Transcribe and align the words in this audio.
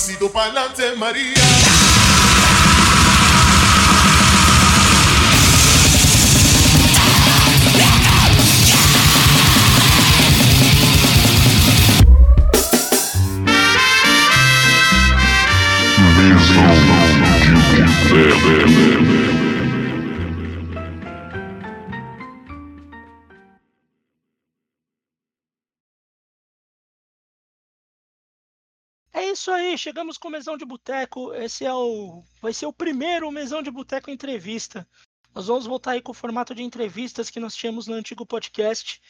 pasito 0.00 0.30
pa'lante, 0.30 0.96
María. 0.96 1.80
É 29.30 29.32
isso 29.32 29.50
aí, 29.52 29.78
chegamos 29.78 30.18
com 30.18 30.26
o 30.26 30.30
Mesão 30.30 30.56
de 30.56 30.64
Boteco. 30.64 31.32
Esse 31.32 31.64
é 31.64 31.72
o. 31.72 32.24
Vai 32.42 32.52
ser 32.52 32.66
o 32.66 32.72
primeiro 32.72 33.30
Mesão 33.30 33.62
de 33.62 33.70
Boteco 33.70 34.10
entrevista. 34.10 34.84
Nós 35.32 35.46
vamos 35.46 35.66
voltar 35.66 35.92
aí 35.92 36.02
com 36.02 36.10
o 36.10 36.14
formato 36.14 36.52
de 36.52 36.64
entrevistas 36.64 37.30
que 37.30 37.38
nós 37.38 37.54
tínhamos 37.54 37.86
no 37.86 37.94
antigo 37.94 38.26
podcast. 38.26 39.00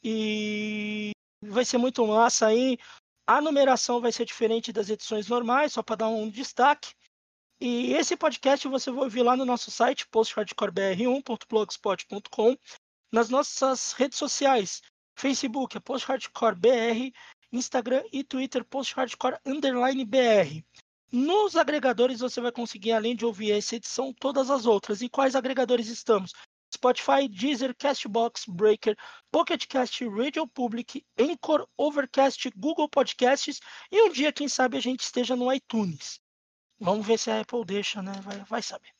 E 0.00 1.10
vai 1.42 1.64
ser 1.64 1.78
muito 1.78 2.06
massa 2.06 2.46
aí. 2.46 2.78
A 3.26 3.40
numeração 3.40 4.00
vai 4.00 4.12
ser 4.12 4.24
diferente 4.24 4.72
das 4.72 4.90
edições 4.90 5.26
normais, 5.26 5.72
só 5.72 5.82
para 5.82 5.96
dar 5.96 6.08
um 6.08 6.30
destaque. 6.30 6.94
E 7.60 7.94
esse 7.94 8.16
podcast 8.16 8.68
você 8.68 8.92
vai 8.92 9.02
ouvir 9.02 9.24
lá 9.24 9.36
no 9.36 9.44
nosso 9.44 9.72
site, 9.72 10.06
posthardcorebr1.blogspot.com, 10.06 12.56
nas 13.10 13.28
nossas 13.28 13.90
redes 13.90 14.18
sociais, 14.18 14.82
Facebook 15.16 15.76
é 15.76 15.80
posthardcorebr, 15.80 17.12
Instagram 17.54 18.02
e 18.12 18.24
Twitter 18.24 18.64
posthardcore 18.64 19.38
underline 19.46 20.04
BR. 20.04 20.62
Nos 21.12 21.54
agregadores 21.54 22.20
você 22.20 22.40
vai 22.40 22.50
conseguir, 22.50 22.92
além 22.92 23.14
de 23.14 23.24
ouvir 23.24 23.52
essa 23.52 23.76
edição, 23.76 24.12
todas 24.12 24.50
as 24.50 24.66
outras. 24.66 25.00
E 25.00 25.08
quais 25.08 25.36
agregadores 25.36 25.86
estamos? 25.86 26.32
Spotify, 26.74 27.28
Deezer, 27.28 27.74
Castbox, 27.76 28.46
Breaker, 28.48 28.96
Pocket 29.30 29.64
Cast, 29.66 30.04
Radio 30.08 30.46
Public, 30.48 31.04
Anchor, 31.16 31.68
Overcast, 31.78 32.50
Google 32.56 32.88
Podcasts 32.88 33.60
e 33.92 34.02
um 34.02 34.10
dia, 34.10 34.32
quem 34.32 34.48
sabe, 34.48 34.76
a 34.76 34.80
gente 34.80 35.00
esteja 35.00 35.36
no 35.36 35.52
iTunes. 35.52 36.20
Vamos 36.80 37.06
ver 37.06 37.18
se 37.18 37.30
a 37.30 37.40
Apple 37.40 37.64
deixa, 37.64 38.02
né? 38.02 38.12
Vai, 38.22 38.38
vai 38.40 38.62
saber. 38.62 38.90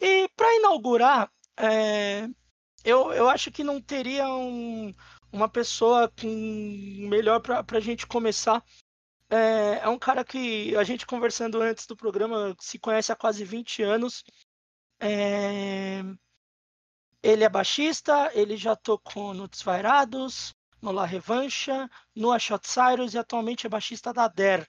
E 0.00 0.28
para 0.36 0.54
inaugurar, 0.56 1.30
é, 1.56 2.28
eu, 2.84 3.12
eu 3.12 3.28
acho 3.28 3.50
que 3.50 3.64
não 3.64 3.80
teria 3.80 4.28
um, 4.28 4.94
uma 5.32 5.48
pessoa 5.48 6.12
com 6.20 7.08
melhor 7.08 7.40
para 7.40 7.64
a 7.70 7.80
gente 7.80 8.06
começar. 8.06 8.62
É, 9.30 9.80
é, 9.82 9.88
um 9.88 9.98
cara 9.98 10.22
que 10.22 10.76
a 10.76 10.84
gente 10.84 11.06
conversando 11.06 11.60
antes 11.62 11.86
do 11.86 11.96
programa 11.96 12.54
se 12.60 12.78
conhece 12.78 13.10
há 13.10 13.16
quase 13.16 13.44
20 13.44 13.82
anos. 13.82 14.22
É, 15.00 16.02
ele 17.22 17.42
é 17.42 17.48
baixista, 17.48 18.30
ele 18.34 18.56
já 18.56 18.76
tocou 18.76 19.32
no 19.32 19.48
Desvairados, 19.48 20.54
no 20.82 20.92
La 20.92 21.06
Revancha, 21.06 21.88
no 22.14 22.30
Ashot 22.30 22.66
Cyrus 22.68 23.14
e 23.14 23.18
atualmente 23.18 23.66
é 23.66 23.70
baixista 23.70 24.12
da 24.12 24.28
DER. 24.28 24.68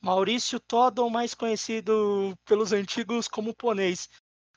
Maurício 0.00 0.60
Toddle, 0.60 1.08
mais 1.08 1.32
conhecido 1.32 2.36
pelos 2.44 2.72
antigos 2.72 3.28
como 3.28 3.54
Ponês. 3.54 4.08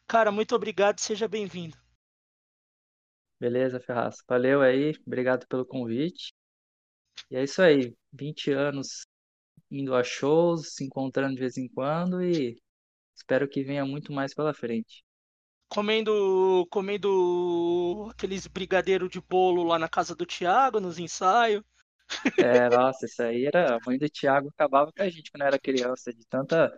Cara, 0.08 0.32
muito 0.32 0.56
obrigado, 0.56 1.00
seja 1.00 1.28
bem-vindo. 1.28 1.85
Beleza, 3.40 3.80
Ferraz. 3.80 4.18
Valeu 4.28 4.62
aí, 4.62 4.94
obrigado 5.06 5.48
pelo 5.48 5.66
convite. 5.66 6.34
E 7.30 7.36
é 7.36 7.44
isso 7.44 7.62
aí, 7.62 7.96
20 8.12 8.52
anos 8.52 9.06
indo 9.70 9.96
a 9.96 10.04
shows, 10.04 10.74
se 10.76 10.84
encontrando 10.86 11.36
de 11.36 11.42
vez 11.42 11.58
em 11.58 11.68
quando 11.68 12.24
e 12.24 12.56
espero 13.16 13.48
que 13.48 13.64
venha 13.64 13.86
muito 13.86 14.14
mais 14.14 14.34
pela 14.34 14.54
frente. 14.54 15.04
Comendo, 15.68 16.66
comendo 16.70 18.08
aqueles 18.12 18.48
brigadeiros 18.48 19.10
de 19.10 19.20
bolo 19.20 19.64
lá 19.64 19.80
na 19.80 19.90
casa 19.90 20.16
do 20.16 20.26
Thiago, 20.26 20.80
nos 20.80 21.00
ensaios. 21.00 21.64
É, 22.38 22.70
nossa, 22.70 23.06
isso 23.06 23.22
aí 23.24 23.46
era. 23.46 23.76
A 23.76 23.80
mãe 23.86 23.98
do 23.98 24.10
Thiago 24.10 24.50
acabava 24.50 24.92
com 24.92 25.02
a 25.02 25.10
gente 25.10 25.32
quando 25.32 25.44
era 25.44 25.60
criança, 25.60 26.14
de 26.14 26.26
tanta, 26.28 26.72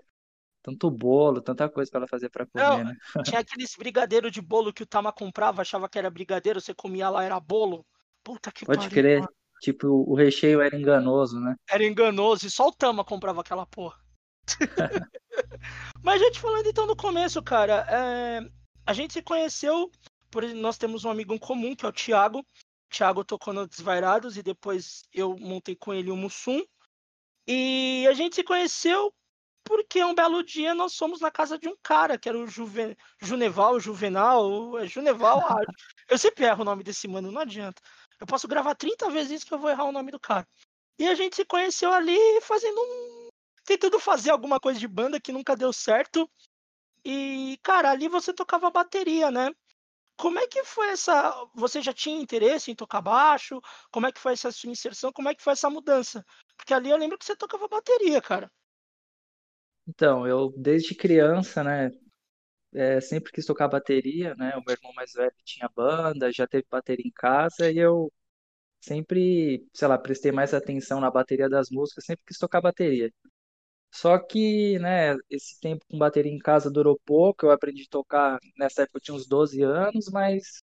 tanto 0.68 0.92
bolo, 0.92 1.42
tanta 1.42 1.70
coisa 1.70 1.90
para 1.90 2.02
ela 2.02 2.08
fazer 2.08 2.30
para 2.30 2.46
comer, 2.46 2.64
Não, 2.66 2.84
né? 2.84 2.98
tinha 3.24 3.40
aqueles 3.40 3.74
brigadeiros 3.78 4.34
de 4.34 4.42
bolo 4.42 4.74
que 4.74 4.84
o 4.84 4.86
Tama 4.86 5.14
comprava, 5.14 5.62
achava 5.62 5.88
que 5.88 5.98
era 5.98 6.10
brigadeiro, 6.10 6.60
você 6.60 6.74
comia 6.74 7.10
lá, 7.10 7.24
era 7.24 7.40
bolo. 7.40 7.86
Puta 8.22 8.52
que 8.52 8.66
Pode 8.66 8.80
pariu. 8.80 8.92
crer, 8.92 9.20
mano. 9.22 9.32
tipo, 9.62 9.88
o 9.88 10.14
recheio 10.14 10.60
era 10.60 10.76
enganoso, 10.76 11.40
né? 11.40 11.56
Era 11.70 11.86
enganoso 11.86 12.46
e 12.46 12.50
só 12.52 12.68
o 12.68 12.74
Tama 12.74 13.06
comprava 13.06 13.40
aquela 13.40 13.66
porra. 13.66 13.98
Mas 16.04 16.22
a 16.22 16.26
gente 16.26 16.42
falando 16.42 16.68
então 16.68 16.86
no 16.86 16.98
começo, 16.98 17.42
cara, 17.42 17.88
é, 17.90 18.42
a 18.86 18.92
gente 18.92 19.14
se 19.14 19.22
conheceu, 19.22 19.90
por 20.30 20.44
nós 20.54 20.78
temos 20.78 21.06
um 21.06 21.10
amigo 21.10 21.34
em 21.34 21.38
comum, 21.38 21.78
que 21.78 21.86
é 21.86 21.90
o 21.90 21.94
Thiago. 21.94 22.40
O 22.40 22.46
Thiago 22.90 23.24
tocou 23.24 23.54
no 23.54 23.66
Desvairados 23.66 24.36
e 24.36 24.44
depois 24.44 25.04
eu 25.14 25.38
montei 25.40 25.78
com 25.78 25.94
ele 25.94 26.12
o 26.12 26.18
Mussum. 26.18 26.62
E 27.48 28.06
a 28.10 28.14
gente 28.14 28.36
se 28.36 28.44
conheceu 28.44 29.14
porque 29.68 30.04
um 30.04 30.16
belo 30.16 30.42
dia 30.44 30.74
nós 30.74 30.96
fomos 30.96 31.20
na 31.20 31.30
casa 31.30 31.60
de 31.60 31.68
um 31.68 31.76
cara, 31.84 32.18
que 32.18 32.30
era 32.30 32.38
o 32.38 32.48
Juven... 32.48 32.96
Juneval, 33.22 33.80
Juvenal, 33.80 34.80
é 34.80 34.88
Juneval, 34.88 35.40
ah, 35.48 35.56
eu 36.10 36.18
sempre 36.18 36.46
erro 36.46 36.62
o 36.62 36.66
nome 36.66 36.84
desse 36.84 37.08
mano, 37.08 37.32
não 37.32 37.42
adianta. 37.42 37.82
Eu 38.20 38.26
posso 38.26 38.48
gravar 38.48 38.76
30 38.76 39.10
vezes 39.10 39.32
isso 39.32 39.46
que 39.46 39.54
eu 39.54 39.60
vou 39.60 39.70
errar 39.70 39.84
o 39.84 39.92
nome 39.92 40.12
do 40.12 40.20
cara. 40.20 40.48
E 40.98 41.08
a 41.08 41.14
gente 41.14 41.36
se 41.36 41.46
conheceu 41.46 41.92
ali 41.92 42.18
fazendo 42.42 42.80
um. 42.80 43.30
tentando 43.64 44.00
fazer 44.00 44.32
alguma 44.32 44.60
coisa 44.60 44.80
de 44.80 44.88
banda 44.88 45.20
que 45.20 45.32
nunca 45.32 45.56
deu 45.56 45.72
certo. 45.72 46.30
E, 47.06 47.60
cara, 47.62 47.92
ali 47.92 48.08
você 48.08 48.34
tocava 48.34 48.72
bateria, 48.72 49.30
né? 49.30 49.52
Como 50.18 50.40
é 50.40 50.48
que 50.48 50.64
foi 50.64 50.90
essa. 50.90 51.32
Você 51.54 51.82
já 51.82 51.94
tinha 51.94 52.20
interesse 52.20 52.72
em 52.72 52.76
tocar 52.76 53.02
baixo? 53.02 53.62
Como 53.92 54.08
é 54.08 54.12
que 54.12 54.20
foi 54.20 54.34
essa 54.34 54.52
sua 54.52 54.72
inserção? 54.72 55.12
Como 55.12 55.30
é 55.30 55.36
que 55.36 55.44
foi 55.44 55.54
essa 55.54 55.70
mudança? 55.70 56.26
Porque 56.56 56.74
ali 56.74 56.90
eu 56.90 56.98
lembro 56.98 57.18
que 57.18 57.26
você 57.26 57.36
tocava 57.36 57.68
bateria, 57.68 58.20
cara. 58.20 58.52
Então, 59.88 60.28
eu 60.28 60.52
desde 60.58 60.94
criança, 60.96 61.64
né, 61.64 61.92
é, 62.74 63.02
sempre 63.02 63.32
quis 63.32 63.46
tocar 63.46 63.68
bateria, 63.70 64.36
né? 64.36 64.56
O 64.58 64.64
meu 64.66 64.74
irmão 64.76 64.94
mais 64.96 65.14
velho 65.14 65.34
tinha 65.46 65.70
banda, 65.76 66.32
já 66.32 66.48
teve 66.48 66.66
bateria 66.72 67.06
em 67.08 67.12
casa 67.12 67.72
e 67.72 67.78
eu 67.80 68.12
sempre, 68.82 69.68
sei 69.74 69.88
lá, 69.90 69.98
prestei 69.98 70.32
mais 70.32 70.54
atenção 70.54 71.02
na 71.02 71.12
bateria 71.12 71.50
das 71.50 71.70
músicas, 71.72 72.06
sempre 72.06 72.26
quis 72.28 72.38
tocar 72.40 72.62
bateria. 72.62 73.12
Só 73.94 74.20
que, 74.20 74.80
né, 74.80 75.16
esse 75.30 75.60
tempo 75.62 75.86
com 75.90 75.98
bateria 76.00 76.32
em 76.32 76.40
casa 76.40 76.72
durou 76.72 77.00
pouco, 77.06 77.46
eu 77.48 77.52
aprendi 77.52 77.84
a 77.84 77.92
tocar, 77.92 78.40
nessa 78.58 78.84
época 78.84 78.98
eu 79.00 79.02
tinha 79.02 79.16
uns 79.16 79.28
12 79.28 79.62
anos, 79.64 80.10
mas, 80.12 80.62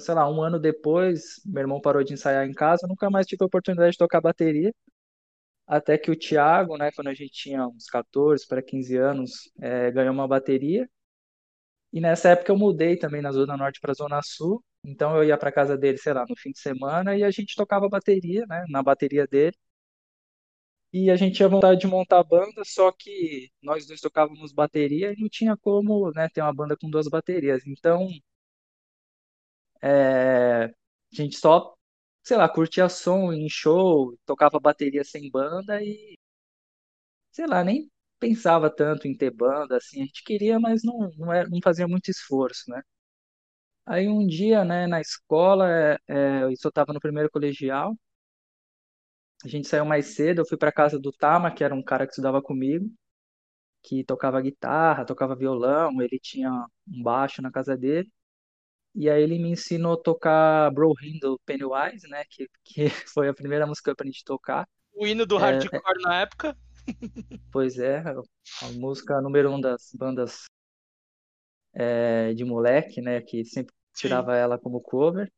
sei 0.00 0.14
lá, 0.14 0.30
um 0.30 0.42
ano 0.42 0.58
depois, 0.60 1.40
meu 1.46 1.62
irmão 1.62 1.80
parou 1.80 2.04
de 2.04 2.14
ensaiar 2.14 2.46
em 2.46 2.52
casa, 2.54 2.84
eu 2.86 2.88
nunca 2.88 3.10
mais 3.10 3.26
tive 3.26 3.42
a 3.44 3.46
oportunidade 3.46 3.92
de 3.92 3.98
tocar 3.98 4.20
bateria, 4.20 4.72
até 5.66 5.98
que 5.98 6.10
o 6.10 6.16
Thiago, 6.16 6.76
né, 6.76 6.90
quando 6.92 7.08
a 7.08 7.14
gente 7.14 7.32
tinha 7.32 7.66
uns 7.66 7.86
14 7.86 8.46
para 8.46 8.62
15 8.62 8.96
anos, 8.96 9.50
é, 9.60 9.90
ganhou 9.90 10.14
uma 10.14 10.28
bateria, 10.28 10.88
e 11.92 12.00
nessa 12.00 12.30
época 12.30 12.52
eu 12.52 12.58
mudei 12.58 12.96
também 12.96 13.22
na 13.22 13.32
Zona 13.32 13.56
Norte 13.56 13.80
para 13.80 13.92
a 13.92 13.94
Zona 13.94 14.20
Sul, 14.22 14.62
então 14.84 15.16
eu 15.16 15.24
ia 15.24 15.38
para 15.38 15.52
casa 15.52 15.76
dele, 15.76 15.98
sei 15.98 16.12
lá, 16.12 16.24
no 16.28 16.36
fim 16.36 16.50
de 16.52 16.60
semana, 16.60 17.16
e 17.16 17.24
a 17.24 17.30
gente 17.30 17.56
tocava 17.56 17.88
bateria, 17.88 18.44
né, 18.46 18.64
na 18.68 18.82
bateria 18.82 19.26
dele, 19.26 19.56
e 20.92 21.10
a 21.10 21.16
gente 21.16 21.36
tinha 21.36 21.48
vontade 21.48 21.80
de 21.80 21.86
montar 21.86 22.22
banda, 22.24 22.62
só 22.64 22.90
que 22.92 23.50
nós 23.62 23.86
dois 23.86 24.00
tocávamos 24.00 24.52
bateria 24.52 25.12
e 25.12 25.20
não 25.20 25.28
tinha 25.28 25.56
como, 25.56 26.10
né, 26.12 26.28
ter 26.28 26.40
uma 26.42 26.54
banda 26.54 26.76
com 26.76 26.88
duas 26.90 27.08
baterias. 27.08 27.66
Então, 27.66 28.08
é, 29.82 30.64
a 30.64 30.72
gente 31.12 31.36
só, 31.36 31.75
sei 32.26 32.36
lá, 32.36 32.48
curtia 32.48 32.88
som 32.90 33.32
em 33.32 33.48
show, 33.48 34.16
tocava 34.26 34.60
bateria 34.60 35.04
sem 35.04 35.30
banda 35.30 35.82
e, 35.82 36.18
sei 37.32 37.46
lá, 37.46 37.62
nem 37.64 37.88
pensava 38.18 38.68
tanto 38.70 39.06
em 39.06 39.16
ter 39.16 39.30
banda, 39.30 39.76
assim, 39.76 40.02
a 40.02 40.06
gente 40.06 40.24
queria, 40.24 40.58
mas 40.58 40.82
não, 40.82 41.10
não, 41.18 41.32
era, 41.32 41.48
não 41.48 41.60
fazia 41.62 41.86
muito 41.88 42.10
esforço, 42.10 42.70
né? 42.70 42.82
Aí 43.86 44.08
um 44.08 44.26
dia, 44.26 44.64
né, 44.64 44.86
na 44.86 45.00
escola, 45.00 45.68
é, 45.70 45.98
é, 46.08 46.42
eu 46.44 46.56
só 46.56 46.68
estava 46.68 46.92
no 46.92 47.00
primeiro 47.00 47.30
colegial, 47.30 47.96
a 49.44 49.48
gente 49.48 49.68
saiu 49.68 49.84
mais 49.84 50.14
cedo, 50.14 50.40
eu 50.40 50.46
fui 50.46 50.56
para 50.58 50.72
casa 50.72 50.98
do 50.98 51.12
Tama, 51.12 51.50
que 51.54 51.62
era 51.64 51.74
um 51.74 51.82
cara 51.82 52.06
que 52.06 52.12
estudava 52.12 52.42
comigo, 52.42 52.90
que 53.82 54.04
tocava 54.04 54.40
guitarra, 54.40 55.04
tocava 55.06 55.36
violão, 55.36 56.02
ele 56.02 56.18
tinha 56.20 56.50
um 56.88 57.02
baixo 57.02 57.42
na 57.42 57.50
casa 57.52 57.76
dele. 57.76 58.10
E 58.96 59.10
aí 59.10 59.22
ele 59.22 59.38
me 59.38 59.50
ensinou 59.50 59.94
a 59.94 60.02
tocar 60.02 60.70
Bro 60.72 60.94
do 61.20 61.38
Pennywise, 61.46 62.08
né, 62.08 62.24
que, 62.30 62.48
que 62.64 62.86
foi 63.14 63.28
a 63.28 63.34
primeira 63.34 63.66
música 63.66 63.84
que 63.86 63.90
eu 63.90 63.94
aprendi 63.94 64.20
a 64.22 64.26
tocar. 64.26 64.68
O 64.92 65.06
hino 65.06 65.24
do 65.24 65.38
É, 65.38 65.68
hardcore 65.68 66.02
na 66.02 66.22
época. 66.22 66.56
Pois 67.50 67.78
é, 67.78 67.98
a 68.62 68.68
música 68.74 69.20
número 69.20 69.50
um 69.50 69.60
das 69.60 69.90
bandas 69.94 70.44
é, 71.74 72.32
de 72.34 72.44
moleque, 72.44 73.00
né, 73.00 73.20
que 73.20 73.44
sempre 73.44 73.74
Sim. 73.92 73.96
tirava 74.00 74.36
ela 74.36 74.58
como 74.58 74.80
cover. 74.80 75.30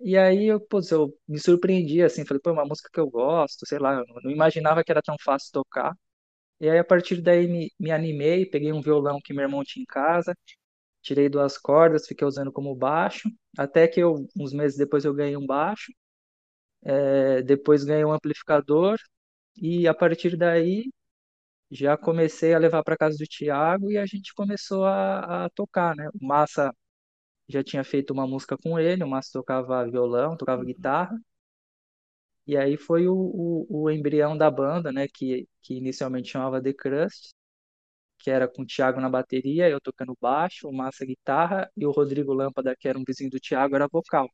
E 0.00 0.16
aí 0.18 0.46
eu, 0.46 0.60
pô, 0.60 0.80
eu 0.90 1.14
me 1.28 1.38
surpreendi, 1.38 2.02
assim, 2.02 2.24
falei, 2.26 2.40
pô, 2.40 2.50
é 2.50 2.52
uma 2.54 2.64
música 2.66 2.88
que 2.92 3.00
eu 3.00 3.08
gosto, 3.10 3.66
sei 3.66 3.78
lá, 3.78 3.94
eu 3.94 4.04
não 4.24 4.30
imaginava 4.30 4.82
que 4.84 4.90
era 4.92 5.02
tão 5.02 5.16
fácil 5.22 5.52
tocar. 5.52 5.94
E 6.60 6.70
aí, 6.70 6.78
a 6.78 6.84
partir 6.84 7.22
daí, 7.22 7.48
me, 7.48 7.70
me 7.80 7.92
animei, 7.92 8.46
peguei 8.46 8.72
um 8.72 8.80
violão 8.82 9.20
que 9.22 9.34
meu 9.34 9.44
irmão 9.44 9.64
tinha 9.64 9.82
em 9.82 9.86
casa, 9.86 10.34
tirei 11.02 11.28
duas 11.28 11.58
cordas, 11.58 12.06
fiquei 12.06 12.26
usando 12.26 12.52
como 12.52 12.74
baixo, 12.74 13.30
até 13.58 13.88
que 13.88 14.00
eu, 14.00 14.26
uns 14.36 14.52
meses 14.52 14.78
depois 14.78 15.04
eu 15.04 15.14
ganhei 15.14 15.36
um 15.36 15.46
baixo, 15.46 15.92
é, 16.84 17.42
depois 17.42 17.84
ganhei 17.84 18.04
um 18.04 18.12
amplificador, 18.12 18.98
e 19.56 19.88
a 19.88 19.94
partir 19.94 20.36
daí 20.36 20.84
já 21.70 21.96
comecei 21.96 22.54
a 22.54 22.58
levar 22.58 22.82
para 22.84 22.96
casa 22.96 23.18
do 23.18 23.26
Thiago 23.26 23.90
e 23.90 23.98
a 23.98 24.06
gente 24.06 24.34
começou 24.34 24.84
a, 24.86 25.46
a 25.46 25.50
tocar, 25.50 25.96
né? 25.96 26.08
O 26.20 26.26
Massa 26.26 26.74
já 27.48 27.64
tinha 27.64 27.84
feito 27.84 28.12
uma 28.12 28.26
música 28.26 28.56
com 28.58 28.78
ele, 28.80 29.04
o 29.04 29.08
Massa 29.08 29.30
tocava 29.34 29.84
violão, 29.90 30.36
tocava 30.36 30.64
guitarra, 30.64 31.16
e 32.46 32.56
aí 32.56 32.76
foi 32.76 33.06
o, 33.08 33.14
o, 33.14 33.66
o 33.84 33.90
embrião 33.90 34.36
da 34.36 34.50
banda, 34.50 34.92
né? 34.92 35.06
Que, 35.08 35.48
que 35.62 35.74
inicialmente 35.74 36.30
chamava 36.30 36.62
The 36.62 36.72
Crust, 36.72 37.34
que 38.22 38.30
era 38.30 38.48
com 38.48 38.62
o 38.62 38.66
Thiago 38.66 39.00
na 39.00 39.08
bateria, 39.10 39.68
eu 39.68 39.80
tocando 39.80 40.16
baixo, 40.20 40.68
o 40.68 40.72
Massa 40.74 41.04
guitarra 41.06 41.70
e 41.76 41.86
o 41.86 41.90
Rodrigo 41.90 42.32
Lâmpada, 42.34 42.76
que 42.78 42.88
era 42.88 42.98
um 42.98 43.04
vizinho 43.06 43.30
do 43.30 43.40
Thiago, 43.40 43.74
era 43.76 43.88
vocal. 43.88 44.28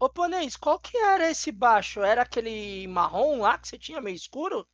Ô, 0.00 0.08
Ponês, 0.08 0.56
qual 0.56 0.80
que 0.80 0.96
era 0.98 1.30
esse 1.30 1.52
baixo? 1.52 2.00
Era 2.02 2.22
aquele 2.22 2.84
marrom 2.88 3.38
lá 3.42 3.56
que 3.56 3.68
você 3.68 3.78
tinha 3.78 4.00
meio 4.00 4.16
escuro? 4.16 4.66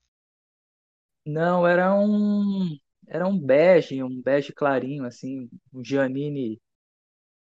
Não, 1.26 1.66
era 1.66 1.94
um 1.94 2.76
era 3.06 3.26
um 3.26 3.38
bege, 3.38 4.02
um 4.02 4.22
bege 4.22 4.52
clarinho, 4.52 5.04
assim, 5.04 5.48
um 5.72 5.84
Giannini 5.84 6.60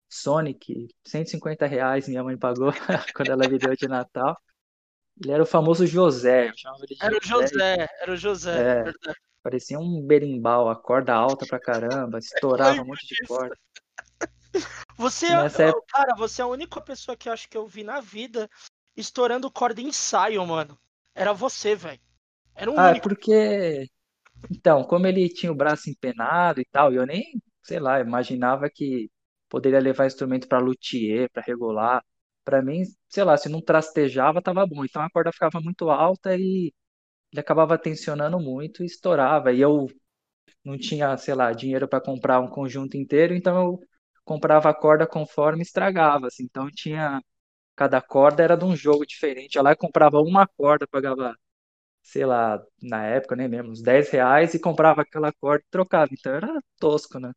Sonic, 0.09 0.87
150 1.05 1.65
reais 1.65 2.07
minha 2.07 2.23
mãe 2.23 2.37
pagou 2.37 2.71
quando 3.15 3.31
ela 3.31 3.47
me 3.47 3.57
deu 3.59 3.75
de 3.75 3.87
Natal. 3.87 4.37
Ele 5.23 5.33
era 5.33 5.43
o 5.43 5.45
famoso 5.45 5.87
José, 5.87 6.49
eu 6.49 6.57
chamava 6.57 6.85
ele 6.85 6.95
de 6.95 7.05
Era 7.05 7.17
o 7.17 7.19
José. 7.19 7.51
José, 7.51 7.87
era 8.01 8.11
o 8.13 8.15
José, 8.15 8.65
É, 8.65 8.83
verdade. 8.83 9.19
Parecia 9.47 9.79
um 9.79 10.01
berimbau, 10.01 10.67
a 10.67 10.75
corda 10.75 11.13
alta 11.13 11.45
pra 11.47 11.57
caramba, 11.57 12.19
estourava 12.19 12.81
um 12.81 12.85
monte 12.85 13.07
de 13.07 13.25
corda. 13.25 13.55
Você, 14.97 15.29
nessa 15.29 15.63
época, 15.63 15.85
cara, 15.89 16.15
você 16.15 16.41
é 16.41 16.43
a 16.43 16.47
única 16.47 16.81
pessoa 16.81 17.15
que 17.15 17.29
eu 17.29 17.33
acho 17.33 17.47
que 17.47 17.55
eu 17.55 17.67
vi 17.67 17.83
na 17.83 18.01
vida 18.01 18.49
estourando 18.95 19.51
corda 19.51 19.79
em 19.79 19.89
ensaio, 19.89 20.43
mano. 20.45 20.77
Era 21.13 21.33
você, 21.33 21.75
velho. 21.75 21.99
Era 22.55 22.71
o 22.71 22.79
ah, 22.79 22.87
é 22.87 22.91
único. 22.91 23.07
porque, 23.07 23.87
então, 24.49 24.83
como 24.83 25.05
ele 25.05 25.29
tinha 25.29 25.51
o 25.51 25.55
braço 25.55 25.89
empenado 25.89 26.59
e 26.59 26.65
tal, 26.65 26.91
eu 26.91 27.05
nem, 27.05 27.39
sei 27.61 27.79
lá, 27.79 27.99
imaginava 27.99 28.67
que 28.73 29.09
poderia 29.47 29.79
levar 29.79 30.07
instrumento 30.07 30.47
pra 30.47 30.59
luthier, 30.59 31.29
pra 31.31 31.43
regular. 31.43 32.03
Pra 32.43 32.61
mim, 32.63 32.81
sei 33.07 33.23
lá, 33.23 33.37
se 33.37 33.49
não 33.49 33.61
trastejava, 33.61 34.41
tava 34.41 34.65
bom. 34.65 34.83
Então 34.83 35.03
a 35.03 35.09
corda 35.11 35.31
ficava 35.31 35.61
muito 35.61 35.91
alta 35.91 36.35
e 36.35 36.73
ele 37.31 37.39
acabava 37.41 37.77
tensionando 37.77 38.39
muito 38.39 38.83
e 38.83 38.85
estourava. 38.85 39.51
E 39.53 39.61
eu 39.61 39.87
não 40.63 40.77
tinha, 40.77 41.17
sei 41.17 41.33
lá, 41.35 41.51
dinheiro 41.53 41.87
para 41.87 42.01
comprar 42.01 42.39
um 42.39 42.49
conjunto 42.49 42.97
inteiro, 42.97 43.33
então 43.35 43.57
eu 43.63 43.79
comprava 44.25 44.69
a 44.69 44.73
corda 44.73 45.07
conforme 45.07 45.61
estragava, 45.63 46.27
assim. 46.27 46.43
Então 46.43 46.69
tinha 46.71 47.21
cada 47.75 48.01
corda 48.01 48.43
era 48.43 48.57
de 48.57 48.65
um 48.65 48.75
jogo 48.75 49.05
diferente. 49.05 49.57
Eu 49.57 49.63
lá 49.63 49.75
comprava 49.75 50.19
uma 50.21 50.47
corda, 50.47 50.87
pagava, 50.87 51.35
sei 52.03 52.25
lá, 52.25 52.63
na 52.81 53.05
época 53.05 53.35
nem 53.35 53.47
lembro, 53.47 53.71
uns 53.71 53.81
10 53.83 54.09
reais 54.11 54.53
e 54.55 54.59
comprava 54.59 55.01
aquela 55.03 55.31
corda 55.33 55.63
e 55.67 55.71
trocava. 55.71 56.09
Então 56.13 56.33
era 56.33 56.61
tosco, 56.79 57.19
né? 57.19 57.33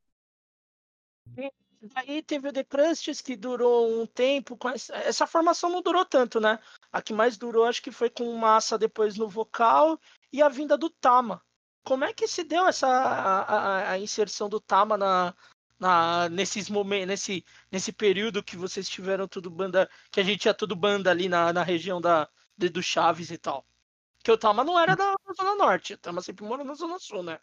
Aí 1.94 2.22
teve 2.22 2.48
o 2.48 2.52
The 2.52 2.64
Crusts, 2.64 3.20
que 3.22 3.36
durou 3.36 4.02
um 4.02 4.06
tempo. 4.06 4.58
essa, 4.74 4.94
essa 4.96 5.26
formação 5.26 5.70
não 5.70 5.80
durou 5.82 6.04
tanto, 6.04 6.38
né? 6.40 6.58
A 6.92 7.00
que 7.00 7.12
mais 7.12 7.38
durou, 7.38 7.64
acho 7.64 7.82
que 7.82 7.90
foi 7.90 8.10
com 8.10 8.36
Massa 8.36 8.76
depois 8.78 9.16
no 9.16 9.28
vocal 9.28 9.98
e 10.32 10.42
a 10.42 10.48
vinda 10.48 10.76
do 10.76 10.90
Tama. 10.90 11.42
Como 11.82 12.04
é 12.04 12.12
que 12.12 12.28
se 12.28 12.44
deu 12.44 12.66
essa 12.68 12.86
a, 12.86 13.42
a- 13.88 13.90
a 13.92 13.98
inserção 13.98 14.48
do 14.48 14.60
Tama 14.60 14.96
na, 14.98 15.34
na, 15.78 16.28
nesses 16.28 16.68
momentos, 16.68 17.06
nesse, 17.08 17.44
nesse 17.72 17.92
período 17.92 18.42
que 18.44 18.56
vocês 18.56 18.86
tiveram 18.88 19.26
tudo 19.26 19.50
banda, 19.50 19.88
que 20.10 20.20
a 20.20 20.22
gente 20.22 20.40
tinha 20.40 20.54
tudo 20.54 20.76
banda 20.76 21.10
ali 21.10 21.28
na, 21.30 21.50
na 21.52 21.62
região 21.62 21.98
da, 22.00 22.28
do 22.58 22.82
Chaves 22.82 23.30
e 23.30 23.38
tal? 23.38 23.66
Porque 24.18 24.32
o 24.32 24.38
Tama 24.38 24.64
não 24.64 24.78
era 24.78 24.94
da 24.96 25.14
Zona 25.36 25.54
Norte, 25.56 25.94
o 25.94 25.98
Tama 25.98 26.22
sempre 26.22 26.44
morou 26.44 26.64
na 26.66 26.74
Zona 26.74 26.98
Sul, 26.98 27.22
né? 27.22 27.40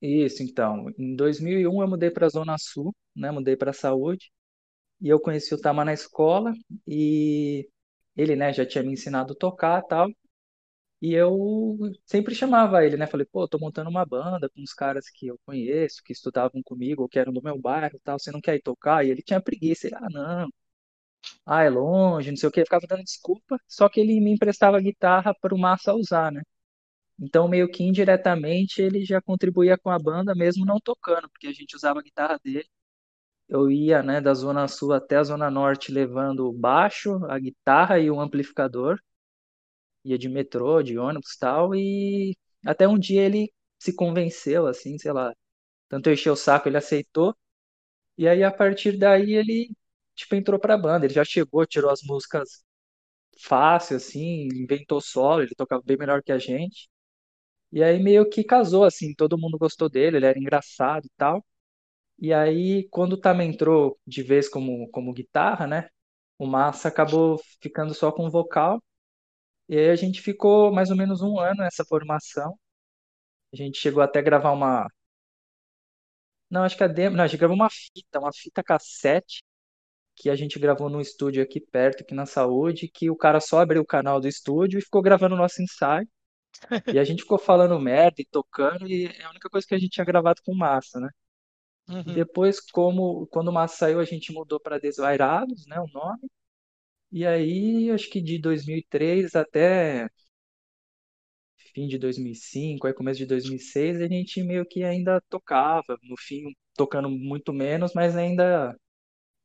Isso, 0.00 0.42
então. 0.42 0.86
Em 0.98 1.16
2001 1.16 1.82
eu 1.82 1.88
mudei 1.88 2.10
para 2.10 2.26
a 2.26 2.28
Zona 2.28 2.56
Sul, 2.58 2.94
né? 3.14 3.30
Mudei 3.30 3.56
para 3.56 3.70
a 3.70 3.74
Saúde 3.74 4.30
e 5.00 5.08
eu 5.08 5.20
conheci 5.20 5.54
o 5.54 5.60
Tama 5.60 5.84
na 5.84 5.92
escola 5.94 6.52
e 6.86 7.68
ele, 8.16 8.36
né, 8.36 8.52
já 8.52 8.66
tinha 8.66 8.84
me 8.84 8.92
ensinado 8.94 9.32
a 9.34 9.36
tocar 9.36 9.82
tal. 9.82 10.08
E 11.02 11.14
eu 11.14 11.78
sempre 12.06 12.34
chamava 12.34 12.84
ele, 12.84 12.96
né? 12.96 13.06
Falei, 13.06 13.26
pô, 13.26 13.48
tô 13.48 13.58
montando 13.58 13.90
uma 13.90 14.04
banda 14.06 14.48
com 14.50 14.60
uns 14.62 14.74
caras 14.74 15.10
que 15.10 15.28
eu 15.28 15.38
conheço, 15.46 16.02
que 16.04 16.12
estudavam 16.12 16.62
comigo, 16.62 17.02
ou 17.02 17.08
que 17.08 17.18
eram 17.18 17.32
do 17.32 17.42
meu 17.42 17.58
bairro 17.60 18.00
tal, 18.04 18.18
você 18.18 18.32
não 18.32 18.40
quer 18.40 18.56
ir 18.56 18.62
tocar? 18.62 19.04
E 19.06 19.10
ele 19.10 19.22
tinha 19.22 19.40
preguiça, 19.42 19.86
ele, 19.88 19.96
ah, 19.96 20.08
não, 20.12 20.48
ah, 21.46 21.62
é 21.64 21.70
longe, 21.70 22.30
não 22.30 22.36
sei 22.36 22.48
o 22.48 22.52
quê, 22.52 22.64
ficava 22.64 22.86
dando 22.88 23.04
desculpa, 23.04 23.58
só 23.68 23.88
que 23.88 24.00
ele 24.00 24.20
me 24.20 24.32
emprestava 24.32 24.80
guitarra 24.80 25.34
para 25.40 25.54
o 25.54 25.58
Massa 25.58 25.94
usar, 25.94 26.32
né? 26.32 26.42
Então, 27.20 27.48
meio 27.48 27.68
que 27.70 27.82
indiretamente, 27.84 28.80
ele 28.82 29.04
já 29.04 29.20
contribuía 29.20 29.76
com 29.78 29.90
a 29.90 29.98
banda, 29.98 30.34
mesmo 30.34 30.64
não 30.64 30.78
tocando, 30.80 31.28
porque 31.30 31.48
a 31.48 31.52
gente 31.52 31.74
usava 31.76 32.00
a 32.00 32.02
guitarra 32.02 32.38
dele. 32.44 32.66
Eu 33.48 33.70
ia, 33.70 34.02
né, 34.02 34.20
da 34.20 34.34
Zona 34.34 34.68
Sul 34.68 34.92
até 34.94 35.16
a 35.16 35.24
Zona 35.24 35.50
Norte 35.50 35.92
levando 35.92 36.48
o 36.48 36.52
baixo, 36.52 37.24
a 37.26 37.38
guitarra 37.38 37.98
e 38.00 38.10
o 38.10 38.20
amplificador. 38.20 38.98
Ia 40.04 40.18
de 40.18 40.28
metrô, 40.28 40.82
de 40.82 40.98
ônibus 40.98 41.36
tal, 41.36 41.74
e 41.74 42.36
até 42.64 42.88
um 42.88 42.98
dia 42.98 43.22
ele 43.24 43.52
se 43.78 43.92
convenceu, 43.94 44.66
assim, 44.66 44.98
sei 44.98 45.12
lá, 45.12 45.32
tanto 45.88 46.08
eu 46.08 46.14
encheu 46.14 46.34
o 46.34 46.36
saco, 46.36 46.68
ele 46.68 46.78
aceitou, 46.78 47.36
e 48.18 48.28
aí 48.28 48.44
a 48.44 48.52
partir 48.52 48.98
daí 48.98 49.34
ele, 49.34 49.70
tipo, 50.16 50.34
entrou 50.36 50.60
pra 50.60 50.78
banda, 50.78 51.06
ele 51.06 51.14
já 51.14 51.24
chegou, 51.24 51.66
tirou 51.66 51.90
as 51.90 52.02
músicas 52.04 52.64
fácil, 53.42 53.96
assim, 53.96 54.48
inventou 54.54 55.00
solo, 55.00 55.42
ele 55.42 55.54
tocava 55.56 55.82
bem 55.84 55.96
melhor 55.98 56.22
que 56.22 56.32
a 56.32 56.38
gente, 56.38 56.88
e 57.72 57.82
aí 57.82 57.98
meio 58.02 58.28
que 58.28 58.44
casou, 58.44 58.84
assim, 58.84 59.14
todo 59.14 59.38
mundo 59.38 59.58
gostou 59.58 59.88
dele, 59.88 60.16
ele 60.18 60.26
era 60.26 60.38
engraçado 60.38 61.06
e 61.06 61.10
tal, 61.16 61.44
e 62.18 62.32
aí 62.34 62.88
quando 62.90 63.14
o 63.14 63.20
Tama 63.20 63.44
entrou 63.44 63.98
de 64.06 64.22
vez 64.22 64.48
como, 64.48 64.88
como 64.90 65.12
guitarra, 65.14 65.66
né, 65.66 65.88
o 66.38 66.46
Massa 66.46 66.88
acabou 66.88 67.40
ficando 67.62 67.94
só 67.94 68.12
com 68.12 68.30
vocal, 68.30 68.82
e 69.68 69.78
aí 69.78 69.90
a 69.90 69.96
gente 69.96 70.20
ficou 70.22 70.72
mais 70.72 70.90
ou 70.90 70.96
menos 70.96 71.22
um 71.22 71.38
ano 71.38 71.62
nessa 71.62 71.84
formação. 71.84 72.58
A 73.52 73.56
gente 73.56 73.78
chegou 73.78 74.02
até 74.02 74.18
a 74.20 74.22
gravar 74.22 74.52
uma. 74.52 74.86
Não, 76.50 76.62
acho 76.64 76.76
que 76.76 76.84
a 76.84 76.88
demo. 76.88 77.16
Não, 77.16 77.24
a 77.24 77.26
gente 77.26 77.38
gravou 77.38 77.56
uma 77.56 77.68
fita, 77.70 78.18
uma 78.18 78.32
fita 78.32 78.62
cassete, 78.62 79.42
que 80.16 80.30
a 80.30 80.36
gente 80.36 80.58
gravou 80.58 80.90
num 80.90 81.00
estúdio 81.00 81.42
aqui 81.42 81.60
perto, 81.60 82.02
aqui 82.02 82.14
na 82.14 82.26
Saúde, 82.26 82.88
que 82.88 83.10
o 83.10 83.16
cara 83.16 83.40
só 83.40 83.60
abriu 83.60 83.82
o 83.82 83.86
canal 83.86 84.20
do 84.20 84.28
estúdio 84.28 84.78
e 84.78 84.82
ficou 84.82 85.02
gravando 85.02 85.36
o 85.36 85.38
nosso 85.38 85.62
ensaio. 85.62 86.08
E 86.92 86.98
a 86.98 87.04
gente 87.04 87.22
ficou 87.22 87.38
falando 87.38 87.78
merda 87.80 88.20
e 88.20 88.26
tocando, 88.26 88.86
e 88.88 89.06
é 89.06 89.24
a 89.24 89.30
única 89.30 89.48
coisa 89.48 89.66
que 89.66 89.74
a 89.74 89.78
gente 89.78 89.90
tinha 89.92 90.04
gravado 90.04 90.40
com 90.44 90.54
massa, 90.54 91.00
né? 91.00 91.08
Uhum. 91.88 92.02
depois, 92.02 92.60
como 92.60 93.26
quando 93.28 93.48
o 93.48 93.52
Massa 93.52 93.76
saiu, 93.76 93.98
a 93.98 94.04
gente 94.04 94.30
mudou 94.30 94.60
para 94.60 94.78
Desvairados, 94.78 95.66
né, 95.66 95.80
o 95.80 95.86
nome. 95.86 96.30
E 97.10 97.24
aí, 97.26 97.90
acho 97.90 98.10
que 98.10 98.20
de 98.20 98.38
2003 98.38 99.34
até 99.34 100.06
fim 101.74 101.86
de 101.86 101.98
2005, 101.98 102.86
aí 102.86 102.92
começo 102.92 103.18
de 103.18 103.26
2006, 103.26 104.02
a 104.02 104.08
gente 104.08 104.42
meio 104.42 104.66
que 104.66 104.82
ainda 104.82 105.20
tocava, 105.28 105.96
no 106.02 106.16
fim 106.18 106.54
tocando 106.74 107.08
muito 107.08 107.52
menos, 107.52 107.92
mas 107.94 108.16
ainda 108.16 108.76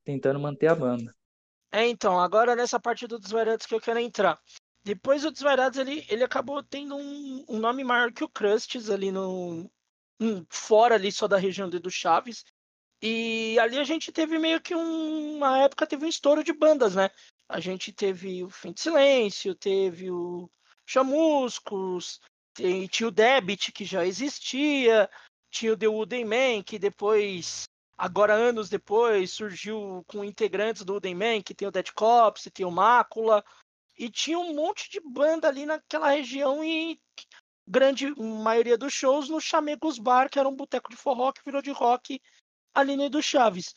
tentando 0.03 0.39
manter 0.39 0.67
a 0.67 0.75
banda. 0.75 1.13
É, 1.72 1.88
então, 1.88 2.20
agora 2.20 2.55
nessa 2.55 2.79
parte 2.79 3.08
do 3.08 3.20
Desvairados 3.20 3.65
que 3.65 3.74
eu 3.74 3.82
quero 3.82 4.00
entrar. 4.00 4.39
Depois 4.83 5.23
o 5.23 5.31
Desvairados, 5.31 5.79
ele, 5.79 6.05
ele 6.09 6.23
acabou 6.23 6.61
tendo 6.61 6.95
um, 6.95 7.45
um 7.47 7.57
nome 7.57 7.83
maior 7.83 8.11
que 8.11 8.23
o 8.23 8.29
Crusts 8.29 8.89
ali 8.89 9.11
no... 9.11 9.69
um- 10.19 10.45
fora 10.49 10.95
ali 10.95 11.11
só 11.11 11.27
da 11.27 11.37
região 11.37 11.69
do 11.69 11.91
Chaves. 11.91 12.43
E 13.01 13.57
ali 13.59 13.77
a 13.77 13.83
gente 13.83 14.11
teve 14.11 14.37
meio 14.39 14.61
que 14.61 14.73
um, 14.73 15.37
uma 15.37 15.59
época 15.59 15.85
teve 15.85 16.05
um 16.05 16.09
estouro 16.09 16.43
de 16.43 16.53
bandas, 16.53 16.95
né? 16.95 17.09
A 17.49 17.59
gente 17.59 17.91
teve 17.91 18.43
o 18.43 18.49
Fim 18.49 18.71
de 18.71 18.81
Silêncio, 18.81 19.53
teve 19.53 20.09
o 20.09 20.49
Chamuscos, 20.85 22.21
tinha 22.53 23.07
o 23.07 23.11
Debit, 23.11 23.71
que 23.71 23.83
já 23.83 24.05
existia, 24.05 25.09
tinha 25.51 25.73
o 25.73 25.77
The 25.77 25.87
Wooden 25.87 26.25
Man, 26.25 26.63
que 26.63 26.79
depois, 26.79 27.63
agora 27.97 28.33
anos 28.33 28.69
depois, 28.69 29.31
surgiu 29.31 30.03
com 30.07 30.23
integrantes 30.23 30.83
do 30.83 30.93
Wooden 30.93 31.15
Man, 31.15 31.41
que 31.41 31.53
tem 31.53 31.67
o 31.67 31.71
Dead 31.71 31.91
Cops, 31.93 32.49
tem 32.53 32.65
o 32.65 32.71
Mácula, 32.71 33.43
e 33.97 34.09
tinha 34.09 34.39
um 34.39 34.53
monte 34.53 34.89
de 34.89 35.00
banda 35.00 35.47
ali 35.47 35.65
naquela 35.65 36.09
região 36.09 36.63
e 36.63 37.00
grande 37.67 38.13
maioria 38.19 38.77
dos 38.77 38.93
shows 38.93 39.29
no 39.29 39.39
Chamegos 39.39 39.97
Bar, 39.97 40.29
que 40.29 40.39
era 40.39 40.50
um 40.50 40.55
boteco 40.55 40.89
de 40.89 40.95
forró 40.95 41.31
que 41.31 41.43
virou 41.45 41.62
de 41.62 41.71
rock 41.71 42.21
ali 42.73 42.95
no 42.95 43.09
do 43.09 43.21
Chaves. 43.21 43.73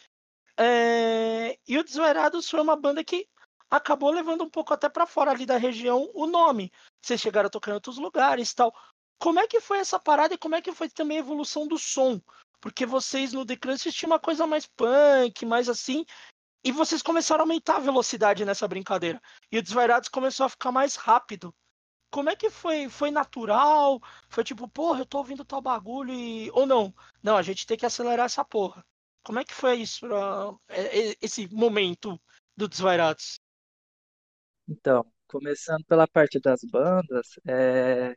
É, 0.59 1.59
E 1.69 1.79
o 1.79 1.85
Desvairados 1.85 2.49
foi 2.49 2.61
uma 2.61 2.77
banda 2.77 3.05
que 3.05 3.29
acabou 3.71 4.11
levando 4.11 4.45
um 4.45 4.51
pouco 4.51 4.73
até 4.73 4.89
pra 4.89 5.07
fora 5.07 5.31
ali 5.31 5.45
da 5.45 5.57
região 5.57 6.11
o 6.15 6.27
nome. 6.27 6.73
Vocês 7.03 7.21
chegaram 7.21 7.49
a 7.49 7.51
tocar 7.51 7.73
em 7.73 7.75
outros 7.75 7.99
lugares 7.99 8.55
tal. 8.55 8.75
Como 9.19 9.39
é 9.39 9.47
que 9.47 9.61
foi 9.61 9.79
essa 9.79 9.99
parada 9.99 10.35
e 10.35 10.39
como 10.39 10.55
é 10.55 10.63
que 10.63 10.73
foi 10.73 10.89
também 10.89 11.19
a 11.19 11.21
evolução 11.21 11.67
do 11.67 11.79
som? 11.79 12.21
Porque 12.61 12.87
vocês 12.87 13.33
no 13.33 13.45
The 13.45 13.57
Crunch 13.57 13.93
tinham 13.93 14.11
uma 14.13 14.19
coisa 14.19 14.47
mais 14.47 14.67
punk, 14.67 15.45
mais 15.45 15.69
assim, 15.69 16.05
e 16.67 16.73
vocês 16.73 17.01
começaram 17.01 17.43
a 17.43 17.45
aumentar 17.45 17.77
a 17.77 17.81
velocidade 17.81 18.45
nessa 18.45 18.67
brincadeira. 18.67 19.23
E 19.53 19.59
o 19.59 19.63
Desvairados 19.63 20.09
começou 20.09 20.47
a 20.47 20.49
ficar 20.49 20.73
mais 20.73 20.97
rápido. 20.97 21.55
Como 22.11 22.29
é 22.29 22.35
que 22.35 22.51
foi? 22.51 22.89
Foi 22.89 23.09
natural? 23.09 24.01
Foi 24.29 24.43
tipo, 24.43 24.69
porra, 24.69 25.03
eu 25.03 25.07
tô 25.07 25.19
ouvindo 25.19 25.45
tal 25.45 25.63
bagulho 25.63 26.13
e. 26.13 26.51
Ou 26.51 26.67
não? 26.67 26.93
Não, 27.23 27.37
a 27.37 27.43
gente 27.43 27.65
tem 27.67 27.77
que 27.77 27.87
acelerar 27.87 28.27
essa 28.27 28.45
porra. 28.45 28.85
Como 29.23 29.39
é 29.39 29.45
que 29.45 29.55
foi 29.55 29.77
isso, 29.77 30.01
pra... 30.01 30.53
É, 30.69 31.11
é, 31.11 31.17
esse 31.23 31.47
momento 31.55 32.21
do 32.57 32.67
Desvairados? 32.67 33.39
Então, 34.69 35.07
começando 35.29 35.85
pela 35.85 36.09
parte 36.09 36.41
das 36.41 36.63
bandas, 36.65 37.39
é... 37.47 38.17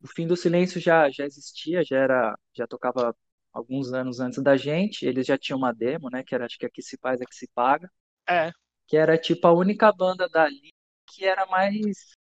o 0.00 0.06
Fim 0.06 0.24
do 0.28 0.36
Silêncio 0.36 0.80
já, 0.80 1.10
já 1.10 1.24
existia, 1.24 1.82
já 1.82 1.96
era, 1.96 2.38
já 2.54 2.64
tocava 2.64 3.12
alguns 3.56 3.92
anos 3.92 4.20
antes 4.20 4.42
da 4.42 4.56
gente. 4.56 5.06
Eles 5.06 5.26
já 5.26 5.38
tinham 5.38 5.58
uma 5.58 5.72
demo, 5.72 6.10
né? 6.10 6.22
Que 6.22 6.34
era 6.34 6.46
acho 6.46 6.58
que 6.58 6.66
aqui 6.66 6.82
se 6.82 6.98
faz, 6.98 7.20
aqui 7.20 7.34
se 7.34 7.48
paga. 7.54 7.90
É. 8.28 8.50
Que 8.86 8.96
era 8.96 9.18
tipo 9.18 9.46
a 9.46 9.52
única 9.52 9.90
banda 9.92 10.28
dali 10.28 10.72
que 11.06 11.24
era 11.24 11.46
mais 11.46 12.16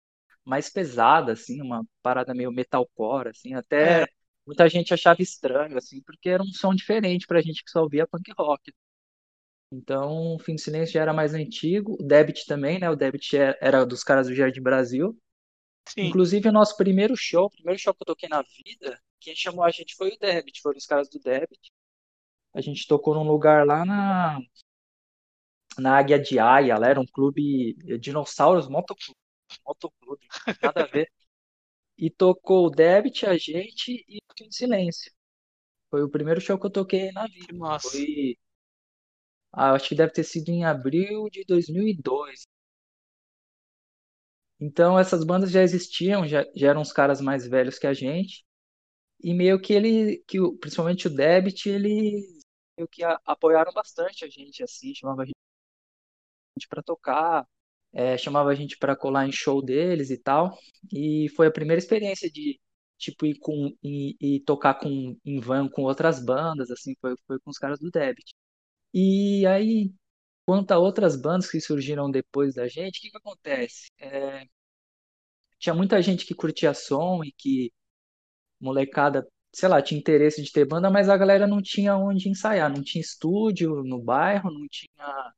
mais 0.45 0.69
pesada, 0.69 1.33
assim, 1.33 1.63
uma 1.63 1.87
parada 2.03 2.35
meio 2.35 2.53
metalcore, 2.53 3.31
assim, 3.31 3.55
até 3.55 4.03
é. 4.03 4.07
muita 4.47 4.69
gente 4.69 4.93
achava 4.93 5.23
estranho, 5.23 5.79
assim, 5.79 6.03
porque 6.03 6.29
era 6.29 6.43
um 6.43 6.53
som 6.53 6.75
diferente 6.75 7.27
pra 7.27 7.41
gente 7.41 7.65
que 7.65 7.71
só 7.71 7.81
ouvia 7.81 8.07
punk 8.07 8.31
rock. 8.39 8.71
Então, 9.73 10.35
o 10.35 10.39
Fim 10.39 10.55
do 10.55 10.61
Silêncio 10.61 10.93
já 10.93 11.01
era 11.01 11.15
mais 11.15 11.33
antigo, 11.33 11.97
o 11.99 12.07
Debit 12.07 12.45
também, 12.47 12.79
né? 12.79 12.91
O 12.91 12.95
Debit 12.95 13.39
é, 13.39 13.57
era 13.59 13.87
dos 13.87 14.05
caras 14.05 14.29
do 14.29 14.35
Jardim 14.35 14.61
Brasil. 14.61 15.19
Sim. 15.89 16.09
Inclusive, 16.09 16.49
o 16.49 16.53
nosso 16.53 16.77
primeiro 16.77 17.15
show, 17.17 17.47
o 17.47 17.51
primeiro 17.51 17.81
show 17.81 17.95
que 17.95 18.03
eu 18.03 18.07
toquei 18.07 18.29
na 18.29 18.43
vida, 18.43 19.01
quem 19.25 19.35
chamou 19.35 19.65
a 19.65 19.71
gente 19.71 19.95
foi 19.97 20.11
o 20.11 20.19
Debit, 20.19 20.61
foram 20.61 20.77
os 20.77 20.87
caras 20.87 21.09
do 21.09 21.19
Debit. 21.19 21.73
A 22.53 22.61
gente 22.61 22.87
tocou 22.87 23.15
num 23.15 23.27
lugar 23.27 23.67
lá 23.67 23.85
na 23.85 24.39
na 25.79 25.99
Águia 25.99 26.19
de 26.21 26.39
Aia, 26.39 26.75
ela 26.75 26.89
era 26.89 27.01
um 27.01 27.07
clube 27.07 27.75
dinossauros 27.99 28.69
motoclube, 28.69 29.19
motoclube, 29.67 30.27
nada 30.63 30.85
a 30.85 30.87
ver. 30.87 31.11
E 31.97 32.11
tocou 32.11 32.67
o 32.67 32.71
Debit, 32.71 33.25
a 33.25 33.37
gente 33.39 34.05
e 34.09 34.19
o 34.19 34.53
Silêncio. 34.53 35.13
Foi 35.89 36.03
o 36.03 36.11
primeiro 36.11 36.41
show 36.41 36.59
que 36.59 36.67
eu 36.67 36.71
toquei 36.71 37.13
na 37.13 37.25
vida. 37.29 37.53
Nossa. 37.53 37.89
Foi 37.89 38.37
ah, 39.53 39.73
acho 39.73 39.89
que 39.89 39.95
deve 39.95 40.13
ter 40.13 40.25
sido 40.25 40.49
em 40.49 40.65
abril 40.65 41.31
de 41.31 41.45
2002. 41.45 42.45
Então 44.61 44.99
essas 44.99 45.25
bandas 45.25 45.51
já 45.51 45.63
existiam, 45.63 46.27
já, 46.27 46.45
já 46.57 46.71
eram 46.71 46.81
os 46.83 46.93
caras 46.93 47.21
mais 47.21 47.47
velhos 47.47 47.79
que 47.79 47.87
a 47.87 47.95
gente. 47.95 48.45
E 49.25 49.33
meio 49.33 49.59
que 49.59 49.73
ele, 49.73 50.19
que 50.29 50.39
o, 50.39 50.55
principalmente 50.59 51.07
o 51.07 51.15
Debit, 51.15 51.67
ele 51.67 52.21
meio 52.77 52.87
que 52.89 53.03
a, 53.03 53.19
apoiaram 53.25 53.73
bastante 53.73 54.23
a 54.25 54.29
gente, 54.29 54.63
assim, 54.63 54.95
chamava 54.95 55.23
a 55.23 55.25
gente 55.25 56.69
para 56.69 56.83
tocar, 56.83 57.47
é, 57.93 58.19
chamava 58.19 58.51
a 58.51 58.55
gente 58.55 58.77
para 58.79 58.95
colar 58.95 59.27
em 59.27 59.33
show 59.33 59.63
deles 59.63 60.11
e 60.11 60.19
tal. 60.19 60.59
E 60.93 61.29
foi 61.31 61.47
a 61.47 61.51
primeira 61.51 61.79
experiência 61.79 62.31
de 62.31 62.61
tipo 62.99 63.25
ir 63.27 63.39
com 63.39 63.75
e, 63.83 64.17
e 64.21 64.41
tocar 64.41 64.75
com 64.75 65.19
em 65.25 65.41
van 65.41 65.69
com 65.71 65.85
outras 65.85 66.23
bandas, 66.23 66.71
assim, 66.71 66.95
foi, 67.01 67.15
foi 67.27 67.41
com 67.41 67.51
os 67.51 67.59
caras 67.59 67.79
do 67.81 67.91
Debit. 67.91 68.35
E 68.93 69.47
aí, 69.47 69.93
quanto 70.47 70.73
a 70.73 70.79
outras 70.79 71.17
bandas 71.17 71.51
que 71.51 71.61
surgiram 71.61 72.11
depois 72.11 72.55
da 72.55 72.69
gente, 72.69 72.99
o 72.99 73.03
que 73.03 73.11
que 73.11 73.17
acontece? 73.19 73.91
É, 73.99 74.47
tinha 75.59 75.75
muita 75.75 76.01
gente 76.03 76.27
que 76.27 76.35
curtia 76.35 76.75
som 76.75 77.25
e 77.25 77.33
que 77.33 77.73
molecada, 78.65 79.27
sei 79.53 79.69
lá, 79.69 79.83
tinha 79.83 79.99
interesse 79.99 80.43
de 80.43 80.51
ter 80.53 80.65
banda, 80.65 80.91
mas 80.91 81.09
a 81.09 81.17
galera 81.17 81.47
não 81.47 81.63
tinha 81.63 81.97
onde 81.97 82.29
ensaiar, 82.29 82.71
não 82.71 82.83
tinha 82.83 83.03
estúdio 83.03 83.83
no 83.85 84.01
bairro, 84.03 84.51
não 84.51 84.67
tinha 84.69 85.33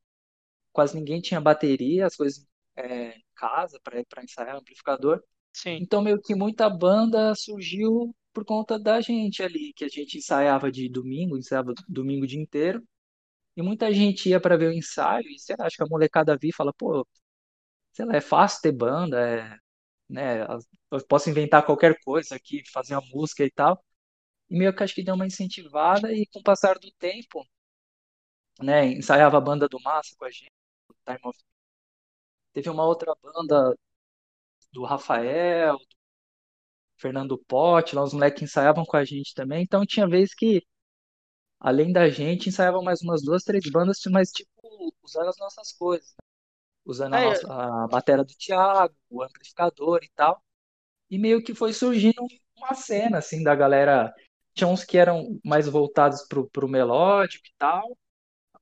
quase 0.72 0.94
ninguém 0.94 1.20
tinha 1.20 1.40
bateria, 1.40 2.06
as 2.06 2.16
coisas 2.16 2.46
é, 2.76 3.16
em 3.16 3.24
casa 3.34 3.80
para 3.82 4.22
ensaiar 4.22 4.56
amplificador. 4.56 5.22
Sim. 5.52 5.78
Então 5.80 6.02
meio 6.02 6.20
que 6.20 6.34
muita 6.34 6.68
banda 6.68 7.34
surgiu 7.34 8.14
por 8.32 8.44
conta 8.44 8.78
da 8.78 9.00
gente 9.00 9.42
ali, 9.42 9.72
que 9.72 9.84
a 9.84 9.88
gente 9.88 10.18
ensaiava 10.18 10.70
de 10.70 10.88
domingo, 10.90 11.38
ensaiava 11.38 11.72
domingo 11.88 12.24
o 12.24 12.26
dia 12.26 12.40
inteiro. 12.40 12.82
E 13.56 13.62
muita 13.62 13.90
gente 13.92 14.28
ia 14.28 14.38
para 14.38 14.56
ver 14.58 14.68
o 14.68 14.72
ensaio 14.72 15.26
e, 15.28 15.38
sei 15.38 15.56
lá, 15.58 15.66
acho 15.66 15.76
que 15.76 15.82
a 15.82 15.86
molecada 15.86 16.36
via 16.36 16.50
e 16.50 16.54
fala, 16.54 16.74
pô, 16.74 17.06
sei 17.92 18.04
lá, 18.04 18.16
é 18.16 18.20
fácil 18.20 18.60
ter 18.60 18.72
banda, 18.72 19.18
é, 19.18 19.58
né, 20.08 20.46
eu 20.90 21.04
posso 21.06 21.30
inventar 21.30 21.64
qualquer 21.64 21.98
coisa 22.02 22.36
aqui, 22.36 22.62
fazer 22.70 22.94
uma 22.94 23.06
música 23.08 23.44
e 23.44 23.50
tal. 23.50 23.82
E 24.50 24.58
meio 24.58 24.74
que 24.74 24.82
acho 24.82 24.94
que 24.94 25.04
deu 25.04 25.14
uma 25.14 25.26
incentivada 25.26 26.12
e 26.12 26.26
com 26.26 26.40
o 26.40 26.42
passar 26.42 26.78
do 26.78 26.90
tempo, 26.98 27.46
né, 28.60 28.86
ensaiava 28.86 29.36
a 29.38 29.40
banda 29.40 29.68
do 29.68 29.80
Massa 29.80 30.14
com 30.18 30.24
a 30.24 30.30
gente, 30.30 30.50
Time 31.06 31.20
of... 31.24 31.38
Teve 32.52 32.70
uma 32.70 32.84
outra 32.84 33.14
banda 33.22 33.76
do 34.72 34.84
Rafael, 34.84 35.78
do 35.78 35.86
Fernando 36.98 37.38
Pote, 37.38 37.94
lá 37.94 38.02
os 38.04 38.12
moleques 38.12 38.42
ensaiavam 38.42 38.84
com 38.84 38.96
a 38.96 39.04
gente 39.04 39.34
também, 39.34 39.62
então 39.62 39.84
tinha 39.86 40.08
vez 40.08 40.34
que 40.34 40.62
além 41.58 41.92
da 41.92 42.08
gente, 42.08 42.48
ensaiavam 42.48 42.82
mais 42.82 43.02
umas 43.02 43.22
duas, 43.22 43.42
três 43.42 43.68
bandas, 43.70 43.98
mas 44.10 44.30
tipo, 44.30 44.50
usando 45.02 45.28
as 45.28 45.38
nossas 45.38 45.72
coisas. 45.72 46.10
Né? 46.10 46.26
Usando 46.84 47.14
a, 47.14 47.20
é, 47.20 47.24
nossa, 47.24 47.52
a 47.52 47.88
bateria 47.88 48.24
do 48.24 48.34
Thiago, 48.34 48.94
o 49.10 49.22
amplificador 49.22 50.00
e 50.02 50.10
tal. 50.14 50.42
E 51.10 51.18
meio 51.18 51.42
que 51.42 51.54
foi 51.54 51.72
surgindo 51.72 52.26
uma 52.56 52.74
cena, 52.74 53.18
assim, 53.18 53.42
da 53.42 53.54
galera. 53.54 54.12
Tinha 54.54 54.68
uns 54.68 54.84
que 54.84 54.96
eram 54.98 55.38
mais 55.44 55.68
voltados 55.68 56.26
pro, 56.28 56.48
pro 56.50 56.68
melódico 56.68 57.46
e 57.46 57.52
tal. 57.58 57.96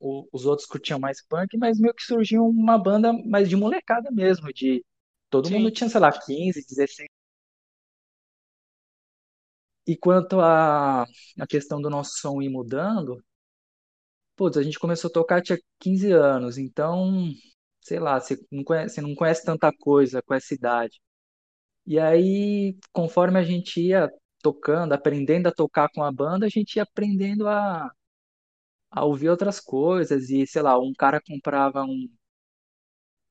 O, 0.00 0.28
os 0.32 0.46
outros 0.46 0.66
curtiam 0.66 0.98
mais 0.98 1.24
punk, 1.26 1.56
mas 1.58 1.78
meio 1.78 1.94
que 1.94 2.02
surgiu 2.04 2.46
uma 2.46 2.78
banda 2.78 3.12
mais 3.12 3.48
de 3.48 3.56
molecada 3.56 4.10
mesmo, 4.10 4.52
de. 4.52 4.84
Todo 5.30 5.48
Sim. 5.48 5.54
mundo 5.56 5.70
tinha, 5.70 5.88
sei 5.90 6.00
lá, 6.00 6.12
15, 6.12 6.64
16 6.66 7.08
e 9.86 9.96
quanto 9.96 10.40
à 10.40 11.02
a, 11.02 11.46
questão 11.48 11.80
do 11.80 11.90
nosso 11.90 12.18
som 12.18 12.40
ir 12.42 12.48
mudando, 12.48 13.22
putz, 14.36 14.56
a 14.56 14.62
gente 14.62 14.78
começou 14.78 15.08
a 15.08 15.12
tocar 15.12 15.42
tinha 15.42 15.58
15 15.80 16.12
anos, 16.12 16.58
então, 16.58 17.30
sei 17.80 17.98
lá, 17.98 18.20
você 18.20 18.38
não 18.50 18.64
conhece, 18.64 18.94
você 18.96 19.00
não 19.00 19.14
conhece 19.14 19.44
tanta 19.44 19.72
coisa 19.72 20.22
com 20.22 20.34
essa 20.34 20.54
idade. 20.54 21.00
E 21.86 21.98
aí, 21.98 22.76
conforme 22.92 23.38
a 23.38 23.42
gente 23.42 23.80
ia 23.80 24.10
tocando, 24.42 24.92
aprendendo 24.92 25.48
a 25.48 25.52
tocar 25.52 25.88
com 25.90 26.02
a 26.02 26.12
banda, 26.12 26.46
a 26.46 26.48
gente 26.48 26.76
ia 26.76 26.82
aprendendo 26.82 27.48
a, 27.48 27.90
a 28.90 29.04
ouvir 29.04 29.28
outras 29.28 29.60
coisas. 29.60 30.30
E, 30.30 30.46
sei 30.46 30.62
lá, 30.62 30.78
um 30.78 30.92
cara 30.92 31.20
comprava 31.20 31.82
um, 31.82 32.08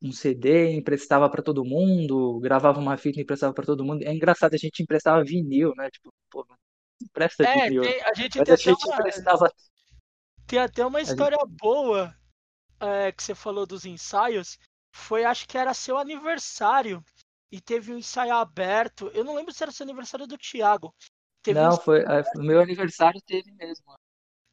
um 0.02 0.12
CD, 0.12 0.72
emprestava 0.74 1.30
para 1.30 1.42
todo 1.42 1.64
mundo, 1.64 2.40
gravava 2.40 2.80
uma 2.80 2.98
fita 2.98 3.20
e 3.20 3.24
emprestava 3.24 3.54
para 3.54 3.66
todo 3.66 3.86
mundo. 3.86 4.04
É 4.04 4.14
engraçado, 4.14 4.54
a 4.54 4.58
gente 4.58 4.84
emprestava 4.84 5.24
vinil, 5.24 5.74
né? 5.76 5.90
Tipo, 5.90 6.14
pô, 6.30 6.46
empresta 7.02 7.44
é, 7.44 7.70
vinil. 7.70 7.84
Tem, 7.84 8.02
a 8.02 8.14
gente, 8.14 8.38
Mas 8.38 8.46
tem, 8.46 8.54
a 8.54 8.58
gente 8.58 8.86
uma, 8.86 8.96
emprestava. 8.96 9.54
Tem 10.46 10.60
até 10.60 10.86
uma 10.86 11.02
história 11.02 11.38
gente... 11.40 11.58
boa 11.58 12.14
é, 12.80 13.12
que 13.12 13.24
você 13.24 13.34
falou 13.34 13.66
dos 13.66 13.86
ensaios. 13.86 14.60
Foi, 14.94 15.24
acho 15.24 15.48
que 15.48 15.58
era 15.58 15.74
seu 15.74 15.98
aniversário. 15.98 17.04
E 17.54 17.62
teve 17.62 17.94
um 17.94 18.00
ensaio 18.00 18.34
aberto. 18.34 19.12
Eu 19.14 19.24
não 19.24 19.36
lembro 19.36 19.54
se 19.54 19.62
era 19.62 19.72
seu 19.72 19.84
aniversário 19.84 20.26
do 20.26 20.36
Thiago. 20.40 20.92
Teve 21.44 21.60
não, 21.60 21.76
um 21.76 21.78
foi. 21.78 22.00
É, 22.00 22.24
o 22.36 22.42
meu 22.42 22.60
aniversário 22.60 23.22
teve 23.22 23.52
mesmo. 23.52 23.94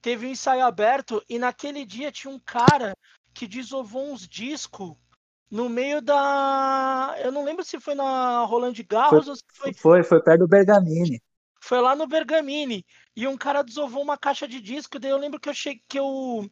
Teve 0.03 0.27
um 0.27 0.31
ensaio 0.31 0.63
aberto 0.67 1.25
e 1.27 1.39
naquele 1.39 1.87
dia 1.87 2.13
tinha 2.13 2.31
um 2.31 2.39
cara 2.39 2.93
que 3.33 3.47
desovou 3.47 4.13
uns 4.13 4.29
discos 4.29 4.95
no 5.51 5.67
meio 5.67 6.03
da. 6.03 7.15
Eu 7.21 7.33
não 7.33 7.43
lembro 7.43 7.65
se 7.65 7.81
foi 7.81 7.95
na 7.95 8.45
Roland 8.45 8.75
Garros 8.87 9.25
foi, 9.25 9.31
ou 9.31 9.37
se 9.37 9.45
foi. 9.51 9.73
Foi, 9.73 10.03
foi 10.03 10.23
perto 10.23 10.41
do 10.41 10.49
Bergamini. 10.49 11.23
Foi 11.59 11.81
lá 11.81 11.97
no 11.97 12.07
Bergamini. 12.07 12.85
E 13.17 13.27
um 13.27 13.39
cara 13.39 13.63
desovou 13.63 14.03
uma 14.03 14.19
caixa 14.19 14.47
de 14.47 14.61
disco. 14.61 14.99
Daí 14.99 15.11
eu 15.11 15.17
lembro 15.17 15.41
que 15.41 15.49
eu 15.49 15.55
cheguei. 15.55 15.83
Que 15.89 15.99
eu, 15.99 16.47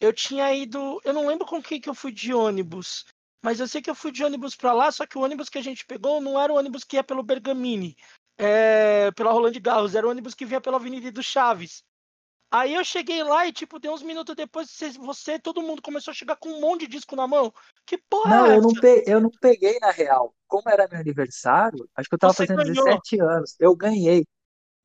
eu 0.00 0.12
tinha 0.12 0.54
ido. 0.54 1.00
Eu 1.04 1.12
não 1.12 1.26
lembro 1.26 1.44
com 1.44 1.60
quem 1.60 1.80
que 1.80 1.88
eu 1.88 1.94
fui 1.94 2.12
de 2.12 2.32
ônibus. 2.32 3.04
Mas 3.42 3.60
eu 3.60 3.68
sei 3.68 3.80
que 3.80 3.88
eu 3.88 3.94
fui 3.94 4.10
de 4.10 4.24
ônibus 4.24 4.56
para 4.56 4.72
lá, 4.72 4.90
só 4.90 5.06
que 5.06 5.16
o 5.16 5.22
ônibus 5.22 5.48
que 5.48 5.58
a 5.58 5.62
gente 5.62 5.86
pegou 5.86 6.20
não 6.20 6.40
era 6.40 6.52
o 6.52 6.56
ônibus 6.56 6.84
que 6.84 6.96
ia 6.96 7.04
pelo 7.04 7.22
Bergamini, 7.22 7.96
é, 8.36 9.10
pela 9.12 9.32
Roland 9.32 9.52
Garros, 9.60 9.94
era 9.94 10.06
o 10.06 10.10
ônibus 10.10 10.34
que 10.34 10.44
vinha 10.44 10.60
pela 10.60 10.76
Avenida 10.76 11.10
do 11.12 11.22
Chaves. 11.22 11.82
Aí 12.50 12.74
eu 12.74 12.82
cheguei 12.82 13.22
lá 13.22 13.46
e, 13.46 13.52
tipo, 13.52 13.78
deu 13.78 13.92
uns 13.92 14.02
minutos 14.02 14.34
depois, 14.34 14.68
você, 14.98 15.38
todo 15.38 15.60
mundo 15.60 15.82
começou 15.82 16.12
a 16.12 16.14
chegar 16.14 16.34
com 16.36 16.48
um 16.48 16.60
monte 16.60 16.80
de 16.80 16.92
disco 16.96 17.14
na 17.14 17.26
mão. 17.26 17.52
Que 17.84 17.98
porra 17.98 18.30
não, 18.30 18.46
é 18.46 18.56
eu 18.56 18.62
não, 18.62 18.72
peguei, 18.72 19.04
eu 19.06 19.20
não 19.20 19.30
peguei 19.30 19.78
na 19.80 19.90
real. 19.90 20.34
Como 20.46 20.62
era 20.66 20.88
meu 20.88 20.98
aniversário, 20.98 21.86
acho 21.94 22.08
que 22.08 22.14
eu 22.14 22.18
tava 22.18 22.32
você 22.32 22.46
fazendo 22.46 22.64
ganhou. 22.64 22.86
17 22.86 23.20
anos. 23.20 23.54
Eu 23.60 23.76
ganhei. 23.76 24.24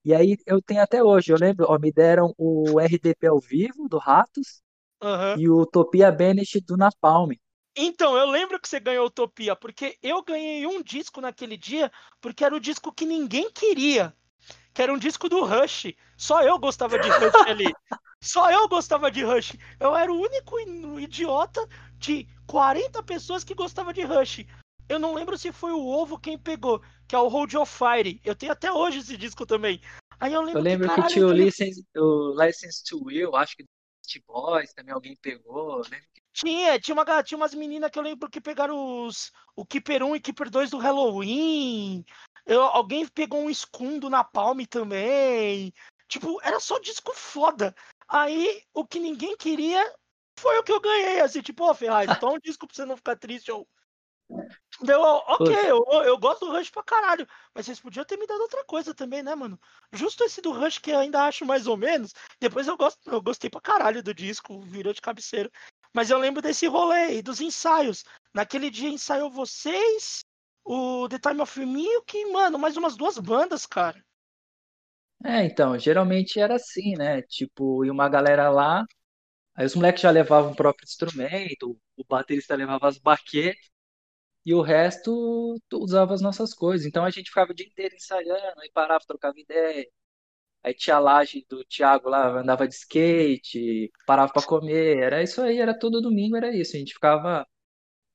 E 0.04 0.14
aí 0.14 0.38
eu 0.46 0.62
tenho 0.62 0.82
até 0.82 1.02
hoje, 1.02 1.32
eu 1.32 1.38
lembro, 1.40 1.66
ó, 1.70 1.80
me 1.80 1.90
deram 1.90 2.34
o 2.38 2.78
RDP 2.78 3.28
ao 3.28 3.40
vivo 3.40 3.88
do 3.88 3.98
Ratos 3.98 4.62
uhum. 5.02 5.40
e 5.40 5.50
o 5.50 5.60
Utopia 5.60 6.12
Bennett 6.12 6.60
do 6.60 6.76
Napalm. 6.76 7.32
Então, 7.76 8.16
eu 8.16 8.30
lembro 8.30 8.60
que 8.60 8.68
você 8.68 8.80
ganhou 8.80 9.08
Utopia, 9.08 9.56
porque 9.56 9.98
eu 10.02 10.22
ganhei 10.22 10.66
um 10.68 10.82
disco 10.82 11.20
naquele 11.20 11.58
dia, 11.58 11.92
porque 12.22 12.46
era 12.46 12.56
o 12.56 12.60
disco 12.60 12.94
que 12.94 13.06
ninguém 13.06 13.52
queria. 13.52 14.16
Que 14.74 14.82
era 14.82 14.94
um 14.94 14.98
disco 14.98 15.28
do 15.28 15.44
Rush. 15.44 15.94
Só 16.18 16.42
eu 16.44 16.58
gostava 16.60 17.00
de 17.00 17.10
Rush 17.10 17.36
ali. 17.48 17.74
Só 18.22 18.52
eu 18.52 18.68
gostava 18.68 19.12
de 19.12 19.24
Rush. 19.24 19.56
Eu 19.80 19.96
era 19.96 20.12
o 20.12 20.20
único 20.20 20.60
idiota 21.00 21.68
de 21.98 22.28
40 22.48 23.02
pessoas 23.04 23.44
que 23.44 23.54
gostava 23.54 23.94
de 23.94 24.02
Rush. 24.02 24.46
Eu 24.88 25.00
não 25.00 25.14
lembro 25.14 25.38
se 25.38 25.52
foi 25.52 25.72
o 25.72 25.86
Ovo 25.86 26.20
quem 26.20 26.38
pegou, 26.38 26.82
que 27.08 27.16
é 27.16 27.20
o 27.20 27.28
Hold 27.28 27.54
Your 27.54 27.66
Fire. 27.66 28.22
Eu 28.24 28.36
tenho 28.36 28.52
até 28.52 28.72
hoje 28.72 29.00
esse 29.00 29.18
disco 29.18 29.46
também. 29.46 29.82
Aí 30.20 30.34
eu 30.34 30.42
lembro, 30.42 30.60
eu 30.60 30.64
lembro 30.64 30.88
que, 30.88 30.96
caralho, 30.96 31.08
que 31.08 31.14
tinha 31.14 31.28
o 31.28 31.32
License, 31.32 31.86
o 31.96 32.44
License 32.44 32.84
to 32.84 33.04
Will, 33.04 33.36
acho 33.36 33.58
que 33.58 33.64
do 33.64 33.70
Boys 34.28 34.74
também 34.74 34.94
alguém 34.94 35.16
pegou. 35.16 35.82
Que... 35.82 36.23
Tinha, 36.34 36.80
tinha, 36.80 36.96
uma, 36.96 37.24
tinha 37.24 37.38
umas 37.38 37.54
meninas 37.54 37.92
que 37.92 38.00
eu 38.00 38.04
lembro 38.04 38.30
que 38.30 38.42
pegaram 38.42 39.06
os, 39.06 39.32
o 39.56 39.64
Keeper 39.64 40.04
1 40.04 40.16
e 40.16 40.20
Keeper 40.20 40.50
2 40.50 40.72
do 40.72 40.80
Halloween. 40.80 42.04
Eu, 42.46 42.64
alguém 42.64 43.08
pegou 43.08 43.40
um 43.40 43.50
escudo 43.50 44.10
na 44.10 44.24
Palme 44.24 44.66
também. 44.66 45.72
Tipo, 46.08 46.40
era 46.42 46.60
só 46.60 46.80
disco 46.80 47.14
foda. 47.14 47.76
Aí, 48.08 48.64
o 48.74 48.86
que 48.86 49.00
ninguém 49.00 49.38
queria 49.38 49.94
foi 50.40 50.58
o 50.58 50.64
que 50.64 50.72
eu 50.72 50.82
ganhei. 50.82 51.22
Assim, 51.22 51.42
tipo, 51.42 51.64
ó, 51.64 51.72
oh, 51.72 51.74
Ferraz, 51.76 52.08
toma 52.20 52.34
um 52.34 52.40
disco 52.40 52.68
pra 52.68 52.76
você 52.76 52.86
não 52.86 52.98
ficar 52.98 53.16
triste. 53.16 53.50
Eu, 53.50 53.68
Deu, 54.82 55.00
ok, 55.02 55.56
eu, 55.68 55.86
eu 56.04 56.18
gosto 56.18 56.46
do 56.46 56.52
Rush 56.52 56.72
pra 56.72 56.84
caralho. 56.84 57.28
Mas 57.54 57.66
vocês 57.66 57.80
podiam 57.80 58.04
ter 58.04 58.18
me 58.18 58.26
dado 58.26 58.42
outra 58.42 58.64
coisa 58.66 58.94
também, 58.94 59.22
né, 59.22 59.36
mano? 59.36 59.60
Justo 59.92 60.24
esse 60.24 60.42
do 60.42 60.52
Rush 60.52 60.80
que 60.80 60.92
eu 60.92 61.00
ainda 61.00 61.24
acho 61.24 61.46
mais 61.46 61.68
ou 61.68 61.78
menos. 61.78 62.14
Depois 62.40 62.68
eu, 62.68 62.76
gosto, 62.76 63.00
eu 63.06 63.22
gostei 63.22 63.50
pra 63.50 63.62
caralho 63.62 64.02
do 64.02 64.14
disco, 64.14 64.60
virou 64.62 64.92
de 64.92 65.02
cabeceira. 65.02 65.52
Mas 65.94 66.10
eu 66.10 66.18
lembro 66.18 66.42
desse 66.42 66.68
rolê 66.68 67.18
e 67.18 67.22
dos 67.22 67.40
ensaios. 67.42 68.04
Naquele 68.34 68.70
dia 68.70 68.90
ensaiou 68.90 69.30
vocês, 69.32 70.26
o 70.64 71.08
The 71.10 71.20
Time 71.20 71.42
of 71.42 71.66
Milk, 71.66 72.26
mano, 72.32 72.58
mais 72.60 72.76
umas 72.78 72.96
duas 72.96 73.18
bandas, 73.18 73.66
cara. 73.66 74.04
É, 75.26 75.46
então, 75.46 75.78
geralmente 75.80 76.40
era 76.40 76.56
assim, 76.56 76.96
né? 76.98 77.22
Tipo, 77.24 77.86
e 77.86 77.90
uma 77.90 78.10
galera 78.10 78.50
lá, 78.50 78.84
aí 79.56 79.66
os 79.66 79.76
moleques 79.76 80.02
já 80.04 80.12
levavam 80.12 80.52
o 80.54 80.56
próprio 80.56 80.86
instrumento, 80.86 81.80
o 81.98 82.06
baterista 82.08 82.56
levava 82.56 82.88
as 82.90 82.98
baquetes, 83.00 83.70
e 84.46 84.54
o 84.54 84.62
resto 84.62 85.56
usava 85.74 86.14
as 86.14 86.22
nossas 86.22 86.54
coisas. 86.54 86.88
Então 86.88 87.06
a 87.06 87.12
gente 87.12 87.30
ficava 87.30 87.52
o 87.52 87.56
dia 87.56 87.68
inteiro 87.68 87.96
ensaiando, 87.96 88.62
aí 88.62 88.72
parava, 88.74 89.04
trocava 89.08 89.40
ideia. 89.40 89.88
Aí 90.64 90.74
tinha 90.74 90.96
a 90.96 91.00
laje 91.00 91.46
do 91.50 91.64
Thiago 91.66 92.10
lá, 92.10 92.28
andava 92.40 92.68
de 92.68 92.74
skate, 92.76 93.92
parava 94.06 94.32
para 94.34 94.46
comer. 94.46 94.98
Era 95.04 95.22
isso 95.24 95.42
aí, 95.42 95.60
era 95.60 95.78
todo 95.78 96.02
domingo, 96.02 96.38
era 96.38 96.56
isso. 96.56 96.76
A 96.76 96.80
gente 96.80 96.94
ficava, 96.94 97.46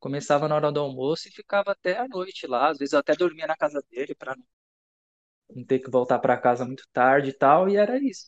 começava 0.01 0.49
na 0.49 0.57
hora 0.57 0.73
do 0.73 0.81
almoço 0.81 1.29
e 1.29 1.33
ficava 1.33 1.73
até 1.73 1.99
a 1.99 2.09
noite 2.09 2.47
lá. 2.47 2.71
Às 2.71 2.79
vezes 2.79 2.95
eu 2.95 3.01
até 3.01 3.15
dormia 3.17 3.47
na 3.47 3.57
casa 3.57 3.83
dele 3.91 4.15
para 4.15 4.37
não 5.55 5.65
ter 5.65 5.79
que 5.81 5.91
voltar 5.91 6.19
para 6.19 6.37
casa 6.37 6.65
muito 6.65 6.85
tarde 6.93 7.31
e 7.31 7.33
tal, 7.33 7.69
e 7.69 7.77
era 7.77 7.99
isso. 7.99 8.27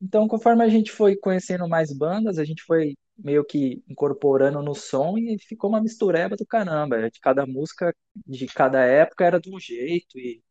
Então, 0.00 0.28
conforme 0.28 0.64
a 0.64 0.68
gente 0.68 0.92
foi 0.92 1.16
conhecendo 1.16 1.68
mais 1.68 1.92
bandas, 1.96 2.38
a 2.38 2.44
gente 2.44 2.62
foi 2.64 2.96
meio 3.18 3.44
que 3.44 3.82
incorporando 3.88 4.62
no 4.62 4.74
som 4.74 5.18
e 5.18 5.38
ficou 5.40 5.70
uma 5.70 5.82
mistureba 5.82 6.36
do 6.36 6.46
caramba. 6.46 7.10
De 7.10 7.20
cada 7.20 7.46
música, 7.46 7.94
de 8.26 8.46
cada 8.48 8.84
época 8.84 9.24
era 9.24 9.40
de 9.40 9.50
um 9.54 9.60
jeito 9.60 10.18
e 10.18 10.42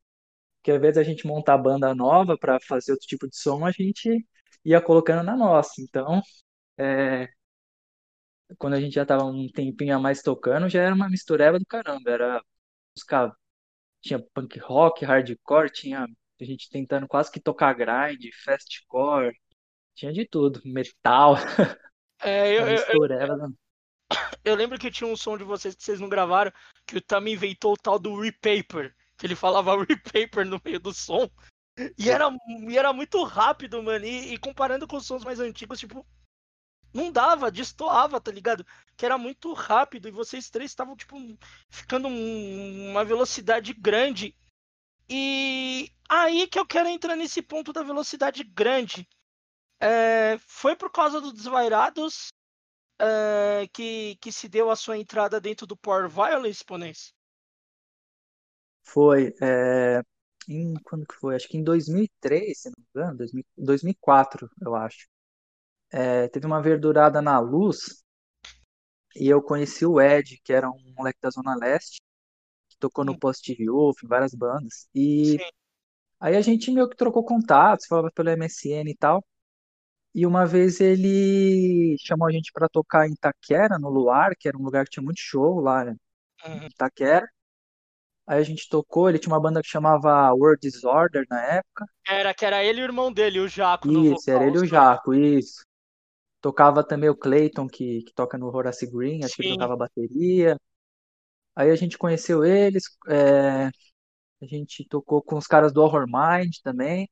que 0.64 0.72
às 0.72 0.82
vezes 0.82 0.98
a 0.98 1.04
gente 1.04 1.28
montar 1.28 1.58
banda 1.58 1.94
nova 1.94 2.38
para 2.38 2.60
fazer 2.62 2.94
outro 2.94 3.08
tipo 3.08 3.28
de 3.28 3.38
som, 3.38 3.66
a 3.66 3.72
gente 3.72 4.26
ia 4.66 4.82
colocando 4.82 5.24
na 5.24 5.36
nossa. 5.36 5.82
Então, 5.82 6.22
é, 6.78 7.28
quando 8.58 8.76
a 8.76 8.82
gente 8.82 8.94
já 8.94 9.06
tava 9.06 9.26
um 9.26 9.48
tempinho 9.52 9.96
a 9.96 10.00
mais 10.00 10.22
tocando, 10.22 10.70
já 10.70 10.82
era 10.82 10.96
uma 10.96 11.10
mistureba 11.10 11.60
do 11.60 11.66
caramba. 11.66 12.10
Era 12.10 12.42
música, 12.96 13.36
tinha 14.02 14.20
punk 14.34 14.60
rock, 14.60 15.06
hardcore, 15.06 15.70
tinha 15.72 16.08
a 16.42 16.44
gente 16.46 16.70
tentando 16.70 17.08
quase 17.08 17.32
que 17.32 17.40
tocar 17.40 17.74
grind, 17.74 18.22
fastcore, 18.44 19.34
tinha 19.96 20.12
de 20.12 20.28
tudo, 20.28 20.62
metal. 20.66 21.36
É, 22.22 22.54
eu, 22.54 22.68
eu, 22.68 22.78
eu, 22.78 23.54
eu, 24.46 24.56
lembro 24.56 24.80
que 24.80 24.92
tinha 24.92 25.10
um 25.10 25.16
som 25.16 25.38
de 25.38 25.44
vocês 25.44 25.76
que 25.76 25.84
vocês 25.84 26.00
não 26.00 26.10
gravaram, 26.10 26.52
que 26.86 26.98
o 26.98 27.02
Tam 27.02 27.28
inventou 27.28 27.74
o 27.74 27.78
tal 27.78 28.00
do 28.00 28.20
repaper, 28.20 28.96
que 29.24 29.28
ele 29.28 29.36
falava 29.38 29.72
repaper 29.88 30.46
no 30.46 30.60
meio 30.66 30.82
do 30.82 30.94
som. 30.94 31.30
E 31.98 32.10
era, 32.10 32.30
e 32.68 32.78
era 32.78 32.92
muito 32.92 33.24
rápido, 33.24 33.82
mano. 33.82 34.06
E, 34.06 34.34
e 34.34 34.38
comparando 34.38 34.86
com 34.86 34.98
os 34.98 35.06
sons 35.06 35.24
mais 35.24 35.40
antigos, 35.40 35.80
tipo, 35.80 36.06
não 36.94 37.10
dava, 37.10 37.50
destoava, 37.50 38.20
tá 38.20 38.30
ligado? 38.30 38.66
Que 38.98 39.06
era 39.06 39.18
muito 39.18 39.54
rápido 39.54 40.10
e 40.10 40.12
vocês 40.12 40.50
três 40.50 40.72
estavam, 40.72 40.94
tipo, 40.98 41.16
ficando 41.70 42.10
um, 42.10 42.92
uma 42.92 43.06
velocidade 43.06 43.74
grande. 43.74 44.36
E 45.10 45.90
aí 46.10 46.46
que 46.46 46.60
eu 46.60 46.66
quero 46.66 46.90
entrar 46.90 47.16
nesse 47.16 47.42
ponto 47.42 47.72
da 47.72 47.82
velocidade 47.82 48.44
grande. 48.44 49.08
É, 49.80 50.38
foi 50.40 50.76
por 50.76 50.92
causa 50.92 51.22
dos 51.22 51.32
Desvairados 51.32 52.28
é, 53.00 53.70
que, 53.72 54.18
que 54.20 54.34
se 54.34 54.50
deu 54.50 54.70
a 54.70 54.76
sua 54.76 54.98
entrada 54.98 55.40
dentro 55.40 55.66
do 55.66 55.78
Power 55.78 56.10
Violence, 56.10 56.64
Ponense? 56.64 57.14
Foi. 58.84 59.34
É, 59.42 60.02
em, 60.48 60.74
quando 60.84 61.06
que 61.06 61.16
foi? 61.16 61.36
Acho 61.36 61.48
que 61.48 61.58
em 61.58 61.64
2003, 61.64 62.60
se 62.60 62.70
não 62.70 62.76
me 62.78 62.86
engano, 62.96 63.18
2000, 63.18 63.46
2004, 63.58 64.50
eu 64.62 64.76
acho. 64.76 65.08
É, 65.92 66.28
teve 66.30 66.46
uma 66.46 66.62
verdurada 66.62 67.22
na 67.22 67.40
luz 67.40 68.04
e 69.16 69.28
eu 69.28 69.42
conheci 69.42 69.86
o 69.86 70.02
Ed, 70.02 70.40
que 70.44 70.54
era 70.54 70.70
um 70.70 70.94
moleque 70.98 71.20
da 71.22 71.30
Zona 71.30 71.56
Leste, 71.56 72.02
que 72.70 72.78
tocou 72.80 73.06
no 73.06 73.18
Post 73.18 73.56
Youth, 73.60 74.04
em 74.04 74.08
várias 74.08 74.34
bandas. 74.34 74.88
E 74.94 75.38
Sim. 75.38 75.50
aí 76.20 76.36
a 76.36 76.42
gente 76.42 76.72
meio 76.72 76.90
que 76.90 76.98
trocou 76.98 77.24
contatos, 77.24 77.86
falava 77.88 78.12
pelo 78.12 78.30
MSN 78.32 78.90
e 78.90 78.98
tal. 78.98 79.24
E 80.16 80.26
uma 80.26 80.46
vez 80.46 80.80
ele 80.80 81.96
chamou 82.00 82.28
a 82.28 82.32
gente 82.32 82.52
para 82.52 82.70
tocar 82.70 83.08
em 83.08 83.14
Itaquera, 83.14 83.80
no 83.80 83.90
Luar, 83.90 84.36
que 84.38 84.48
era 84.48 84.58
um 84.58 84.64
lugar 84.64 84.86
que 84.86 84.92
tinha 84.92 85.04
muito 85.04 85.20
show 85.20 85.60
lá 85.60 85.86
em 85.86 85.98
uhum. 86.48 86.68
Itaquera. 86.68 87.28
Aí 88.26 88.40
a 88.40 88.44
gente 88.44 88.70
tocou, 88.70 89.10
ele 89.10 89.20
tinha 89.20 89.34
uma 89.34 89.42
banda 89.42 89.62
que 89.62 89.68
chamava 89.68 90.32
World 90.34 90.60
Disorder 90.62 91.26
na 91.30 91.42
época. 91.42 91.86
Era, 92.08 92.34
que 92.34 92.46
era 92.46 92.64
ele 92.64 92.80
e 92.80 92.84
o 92.84 92.86
irmão 92.86 93.12
dele, 93.12 93.40
o 93.40 93.48
Jaco. 93.48 93.92
Isso, 93.92 94.32
era 94.32 94.46
ele 94.46 94.58
e 94.58 94.62
o 94.62 94.66
Jaco, 94.66 95.14
isso. 95.14 95.66
Tocava 96.42 96.84
também 96.84 97.10
o 97.10 97.16
Clayton, 97.16 97.68
que, 97.68 98.04
que 98.04 98.14
toca 98.14 98.38
no 98.38 98.48
Horace 98.48 98.90
Green, 98.90 99.24
acho 99.24 99.36
Sim. 99.36 99.42
que 99.42 99.48
ele 99.50 99.56
tocava 99.56 99.76
bateria. 99.76 100.58
Aí 101.56 101.70
a 101.70 101.76
gente 101.76 101.98
conheceu 101.98 102.44
eles, 102.44 102.84
é... 103.08 103.68
a 103.68 104.46
gente 104.46 104.86
tocou 104.88 105.22
com 105.22 105.38
os 105.38 105.46
caras 105.46 105.72
do 105.72 105.82
Horror 105.82 106.06
Mind 106.08 106.56
também 106.64 107.08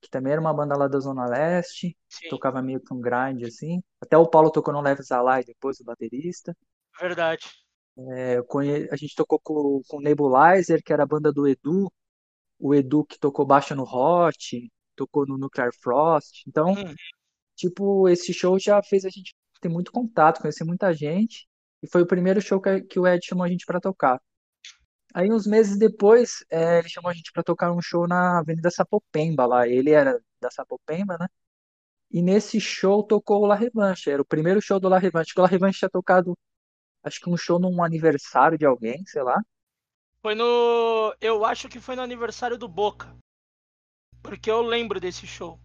que 0.00 0.10
também 0.10 0.32
era 0.32 0.40
uma 0.40 0.54
banda 0.54 0.76
lá 0.76 0.86
da 0.86 1.00
Zona 1.00 1.26
Leste, 1.26 1.96
tocava 2.30 2.62
meio 2.62 2.80
que 2.80 2.94
um 2.94 3.00
grind, 3.00 3.42
assim. 3.44 3.82
Até 4.00 4.16
o 4.16 4.28
Paulo 4.28 4.50
tocou 4.50 4.72
no 4.72 4.80
Leves 4.80 5.10
Alai 5.10 5.42
depois, 5.42 5.80
o 5.80 5.84
baterista. 5.84 6.56
Verdade. 7.00 7.50
É, 7.98 8.42
conhe... 8.42 8.88
A 8.90 8.96
gente 8.96 9.14
tocou 9.14 9.40
com, 9.40 9.80
com 9.88 10.00
Nebulizer, 10.00 10.82
que 10.82 10.92
era 10.92 11.02
a 11.02 11.06
banda 11.06 11.32
do 11.32 11.46
Edu. 11.46 11.90
O 12.58 12.74
Edu 12.74 13.04
que 13.04 13.18
tocou 13.18 13.46
baixo 13.46 13.74
no 13.74 13.84
Hot, 13.84 14.70
tocou 14.94 15.26
no 15.26 15.38
Nuclear 15.38 15.70
Frost. 15.80 16.42
Então, 16.46 16.72
hum. 16.72 16.94
tipo, 17.54 18.08
esse 18.08 18.32
show 18.32 18.58
já 18.58 18.82
fez 18.82 19.04
a 19.04 19.10
gente 19.10 19.34
ter 19.60 19.68
muito 19.68 19.92
contato, 19.92 20.40
conhecer 20.40 20.64
muita 20.64 20.92
gente. 20.92 21.46
E 21.82 21.88
foi 21.88 22.02
o 22.02 22.06
primeiro 22.06 22.40
show 22.40 22.60
que, 22.60 22.82
que 22.82 22.98
o 22.98 23.06
Ed 23.06 23.24
chamou 23.24 23.44
a 23.44 23.48
gente 23.48 23.66
para 23.66 23.80
tocar. 23.80 24.20
Aí, 25.14 25.30
uns 25.32 25.46
meses 25.46 25.78
depois, 25.78 26.44
é, 26.50 26.78
ele 26.78 26.88
chamou 26.88 27.10
a 27.10 27.14
gente 27.14 27.32
para 27.32 27.42
tocar 27.42 27.72
um 27.72 27.80
show 27.80 28.06
na 28.06 28.38
Avenida 28.40 28.70
Sapopemba 28.70 29.46
lá. 29.46 29.66
Ele 29.68 29.90
era 29.90 30.20
da 30.40 30.50
Sapopemba, 30.50 31.16
né? 31.18 31.26
E 32.10 32.22
nesse 32.22 32.60
show 32.60 33.02
tocou 33.02 33.42
o 33.42 33.46
La 33.46 33.54
Revanche. 33.54 34.10
Era 34.10 34.22
o 34.22 34.24
primeiro 34.24 34.60
show 34.60 34.78
do 34.80 34.88
La 34.88 34.98
Revanche. 34.98 35.32
O 35.36 35.40
La 35.42 35.48
Revanche 35.48 35.78
tinha 35.78 35.90
tocado, 35.90 36.36
acho 37.06 37.20
que 37.20 37.30
um 37.30 37.36
show 37.36 37.58
num 37.58 37.82
aniversário 37.82 38.58
de 38.58 38.66
alguém, 38.66 39.04
sei 39.06 39.22
lá. 39.22 39.40
Foi 40.20 40.34
no. 40.34 41.14
Eu 41.20 41.44
acho 41.44 41.68
que 41.68 41.80
foi 41.80 41.94
no 41.94 42.02
aniversário 42.02 42.58
do 42.58 42.68
Boca. 42.68 43.16
Porque 44.22 44.50
eu 44.50 44.60
lembro 44.60 44.98
desse 44.98 45.26
show. 45.26 45.60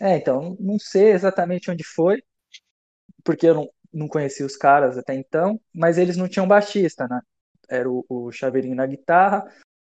É, 0.00 0.16
então, 0.16 0.56
não 0.60 0.78
sei 0.78 1.10
exatamente 1.10 1.70
onde 1.70 1.82
foi. 1.82 2.22
Porque 3.24 3.46
eu 3.48 3.54
não, 3.54 3.70
não 3.92 4.08
conhecia 4.08 4.46
os 4.46 4.56
caras 4.56 4.96
até 4.96 5.14
então. 5.14 5.60
Mas 5.74 5.98
eles 5.98 6.16
não 6.16 6.28
tinham 6.28 6.46
baixista, 6.46 7.08
né? 7.08 7.20
era 7.68 7.90
o, 7.90 8.04
o 8.08 8.30
Chaveirinho 8.30 8.76
na 8.76 8.86
guitarra, 8.86 9.44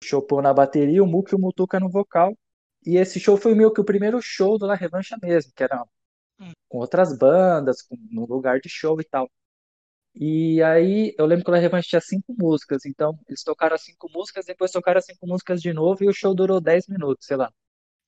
o 0.04 0.06
Chopin 0.06 0.42
na 0.42 0.54
bateria, 0.54 1.04
o 1.04 1.08
Muki 1.08 1.34
e 1.34 1.36
o 1.36 1.40
Mutuca 1.40 1.80
no 1.80 1.90
vocal. 1.90 2.38
E 2.86 2.98
esse 2.98 3.20
show 3.20 3.38
foi 3.38 3.54
meio 3.54 3.72
que 3.72 3.82
o 3.82 3.86
primeiro 3.86 4.20
show 4.22 4.58
do 4.58 4.66
La 4.66 4.76
Revancha 4.76 5.16
mesmo, 5.22 5.52
que 5.56 5.64
era 5.64 5.84
hum. 6.40 6.52
com 6.68 6.80
outras 6.80 7.18
bandas, 7.18 7.82
com, 7.82 7.96
no 8.12 8.26
lugar 8.26 8.60
de 8.60 8.70
show 8.70 9.00
e 9.00 9.04
tal. 9.04 9.30
E 10.16 10.62
aí 10.64 11.14
eu 11.18 11.26
lembro 11.26 11.44
que 11.46 11.50
o 11.52 11.54
La 11.54 11.60
Revanche 11.60 11.90
tinha 11.90 12.02
cinco 12.02 12.36
músicas, 12.38 12.86
então 12.86 13.18
eles 13.28 13.44
tocaram 13.44 13.76
as 13.76 13.84
cinco 13.84 14.10
músicas, 14.14 14.46
depois 14.46 14.72
tocaram 14.72 15.00
as 15.00 15.06
cinco 15.06 15.26
músicas 15.28 15.62
de 15.62 15.74
novo 15.74 16.04
e 16.04 16.08
o 16.08 16.14
show 16.14 16.36
durou 16.36 16.62
dez 16.62 16.88
minutos, 16.88 17.26
sei 17.26 17.38
lá. 17.38 17.52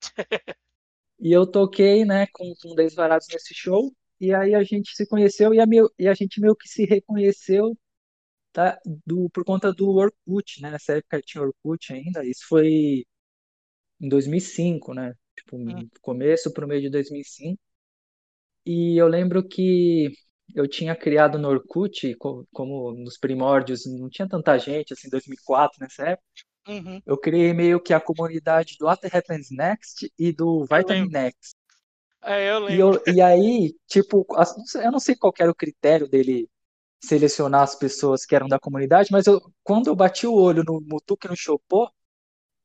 e 1.19 1.31
eu 1.31 1.45
toquei, 1.49 2.05
né, 2.05 2.27
com, 2.27 2.53
com 2.61 2.75
10 2.75 2.93
varados 2.95 3.27
nesse 3.31 3.53
show, 3.53 3.91
e 4.19 4.33
aí 4.33 4.55
a 4.55 4.63
gente 4.63 4.95
se 4.95 5.07
conheceu 5.07 5.53
e 5.53 5.59
a, 5.59 5.65
meu, 5.65 5.89
e 5.99 6.07
a 6.07 6.13
gente 6.13 6.39
meio 6.41 6.55
que 6.55 6.67
se 6.67 6.85
reconheceu 6.85 7.77
tá, 8.53 8.79
do, 9.05 9.29
por 9.31 9.45
conta 9.45 9.73
do 9.73 9.89
Orkut, 9.91 10.61
né? 10.61 10.71
Nessa 10.71 10.93
época 10.97 11.21
tinha 11.23 11.43
Orkut 11.43 11.93
ainda, 11.93 12.25
isso 12.25 12.45
foi 12.47 13.05
em 14.01 14.09
2005, 14.09 14.93
né? 14.93 15.13
Tipo, 15.37 15.57
Hum. 15.57 15.89
começo 16.01 16.53
pro 16.53 16.67
meio 16.67 16.81
de 16.81 16.89
2005. 16.89 17.61
E 18.65 18.97
eu 19.01 19.07
lembro 19.07 19.47
que 19.47 20.11
eu 20.55 20.67
tinha 20.67 20.95
criado 20.95 21.37
no 21.39 21.49
Orkut, 21.49 22.15
co- 22.15 22.45
como 22.53 22.91
nos 22.93 23.17
primórdios, 23.17 23.85
não 23.85 24.09
tinha 24.09 24.27
tanta 24.27 24.57
gente, 24.57 24.93
assim, 24.93 25.09
2004, 25.09 25.77
nessa 25.81 26.03
época. 26.09 26.27
Uhum. 26.67 27.01
Eu 27.05 27.17
criei 27.19 27.53
meio 27.53 27.81
que 27.81 27.93
a 27.93 28.01
comunidade 28.01 28.77
do 28.79 28.85
What 28.87 29.05
Happens 29.15 29.49
Next 29.51 30.11
e 30.19 30.31
do 30.33 30.65
Vitamin. 30.65 31.11
Next. 31.11 31.55
É, 32.21 32.49
eu 32.51 32.59
E, 32.67 32.77
lembro. 32.77 32.79
eu, 32.79 33.01
e 33.05 33.21
aí, 33.21 33.75
tipo, 33.87 34.25
eu 34.75 34.91
não 34.91 34.99
sei 34.99 35.15
qual 35.15 35.33
era 35.39 35.51
o 35.51 35.55
critério 35.55 36.07
dele 36.07 36.49
selecionar 37.03 37.61
as 37.63 37.75
pessoas 37.75 38.25
que 38.25 38.35
eram 38.35 38.47
da 38.47 38.59
comunidade, 38.59 39.09
mas 39.11 39.27
eu, 39.27 39.41
quando 39.63 39.87
eu 39.87 39.95
bati 39.95 40.27
o 40.27 40.33
olho 40.35 40.63
no 40.65 40.81
Mutuca 40.81 41.27
e 41.27 41.31
no 41.31 41.37
Chopô, 41.37 41.89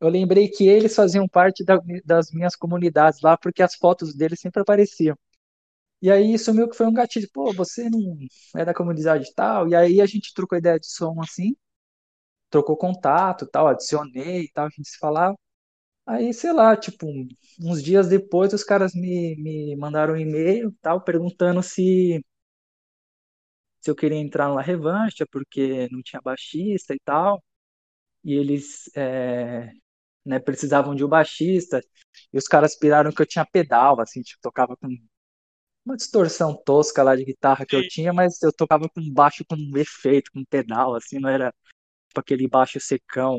eu 0.01 0.09
lembrei 0.09 0.49
que 0.49 0.69
eles 0.69 0.95
faziam 0.97 1.29
parte 1.29 1.65
da- 1.65 1.81
das 2.05 2.31
minhas 2.33 2.57
comunidades 2.57 3.21
lá, 3.23 3.37
porque 3.39 3.63
as 3.63 3.75
fotos 3.77 4.15
deles 4.17 4.41
sempre 4.41 4.63
apareciam. 4.63 5.17
E 6.01 6.11
aí 6.11 6.33
isso 6.35 6.55
meio 6.55 6.69
que 6.69 6.77
foi 6.77 6.87
um 6.87 6.93
gatilho, 6.93 7.29
pô, 7.33 7.53
você 7.53 7.89
não 7.91 8.17
é 8.57 8.65
da 8.65 8.75
comunidade 8.75 9.33
tal, 9.35 9.69
e 9.69 9.75
aí 9.75 10.01
a 10.01 10.07
gente 10.07 10.33
trocou 10.35 10.57
ideia 10.59 10.79
de 10.79 10.87
som 10.87 11.21
assim, 11.23 11.57
trocou 12.51 12.77
contato 12.77 13.47
tal, 13.47 13.69
adicionei 13.69 14.45
e 14.45 14.53
tal, 14.53 14.67
a 14.67 14.71
gente 14.71 14.89
se 14.89 14.99
falava. 14.99 15.37
Aí, 16.07 16.35
sei 16.35 16.53
lá, 16.53 16.77
tipo, 16.77 17.07
uns 17.61 17.83
dias 17.83 18.09
depois 18.09 18.53
os 18.55 18.65
caras 18.65 18.95
me, 18.95 19.37
me 19.39 19.77
mandaram 19.77 20.15
um 20.15 20.19
e-mail, 20.19 20.75
tal, 20.83 21.03
perguntando 21.03 21.63
se, 21.63 22.21
se 23.81 23.91
eu 23.91 23.95
queria 23.97 24.19
entrar 24.19 24.53
na 24.55 24.61
revanche, 24.63 25.25
porque 25.31 25.89
não 25.91 26.03
tinha 26.03 26.21
baixista 26.23 26.95
e 26.95 27.01
tal, 27.05 27.43
e 28.25 28.35
eles 28.35 28.91
é, 28.97 29.73
né, 30.27 30.41
precisavam 30.41 30.95
de 30.95 31.05
um 31.05 31.09
baixista, 31.09 31.83
e 32.33 32.39
os 32.39 32.49
caras 32.49 32.77
piraram 32.79 33.13
que 33.13 33.23
eu 33.23 33.27
tinha 33.27 33.47
pedal, 33.47 34.01
assim, 34.01 34.23
tipo, 34.23 34.41
tocava 34.43 34.77
com 34.79 34.89
uma 35.89 35.97
distorção 35.97 36.55
tosca 36.65 37.03
lá 37.03 37.17
de 37.17 37.25
guitarra 37.25 37.67
que 37.67 37.77
eu 37.77 37.85
tinha, 37.85 38.13
mas 38.13 38.43
eu 38.43 38.53
tocava 38.53 38.89
com 38.89 39.01
baixo 39.13 39.45
com 39.49 39.57
um 39.57 39.77
efeito, 39.79 40.31
com 40.33 40.45
pedal, 40.45 40.95
assim, 40.97 41.19
não 41.19 41.29
era 41.31 41.53
tipo 42.09 42.21
aquele 42.21 42.49
baixo 42.49 42.81
secão 42.81 43.39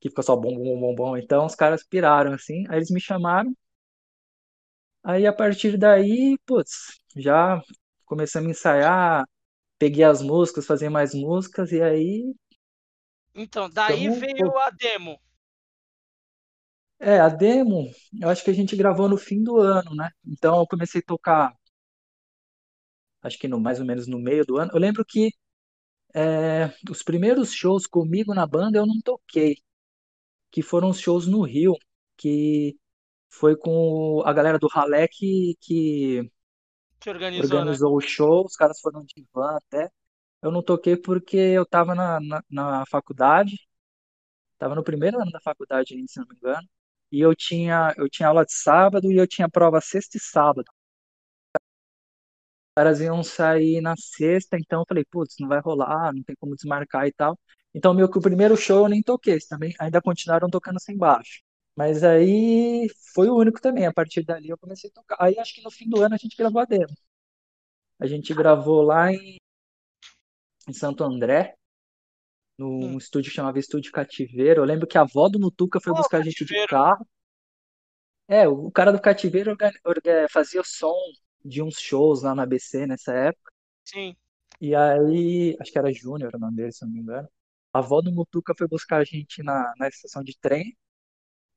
que 0.00 0.08
fica 0.10 0.22
só 0.22 0.36
bom, 0.36 0.54
bom, 0.56 0.78
bom, 0.80 0.94
bom. 0.94 1.16
Então 1.16 1.46
os 1.46 1.54
caras 1.54 1.84
piraram, 1.86 2.32
assim, 2.32 2.64
aí 2.68 2.78
eles 2.78 2.90
me 2.90 3.00
chamaram, 3.00 3.54
aí 5.02 5.26
a 5.26 5.32
partir 5.32 5.76
daí, 5.78 6.36
putz, 6.46 7.00
já 7.16 7.60
começamos 8.04 8.48
a 8.48 8.50
ensaiar, 8.50 9.24
peguei 9.78 10.04
as 10.04 10.22
músicas, 10.22 10.66
fazer 10.66 10.90
mais 10.90 11.14
músicas, 11.14 11.72
e 11.72 11.82
aí 11.82 12.34
Então, 13.36 13.70
daí 13.70 14.08
ficamos, 14.08 14.18
veio 14.18 14.56
pô, 14.56 14.58
a 14.58 14.70
demo. 14.70 15.20
É, 16.98 17.18
a 17.20 17.28
demo, 17.28 17.90
eu 18.20 18.28
acho 18.28 18.42
que 18.44 18.50
a 18.50 18.54
gente 18.54 18.76
gravou 18.76 19.08
no 19.08 19.16
fim 19.18 19.42
do 19.42 19.58
ano, 19.58 19.94
né? 19.94 20.10
Então 20.26 20.58
eu 20.60 20.66
comecei 20.66 21.00
a 21.00 21.04
tocar, 21.06 21.52
acho 23.22 23.38
que 23.38 23.48
no, 23.48 23.60
mais 23.60 23.80
ou 23.80 23.86
menos 23.86 24.06
no 24.06 24.18
meio 24.18 24.44
do 24.44 24.56
ano. 24.58 24.70
Eu 24.74 24.78
lembro 24.80 25.04
que 25.04 25.30
é, 26.14 26.72
os 26.90 27.02
primeiros 27.04 27.52
shows 27.52 27.86
comigo 27.86 28.34
na 28.34 28.46
banda 28.46 28.78
eu 28.78 28.86
não 28.86 29.00
toquei, 29.02 29.56
que 30.50 30.62
foram 30.62 30.90
os 30.90 31.00
shows 31.00 31.26
no 31.26 31.42
Rio, 31.42 31.74
que 32.16 32.76
foi 33.30 33.56
com 33.56 34.22
a 34.26 34.32
galera 34.32 34.58
do 34.60 34.68
Ralé 34.68 35.08
que, 35.08 35.56
que 35.60 36.30
Que 37.00 37.08
organizou, 37.10 37.64
né? 37.64 37.76
organizou 37.76 37.94
o 37.96 38.00
show, 38.00 38.44
os 38.44 38.56
caras 38.56 38.80
foram 38.80 39.04
de 39.04 39.26
van 39.34 39.56
até. 39.56 39.90
Eu 40.42 40.50
não 40.52 40.62
toquei 40.62 40.96
porque 40.96 41.36
eu 41.36 41.66
tava 41.66 41.94
na, 41.94 42.20
na, 42.20 42.42
na 42.50 42.84
faculdade, 42.86 43.56
tava 44.58 44.74
no 44.74 44.84
primeiro 44.84 45.20
ano 45.20 45.30
da 45.30 45.40
faculdade 45.40 45.94
ainda, 45.94 46.06
se 46.08 46.18
não 46.20 46.26
me 46.28 46.36
engano, 46.36 46.68
e 47.12 47.20
eu 47.20 47.34
tinha, 47.34 47.94
eu 47.96 48.08
tinha 48.08 48.28
aula 48.28 48.44
de 48.44 48.52
sábado 48.52 49.10
e 49.12 49.16
eu 49.16 49.26
tinha 49.26 49.48
prova 49.48 49.80
sexta 49.80 50.16
e 50.16 50.20
sábado. 50.20 50.64
caras 52.74 53.00
iam 53.00 53.22
sair 53.22 53.80
na 53.80 53.94
sexta, 53.96 54.56
então 54.58 54.80
eu 54.80 54.84
falei, 54.88 55.04
putz, 55.10 55.36
não 55.40 55.48
vai 55.48 55.60
rolar, 55.60 56.12
não 56.14 56.22
tem 56.22 56.36
como 56.36 56.54
desmarcar 56.54 57.06
e 57.06 57.12
tal. 57.12 57.38
Então, 57.74 57.94
meio 57.94 58.10
que 58.10 58.18
o 58.18 58.20
primeiro 58.20 58.56
show 58.56 58.84
eu 58.84 58.88
nem 58.88 59.02
toquei, 59.02 59.38
também 59.48 59.74
ainda 59.78 60.00
continuaram 60.02 60.48
tocando 60.48 60.80
sem 60.80 60.96
baixo. 60.96 61.42
Mas 61.76 62.02
aí 62.04 62.88
foi 63.14 63.28
o 63.28 63.36
único 63.36 63.60
também, 63.60 63.86
a 63.86 63.92
partir 63.92 64.24
dali 64.24 64.48
eu 64.48 64.58
comecei 64.58 64.90
a 64.90 64.92
tocar. 64.94 65.16
Aí 65.20 65.38
acho 65.38 65.54
que 65.54 65.62
no 65.62 65.70
fim 65.70 65.88
do 65.88 66.00
ano 66.02 66.14
a 66.14 66.18
gente 66.18 66.36
gravou 66.36 66.60
a 66.60 66.64
demo. 66.64 66.94
A 68.00 68.06
gente 68.06 68.32
gravou 68.32 68.80
lá 68.80 69.12
em, 69.12 69.36
em 70.68 70.72
Santo 70.72 71.04
André, 71.04 71.56
num 72.58 72.94
Hum. 72.94 72.98
estúdio 72.98 73.30
que 73.30 73.36
chamava 73.36 73.58
Estúdio 73.58 73.92
Cativeiro. 73.92 74.62
Eu 74.62 74.64
lembro 74.66 74.86
que 74.86 74.98
a 74.98 75.02
avó 75.02 75.28
do 75.28 75.38
Mutuca 75.40 75.80
foi 75.80 75.92
Ô, 75.92 75.96
buscar 75.96 76.18
a 76.18 76.22
gente 76.22 76.44
de 76.44 76.66
carro. 76.66 77.06
É, 78.28 78.46
o 78.48 78.70
cara 78.70 78.92
do 78.92 79.00
Cativeiro 79.00 79.56
fazia 80.30 80.60
o 80.60 80.64
som 80.64 80.94
de 81.44 81.62
uns 81.62 81.78
shows 81.80 82.22
lá 82.22 82.34
na 82.34 82.42
ABC 82.42 82.86
nessa 82.86 83.12
época. 83.12 83.52
Sim. 83.84 84.16
E 84.60 84.74
aí, 84.74 85.56
acho 85.60 85.70
que 85.72 85.78
era 85.78 85.92
Júnior 85.92 86.34
o 86.34 86.38
nome 86.38 86.56
dele, 86.56 86.72
se 86.72 86.84
não 86.84 86.92
me 86.92 87.00
engano. 87.00 87.28
A 87.72 87.78
avó 87.80 88.00
do 88.00 88.10
Mutuca 88.12 88.54
foi 88.56 88.66
buscar 88.68 88.98
a 89.00 89.04
gente 89.04 89.42
na, 89.42 89.72
na 89.78 89.88
estação 89.88 90.22
de 90.22 90.36
trem. 90.40 90.76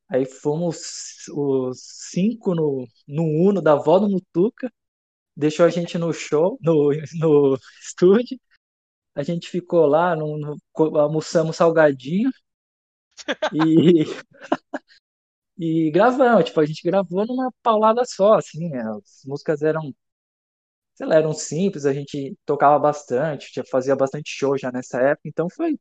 Aí 0.09 0.25
fomos 0.25 1.27
os 1.29 1.79
cinco 2.11 2.55
no, 2.55 2.87
no 3.07 3.23
Uno 3.23 3.61
da 3.61 3.73
avó 3.73 3.99
do 3.99 4.09
Mutuca. 4.09 4.71
Deixou 5.35 5.65
a 5.65 5.69
gente 5.69 5.97
no 5.97 6.13
show, 6.13 6.57
no, 6.61 6.91
no 7.19 7.57
estúdio. 7.81 8.39
A 9.15 9.23
gente 9.23 9.49
ficou 9.49 9.85
lá, 9.85 10.15
no, 10.15 10.37
no- 10.37 10.57
almoçamos 10.99 11.55
salgadinho 11.57 12.31
e, 13.51 14.05
e 15.57 15.91
gravamos. 15.91 16.45
Tipo, 16.45 16.59
a 16.61 16.65
gente 16.65 16.81
gravou 16.83 17.25
numa 17.25 17.51
paulada 17.63 18.03
só, 18.05 18.35
assim. 18.35 18.69
né? 18.69 18.81
As 18.81 19.23
músicas 19.25 19.61
eram, 19.61 19.93
sei 20.95 21.05
lá, 21.07 21.15
eram 21.15 21.33
simples, 21.33 21.85
a 21.85 21.93
gente 21.93 22.37
tocava 22.45 22.77
bastante, 22.79 23.51
já 23.53 23.63
fazia 23.63 23.95
bastante 23.95 24.29
show 24.31 24.57
já 24.57 24.71
nessa 24.71 24.99
época. 25.01 25.27
Então 25.29 25.47
foi 25.49 25.77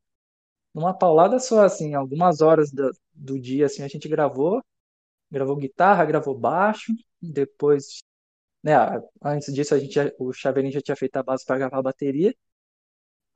numa 0.75 0.95
paulada 0.97 1.39
só, 1.41 1.65
assim, 1.65 1.95
algumas 1.95 2.41
horas 2.43 2.71
do, 2.73 2.91
do 3.15 3.41
dia, 3.41 3.67
assim, 3.67 3.83
a 3.85 3.89
gente 3.89 4.09
gravou, 4.09 4.63
gravou 5.31 5.57
guitarra, 5.57 6.05
gravou 6.07 6.39
baixo, 6.39 6.93
depois, 7.23 8.01
né, 8.63 8.75
antes 9.25 9.55
disso 9.55 9.75
a 9.75 9.79
gente, 9.81 9.99
o 10.19 10.33
Chaveirinho 10.33 10.75
já 10.75 10.81
tinha 10.83 10.97
feito 10.97 11.17
a 11.17 11.23
base 11.25 11.45
para 11.47 11.59
gravar 11.59 11.79
a 11.81 11.83
bateria, 11.83 12.35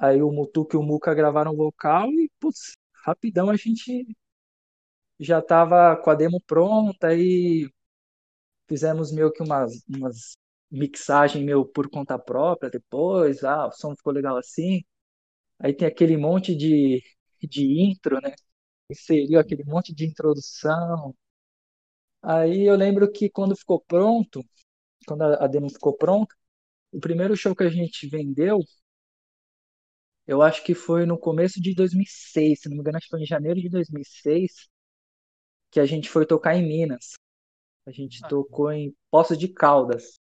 aí 0.03 0.23
o 0.23 0.33
Mutuca 0.33 0.77
e 0.77 0.81
o 0.81 0.85
Muca 0.85 1.15
gravaram 1.15 1.53
o 1.53 1.57
vocal 1.57 2.09
e, 2.13 2.31
putz, 2.41 2.77
rapidão 3.07 3.51
a 3.51 3.57
gente 3.57 4.05
já 5.19 5.41
tava 5.43 5.97
com 5.97 6.11
a 6.11 6.15
demo 6.15 6.41
pronta 6.47 7.09
aí 7.09 7.69
fizemos 8.69 9.13
meio 9.13 9.33
que 9.33 9.43
umas, 9.43 9.83
umas 9.89 10.37
mixagem 10.71 11.45
meu 11.45 11.65
por 11.67 11.89
conta 11.91 12.19
própria 12.19 12.71
depois, 12.71 13.45
ah, 13.45 13.67
o 13.69 13.73
som 13.73 13.95
ficou 13.97 14.13
legal 14.13 14.37
assim, 14.37 14.83
aí 15.61 15.75
tem 15.75 15.89
aquele 15.89 16.17
monte 16.19 16.57
de, 16.57 17.03
de 17.43 17.83
intro, 17.83 18.21
né, 18.23 18.35
inseriu 18.91 19.41
aquele 19.41 19.65
monte 19.65 19.95
de 19.95 20.07
introdução. 20.07 21.15
Aí 22.23 22.65
eu 22.69 22.77
lembro 22.77 23.11
que 23.11 23.29
quando 23.31 23.57
ficou 23.57 23.81
pronto, 23.81 24.45
quando 25.07 25.23
a 25.25 25.45
a 25.45 25.49
demo 25.49 25.71
ficou 25.71 25.97
pronta, 25.97 26.35
o 26.93 27.01
primeiro 27.01 27.37
show 27.37 27.57
que 27.57 27.65
a 27.65 27.71
gente 27.71 28.09
vendeu, 28.09 28.61
eu 30.27 30.43
acho 30.43 30.63
que 30.65 30.75
foi 30.75 31.07
no 31.07 31.19
começo 31.19 31.61
de 31.61 31.75
2006, 31.75 32.61
se 32.63 32.69
não 32.69 32.77
me 32.77 32.81
engano, 32.83 32.99
acho 32.99 33.07
que 33.07 33.11
foi 33.11 33.23
em 33.23 33.27
janeiro 33.27 33.61
de 33.61 33.69
2006, 33.69 34.69
que 35.71 35.81
a 35.81 35.87
gente 35.87 36.09
foi 36.11 36.27
tocar 36.27 36.57
em 36.57 36.67
Minas. 36.67 37.15
A 37.87 37.93
gente 37.93 38.25
Ah. 38.25 38.29
tocou 38.29 38.73
em 38.73 38.95
Poços 39.11 39.39
de 39.39 39.49
Caldas. 39.49 40.21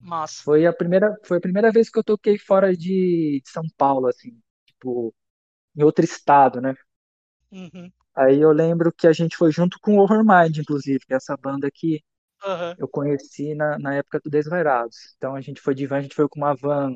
Massa. 0.00 0.44
Foi 0.44 0.66
a 0.66 0.72
primeira, 0.72 1.16
foi 1.24 1.38
a 1.38 1.40
primeira 1.40 1.70
vez 1.72 1.90
que 1.90 1.98
eu 1.98 2.04
toquei 2.04 2.38
fora 2.38 2.74
de, 2.76 3.40
de 3.44 3.50
São 3.50 3.62
Paulo, 3.76 4.06
assim, 4.08 4.40
tipo, 4.66 5.14
em 5.76 5.84
outro 5.84 6.04
estado, 6.04 6.60
né? 6.60 6.74
Uhum. 7.52 7.92
Aí 8.14 8.40
eu 8.40 8.50
lembro 8.52 8.92
que 8.92 9.06
a 9.06 9.12
gente 9.12 9.36
foi 9.36 9.50
junto 9.52 9.78
com 9.80 9.96
o 9.96 10.00
Overmind, 10.02 10.58
inclusive, 10.58 11.00
que 11.06 11.12
é 11.14 11.16
essa 11.16 11.36
banda 11.36 11.70
que 11.72 12.02
eu 12.78 12.88
conheci 12.88 13.54
na, 13.54 13.78
na 13.78 13.94
época 13.96 14.20
do 14.20 14.30
Desvairados. 14.30 15.14
Então 15.18 15.36
a 15.36 15.40
gente 15.40 15.60
foi 15.60 15.74
de 15.74 15.86
van, 15.86 15.98
a 15.98 16.02
gente 16.02 16.14
foi 16.16 16.28
com 16.28 16.40
uma 16.40 16.54
van 16.54 16.94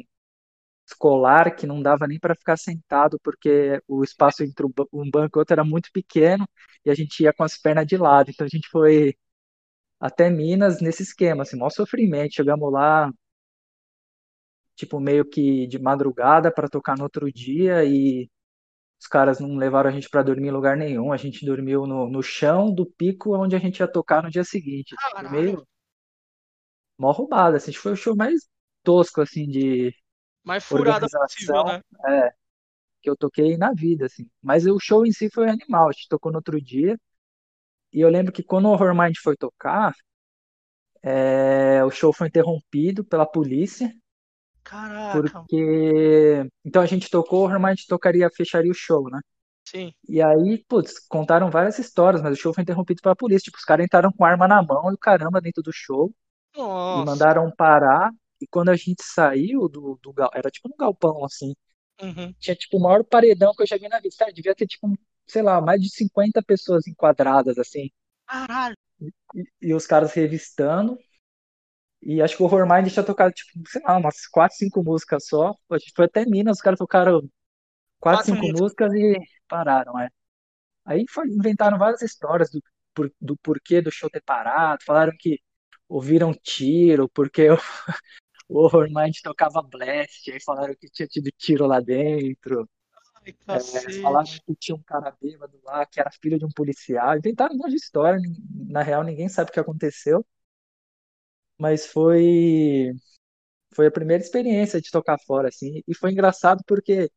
escolar 0.86 1.54
que 1.56 1.66
não 1.66 1.82
dava 1.82 2.06
nem 2.06 2.18
para 2.18 2.34
ficar 2.34 2.56
sentado, 2.58 3.18
porque 3.22 3.80
o 3.88 4.04
espaço 4.04 4.42
entre 4.44 4.66
um 4.66 4.70
ba- 4.70 4.86
banco 5.10 5.38
e 5.38 5.40
outro 5.40 5.54
era 5.54 5.64
muito 5.64 5.90
pequeno 5.92 6.46
e 6.84 6.90
a 6.90 6.94
gente 6.94 7.22
ia 7.22 7.32
com 7.32 7.42
as 7.44 7.56
pernas 7.58 7.86
de 7.86 7.96
lado. 7.96 8.30
Então 8.30 8.46
a 8.46 8.50
gente 8.50 8.68
foi 8.70 9.16
até 10.00 10.30
Minas 10.30 10.80
nesse 10.82 11.02
esquema, 11.04 11.42
assim, 11.44 11.56
maior 11.58 11.70
sofrimento. 11.70 12.34
Chegamos 12.34 12.72
lá, 12.72 13.10
tipo, 14.76 15.00
meio 15.00 15.24
que 15.28 15.66
de 15.66 15.78
madrugada 15.78 16.52
para 16.52 16.68
tocar 16.68 16.96
no 16.96 17.04
outro 17.04 17.30
dia 17.32 17.84
e 17.84 18.28
os 19.00 19.06
caras 19.08 19.40
não 19.40 19.56
levaram 19.56 19.90
a 19.90 19.92
gente 19.92 20.10
para 20.10 20.22
dormir 20.24 20.48
em 20.48 20.52
lugar 20.52 20.76
nenhum. 20.76 21.12
A 21.12 21.16
gente 21.16 21.46
dormiu 21.46 21.86
no, 21.86 22.08
no 22.10 22.22
chão 22.22 22.74
do 22.74 22.86
pico 22.86 23.36
onde 23.36 23.56
a 23.56 23.58
gente 23.58 23.80
ia 23.80 23.88
tocar 23.88 24.22
no 24.22 24.30
dia 24.30 24.44
seguinte. 24.44 24.96
Caralho. 24.96 25.28
meio 25.30 25.66
mó 26.98 27.12
roubada, 27.12 27.56
assim, 27.56 27.72
foi 27.72 27.92
o 27.92 27.96
show 27.96 28.16
mais 28.16 28.48
tosco, 28.82 29.20
assim, 29.20 29.46
de 29.48 29.94
Mais 30.44 30.64
furada 30.64 31.06
possível, 31.08 31.64
né? 31.64 31.80
é, 32.06 32.32
que 33.02 33.10
eu 33.10 33.16
toquei 33.16 33.56
na 33.56 33.72
vida, 33.72 34.06
assim. 34.06 34.28
Mas 34.42 34.66
o 34.66 34.78
show 34.78 35.06
em 35.06 35.12
si 35.12 35.30
foi 35.30 35.48
animal, 35.48 35.88
a 35.88 35.92
gente 35.92 36.08
tocou 36.08 36.30
no 36.30 36.38
outro 36.38 36.60
dia, 36.60 36.98
e 37.92 38.00
eu 38.00 38.08
lembro 38.08 38.32
que 38.32 38.42
quando 38.42 38.66
o 38.66 38.72
Horrormind 38.72 39.16
foi 39.22 39.36
tocar, 39.36 39.92
é, 41.02 41.84
o 41.84 41.90
show 41.90 42.12
foi 42.12 42.28
interrompido 42.28 43.04
pela 43.04 43.26
polícia, 43.26 43.90
Caraca, 44.62 45.20
porque... 45.20 46.46
Então 46.64 46.82
a 46.82 46.86
gente 46.86 47.10
tocou, 47.10 47.40
o 47.40 47.44
Horrormind 47.44 47.78
tocaria, 47.88 48.28
fecharia 48.30 48.70
o 48.70 48.74
show, 48.74 49.08
né? 49.10 49.20
sim. 49.64 49.92
E 50.08 50.22
aí, 50.22 50.64
putz, 50.68 50.98
contaram 51.08 51.50
várias 51.50 51.78
histórias, 51.78 52.22
mas 52.22 52.38
o 52.38 52.40
show 52.40 52.54
foi 52.54 52.62
interrompido 52.62 53.02
pela 53.02 53.16
polícia. 53.16 53.44
Tipo, 53.44 53.58
os 53.58 53.64
caras 53.64 53.84
entraram 53.84 54.12
com 54.12 54.24
arma 54.24 54.46
na 54.46 54.62
mão 54.62 54.90
e 54.90 54.94
o 54.94 54.98
caramba 54.98 55.40
dentro 55.40 55.62
do 55.62 55.72
show 55.72 56.12
e 56.54 56.58
Nossa. 56.58 57.04
mandaram 57.04 57.50
parar. 57.56 58.10
E 58.40 58.46
quando 58.46 58.70
a 58.70 58.76
gente 58.76 59.02
saiu 59.02 59.68
do, 59.68 59.98
do 60.02 60.14
era 60.34 60.50
tipo 60.50 60.68
um 60.68 60.76
galpão 60.76 61.24
assim, 61.24 61.54
Uhum. 62.02 62.34
tinha 62.40 62.56
tipo 62.56 62.76
o 62.78 62.82
maior 62.82 63.04
paredão 63.04 63.54
que 63.54 63.62
eu 63.62 63.66
já 63.66 63.76
vi 63.78 63.88
na 63.88 64.00
vida. 64.00 64.14
Cara, 64.18 64.32
devia 64.32 64.54
ter 64.54 64.66
tipo, 64.66 64.88
sei 65.26 65.42
lá, 65.42 65.60
mais 65.60 65.80
de 65.80 65.88
50 65.90 66.42
pessoas 66.42 66.86
enquadradas 66.86 67.58
assim. 67.58 67.90
Caralho. 68.26 68.76
E, 69.34 69.44
e 69.62 69.74
os 69.74 69.86
caras 69.86 70.12
revistando. 70.12 70.98
E 72.02 72.20
acho 72.20 72.36
que 72.36 72.42
o 72.42 72.46
Horrormind 72.46 72.90
tinha 72.92 73.04
tocado, 73.04 73.32
tipo, 73.32 73.50
sei 73.68 73.80
lá, 73.82 73.96
umas 73.96 74.26
4, 74.26 74.56
5 74.58 74.82
músicas 74.82 75.26
só. 75.26 75.54
A 75.70 75.78
gente 75.78 75.92
foi 75.96 76.04
até 76.04 76.24
Minas, 76.26 76.58
os 76.58 76.62
caras 76.62 76.78
tocaram 76.78 77.20
4, 78.00 78.26
Quatro 78.26 78.34
5 78.36 78.48
músicas. 78.62 78.92
e 78.94 79.18
pararam, 79.48 79.98
é. 80.00 80.08
Aí 80.84 81.04
foi- 81.10 81.28
inventaram 81.28 81.78
várias 81.78 82.02
histórias 82.02 82.50
do, 82.50 82.62
por- 82.94 83.12
do 83.20 83.36
porquê 83.38 83.82
do 83.82 83.90
show 83.92 84.10
ter 84.10 84.22
parado. 84.22 84.84
Falaram 84.84 85.12
que 85.18 85.40
ouviram 85.88 86.32
tiro, 86.34 87.08
porque 87.10 87.48
o, 88.58 88.64
Horrormind 88.64 89.20
tocava 89.22 89.62
Blast. 89.62 90.30
Aí 90.30 90.40
falaram 90.42 90.74
que 90.74 90.88
tinha 90.90 91.06
tido 91.08 91.30
tiro 91.36 91.66
lá 91.66 91.80
dentro. 91.80 92.68
Ai, 93.46 93.58
É, 93.58 93.92
falaram 94.02 94.26
que 94.46 94.56
tinha 94.56 94.76
um 94.76 94.82
cara 94.82 95.14
bêbado 95.20 95.58
lá, 95.64 95.86
que 95.86 96.00
era 96.00 96.10
filho 96.22 96.38
de 96.38 96.44
um 96.44 96.50
policial. 96.50 97.16
Inventaram 97.16 97.54
um 97.54 97.58
monte 97.58 97.70
de 97.70 97.76
história. 97.76 98.20
Na 98.68 98.82
real, 98.82 99.02
ninguém 99.04 99.28
sabe 99.28 99.50
o 99.50 99.52
que 99.52 99.60
aconteceu. 99.60 100.24
Mas 101.58 101.86
foi, 101.86 102.92
foi 103.74 103.86
a 103.88 103.90
primeira 103.92 104.22
experiência 104.22 104.80
de 104.80 104.90
tocar 104.90 105.18
fora, 105.26 105.48
assim. 105.48 105.82
E 105.88 105.94
foi 105.96 106.12
engraçado 106.12 106.62
porque 106.66 107.10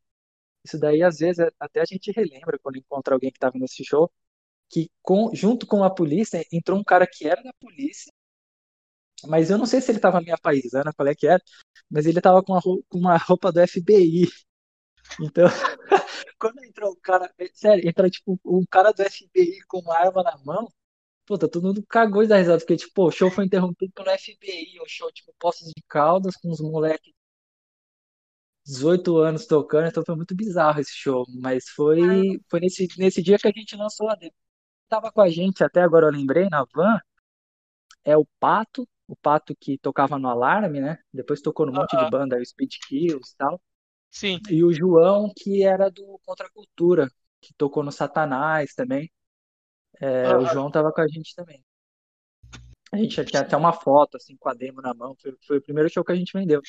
isso 0.65 0.80
daí, 0.80 1.04
às 1.04 1.17
vezes, 1.19 1.45
até 1.60 1.82
a 1.82 1.86
gente 1.86 2.12
relembra 2.12 2.60
quando 2.62 2.78
encontra 2.78 3.15
alguém 3.15 3.32
que 3.32 3.38
estava 3.38 3.58
nesse 3.60 3.84
show 3.86 4.12
que 4.69 4.89
com, 5.02 5.32
junto 5.36 5.67
com 5.67 5.84
a 5.84 5.89
polícia 5.93 6.43
entrou 6.52 6.80
um 6.80 6.84
cara 6.84 7.08
que 7.08 7.28
era 7.28 7.41
da 7.43 7.54
polícia, 7.62 8.12
mas 9.26 9.50
eu 9.50 9.58
não 9.58 9.66
sei 9.66 9.82
se 9.82 9.92
ele 9.92 9.98
estava 9.98 10.22
minha 10.22 10.38
paisana, 10.38 10.94
qual 10.94 11.08
é 11.08 11.16
que 11.16 11.28
era, 11.28 11.42
mas 11.90 12.06
ele 12.06 12.20
estava 12.20 12.44
com, 12.44 12.54
a 12.56 12.60
roupa, 12.60 12.86
com 12.90 13.00
uma 13.00 13.18
roupa 13.18 13.52
do 13.52 13.66
FBI. 13.68 14.28
Então, 15.22 15.48
quando 16.38 16.64
entrou 16.66 16.92
o 16.92 16.98
cara, 16.98 17.34
sério, 17.54 17.88
entra 17.88 18.10
tipo 18.10 18.38
um 18.46 18.66
cara 18.70 18.92
do 18.92 19.04
FBI 19.04 19.62
com 19.68 19.80
uma 19.80 19.98
arma 19.98 20.22
na 20.22 20.38
mão, 20.46 20.68
puta, 21.26 21.48
todo 21.50 21.68
mundo 21.68 21.86
cagou 21.88 22.28
dá 22.28 22.38
risada, 22.38 22.60
porque 22.60 22.78
tipo, 22.78 23.08
o 23.08 23.12
show 23.12 23.32
foi 23.32 23.46
interrompido 23.46 23.92
pelo 23.94 24.10
FBI, 24.10 24.82
um 24.82 24.88
show 24.88 25.12
tipo 25.14 25.34
Poços 25.40 25.70
de 25.70 25.84
Caldas 25.88 26.36
com 26.36 26.50
os 26.50 26.60
moleques 26.62 27.14
18 28.66 29.18
anos 29.20 29.46
tocando, 29.48 29.88
então 29.88 30.04
foi 30.06 30.16
muito 30.16 30.36
bizarro 30.36 30.80
esse 30.80 30.94
show, 30.94 31.26
mas 31.42 31.70
foi 31.70 32.00
foi 32.50 32.60
nesse, 32.60 32.88
nesse 32.98 33.22
dia 33.24 33.38
que 33.38 33.48
a 33.48 33.52
gente 33.52 33.76
lançou 33.78 34.10
a 34.10 34.16
demo. 34.16 34.34
Tava 34.90 35.12
com 35.12 35.22
a 35.22 35.30
gente, 35.30 35.64
até 35.64 35.82
agora 35.82 36.08
eu 36.08 36.12
lembrei, 36.12 36.50
na 36.50 36.66
van, 36.76 37.00
é 38.04 38.18
o 38.18 38.26
Pato, 38.40 38.88
o 39.08 39.15
Pato 39.15 39.56
que 39.56 39.78
tocava 39.78 40.20
no 40.20 40.28
Alarme, 40.28 40.82
né? 40.82 40.98
Depois 41.13 41.41
tocou 41.41 41.65
num 41.65 41.74
monte 41.74 41.98
de 41.98 42.10
banda, 42.10 42.38
o 42.38 42.46
Speed 42.46 42.74
Kills 42.88 43.34
e 43.34 43.38
tal. 43.38 43.62
Sim. 44.12 44.39
E 44.50 44.63
o 44.63 44.74
João, 44.74 45.32
que 45.36 45.63
era 45.63 45.89
do 45.89 46.20
Contra 46.26 46.48
a 46.48 46.52
Cultura, 46.52 47.10
que 47.41 47.54
tocou 47.54 47.84
no 47.84 47.91
Satanás 47.91 48.74
também. 48.74 49.12
É, 50.00 50.36
o 50.36 50.41
Aham. 50.41 50.54
João 50.54 50.72
tava 50.72 50.91
com 50.91 51.02
a 51.02 51.08
gente 51.08 51.34
também. 51.36 51.63
A 52.91 52.98
gente 52.98 53.24
tinha 53.26 53.41
até 53.41 53.56
uma 53.58 53.74
foto, 53.74 54.17
assim, 54.17 54.36
com 54.38 54.50
a 54.50 54.54
demo 54.54 54.82
na 54.82 54.93
mão. 54.93 55.15
Foi, 55.22 55.36
foi 55.46 55.58
o 55.58 55.62
primeiro 55.62 55.89
show 55.89 56.04
que 56.04 56.12
a 56.12 56.15
gente 56.15 56.34
vendeu. 56.34 56.62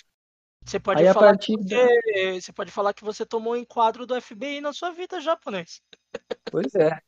Você 0.64 0.78
pode 0.78 1.06
Aí 1.06 1.12
falar 1.14 1.38
que 1.38 1.56
da. 1.56 1.76
você, 1.86 2.40
você 2.40 2.52
pode 2.52 2.70
falar 2.70 2.92
que 2.92 3.04
você 3.04 3.24
tomou 3.24 3.54
um 3.54 3.56
enquadro 3.56 4.04
do 4.04 4.20
FBI 4.20 4.60
na 4.60 4.72
sua 4.72 4.90
vida, 4.90 5.20
japonês. 5.20 5.80
Pois 6.50 6.74
é, 6.74 6.98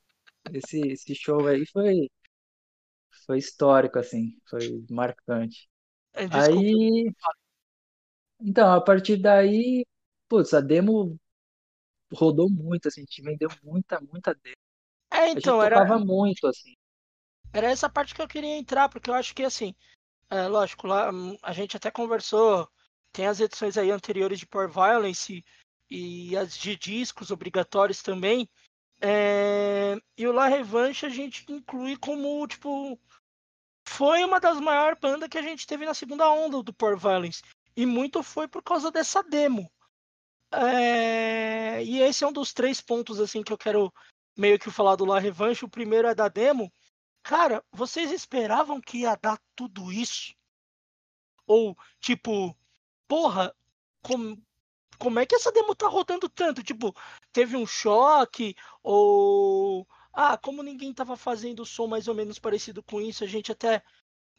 esse, 0.52 0.80
esse 0.80 1.14
show 1.14 1.46
aí 1.46 1.66
foi, 1.66 2.10
foi 3.26 3.38
histórico, 3.38 3.98
assim, 3.98 4.38
foi 4.48 4.84
marcante. 4.90 5.68
É. 6.14 6.24
Aí, 6.30 7.12
então, 8.40 8.72
a 8.72 8.80
partir 8.80 9.16
daí, 9.18 9.84
putz, 10.28 10.54
a 10.54 10.60
demo 10.60 11.18
rodou 12.14 12.50
muito, 12.50 12.88
assim, 12.88 13.02
a 13.02 13.04
gente 13.04 13.22
vendeu 13.22 13.50
muita, 13.62 14.00
muita 14.00 14.34
demo. 14.34 14.56
É, 15.12 15.30
A 15.34 15.38
gente 15.38 15.40
então, 15.40 15.62
era, 15.62 15.76
tocava 15.76 15.98
muito, 15.98 16.46
assim. 16.46 16.74
era 17.52 17.68
essa 17.70 17.88
parte 17.88 18.14
que 18.14 18.22
eu 18.22 18.28
queria 18.28 18.56
entrar, 18.56 18.88
porque 18.88 19.10
eu 19.10 19.14
acho 19.14 19.34
que, 19.34 19.42
assim, 19.44 19.74
é, 20.30 20.48
lógico, 20.48 20.86
lá 20.88 21.10
hum, 21.12 21.36
a 21.42 21.52
gente 21.52 21.76
até 21.76 21.90
conversou, 21.90 22.68
tem 23.12 23.26
as 23.26 23.40
edições 23.40 23.78
aí 23.78 23.90
anteriores 23.90 24.38
de 24.40 24.46
Power 24.46 24.70
Violence 24.70 25.44
e 25.90 26.36
as 26.36 26.56
de 26.58 26.76
discos 26.76 27.30
obrigatórios 27.32 28.02
também. 28.02 28.48
É, 29.02 29.96
e 30.16 30.26
o 30.26 30.32
La 30.32 30.48
Revanche 30.48 31.06
a 31.06 31.10
gente 31.10 31.46
inclui 31.50 31.96
como, 31.98 32.46
tipo, 32.48 33.00
foi 34.00 34.24
uma 34.24 34.40
das 34.40 34.58
maiores 34.58 34.98
bandas 34.98 35.28
que 35.28 35.36
a 35.36 35.42
gente 35.42 35.66
teve 35.66 35.84
na 35.84 35.92
segunda 35.92 36.26
onda 36.30 36.62
do 36.62 36.72
Power 36.72 36.96
Violence. 36.96 37.42
E 37.76 37.84
muito 37.84 38.22
foi 38.22 38.48
por 38.48 38.62
causa 38.62 38.90
dessa 38.90 39.22
demo. 39.22 39.70
É, 40.50 41.84
e 41.84 42.00
esse 42.00 42.24
é 42.24 42.26
um 42.26 42.32
dos 42.32 42.54
três 42.54 42.80
pontos 42.80 43.20
assim 43.20 43.42
que 43.42 43.52
eu 43.52 43.58
quero 43.58 43.92
meio 44.34 44.58
que 44.58 44.70
falar 44.70 44.96
do 44.96 45.04
La 45.04 45.18
Revanche. 45.18 45.66
O 45.66 45.68
primeiro 45.68 46.08
é 46.08 46.14
da 46.14 46.28
demo. 46.28 46.72
Cara, 47.22 47.62
vocês 47.70 48.10
esperavam 48.10 48.80
que 48.80 49.00
ia 49.00 49.14
dar 49.20 49.38
tudo 49.54 49.92
isso? 49.92 50.34
Ou, 51.46 51.76
tipo, 52.00 52.56
porra, 53.06 53.54
como, 54.00 54.42
como 54.98 55.18
é 55.18 55.26
que 55.26 55.34
essa 55.34 55.52
demo 55.52 55.74
tá 55.74 55.88
rodando 55.88 56.26
tanto? 56.26 56.62
Tipo, 56.62 56.96
teve 57.34 57.54
um 57.54 57.66
choque? 57.66 58.56
Ou. 58.82 59.86
Ah, 60.12 60.36
como 60.36 60.62
ninguém 60.62 60.92
tava 60.92 61.16
fazendo 61.16 61.64
som 61.64 61.86
mais 61.86 62.08
ou 62.08 62.14
menos 62.14 62.38
parecido 62.38 62.82
com 62.82 63.00
isso, 63.00 63.24
a 63.24 63.26
gente 63.26 63.52
até 63.52 63.82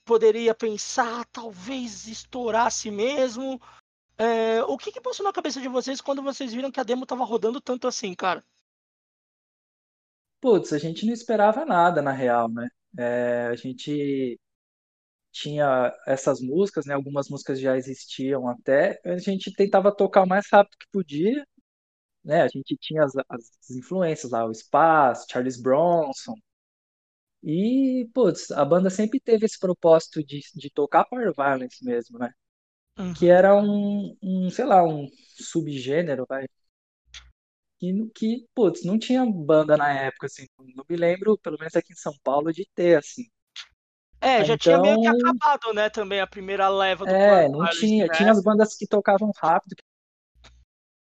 poderia 0.05 0.53
pensar, 0.53 1.25
talvez 1.25 2.07
estourasse 2.07 2.91
mesmo. 2.91 3.61
É, 4.17 4.63
o 4.63 4.77
que, 4.77 4.91
que 4.91 5.01
passou 5.01 5.25
na 5.25 5.33
cabeça 5.33 5.61
de 5.61 5.67
vocês 5.67 6.01
quando 6.01 6.21
vocês 6.21 6.53
viram 6.53 6.71
que 6.71 6.79
a 6.79 6.83
demo 6.83 7.05
tava 7.05 7.23
rodando 7.23 7.61
tanto 7.61 7.87
assim, 7.87 8.13
cara? 8.13 8.43
Putz, 10.39 10.73
a 10.73 10.77
gente 10.77 11.05
não 11.05 11.13
esperava 11.13 11.65
nada, 11.65 12.01
na 12.01 12.11
real, 12.11 12.49
né? 12.49 12.67
É, 12.97 13.47
a 13.47 13.55
gente 13.55 14.39
tinha 15.31 15.93
essas 16.05 16.41
músicas, 16.41 16.85
né? 16.85 16.93
Algumas 16.93 17.29
músicas 17.29 17.59
já 17.59 17.77
existiam 17.77 18.47
até. 18.47 18.99
A 19.05 19.17
gente 19.17 19.53
tentava 19.53 19.95
tocar 19.95 20.23
o 20.23 20.27
mais 20.27 20.45
rápido 20.51 20.77
que 20.77 20.87
podia, 20.91 21.45
né? 22.23 22.41
A 22.43 22.47
gente 22.47 22.77
tinha 22.77 23.03
as, 23.03 23.13
as 23.29 23.69
influências 23.71 24.31
lá, 24.31 24.45
o 24.45 24.53
Spass, 24.53 25.25
Charles 25.29 25.61
Bronson. 25.61 26.35
E, 27.43 28.07
putz, 28.13 28.51
a 28.51 28.63
banda 28.65 28.89
sempre 28.89 29.19
teve 29.19 29.45
esse 29.45 29.59
propósito 29.59 30.23
de, 30.23 30.41
de 30.55 30.69
tocar 30.69 31.05
Power 31.05 31.33
Violence 31.35 31.83
mesmo, 31.83 32.19
né? 32.19 32.31
Que 33.13 33.27
Uhum. 33.27 33.29
era 33.29 33.55
um, 33.55 34.17
um, 34.23 34.49
sei 34.51 34.65
lá, 34.65 34.83
um 34.85 35.07
subgênero, 35.39 36.25
vai, 36.29 36.45
que, 37.79 38.09
que, 38.15 38.47
putz, 38.55 38.83
não 38.85 38.97
tinha 38.99 39.25
banda 39.25 39.75
na 39.77 39.91
época, 39.91 40.27
assim. 40.27 40.47
Não 40.75 40.85
me 40.89 40.95
lembro, 40.95 41.37
pelo 41.39 41.57
menos 41.57 41.75
aqui 41.75 41.93
em 41.93 41.95
São 41.95 42.13
Paulo, 42.23 42.51
de 42.53 42.67
ter, 42.75 42.97
assim. 42.99 43.23
É, 44.19 44.43
Ah, 44.43 44.45
já 44.45 44.57
tinha 44.57 44.77
meio 44.79 44.97
que 44.99 45.07
Então, 45.07 45.09
acabado, 45.09 45.73
né, 45.73 45.89
também 45.89 46.19
a 46.21 46.27
primeira 46.27 46.69
leva 46.69 47.05
do 47.07 47.17
Power 47.17 47.43
é, 47.43 47.49
não 47.49 47.67
Violence, 47.67 47.67
tinha. 47.67 48.09
Tinha 48.09 48.31
né? 48.31 48.31
as 48.31 48.41
bandas 48.43 48.75
que 48.75 48.87
tocavam 48.87 49.31
rápido, 49.41 49.75
que 49.75 49.83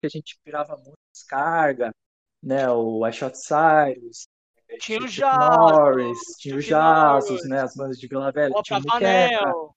a 0.07 0.09
gente 0.11 0.39
pirava 0.45 0.77
muito 0.77 0.99
descarga, 1.13 1.95
né? 2.43 2.71
O 2.71 3.07
I 3.07 3.13
Shot 3.13 3.37
Cyrus, 3.39 4.29
Tinha 4.69 4.79
tinha 4.79 5.01
o 5.01 5.05
o 5.05 5.09
Chuck 5.09 5.37
Jaso, 5.39 5.39
Norris, 5.39 6.19
tinha 6.39 6.57
o 6.57 6.61
Jasos, 6.61 7.45
né? 7.49 7.63
As 7.63 7.75
bandas 7.75 7.99
de 7.99 8.09
Vila 8.09 8.33
Velha, 8.33 8.57
o 8.57 8.63
tinha 8.63 8.79
o 8.79 8.79
Abravanel. 8.79 9.75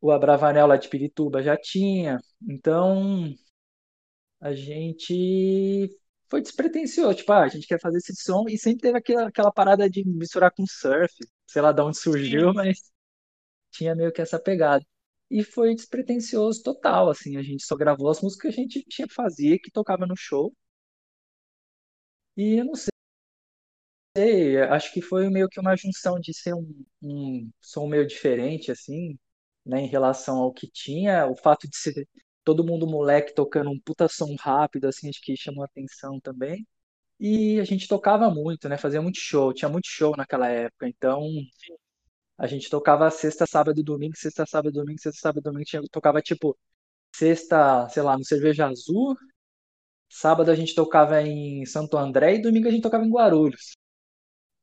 o 0.00 0.10
Abravanel 0.10 0.66
lá 0.66 0.76
de 0.76 0.88
Pirituba 0.88 1.42
já 1.42 1.56
tinha. 1.56 2.18
Então, 2.48 3.34
a 4.40 4.54
gente 4.54 5.88
foi 6.28 6.40
despretensioso, 6.42 7.14
tipo, 7.16 7.32
ah, 7.32 7.44
a 7.44 7.48
gente 7.48 7.66
quer 7.66 7.80
fazer 7.80 7.98
esse 7.98 8.14
som 8.16 8.44
e 8.48 8.58
sempre 8.58 8.82
teve 8.82 8.98
aquela, 8.98 9.28
aquela 9.28 9.52
parada 9.52 9.88
de 9.88 10.04
misturar 10.04 10.50
com 10.52 10.64
surf, 10.66 11.14
sei 11.46 11.62
lá 11.62 11.72
de 11.72 11.80
onde 11.82 11.98
surgiu, 11.98 12.52
Sim. 12.52 12.54
mas 12.54 12.78
tinha 13.72 13.94
meio 13.96 14.12
que 14.12 14.22
essa 14.22 14.40
pegada. 14.40 14.84
E 15.30 15.42
foi 15.44 15.74
despretensioso 15.74 16.62
total, 16.64 17.10
assim, 17.10 17.36
a 17.36 17.42
gente 17.42 17.64
só 17.64 17.76
gravou 17.76 18.08
as 18.10 18.20
músicas 18.20 18.54
que 18.54 18.60
a 18.60 18.64
gente 18.64 18.82
tinha 18.88 19.08
fazia, 19.08 19.58
que 19.58 19.70
tocava 19.70 20.06
no 20.06 20.16
show, 20.16 20.52
e 22.36 22.58
eu 22.60 22.64
não 22.64 22.74
sei, 24.16 24.58
acho 24.62 24.92
que 24.92 25.00
foi 25.02 25.28
meio 25.30 25.48
que 25.48 25.60
uma 25.60 25.76
junção 25.76 26.18
de 26.20 26.32
ser 26.34 26.54
um, 26.54 26.84
um 27.02 27.50
som 27.60 27.86
meio 27.86 28.06
diferente, 28.06 28.70
assim, 28.70 29.18
né, 29.64 29.80
em 29.80 29.86
relação 29.88 30.38
ao 30.38 30.52
que 30.52 30.68
tinha, 30.70 31.26
o 31.26 31.36
fato 31.36 31.68
de 31.68 31.76
ser 31.76 32.08
todo 32.44 32.64
mundo 32.64 32.86
moleque 32.86 33.34
tocando 33.34 33.70
um 33.70 33.80
puta 33.80 34.08
som 34.08 34.34
rápido, 34.38 34.86
assim, 34.86 35.08
acho 35.08 35.20
que 35.22 35.36
chamou 35.36 35.64
atenção 35.64 36.20
também. 36.20 36.66
E 37.20 37.60
a 37.60 37.64
gente 37.64 37.88
tocava 37.88 38.30
muito, 38.30 38.68
né? 38.68 38.78
Fazia 38.78 39.02
muito 39.02 39.18
show, 39.20 39.52
tinha 39.54 39.68
muito 39.70 39.88
show 39.88 40.16
naquela 40.16 40.48
época. 40.48 40.88
Então, 40.88 41.22
a 42.38 42.46
gente 42.46 42.68
tocava 42.68 43.10
sexta, 43.10 43.46
sábado 43.46 43.80
e 43.80 43.82
domingo, 43.82 44.16
sexta, 44.16 44.44
sábado 44.46 44.70
e 44.70 44.74
domingo, 44.74 45.00
sexta, 45.00 45.20
sábado 45.20 45.40
e 45.40 45.42
domingo. 45.44 45.64
Tinha, 45.64 45.82
tocava 45.90 46.20
tipo 46.20 46.56
sexta, 47.14 47.88
sei 47.88 48.02
lá, 48.02 48.16
no 48.16 48.24
Cerveja 48.24 48.66
Azul. 48.68 49.16
Sábado 50.08 50.50
a 50.50 50.54
gente 50.54 50.74
tocava 50.74 51.22
em 51.22 51.64
Santo 51.66 51.96
André 51.96 52.36
e 52.36 52.42
domingo 52.42 52.68
a 52.68 52.70
gente 52.70 52.82
tocava 52.82 53.04
em 53.04 53.10
Guarulhos. 53.10 53.76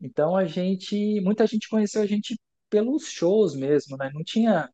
Então 0.02 0.36
a 0.36 0.46
gente, 0.46 1.20
muita 1.22 1.48
gente 1.48 1.68
conheceu 1.70 2.02
a 2.02 2.06
gente 2.06 2.38
pelos 2.70 3.08
shows 3.10 3.56
mesmo, 3.56 3.98
né? 3.98 4.10
Não 4.14 4.24
tinha, 4.24 4.70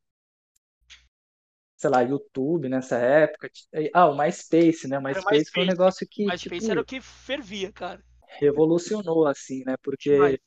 sei 1.78 1.90
lá, 1.90 2.02
YouTube 2.02 2.70
nessa 2.70 2.98
época. 2.98 3.50
Ah, 3.94 4.08
o 4.10 4.18
MySpace, 4.18 4.88
né? 4.88 5.00
O 5.00 5.02
Era 5.08 5.22
MySpace 5.22 5.52
foi 5.52 5.64
um 5.64 5.66
MySpace. 5.66 5.68
negócio 5.68 6.08
que, 6.10 6.26
MySpace 6.26 6.62
tipo, 6.62 6.72
era 6.72 6.82
o 6.82 6.86
que 6.86 7.02
fervia, 7.02 7.72
cara. 7.72 8.04
revolucionou, 8.40 9.26
assim, 9.28 9.64
né? 9.66 9.76
Porque. 9.82 10.40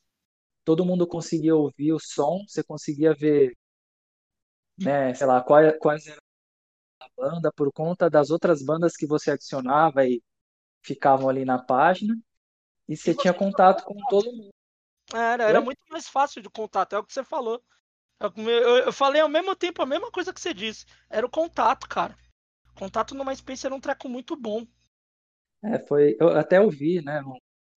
Todo 0.63 0.85
mundo 0.85 1.07
conseguia 1.07 1.55
ouvir 1.55 1.93
o 1.93 1.99
som, 1.99 2.43
você 2.47 2.63
conseguia 2.63 3.13
ver, 3.13 3.55
né, 4.77 5.13
sei 5.13 5.27
lá, 5.27 5.41
quais, 5.41 5.77
quais 5.79 6.07
eram 6.07 6.21
a 6.99 7.07
banda 7.15 7.51
por 7.51 7.71
conta 7.71 8.09
das 8.09 8.29
outras 8.29 8.63
bandas 8.63 8.95
que 8.95 9.05
você 9.05 9.31
adicionava 9.31 10.05
e 10.05 10.21
ficavam 10.81 11.29
ali 11.29 11.45
na 11.45 11.59
página. 11.59 12.17
E 12.87 12.97
você 12.97 13.15
tinha 13.15 13.33
contato 13.33 13.83
com 13.83 13.95
todo 14.09 14.31
mundo. 14.31 14.49
Era, 15.13 15.43
era 15.43 15.61
muito 15.61 15.79
mais 15.89 16.07
fácil 16.07 16.41
de 16.41 16.49
contato, 16.49 16.95
é 16.95 16.99
o 16.99 17.03
que 17.03 17.13
você 17.13 17.23
falou. 17.23 17.63
É 18.19 18.25
Eu, 18.87 18.93
falei 18.93 19.21
ao 19.21 19.29
mesmo 19.29 19.55
tempo 19.55 19.81
a 19.81 19.85
mesma 19.85 20.11
coisa 20.11 20.33
que 20.33 20.39
você 20.39 20.53
disse. 20.53 20.85
Era 21.09 21.25
o 21.25 21.29
contato, 21.29 21.87
cara. 21.87 22.17
Contato 22.75 23.13
no 23.13 23.25
MySpace 23.25 23.65
era 23.65 23.75
um 23.75 23.79
treco 23.79 24.09
muito 24.09 24.35
bom. 24.35 24.65
É, 25.63 25.79
foi, 25.79 26.17
eu 26.19 26.29
até 26.29 26.59
ouvi, 26.59 27.01
né, 27.01 27.21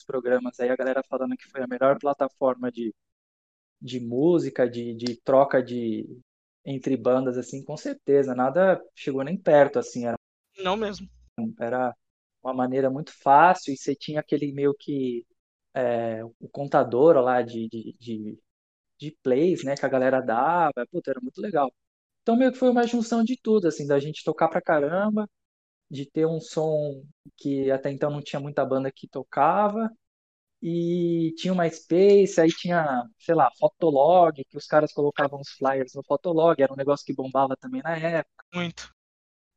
programas 0.06 0.58
aí 0.60 0.70
a 0.70 0.76
galera 0.76 1.02
falando 1.08 1.36
que 1.36 1.46
foi 1.48 1.62
a 1.62 1.66
melhor 1.66 1.98
plataforma 1.98 2.70
de, 2.72 2.94
de 3.80 4.00
música, 4.00 4.68
de, 4.68 4.94
de 4.94 5.16
troca 5.22 5.62
de 5.62 6.06
entre 6.64 6.96
bandas, 6.96 7.38
assim, 7.38 7.64
com 7.64 7.76
certeza. 7.76 8.34
Nada 8.34 8.80
chegou 8.94 9.24
nem 9.24 9.36
perto, 9.38 9.78
assim, 9.78 10.06
era, 10.06 10.16
Não 10.62 10.76
mesmo. 10.76 11.08
era 11.60 11.94
uma 12.42 12.54
maneira 12.54 12.90
muito 12.90 13.12
fácil 13.22 13.72
e 13.74 13.76
você 13.76 13.94
tinha 13.94 14.20
aquele 14.20 14.52
meio 14.52 14.74
que 14.78 15.26
é, 15.74 16.24
o 16.24 16.48
contador 16.50 17.16
lá 17.18 17.42
de, 17.42 17.68
de, 17.68 17.96
de, 18.00 18.38
de 18.98 19.12
plays, 19.22 19.64
né, 19.64 19.76
que 19.76 19.86
a 19.86 19.88
galera 19.88 20.20
dava, 20.22 20.86
puta, 20.90 21.10
era 21.12 21.20
muito 21.22 21.40
legal. 21.40 21.72
Então 22.22 22.36
meio 22.36 22.52
que 22.52 22.58
foi 22.58 22.70
uma 22.70 22.86
junção 22.86 23.24
de 23.24 23.36
tudo, 23.42 23.68
assim, 23.68 23.86
da 23.86 23.98
gente 24.00 24.24
tocar 24.24 24.48
pra 24.48 24.62
caramba, 24.62 25.28
de 25.90 26.04
ter 26.10 26.26
um 26.26 26.40
som 26.40 27.02
que 27.36 27.70
até 27.70 27.90
então 27.90 28.10
não 28.10 28.22
tinha 28.22 28.40
muita 28.40 28.64
banda 28.64 28.90
que 28.92 29.08
tocava, 29.08 29.90
e 30.62 31.32
tinha 31.36 31.52
uma 31.52 31.68
Space, 31.68 32.40
aí 32.40 32.48
tinha, 32.48 33.04
sei 33.18 33.34
lá, 33.34 33.50
Fotolog, 33.58 34.42
que 34.44 34.56
os 34.56 34.66
caras 34.66 34.92
colocavam 34.92 35.40
os 35.40 35.50
flyers 35.50 35.94
no 35.94 36.02
Fotolog, 36.04 36.60
era 36.60 36.72
um 36.72 36.76
negócio 36.76 37.04
que 37.04 37.14
bombava 37.14 37.56
também 37.56 37.82
na 37.82 37.96
época. 37.96 38.44
Muito. 38.54 38.92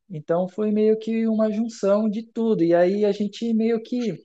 Então 0.08 0.48
foi 0.48 0.70
meio 0.70 0.98
que 0.98 1.26
uma 1.26 1.50
junção 1.50 2.08
de 2.08 2.22
tudo. 2.22 2.62
E 2.62 2.74
aí 2.74 3.04
a 3.04 3.12
gente 3.12 3.52
meio 3.54 3.82
que, 3.82 4.24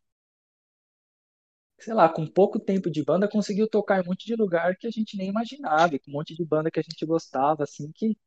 sei 1.80 1.94
lá, 1.94 2.10
com 2.10 2.28
pouco 2.28 2.60
tempo 2.60 2.90
de 2.90 3.04
banda 3.04 3.28
conseguiu 3.28 3.68
tocar 3.70 4.00
em 4.00 4.02
um 4.04 4.08
monte 4.08 4.26
de 4.26 4.36
lugar 4.36 4.76
que 4.78 4.88
a 4.88 4.92
gente 4.92 5.18
nem 5.18 5.30
imaginava, 5.30 5.98
com 6.00 6.12
um 6.12 6.14
monte 6.14 6.36
de 6.36 6.46
banda 6.46 6.70
que 6.72 6.80
a 6.80 6.84
gente 6.84 7.06
gostava, 7.06 7.64
assim, 7.64 7.92
que, 7.94 8.18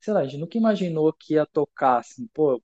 sei 0.00 0.14
lá, 0.14 0.20
a 0.20 0.24
gente 0.24 0.40
nunca 0.40 0.58
imaginou 0.58 1.12
que 1.12 1.34
ia 1.34 1.46
tocar, 1.46 1.98
assim, 2.00 2.26
pô, 2.34 2.62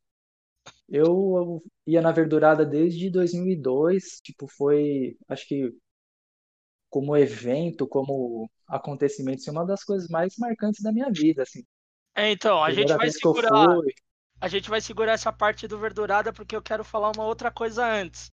eu 0.89 1.63
ia 1.87 2.01
na 2.01 2.13
Verdurada 2.13 2.65
desde 2.65 3.11
2002, 3.11 4.21
tipo, 4.23 4.47
foi, 4.47 5.17
acho 5.29 5.47
que 5.47 5.73
como 6.89 7.17
evento, 7.17 7.87
como 7.87 8.49
acontecimento, 8.67 9.41
assim, 9.41 9.51
uma 9.51 9.67
das 9.67 9.85
coisas 9.85 10.09
mais 10.09 10.37
marcantes 10.39 10.83
da 10.83 10.93
minha 10.93 11.11
vida, 11.11 11.43
assim. 11.43 11.65
É, 12.15 12.31
então, 12.31 12.63
a 12.63 12.71
gente 12.71 12.95
vai 12.95 13.11
segurar, 13.11 13.69
a 14.41 14.49
gente 14.49 14.71
vai 14.71 14.81
segurar 14.81 15.13
essa 15.13 15.33
parte 15.33 15.69
do 15.69 15.79
Verdurada 15.79 16.33
porque 16.33 16.57
eu 16.57 16.63
quero 16.63 16.83
falar 16.85 17.13
uma 17.15 17.25
outra 17.27 17.51
coisa 17.51 17.87
antes. 17.87 18.31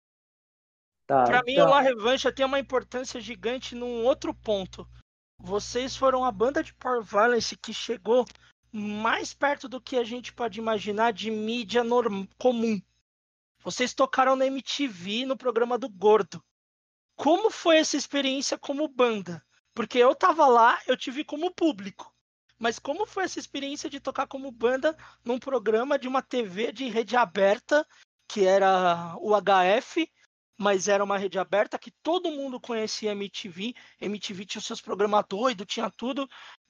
tá, 1.08 1.24
Pra 1.24 1.44
mim, 1.44 1.54
o 1.54 1.56
então, 1.56 1.70
La 1.70 1.82
Revancha 1.82 2.32
tem 2.32 2.46
uma 2.46 2.60
importância 2.60 3.22
gigante 3.22 3.76
num 3.76 4.04
outro 4.04 4.34
ponto. 4.34 4.86
Vocês 5.38 5.96
foram 5.96 6.26
a 6.26 6.32
banda 6.32 6.62
de 6.62 6.74
Power 6.74 7.02
Violence 7.02 7.56
que 7.56 7.74
chegou 7.74 8.26
mais 8.72 9.34
perto 9.34 9.68
do 9.68 9.82
que 9.82 9.98
a 9.98 10.04
gente 10.04 10.34
pode 10.34 10.60
imaginar 10.60 11.12
de 11.12 11.32
mídia 11.32 11.84
norm- 11.84 12.28
comum. 12.38 12.82
Vocês 13.64 13.94
tocaram 13.94 14.36
na 14.36 14.46
MTV 14.46 15.26
no 15.26 15.38
programa 15.38 15.78
do 15.78 15.90
Gordo. 15.90 16.44
Como 17.16 17.52
foi 17.52 17.78
essa 17.78 17.98
experiência 17.98 18.58
como 18.58 18.88
banda? 18.88 19.44
Porque 19.74 19.98
eu 19.98 20.16
tava 20.16 20.48
lá, 20.48 20.80
eu 20.88 20.96
tive 20.96 21.24
como 21.24 21.54
público. 21.54 22.14
Mas 22.58 22.80
como 22.80 23.06
foi 23.06 23.24
essa 23.24 23.40
experiência 23.40 23.90
de 23.90 24.00
tocar 24.00 24.28
como 24.28 24.52
banda 24.52 24.96
num 25.24 25.40
programa 25.40 25.98
de 25.98 26.08
uma 26.08 26.22
TV 26.22 26.72
de 26.72 26.88
rede 26.90 27.16
aberta, 27.16 27.86
que 28.28 28.46
era 28.46 29.16
o 29.20 29.34
HF, 29.34 30.10
mas 30.58 30.90
era 30.90 31.02
uma 31.04 31.18
rede 31.18 31.40
aberta 31.40 31.80
que 31.80 31.92
todo 32.04 32.32
mundo 32.32 32.60
conhecia 32.60 33.12
MTV. 33.14 33.74
MTV 34.02 34.46
tinha 34.46 34.60
os 34.60 34.66
seus 34.66 34.82
programas 34.82 35.24
doidos, 35.30 35.66
tinha 35.66 35.90
tudo. 35.90 36.28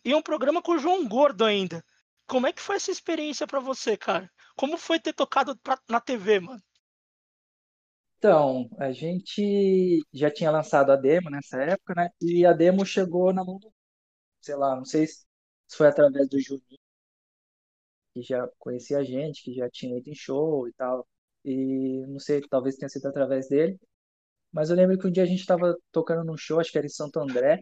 E 0.09 0.13
um 0.13 0.21
programa 0.29 0.61
com 0.61 0.73
o 0.73 0.77
João 0.77 1.07
Gordo 1.07 1.45
ainda. 1.45 1.79
Como 2.27 2.45
é 2.47 2.51
que 2.51 2.61
foi 2.61 2.75
essa 2.75 2.91
experiência 2.91 3.47
pra 3.47 3.61
você, 3.61 3.95
cara? 3.95 4.29
Como 4.57 4.77
foi 4.77 4.99
ter 4.99 5.13
tocado 5.13 5.57
pra- 5.59 5.79
na 5.89 6.01
TV, 6.01 6.39
mano? 6.41 6.61
então, 8.17 8.69
a 8.77 8.91
gente 8.91 10.05
já 10.13 10.29
tinha 10.31 10.51
lançado 10.51 10.91
a 10.91 10.95
demo 10.95 11.29
nessa 11.29 11.61
época, 11.63 11.93
né? 11.95 12.09
E 12.21 12.45
a 12.45 12.51
demo 12.53 12.85
chegou 12.85 13.33
na 13.33 13.43
mão 13.45 13.57
do, 13.59 13.71
sei 14.41 14.55
lá, 14.55 14.75
não 14.75 14.85
sei 14.85 15.07
se 15.07 15.25
foi 15.77 15.87
através 15.87 16.29
do 16.29 16.39
Juninho, 16.41 16.79
que 18.13 18.21
já 18.21 18.47
conhecia 18.59 18.97
a 18.99 19.03
gente, 19.03 19.43
que 19.43 19.53
já 19.53 19.69
tinha 19.69 19.97
ido 19.97 20.09
em 20.09 20.15
show 20.15 20.67
e 20.67 20.73
tal. 20.73 21.07
E 21.45 22.05
não 22.07 22.19
sei, 22.19 22.41
talvez 22.49 22.75
tenha 22.75 22.89
sido 22.89 23.07
através 23.07 23.47
dele. 23.49 23.79
Mas 24.51 24.69
eu 24.69 24.75
lembro 24.77 24.97
que 24.99 25.07
um 25.07 25.11
dia 25.11 25.23
a 25.23 25.25
gente 25.27 25.41
estava 25.41 25.75
tocando 25.91 26.25
num 26.25 26.37
show, 26.37 26.59
acho 26.59 26.71
que 26.71 26.77
era 26.79 26.87
em 26.87 26.91
Santo 26.91 27.19
André, 27.19 27.61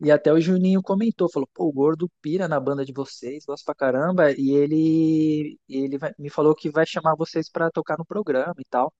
e 0.00 0.10
até 0.10 0.32
o 0.32 0.40
Juninho 0.40 0.82
comentou, 0.82 1.30
falou, 1.30 1.48
pô, 1.54 1.66
o 1.66 1.72
Gordo 1.72 2.10
pira 2.20 2.48
na 2.48 2.60
banda 2.60 2.84
de 2.84 2.92
vocês, 2.92 3.44
gosta 3.46 3.64
pra 3.64 3.74
caramba, 3.74 4.32
e 4.32 4.50
ele, 4.52 5.58
ele 5.68 5.98
vai- 5.98 6.12
me 6.18 6.30
falou 6.30 6.54
que 6.54 6.70
vai 6.70 6.86
chamar 6.86 7.14
vocês 7.16 7.50
pra 7.50 7.70
tocar 7.70 7.96
no 7.98 8.04
programa 8.06 8.54
e 8.58 8.64
tal. 8.68 8.92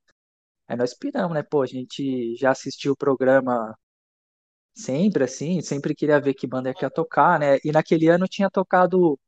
Aí 0.68 0.76
nós 0.76 0.94
piramos, 0.94 1.34
né? 1.34 1.42
Pô, 1.42 1.62
a 1.62 1.66
gente 1.66 2.36
já 2.36 2.50
assistiu 2.52 2.92
o 2.94 2.96
programa 2.96 3.76
sempre, 4.74 5.24
assim, 5.24 5.60
sempre 5.60 5.94
queria 5.94 6.20
ver 6.20 6.34
que 6.34 6.46
banda 6.46 6.70
é 6.70 6.74
que 6.74 6.84
ia 6.84 6.90
tocar, 6.90 7.38
né? 7.38 7.58
E 7.64 7.72
naquele 7.72 8.08
ano 8.08 8.26
tinha 8.28 8.50
tocado, 8.50 9.18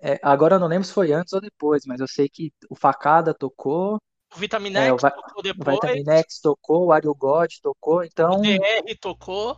é, 0.00 0.18
agora 0.22 0.56
eu 0.56 0.60
não 0.60 0.68
lembro 0.68 0.86
se 0.86 0.92
foi 0.94 1.12
antes 1.12 1.32
ou 1.34 1.40
depois, 1.40 1.84
mas 1.86 2.00
eu 2.00 2.08
sei 2.08 2.28
que 2.28 2.52
o 2.70 2.76
Facada 2.76 3.34
tocou, 3.34 3.98
O 4.34 4.38
é, 4.72 4.92
o, 4.92 4.98
Vitaminex 4.98 5.02
Va- 5.02 5.10
tocou 5.14 5.40
o 5.40 5.42
depois, 5.42 5.64
Vitaminex 5.64 6.40
tocou, 6.40 6.86
o 6.86 6.92
Ario 6.92 7.14
God 7.14 7.50
tocou, 7.62 8.02
o 8.02 8.04
então 8.04 8.40
DR 8.40 8.94
tocou. 8.96 9.56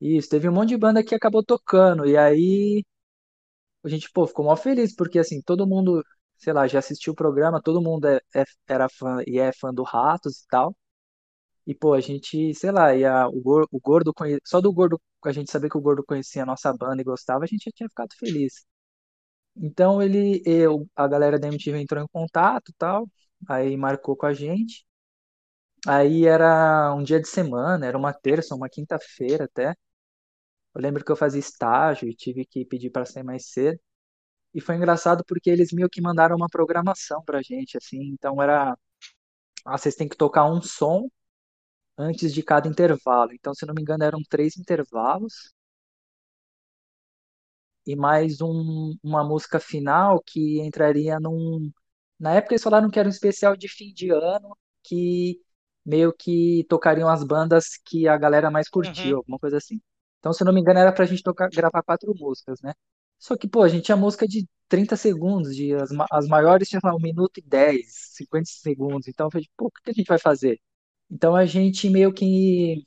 Isso, 0.00 0.28
teve 0.28 0.48
um 0.48 0.52
monte 0.52 0.70
de 0.70 0.76
banda 0.76 1.04
que 1.04 1.14
acabou 1.14 1.42
tocando, 1.44 2.04
e 2.06 2.16
aí 2.16 2.84
a 3.84 3.88
gente, 3.88 4.10
pô, 4.12 4.26
ficou 4.26 4.44
mó 4.44 4.56
feliz, 4.56 4.94
porque 4.94 5.18
assim, 5.18 5.40
todo 5.42 5.66
mundo, 5.66 6.04
sei 6.36 6.52
lá, 6.52 6.66
já 6.66 6.78
assistiu 6.80 7.12
o 7.12 7.16
programa, 7.16 7.62
todo 7.62 7.82
mundo 7.82 8.06
é- 8.06 8.20
é- 8.34 8.44
era 8.68 8.88
fã 8.88 9.18
e 9.26 9.38
é 9.38 9.52
fã 9.52 9.72
do 9.72 9.82
Ratos 9.82 10.40
e 10.42 10.46
tal, 10.48 10.76
e 11.66 11.74
pô, 11.74 11.94
a 11.94 12.00
gente, 12.00 12.54
sei 12.54 12.72
lá, 12.72 12.94
e 12.96 13.04
a, 13.04 13.28
o, 13.28 13.40
Gor- 13.42 13.68
o 13.72 13.80
Gordo, 13.80 14.12
só 14.46 14.60
do 14.60 14.72
Gordo, 14.72 15.00
a 15.24 15.32
gente 15.32 15.50
saber 15.50 15.70
que 15.70 15.78
o 15.78 15.80
Gordo 15.80 16.04
conhecia 16.06 16.42
a 16.44 16.46
nossa 16.46 16.72
banda 16.74 17.02
e 17.02 17.04
gostava, 17.04 17.44
a 17.44 17.48
gente 17.48 17.64
já 17.66 17.72
tinha 17.74 17.88
ficado 17.90 18.14
feliz. 18.18 18.66
Então 19.56 20.02
ele, 20.02 20.42
eu, 20.46 20.86
a 20.96 21.06
galera 21.08 21.38
da 21.38 21.48
MTV 21.48 21.80
entrou 21.80 22.02
em 22.04 22.08
contato 22.08 22.72
tal, 22.78 23.08
aí 23.48 23.76
marcou 23.76 24.16
com 24.16 24.26
a 24.26 24.32
gente, 24.34 24.84
aí 25.86 26.26
era 26.26 26.94
um 26.94 27.02
dia 27.02 27.20
de 27.20 27.28
semana, 27.28 27.86
era 27.86 27.96
uma 27.98 28.12
terça, 28.12 28.54
uma 28.54 28.68
quinta-feira 28.68 29.44
até, 29.44 29.74
Eu 30.78 30.82
lembro 30.84 31.04
que 31.04 31.12
eu 31.12 31.16
fazia 31.16 31.40
estágio 31.40 32.08
e 32.08 32.16
tive 32.16 32.46
que 32.46 32.66
pedir 32.66 32.90
para 32.90 33.06
sair 33.06 33.24
mais 33.24 33.46
cedo. 33.50 33.80
E 34.54 34.60
foi 34.60 34.76
engraçado 34.76 35.24
porque 35.26 35.50
eles 35.50 35.72
meio 35.72 35.88
que 35.90 36.00
mandaram 36.02 36.36
uma 36.36 36.48
programação 36.48 37.22
pra 37.24 37.42
gente, 37.42 37.76
assim. 37.78 37.98
Então 38.14 38.42
era, 38.42 38.76
ah, 39.66 39.78
vocês 39.78 39.94
têm 39.96 40.08
que 40.08 40.16
tocar 40.16 40.46
um 40.50 40.62
som 40.62 41.08
antes 41.98 42.32
de 42.34 42.42
cada 42.42 42.68
intervalo. 42.68 43.32
Então, 43.34 43.54
se 43.54 43.66
não 43.66 43.74
me 43.74 43.82
engano, 43.82 44.04
eram 44.04 44.20
três 44.30 44.56
intervalos 44.58 45.54
e 47.86 47.96
mais 47.96 48.40
um, 48.40 48.94
uma 49.02 49.24
música 49.24 49.58
final 49.60 50.22
que 50.24 50.60
entraria 50.60 51.18
num. 51.20 51.70
Na 52.18 52.34
época 52.34 52.54
eles 52.54 52.62
falaram 52.62 52.90
que 52.90 52.98
era 52.98 53.08
um 53.08 53.10
especial 53.12 53.56
de 53.56 53.68
fim 53.68 53.92
de 53.92 54.10
ano 54.10 54.56
que 54.82 55.40
meio 55.84 56.12
que 56.12 56.64
tocariam 56.68 57.08
as 57.08 57.24
bandas 57.24 57.76
que 57.84 58.06
a 58.08 58.16
galera 58.18 58.50
mais 58.50 58.68
curtiu, 58.68 59.16
Uhum. 59.16 59.18
alguma 59.18 59.38
coisa 59.38 59.56
assim. 59.58 59.80
Então, 60.18 60.32
se 60.32 60.44
não 60.44 60.52
me 60.52 60.60
engano, 60.60 60.78
era 60.80 60.92
pra 60.92 61.06
gente 61.06 61.22
tocar, 61.22 61.48
gravar 61.50 61.82
quatro 61.82 62.12
músicas, 62.16 62.60
né? 62.62 62.74
Só 63.18 63.36
que, 63.36 63.48
pô, 63.48 63.62
a 63.62 63.68
gente 63.68 63.84
tinha 63.84 63.96
música 63.96 64.26
de 64.26 64.46
30 64.68 64.96
segundos, 64.96 65.54
de, 65.56 65.74
as, 65.74 65.90
as 66.10 66.28
maiores 66.28 66.68
tinham 66.68 66.80
lá, 66.84 66.94
1 66.94 66.98
minuto 67.00 67.38
e 67.38 67.42
10, 67.42 67.86
50 68.16 68.44
segundos. 68.46 69.08
Então, 69.08 69.26
eu 69.26 69.30
falei, 69.30 69.46
pô, 69.56 69.66
o 69.66 69.70
que 69.70 69.90
a 69.90 69.92
gente 69.92 70.06
vai 70.06 70.18
fazer? 70.18 70.60
Então, 71.10 71.34
a 71.34 71.46
gente 71.46 71.88
meio 71.90 72.12
que 72.12 72.82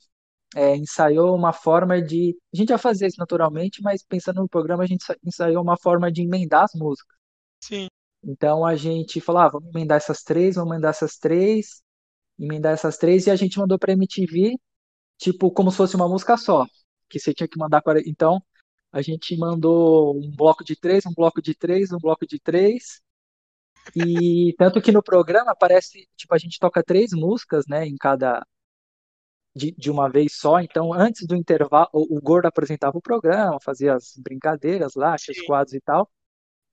é, 0.54 0.76
ensaiou 0.76 1.34
uma 1.36 1.52
forma 1.52 2.00
de. 2.02 2.36
A 2.54 2.56
gente 2.56 2.68
já 2.70 2.78
fazia 2.78 3.06
isso 3.08 3.18
naturalmente, 3.18 3.82
mas 3.82 4.02
pensando 4.02 4.40
no 4.42 4.48
programa, 4.48 4.84
a 4.84 4.86
gente 4.86 5.04
ensaiou 5.24 5.62
uma 5.62 5.76
forma 5.78 6.10
de 6.12 6.22
emendar 6.22 6.64
as 6.64 6.72
músicas. 6.74 7.16
Sim. 7.60 7.88
Então, 8.24 8.64
a 8.64 8.76
gente 8.76 9.20
falou, 9.20 9.42
ah, 9.42 9.48
vamos 9.48 9.68
emendar 9.74 9.96
essas 9.96 10.22
três, 10.22 10.54
vamos 10.56 10.72
emendar 10.72 10.90
essas 10.90 11.16
três, 11.18 11.82
emendar 12.38 12.72
essas 12.74 12.96
três, 12.98 13.26
e 13.26 13.30
a 13.30 13.36
gente 13.36 13.58
mandou 13.58 13.78
pra 13.78 13.92
MTV, 13.92 14.56
tipo, 15.18 15.50
como 15.52 15.70
se 15.70 15.76
fosse 15.78 15.96
uma 15.96 16.08
música 16.08 16.36
só, 16.36 16.66
que 17.12 17.20
você 17.20 17.34
tinha 17.34 17.48
que 17.48 17.58
mandar. 17.58 17.82
Então, 18.06 18.42
a 18.92 19.02
gente 19.02 19.36
mandou 19.36 20.16
um 20.16 20.30
bloco 20.34 20.64
de 20.64 20.76
três, 20.76 21.06
um 21.06 21.12
bloco 21.14 21.42
de 21.42 21.54
três, 21.54 21.92
um 21.92 21.98
bloco 21.98 22.26
de 22.26 22.40
três. 22.40 23.02
E 23.96 24.54
tanto 24.58 24.80
que 24.80 24.92
no 24.92 25.02
programa 25.02 25.52
aparece, 25.52 26.08
tipo, 26.16 26.34
a 26.34 26.38
gente 26.38 26.58
toca 26.58 26.82
três 26.82 27.12
músicas, 27.12 27.64
né, 27.68 27.86
em 27.86 27.96
cada 27.96 28.44
de, 29.54 29.72
de 29.72 29.90
uma 29.90 30.08
vez 30.10 30.34
só. 30.34 30.60
Então, 30.60 30.92
antes 30.92 31.26
do 31.26 31.36
intervalo, 31.36 31.88
o, 31.92 32.16
o 32.18 32.20
Gordo 32.20 32.46
apresentava 32.46 32.96
o 32.98 33.02
programa, 33.02 33.58
fazia 33.62 33.94
as 33.94 34.14
brincadeiras 34.18 34.94
lá, 34.94 35.14
os 35.16 35.40
quadros 35.46 35.74
e 35.74 35.80
tal. 35.80 36.10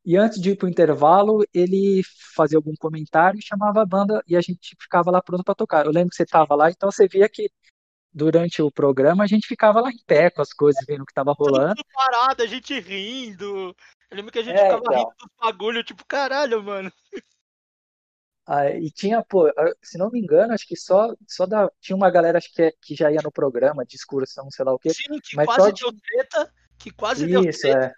E 0.05 0.17
antes 0.17 0.41
de 0.41 0.51
ir 0.51 0.57
pro 0.57 0.69
intervalo, 0.69 1.45
ele 1.53 2.01
fazia 2.35 2.57
algum 2.57 2.73
comentário 2.79 3.39
e 3.39 3.43
chamava 3.43 3.81
a 3.81 3.85
banda 3.85 4.23
e 4.27 4.35
a 4.35 4.41
gente 4.41 4.75
ficava 4.79 5.11
lá 5.11 5.21
pronto 5.21 5.43
para 5.43 5.55
tocar. 5.55 5.85
Eu 5.85 5.91
lembro 5.91 6.09
que 6.09 6.15
você 6.15 6.23
estava 6.23 6.55
lá, 6.55 6.69
então 6.71 6.91
você 6.91 7.07
via 7.07 7.29
que 7.29 7.49
durante 8.13 8.61
o 8.61 8.71
programa, 8.71 9.23
a 9.23 9.27
gente 9.27 9.47
ficava 9.47 9.81
lá 9.81 9.89
em 9.89 10.03
pé 10.05 10.29
com 10.29 10.41
as 10.41 10.53
coisas, 10.53 10.83
vendo 10.85 11.01
o 11.03 11.05
que 11.05 11.13
tava 11.13 11.33
rolando. 11.33 11.75
Tudo 11.75 11.93
parado, 11.93 12.43
a 12.43 12.45
gente 12.45 12.79
rindo. 12.79 13.75
Eu 14.09 14.17
lembro 14.17 14.31
que 14.31 14.39
a 14.39 14.43
gente 14.43 14.57
é, 14.57 14.63
ficava 14.63 14.81
então. 14.81 14.97
rindo 14.97 15.15
dos 15.17 15.29
bagulho, 15.39 15.83
tipo, 15.83 16.05
caralho, 16.05 16.63
mano. 16.63 16.91
Ah, 18.51 18.71
e 18.71 18.89
tinha, 18.89 19.23
pô, 19.23 19.47
se 19.79 19.97
não 19.97 20.09
me 20.09 20.19
engano, 20.19 20.53
acho 20.53 20.65
que 20.65 20.75
só, 20.75 21.13
só 21.27 21.45
da, 21.45 21.69
tinha 21.79 21.95
uma 21.95 22.09
galera 22.09 22.39
acho 22.39 22.51
que, 22.51 22.63
é, 22.63 22.73
que 22.81 22.95
já 22.95 23.11
ia 23.11 23.21
no 23.23 23.31
programa 23.31 23.85
de 23.85 23.95
excursão, 23.95 24.49
sei 24.49 24.65
lá 24.65 24.73
o 24.73 24.79
quê. 24.79 24.89
Sim, 24.89 25.19
que 25.23 25.35
mas 25.35 25.45
quase 25.45 25.71
deu 25.73 25.93
treta, 25.93 26.53
que 26.79 26.89
quase 26.89 27.25
Isso, 27.25 27.61
deu 27.61 27.71
treta 27.71 27.95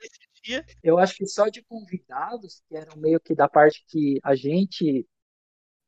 é. 0.50 0.66
Eu 0.84 0.98
acho 0.98 1.16
que 1.16 1.26
só 1.26 1.48
de 1.48 1.64
convidados, 1.64 2.64
que 2.68 2.76
eram 2.76 2.98
meio 2.98 3.20
que 3.20 3.36
da 3.36 3.48
parte 3.48 3.86
que 3.88 4.20
a 4.24 4.36
gente 4.36 5.08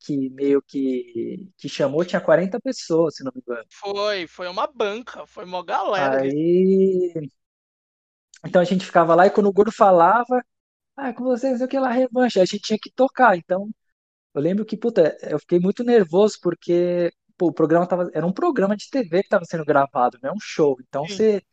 que 0.04 0.30
meio 0.32 0.62
que, 0.62 1.50
que 1.58 1.70
chamou 1.70 2.04
tinha 2.04 2.20
40 2.20 2.60
pessoas, 2.60 3.16
se 3.16 3.24
não 3.24 3.32
me 3.34 3.42
engano. 3.42 3.66
Foi, 3.72 4.28
foi 4.28 4.48
uma 4.48 4.68
banca, 4.68 5.26
foi 5.26 5.46
uma 5.46 5.64
galera. 5.64 6.22
Aí. 6.22 7.14
Então 8.46 8.62
a 8.62 8.66
gente 8.66 8.86
ficava 8.86 9.16
lá 9.16 9.28
e 9.28 9.32
quando 9.32 9.48
o 9.48 9.54
Gordo 9.54 9.72
falava, 9.72 10.44
ah, 10.96 11.14
com 11.14 11.24
vocês 11.24 11.62
aquela 11.62 11.90
revanche, 11.90 12.40
a 12.40 12.46
gente 12.46 12.62
tinha 12.62 12.80
que 12.82 12.92
tocar. 12.92 13.38
Então, 13.38 13.70
eu 14.34 14.42
lembro 14.42 14.66
que, 14.66 14.76
puta, 14.76 15.18
eu 15.22 15.40
fiquei 15.40 15.60
muito 15.60 15.84
nervoso 15.84 16.38
porque 16.42 17.12
pô, 17.38 17.48
o 17.48 17.54
programa 17.54 17.88
tava. 17.88 18.10
Era 18.14 18.26
um 18.26 18.34
programa 18.34 18.76
de 18.76 18.90
TV 18.90 19.22
que 19.22 19.28
estava 19.28 19.46
sendo 19.46 19.66
gravado, 19.66 20.18
não 20.22 20.32
é 20.32 20.34
um 20.34 20.40
show. 20.40 20.78
Então 20.88 21.08
Sim. 21.08 21.16
você 21.16 21.44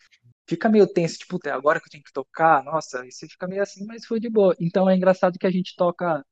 fica 0.48 0.68
meio 0.68 0.86
tenso, 0.86 1.18
tipo, 1.18 1.38
agora 1.48 1.78
que 1.80 1.86
eu 1.86 1.90
tenho 1.90 2.04
que 2.04 2.12
tocar, 2.12 2.64
nossa, 2.64 3.06
e 3.06 3.12
você 3.12 3.28
fica 3.28 3.46
meio 3.46 3.62
assim, 3.62 3.84
mas 3.86 4.04
foi 4.04 4.18
de 4.18 4.28
boa. 4.28 4.54
Então 4.60 4.90
é 4.90 4.96
engraçado 4.96 5.38
que 5.38 5.46
a 5.46 5.50
gente 5.50 5.76
toca 5.76 6.24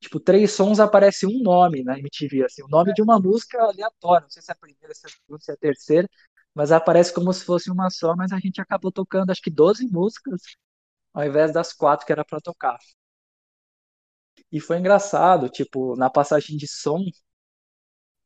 tipo, 0.00 0.20
três 0.20 0.52
sons 0.52 0.80
aparece 0.80 1.26
um 1.26 1.42
nome 1.42 1.82
na 1.84 1.98
MTV, 1.98 2.44
assim, 2.44 2.62
o 2.62 2.68
nome 2.68 2.92
de 2.94 3.02
uma 3.02 3.18
música 3.20 3.60
aleatória, 3.62 4.22
não 4.22 4.30
sei 4.30 4.42
se 4.42 4.50
é 4.50 4.54
a 4.54 4.56
primeira, 4.56 4.94
se 4.94 5.06
é 5.06 5.08
a 5.08 5.12
segunda, 5.12 5.40
se 5.42 5.50
é 5.50 5.54
a 5.54 5.56
terceira, 5.56 6.08
mas 6.54 6.72
aparece 6.72 7.12
como 7.14 7.32
se 7.32 7.44
fosse 7.44 7.70
uma 7.70 7.90
só, 7.90 8.14
mas 8.16 8.32
a 8.32 8.38
gente 8.38 8.60
acabou 8.60 8.90
tocando 8.92 9.30
acho 9.30 9.42
que 9.42 9.50
12 9.50 9.86
músicas 9.86 10.40
ao 11.14 11.24
invés 11.24 11.52
das 11.52 11.72
quatro 11.72 12.06
que 12.06 12.12
era 12.12 12.24
para 12.24 12.40
tocar. 12.40 12.78
E 14.52 14.60
foi 14.60 14.78
engraçado, 14.78 15.48
tipo, 15.48 15.96
na 15.96 16.08
passagem 16.08 16.56
de 16.56 16.66
som, 16.68 17.00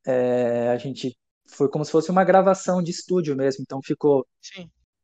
é, 0.06 0.70
a 0.70 0.76
gente 0.78 1.16
foi 1.48 1.68
como 1.68 1.84
se 1.84 1.90
fosse 1.92 2.10
uma 2.10 2.24
gravação 2.24 2.82
de 2.82 2.90
estúdio 2.90 3.36
mesmo, 3.36 3.62
então 3.62 3.80
ficou 3.82 4.26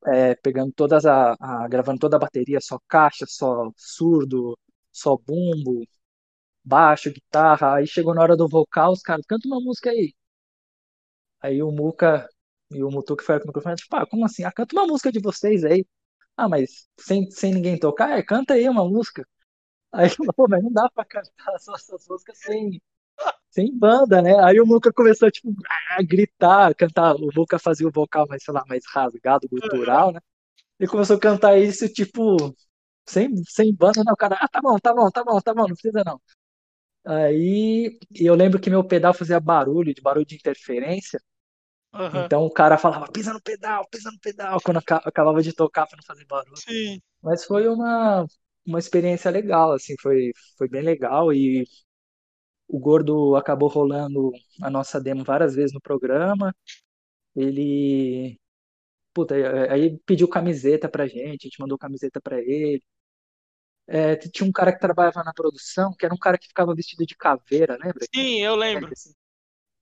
é, 0.07 0.35
pegando 0.37 0.73
todas 0.73 1.07
a, 1.07 1.35
a, 1.41 1.68
gravando 1.68 1.99
toda 2.01 2.16
a 2.16 2.21
bateria, 2.21 2.61
só 2.61 2.79
caixa, 2.89 3.27
só 3.29 3.71
surdo, 3.77 4.59
só 4.93 5.16
bumbo, 5.16 5.85
baixo, 6.65 7.13
guitarra. 7.13 7.77
Aí 7.77 7.87
chegou 7.87 8.15
na 8.15 8.23
hora 8.23 8.37
do 8.37 8.49
vocal, 8.49 8.93
os 8.93 9.03
caras, 9.03 9.25
canta 9.27 9.47
uma 9.49 9.61
música 9.61 9.91
aí. 9.91 10.15
Aí 11.43 11.63
o 11.63 11.71
Muca 11.71 12.29
e 12.71 12.83
o 12.83 12.91
Mutu 12.91 13.17
que 13.17 13.25
foi 13.25 13.39
com 13.39 13.45
o 13.45 13.49
microfone, 13.49 13.77
tipo, 13.77 13.97
ah, 13.97 14.07
como 14.07 14.25
assim? 14.25 14.45
Ah, 14.45 14.53
canta 14.53 14.75
uma 14.77 14.87
música 14.87 15.11
de 15.13 15.21
vocês 15.21 15.65
aí. 15.65 15.85
Ah, 16.37 16.49
mas 16.49 16.89
sem, 16.99 17.31
sem 17.31 17.55
ninguém 17.55 17.79
tocar? 17.79 18.19
É, 18.19 18.23
canta 18.23 18.55
aí 18.55 18.69
uma 18.69 18.85
música. 18.89 19.27
Aí 19.93 20.11
falou, 20.11 20.33
pô, 20.35 20.47
mas 20.49 20.63
não 20.63 20.73
dá 20.73 20.89
pra 20.95 21.05
cantar 21.05 21.59
só 21.61 21.75
essas 21.75 22.07
músicas 22.09 22.39
sem, 22.39 22.83
sem 23.51 23.77
banda, 23.79 24.23
né? 24.23 24.39
Aí 24.45 24.61
o 24.61 24.67
Muca 24.67 24.93
começou, 24.93 25.31
tipo, 25.31 25.51
a 25.99 26.03
gritar, 26.03 26.75
cantar. 26.77 27.17
O 27.17 27.31
Muca 27.37 27.59
fazia 27.59 27.89
o 27.89 27.93
vocal 27.93 28.27
mais, 28.29 28.45
sei 28.45 28.55
lá, 28.55 28.65
mais 28.69 28.85
rasgado, 28.95 29.49
gutural, 29.49 30.13
né? 30.13 30.21
E 30.81 30.87
começou 30.89 31.17
a 31.17 31.21
cantar 31.21 31.59
isso, 31.59 31.89
tipo, 31.93 32.37
sem, 33.07 33.35
sem 33.49 33.75
banda, 33.75 34.03
não, 34.05 34.17
cara, 34.17 34.37
ah, 34.41 34.49
tá 34.49 34.61
bom, 34.63 34.79
tá 34.79 34.95
bom, 34.95 35.11
tá 35.11 35.25
bom, 35.25 35.41
tá 35.41 35.55
bom, 35.55 35.63
não 35.69 35.75
precisa 35.77 36.03
não. 36.07 36.21
Aí 37.05 37.98
eu 38.14 38.34
lembro 38.34 38.61
que 38.61 38.70
meu 38.70 38.84
pedal 38.84 39.14
fazia 39.14 39.40
barulho, 39.40 39.94
de 39.94 40.03
barulho 40.03 40.26
de 40.26 40.36
interferência. 40.36 41.20
Uhum. 41.92 42.24
Então 42.24 42.44
o 42.44 42.53
cara 42.53 42.78
falava, 42.78 43.11
pisa 43.11 43.32
no 43.32 43.40
pedal, 43.42 43.86
pisa 43.90 44.11
no 44.11 44.18
pedal, 44.20 44.61
quando 44.64 44.78
acabava 44.78 45.42
de 45.42 45.53
tocar 45.53 45.86
para 45.86 45.96
não 45.96 46.05
fazer 46.05 46.24
barulho. 46.26 46.57
Sim. 46.57 47.01
Mas 47.22 47.44
foi 47.44 47.68
uma, 47.68 48.24
uma 48.64 48.78
experiência 48.78 49.30
legal, 49.30 49.72
assim, 49.72 49.94
foi, 50.01 50.30
foi 50.57 50.68
bem 50.68 50.82
legal 50.82 51.32
e 51.32 51.64
o 52.68 52.78
Gordo 52.78 53.36
acabou 53.36 53.68
rolando 53.68 54.30
a 54.62 54.70
nossa 54.70 55.01
demo 55.01 55.24
várias 55.24 55.55
vezes 55.55 55.72
no 55.72 55.80
programa. 55.80 56.55
Ele 57.36 58.38
puta, 59.12 59.34
aí 59.72 59.98
pediu 60.07 60.28
camiseta 60.28 60.88
pra 60.88 61.07
gente, 61.07 61.46
a 61.46 61.48
gente 61.48 61.61
mandou 61.61 61.78
camiseta 61.78 62.20
pra 62.20 62.40
ele. 62.40 62.82
É, 63.93 64.14
tinha 64.14 64.49
um 64.49 64.53
cara 64.53 64.72
que 64.72 64.78
trabalhava 64.78 65.24
na 65.24 65.34
produção, 65.34 65.93
que 65.93 66.07
era 66.07 66.14
um 66.14 66.18
cara 66.18 66.38
que 66.38 66.47
ficava 66.47 66.72
vestido 66.72 67.05
de 67.05 67.16
caveira, 67.16 67.76
lembra? 67.76 68.07
Sim, 68.14 68.41
eu 68.41 68.55
lembro. 68.55 68.88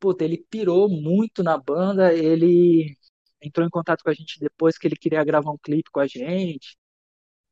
Puta, 0.00 0.24
ele 0.24 0.38
pirou 0.50 0.88
muito 0.88 1.42
na 1.42 1.58
banda, 1.58 2.14
ele 2.14 2.96
entrou 3.42 3.66
em 3.66 3.70
contato 3.70 4.02
com 4.02 4.08
a 4.08 4.14
gente 4.14 4.40
depois 4.40 4.78
que 4.78 4.86
ele 4.86 4.96
queria 4.96 5.22
gravar 5.22 5.50
um 5.50 5.58
clipe 5.58 5.90
com 5.90 6.00
a 6.00 6.06
gente. 6.06 6.74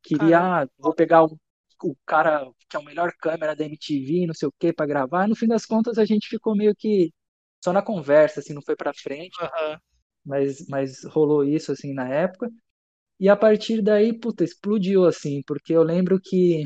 Queria, 0.02 0.62
ah, 0.62 0.68
vou 0.78 0.94
pegar 0.94 1.24
o, 1.24 1.38
o, 1.82 1.94
cara 2.06 2.50
que 2.70 2.76
é 2.76 2.78
o 2.78 2.84
melhor 2.84 3.12
câmera 3.20 3.54
da 3.54 3.66
MTV, 3.66 4.26
não 4.26 4.32
sei 4.32 4.48
o 4.48 4.54
que, 4.58 4.72
para 4.72 4.86
gravar. 4.86 5.28
No 5.28 5.36
fim 5.36 5.46
das 5.46 5.66
contas, 5.66 5.98
a 5.98 6.06
gente 6.06 6.26
ficou 6.26 6.56
meio 6.56 6.74
que 6.74 7.12
só 7.62 7.70
na 7.70 7.82
conversa, 7.82 8.40
assim, 8.40 8.54
não 8.54 8.62
foi 8.62 8.76
para 8.76 8.94
frente. 8.94 9.36
Uhum. 9.42 9.76
Mas, 10.24 10.66
mas 10.68 11.04
rolou 11.04 11.44
isso, 11.44 11.70
assim, 11.70 11.92
na 11.92 12.08
época. 12.08 12.50
E 13.18 13.28
a 13.28 13.36
partir 13.36 13.82
daí, 13.82 14.12
puta, 14.18 14.44
explodiu 14.44 15.04
assim, 15.04 15.42
porque 15.46 15.72
eu 15.72 15.82
lembro 15.82 16.20
que 16.20 16.64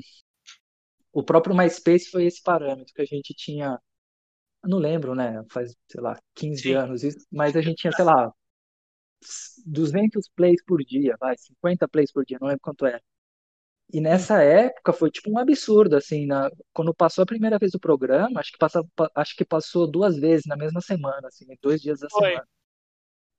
o 1.12 1.22
próprio 1.22 1.55
MySpace 1.55 2.11
foi 2.11 2.24
esse 2.26 2.42
parâmetro 2.42 2.92
que 2.94 3.03
a 3.03 3.05
gente 3.05 3.34
tinha, 3.34 3.78
não 4.64 4.78
lembro, 4.78 5.14
né, 5.14 5.42
faz, 5.51 5.74
sei 5.88 6.01
lá, 6.01 6.18
15 6.34 6.62
Sim. 6.62 6.74
anos, 6.74 7.03
mas 7.32 7.57
a 7.57 7.61
gente 7.62 7.78
tinha, 7.78 7.92
sei 7.92 8.05
lá, 8.05 8.32
200 9.66 10.28
plays 10.34 10.62
por 10.64 10.82
dia, 10.84 11.16
vai, 11.20 11.36
50 11.36 11.88
plays 11.88 12.12
por 12.12 12.24
dia, 12.24 12.38
não 12.40 12.48
lembro 12.48 12.62
quanto 12.62 12.86
era. 12.86 13.03
E 13.92 14.01
nessa 14.01 14.42
época 14.42 14.92
foi 14.92 15.11
tipo 15.11 15.30
um 15.30 15.38
absurdo, 15.38 15.96
assim, 15.96 16.24
na, 16.26 16.48
quando 16.72 16.94
passou 16.94 17.22
a 17.22 17.26
primeira 17.26 17.59
vez 17.59 17.74
o 17.74 17.80
programa, 17.80 18.40
acho 18.40 18.53
que, 18.53 18.59
passa, 18.59 18.82
acho 19.16 19.36
que 19.36 19.44
passou 19.44 19.90
duas 19.90 20.16
vezes 20.16 20.46
na 20.46 20.57
mesma 20.57 20.80
semana, 20.80 21.26
assim, 21.26 21.44
dois 21.61 21.80
dias 21.82 22.01
da 22.01 22.09
foi. 22.09 22.30
semana. 22.30 22.48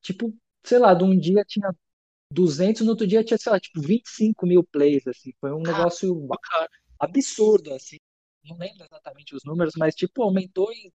Tipo, 0.01 0.33
sei 0.63 0.79
lá, 0.79 0.93
de 0.93 1.03
um 1.03 1.17
dia 1.17 1.43
tinha 1.47 1.69
200, 2.31 2.81
no 2.83 2.91
outro 2.91 3.05
dia 3.05 3.23
tinha, 3.23 3.37
sei 3.37 3.51
lá, 3.51 3.59
tipo, 3.59 3.81
25 3.81 4.47
mil 4.47 4.63
plays, 4.63 5.05
assim, 5.05 5.33
foi 5.39 5.51
um 5.51 5.61
negócio 5.61 6.27
absurdo, 6.97 7.73
assim, 7.73 7.97
não 8.45 8.57
lembro 8.57 8.85
exatamente 8.85 9.35
os 9.35 9.43
números, 9.43 9.73
mas, 9.77 9.93
tipo, 9.93 10.23
aumentou 10.23 10.71
em 10.71 10.91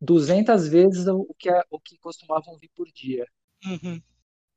200 0.00 0.68
vezes 0.68 1.06
o 1.08 1.34
que, 1.36 1.50
o 1.70 1.80
que 1.80 1.98
costumavam 1.98 2.56
vir 2.56 2.70
por 2.74 2.86
dia. 2.92 3.26
Uhum. 3.64 4.00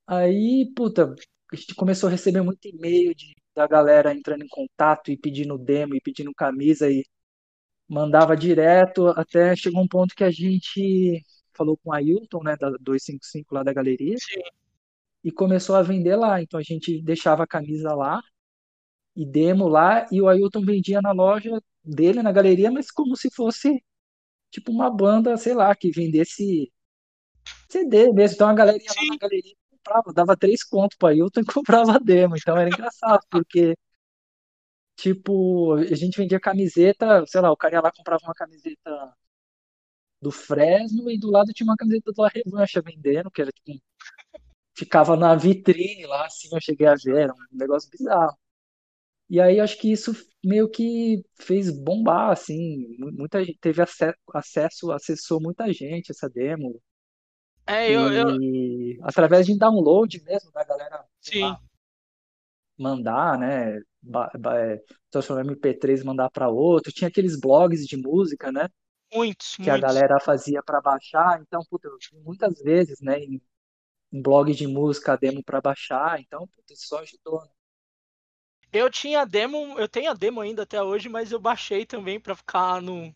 Aí, 0.06 0.72
puta, 0.76 1.16
a 1.52 1.56
gente 1.56 1.74
começou 1.74 2.08
a 2.08 2.12
receber 2.12 2.42
muito 2.42 2.68
e-mail 2.68 3.16
de, 3.16 3.34
da 3.56 3.68
galera 3.68 4.14
entrando 4.14 4.44
em 4.44 4.50
contato 4.50 5.10
e 5.10 5.18
pedindo 5.18 5.58
demo 5.58 5.96
e 5.96 6.02
pedindo 6.02 6.34
camisa 6.34 6.90
e 6.92 7.04
mandava 7.88 8.38
direto, 8.38 9.08
até 9.08 9.56
chegou 9.56 9.82
um 9.82 9.88
ponto 9.88 10.16
que 10.16 10.24
a 10.24 10.32
gente 10.32 11.24
falou 11.54 11.78
com 11.78 11.92
a 11.92 11.98
Ailton, 11.98 12.44
né, 12.44 12.56
da 12.56 12.70
255 12.80 13.56
lá 13.56 13.64
da 13.64 13.74
galeria, 13.74 14.16
Sim 14.18 14.42
e 15.24 15.32
começou 15.32 15.76
a 15.76 15.84
vender 15.84 16.16
lá. 16.16 16.42
Então 16.42 16.60
a 16.60 16.64
gente 16.64 17.02
deixava 17.02 17.44
a 17.44 17.48
camisa 17.48 17.94
lá 17.94 18.22
e 19.16 19.26
demo 19.26 19.68
lá 19.68 20.08
e 20.12 20.22
o 20.22 20.28
Ailton 20.30 20.62
vendia 20.66 21.02
na 21.02 21.12
loja 21.12 21.62
dele, 21.84 22.22
na 22.24 22.32
galeria, 22.32 22.72
mas 22.72 22.92
como 22.92 23.16
se 23.16 23.30
fosse 23.34 23.84
tipo 24.52 24.72
uma 24.72 24.90
banda, 24.92 25.38
sei 25.38 25.54
lá, 25.54 25.76
que 25.76 25.92
vendesse 25.92 26.72
CD 27.70 28.12
mesmo. 28.14 28.36
Então 28.36 28.50
a 28.50 28.54
galera 28.54 28.78
ia 28.78 28.92
lá 28.96 29.08
na 29.14 29.18
galeria 29.18 29.56
comprava, 29.70 30.14
dava 30.14 30.38
três 30.38 30.64
contos 30.64 30.98
para 30.98 31.10
Ailton 31.10 31.42
e 31.42 31.46
comprava 31.54 32.00
demo. 32.00 32.36
Então 32.38 32.58
era 32.58 32.70
engraçado, 32.70 33.22
porque 33.30 33.76
tipo, 34.96 35.74
a 35.76 35.96
gente 35.96 36.18
vendia 36.18 36.40
camiseta, 36.40 37.26
sei 37.28 37.42
lá, 37.42 37.52
o 37.52 37.58
cara 37.58 37.76
ia 37.76 37.82
lá 37.82 37.92
comprava 37.92 38.24
uma 38.24 38.34
camiseta 38.34 39.14
do 40.22 40.32
Fresno 40.32 41.10
e 41.10 41.18
do 41.20 41.32
lado 41.32 41.52
tinha 41.54 41.66
uma 41.66 41.76
camiseta 41.76 42.12
do 42.12 42.22
La 42.22 42.30
Revancha 42.30 42.82
vendendo, 42.82 43.32
que 43.32 43.42
era 43.42 43.52
tipo, 43.52 43.82
ficava 44.82 45.16
na 45.16 45.36
vitrine 45.36 46.06
lá, 46.06 46.26
assim, 46.26 46.50
eu 46.52 46.62
cheguei 46.62 46.88
a 46.88 46.96
ver, 46.96 47.24
era 47.24 47.34
um 47.34 47.58
negócio 47.58 47.90
bizarro. 47.90 48.36
E 49.30 49.40
aí 49.40 49.60
acho 49.60 49.78
que 49.80 49.92
isso 49.92 50.12
meio 50.44 50.70
que 50.70 51.24
fez 51.40 51.72
bombar, 51.72 52.32
assim, 52.32 52.86
muita 53.00 53.44
gente 53.44 53.58
teve 53.60 53.82
acesso, 53.82 54.18
acesso 54.34 54.92
acessou 54.92 55.40
muita 55.40 55.72
gente 55.72 56.12
essa 56.12 56.30
demo. 56.30 56.82
É, 57.66 57.90
eu, 57.92 58.12
eu... 58.12 58.42
E 58.42 59.00
através 59.04 59.46
de 59.46 59.58
download 59.58 60.22
mesmo, 60.24 60.52
da 60.52 60.64
galera 60.64 61.06
sim. 61.22 61.42
lá, 61.42 61.62
mandar, 62.78 63.38
né? 63.38 63.78
é, 63.78 64.82
transformar 65.10 65.44
MP3 65.44 66.02
e 66.02 66.04
mandar 66.04 66.30
para 66.32 66.50
outro. 66.50 66.92
Tinha 66.92 67.08
aqueles 67.08 67.40
blogs 67.40 67.86
de 67.86 67.96
música, 67.96 68.52
né? 68.52 68.68
Muitos, 69.14 69.56
Que 69.56 69.70
a 69.70 69.74
muitos. 69.74 69.94
galera 69.94 70.20
fazia 70.20 70.62
para 70.64 70.82
baixar. 70.82 71.40
Então, 71.42 71.62
puta, 71.70 71.88
eu 71.88 71.98
muitas 72.24 72.60
vezes, 72.62 73.00
né? 73.02 73.20
Em, 73.20 73.42
em 74.12 74.22
blog 74.22 74.54
de 74.54 74.68
música, 74.68 75.18
demo 75.18 75.44
para 75.44 75.62
baixar. 75.62 76.20
Então, 76.20 76.48
isso 76.70 76.88
só 76.88 77.00
ajudou. 77.00 77.42
né? 77.42 77.52
Eu 78.72 78.90
tinha 78.90 79.26
demo, 79.26 79.78
eu 79.78 79.88
tenho 79.88 80.12
a 80.12 80.14
demo 80.14 80.40
ainda 80.40 80.64
até 80.64 80.82
hoje, 80.82 81.10
mas 81.10 81.32
eu 81.32 81.40
baixei 81.40 81.86
também 81.86 82.20
pra 82.20 82.36
ficar 82.36 82.82
no, 82.82 83.14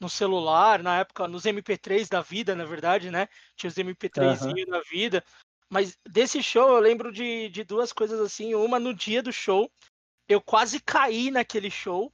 no 0.00 0.08
celular, 0.08 0.82
na 0.82 1.00
época, 1.00 1.28
nos 1.28 1.44
MP3 1.44 2.08
da 2.08 2.22
vida, 2.22 2.54
na 2.54 2.64
verdade, 2.64 3.10
né? 3.10 3.28
Tinha 3.56 3.68
os 3.68 3.76
MP3zinhos 3.76 4.66
da 4.66 4.80
vida. 4.82 5.24
Mas 5.68 5.98
desse 6.08 6.42
show 6.42 6.68
eu 6.68 6.78
lembro 6.78 7.12
de, 7.12 7.48
de 7.48 7.64
duas 7.64 7.92
coisas 7.92 8.20
assim. 8.20 8.54
Uma 8.54 8.78
no 8.78 8.94
dia 8.94 9.22
do 9.22 9.32
show, 9.32 9.70
eu 10.28 10.40
quase 10.40 10.80
caí 10.80 11.30
naquele 11.30 11.70
show. 11.70 12.12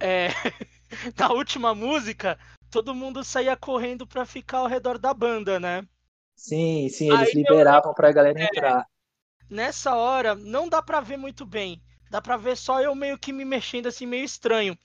É, 0.00 0.28
na 1.18 1.32
última 1.32 1.74
música, 1.74 2.38
todo 2.70 2.94
mundo 2.94 3.24
saía 3.24 3.56
correndo 3.56 4.06
pra 4.06 4.24
ficar 4.24 4.58
ao 4.58 4.66
redor 4.66 4.98
da 4.98 5.12
banda, 5.12 5.60
né? 5.60 5.86
Sim, 6.36 6.88
sim, 6.90 7.08
eles 7.08 7.28
Aí 7.28 7.34
eu- 7.34 7.38
liberavam 7.38 7.94
pra 7.94 8.12
galera 8.12 8.40
entrar. 8.40 8.86
Nessa 9.48 9.94
hora, 9.94 10.34
não 10.34 10.68
dá 10.68 10.82
pra 10.82 11.00
ver 11.00 11.16
muito 11.16 11.46
bem. 11.46 11.82
Dá 12.10 12.20
pra 12.20 12.36
ver 12.36 12.56
só 12.56 12.80
eu 12.80 12.94
meio 12.94 13.18
que 13.18 13.32
me 13.32 13.44
mexendo 13.44 13.86
assim, 13.86 14.06
meio 14.06 14.24
estranho. 14.24 14.78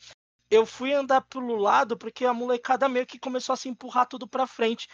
Eu 0.50 0.66
fui 0.66 0.94
andar 0.94 1.22
pelo 1.22 1.56
lado 1.56 1.98
porque 1.98 2.26
a 2.26 2.34
molecada 2.34 2.90
meio 2.90 3.06
que 3.06 3.20
começou 3.20 3.54
a 3.54 3.58
se 3.58 3.70
empurrar 3.70 4.08
tudo 4.08 4.28
pra 4.28 4.48
frente. 4.48 4.88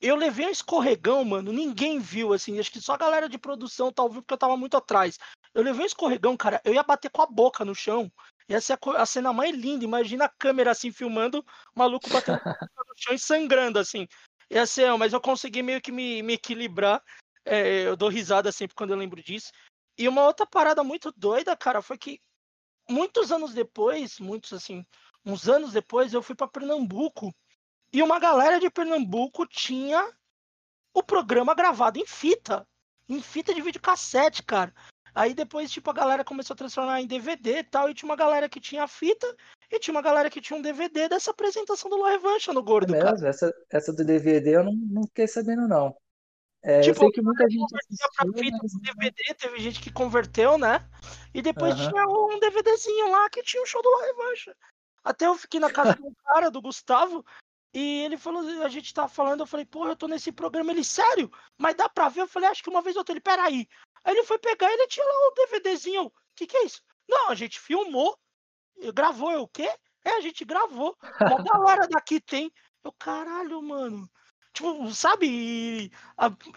Eu 0.00 0.16
levei 0.16 0.46
um 0.46 0.50
escorregão, 0.50 1.24
mano, 1.24 1.52
ninguém 1.52 1.98
viu, 1.98 2.32
assim, 2.32 2.58
acho 2.58 2.70
que 2.70 2.80
só 2.80 2.94
a 2.94 2.98
galera 2.98 3.28
de 3.28 3.38
produção 3.38 3.92
tá 3.92 4.02
ouvindo 4.02 4.22
porque 4.22 4.34
eu 4.34 4.38
tava 4.38 4.56
muito 4.56 4.76
atrás. 4.76 5.18
Eu 5.54 5.62
levei 5.62 5.82
um 5.84 5.86
escorregão, 5.86 6.36
cara, 6.36 6.60
eu 6.64 6.74
ia 6.74 6.82
bater 6.82 7.10
com 7.10 7.22
a 7.22 7.26
boca 7.26 7.64
no 7.64 7.74
chão. 7.74 8.10
Ia 8.48 8.60
ser 8.60 8.78
a, 8.96 9.06
cena 9.06 9.32
mais 9.32 9.54
linda, 9.56 9.84
imagina 9.84 10.26
a 10.26 10.28
câmera 10.28 10.72
assim 10.72 10.92
filmando, 10.92 11.38
o 11.74 11.78
maluco 11.78 12.10
batendo 12.10 12.40
no 12.44 12.94
chão 12.96 13.14
e 13.14 13.18
sangrando, 13.18 13.78
assim. 13.78 14.06
Ia 14.54 14.66
ser, 14.66 14.96
mas 14.96 15.12
eu 15.12 15.20
consegui 15.20 15.64
meio 15.64 15.80
que 15.80 15.90
me, 15.90 16.22
me 16.22 16.34
equilibrar. 16.34 17.02
É, 17.44 17.88
eu 17.88 17.96
dou 17.96 18.08
risada 18.08 18.52
sempre 18.52 18.76
quando 18.76 18.90
eu 18.90 18.96
lembro 18.96 19.20
disso. 19.20 19.50
E 19.98 20.08
uma 20.08 20.22
outra 20.22 20.46
parada 20.46 20.84
muito 20.84 21.10
doida, 21.10 21.56
cara, 21.56 21.82
foi 21.82 21.98
que 21.98 22.20
muitos 22.88 23.32
anos 23.32 23.52
depois, 23.52 24.20
muitos 24.20 24.52
assim, 24.52 24.86
uns 25.24 25.48
anos 25.48 25.72
depois, 25.72 26.14
eu 26.14 26.22
fui 26.22 26.36
pra 26.36 26.46
Pernambuco 26.46 27.34
e 27.92 28.00
uma 28.00 28.20
galera 28.20 28.60
de 28.60 28.70
Pernambuco 28.70 29.44
tinha 29.44 30.08
o 30.94 31.02
programa 31.02 31.52
gravado 31.52 31.98
em 31.98 32.06
fita, 32.06 32.64
em 33.08 33.20
fita 33.20 33.52
de 33.52 33.60
videocassete, 33.60 34.44
cara. 34.44 34.72
Aí 35.14 35.32
depois, 35.32 35.70
tipo, 35.70 35.88
a 35.90 35.94
galera 35.94 36.24
começou 36.24 36.54
a 36.54 36.56
transformar 36.56 37.00
em 37.00 37.06
DVD 37.06 37.58
e 37.58 37.64
tal, 37.64 37.88
e 37.88 37.94
tinha 37.94 38.08
uma 38.08 38.16
galera 38.16 38.48
que 38.48 38.60
tinha 38.60 38.82
a 38.82 38.88
fita 38.88 39.26
e 39.70 39.78
tinha 39.78 39.94
uma 39.94 40.02
galera 40.02 40.28
que 40.28 40.40
tinha 40.40 40.58
um 40.58 40.62
DVD 40.62 41.08
dessa 41.08 41.30
apresentação 41.30 41.88
do 41.88 41.96
La 41.96 42.10
Revancha 42.10 42.52
no 42.52 42.60
É 42.60 42.62
Gordo, 42.64 42.92
cara. 42.92 43.12
mesmo? 43.12 43.28
Essa, 43.28 43.54
essa 43.70 43.92
do 43.92 44.04
DVD 44.04 44.56
eu 44.56 44.64
não, 44.64 44.72
não 44.72 45.02
fiquei 45.04 45.28
sabendo, 45.28 45.68
não. 45.68 45.96
É, 46.62 46.78
eu 46.78 46.82
Tipo, 46.82 47.00
sei 47.00 47.10
que 47.10 47.22
muita 47.22 47.48
gente 47.48 47.60
convertia 47.60 48.08
pra 48.16 48.28
assistiu, 48.28 48.44
fita 48.44 48.58
mas 48.62 48.80
DVD, 48.80 49.34
teve 49.34 49.58
gente 49.60 49.80
que 49.80 49.92
converteu, 49.92 50.58
né? 50.58 50.88
E 51.32 51.42
depois 51.42 51.76
tinha 51.76 52.06
um 52.08 52.40
DVDzinho 52.40 53.10
lá 53.10 53.28
que 53.30 53.42
tinha 53.42 53.62
o 53.62 53.66
show 53.66 53.82
do 53.82 53.90
La 53.90 54.06
Revancha. 54.06 54.56
Até 55.04 55.26
eu 55.26 55.34
fiquei 55.36 55.60
na 55.60 55.70
casa 55.70 55.96
um 56.02 56.12
cara, 56.24 56.50
do 56.50 56.62
Gustavo, 56.62 57.24
e 57.74 58.04
ele 58.04 58.16
falou, 58.16 58.40
a 58.62 58.68
gente 58.68 58.94
tava 58.94 59.08
falando, 59.08 59.40
eu 59.40 59.46
falei, 59.46 59.66
porra, 59.66 59.90
eu 59.90 59.96
tô 59.96 60.06
nesse 60.06 60.30
programa. 60.30 60.70
Ele, 60.70 60.84
sério? 60.84 61.30
Mas 61.58 61.74
dá 61.74 61.88
pra 61.88 62.08
ver? 62.08 62.20
Eu 62.20 62.28
falei, 62.28 62.48
acho 62.48 62.62
que 62.62 62.70
uma 62.70 62.80
vez 62.80 62.94
ou 62.94 63.00
outra. 63.00 63.12
Ele, 63.12 63.20
peraí. 63.20 63.68
Aí 64.04 64.14
ele 64.14 64.24
foi 64.24 64.38
pegar 64.38 64.70
e 64.70 64.74
ele 64.74 64.86
tinha 64.86 65.06
lá 65.06 65.12
o 65.12 65.34
DVDzinho. 65.34 66.02
Eu, 66.02 66.12
que 66.36 66.46
que 66.46 66.56
é 66.56 66.64
isso? 66.64 66.82
Não, 67.08 67.30
a 67.30 67.34
gente 67.34 67.58
filmou, 67.58 68.18
gravou. 68.92 69.32
Eu, 69.32 69.42
o 69.42 69.48
quê? 69.48 69.68
É, 70.04 70.10
a 70.10 70.20
gente 70.20 70.44
gravou. 70.44 70.96
Uma 71.20 71.42
galera 71.42 71.88
daqui 71.88 72.20
tem. 72.20 72.52
Eu, 72.82 72.92
caralho, 72.92 73.62
mano. 73.62 74.08
Tipo, 74.52 74.94
sabe? 74.94 75.90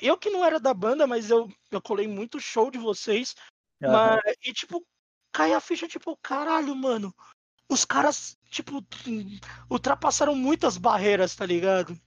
eu 0.01 0.17
que 0.17 0.29
não 0.29 0.45
era 0.45 0.59
da 0.59 0.73
banda, 0.73 1.07
mas 1.07 1.31
eu, 1.31 1.49
eu 1.71 1.81
colei 1.81 2.07
muito 2.07 2.39
show 2.39 2.69
de 2.69 2.77
vocês. 2.77 3.33
Aham. 3.81 4.19
Mas, 4.23 4.35
e 4.43 4.53
tipo, 4.53 4.85
cai 5.31 5.53
a 5.53 5.59
ficha, 5.59 5.87
tipo, 5.87 6.15
caralho, 6.17 6.75
mano. 6.75 7.13
Os 7.69 7.83
caras, 7.83 8.37
tipo, 8.49 8.85
ultrapassaram 9.69 10.35
muitas 10.35 10.77
barreiras, 10.77 11.35
tá 11.35 11.45
ligado? 11.45 11.99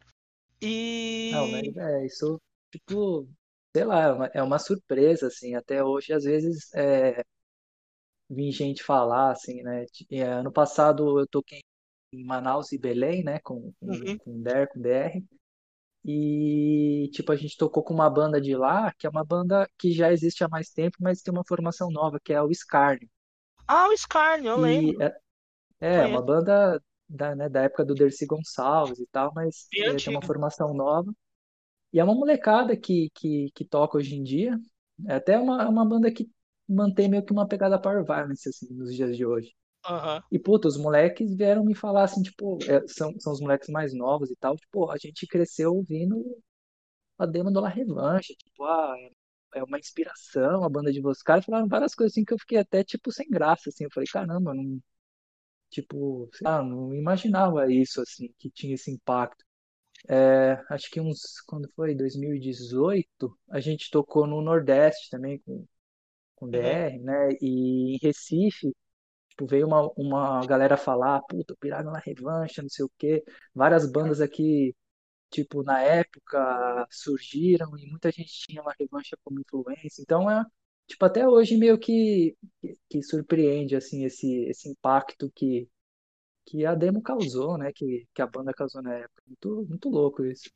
E. 0.60 1.30
Não, 1.32 1.48
mas 1.48 1.76
é, 1.76 2.06
isso, 2.06 2.40
tipo, 2.70 3.28
sei 3.74 3.84
lá, 3.84 4.02
é 4.04 4.12
uma, 4.12 4.26
é 4.34 4.42
uma 4.42 4.58
surpresa, 4.58 5.28
assim, 5.28 5.54
até 5.54 5.82
hoje, 5.84 6.12
às 6.12 6.24
vezes, 6.24 6.72
é, 6.74 7.22
vi 8.28 8.50
gente 8.52 8.82
falar, 8.82 9.32
assim, 9.32 9.62
né, 9.62 9.84
é, 10.10 10.22
ano 10.22 10.52
passado 10.52 11.18
eu 11.20 11.26
toquei 11.26 11.60
em 12.12 12.24
Manaus 12.24 12.72
e 12.72 12.78
Belém, 12.78 13.24
né, 13.24 13.38
com, 13.40 13.72
com, 13.80 14.00
Uhum. 14.04 14.18
com 14.18 14.32
o 14.40 14.42
Der, 14.42 14.68
com 14.68 14.78
o 14.78 14.82
DR, 14.82 15.24
e, 16.04 17.10
tipo, 17.14 17.32
a 17.32 17.36
gente 17.36 17.56
tocou 17.58 17.84
com 17.84 17.94
uma 17.94 18.10
banda 18.10 18.40
de 18.40 18.56
lá, 18.56 18.92
que 18.98 19.06
é 19.06 19.10
uma 19.10 19.24
banda 19.24 19.68
que 19.78 19.92
já 19.92 20.12
existe 20.12 20.44
há 20.44 20.48
mais 20.48 20.70
tempo, 20.70 20.96
mas 21.00 21.22
tem 21.22 21.32
uma 21.34 21.44
formação 21.46 21.90
nova, 21.90 22.20
que 22.24 22.32
é 22.32 22.42
o 22.42 22.52
Scarne, 22.54 23.10
Ah, 23.66 23.88
o 23.88 23.96
Scarne, 23.96 24.46
eu 24.48 24.58
lembro. 24.58 25.02
é, 25.80 26.00
é 26.02 26.06
uma 26.06 26.22
Conheço. 26.22 26.22
banda 26.22 26.82
da, 27.08 27.34
né, 27.36 27.48
da 27.48 27.62
época 27.64 27.84
do 27.84 27.94
Dercy 27.96 28.26
Gonçalves 28.26 28.98
e 29.00 29.06
tal, 29.08 29.32
mas 29.34 29.70
é, 29.86 30.00
tem 30.00 30.12
uma 30.12 30.22
formação 30.22 30.74
nova, 30.74 31.12
E 31.92 31.98
é 31.98 32.04
uma 32.04 32.14
molecada 32.14 32.76
que, 32.76 33.10
que, 33.14 33.50
que 33.54 33.64
toca 33.64 33.98
hoje 33.98 34.16
em 34.16 34.22
dia. 34.22 34.58
É 35.06 35.14
até 35.14 35.38
uma, 35.38 35.68
uma 35.68 35.84
banda 35.84 36.12
que 36.12 36.30
mantém 36.68 37.08
meio 37.08 37.24
que 37.24 37.32
uma 37.32 37.48
pegada 37.48 37.80
power 37.80 38.04
violence, 38.04 38.48
assim, 38.48 38.72
nos 38.74 38.94
dias 38.94 39.16
de 39.16 39.26
hoje. 39.26 39.54
Aham. 39.84 40.22
E, 40.30 40.38
puta, 40.38 40.68
os 40.68 40.76
moleques 40.76 41.34
vieram 41.34 41.64
me 41.64 41.74
falar 41.74 42.04
assim, 42.04 42.22
tipo, 42.22 42.58
é, 42.68 42.86
são, 42.86 43.18
são 43.18 43.32
os 43.32 43.40
moleques 43.40 43.68
mais 43.68 43.94
novos 43.94 44.30
e 44.30 44.36
tal, 44.36 44.56
tipo, 44.56 44.90
a 44.90 44.96
gente 44.98 45.26
cresceu 45.26 45.74
ouvindo 45.74 46.22
a 47.18 47.26
demo 47.26 47.50
do 47.50 47.60
La 47.60 47.68
Revanche, 47.68 48.34
tipo, 48.36 48.64
ah, 48.64 48.94
é, 49.54 49.58
é 49.60 49.64
uma 49.64 49.78
inspiração 49.78 50.64
a 50.64 50.68
banda 50.68 50.92
de 50.92 51.00
vocês. 51.00 51.18
Os 51.18 51.22
caras 51.22 51.44
falaram 51.44 51.68
várias 51.68 51.94
coisas 51.94 52.12
assim 52.12 52.24
que 52.24 52.32
eu 52.32 52.38
fiquei 52.38 52.58
até, 52.58 52.84
tipo, 52.84 53.10
sem 53.12 53.28
graça, 53.28 53.70
assim. 53.70 53.84
Eu 53.84 53.90
falei, 53.92 54.08
caramba, 54.10 54.54
não, 54.54 54.80
tipo, 55.70 56.28
sei 56.32 56.46
lá, 56.46 56.62
não 56.62 56.94
imaginava 56.94 57.72
isso, 57.72 58.00
assim, 58.00 58.32
que 58.38 58.50
tinha 58.50 58.74
esse 58.74 58.90
impacto. 58.90 59.44
É, 60.08 60.58
acho 60.70 60.90
que 60.90 61.00
uns, 61.00 61.40
quando 61.46 61.68
foi? 61.74 61.94
2018, 61.94 63.36
a 63.50 63.60
gente 63.60 63.90
tocou 63.90 64.26
no 64.26 64.40
Nordeste 64.42 65.08
também 65.10 65.38
com, 65.40 65.66
com 66.36 66.46
Uhum. 66.46 66.52
DR, 66.52 66.98
né? 67.00 67.28
E 67.40 67.94
em 67.96 67.98
Recife, 68.02 68.74
tipo, 69.30 69.46
veio 69.46 69.66
uma, 69.66 69.90
uma 69.96 70.46
galera 70.46 70.76
falar, 70.76 71.20
puta, 71.22 71.56
Pirata 71.60 71.90
na 71.90 71.98
Revancha, 72.00 72.62
não 72.62 72.68
sei 72.70 72.84
o 72.86 72.92
quê. 72.98 73.24
Várias 73.54 73.90
bandas 73.90 74.20
aqui, 74.20 74.74
tipo, 75.30 75.62
na 75.62 75.82
época 75.82 76.86
surgiram 76.90 77.76
e 77.78 77.86
muita 77.90 78.10
gente 78.12 78.32
tinha 78.32 78.62
uma 78.62 78.74
revancha 78.78 79.16
como 79.24 79.40
influência. 79.40 80.02
Então, 80.02 80.30
é, 80.30 80.44
tipo, 80.86 81.04
até 81.04 81.28
hoje 81.28 81.56
meio 81.56 81.78
que, 81.78 82.36
que, 82.60 82.78
que 82.90 83.02
surpreende, 83.02 83.76
assim, 83.76 84.04
esse, 84.04 84.44
esse 84.46 84.68
impacto 84.70 85.30
que, 85.34 85.68
que 86.50 86.66
a 86.66 86.74
demo 86.74 87.00
causou, 87.00 87.56
né? 87.56 87.72
Que, 87.72 88.08
que 88.12 88.20
a 88.20 88.26
banda 88.26 88.52
causou 88.52 88.82
na 88.82 88.94
época. 88.94 89.22
Muito, 89.24 89.66
muito 89.68 89.88
louco 89.88 90.24
isso. 90.24 90.50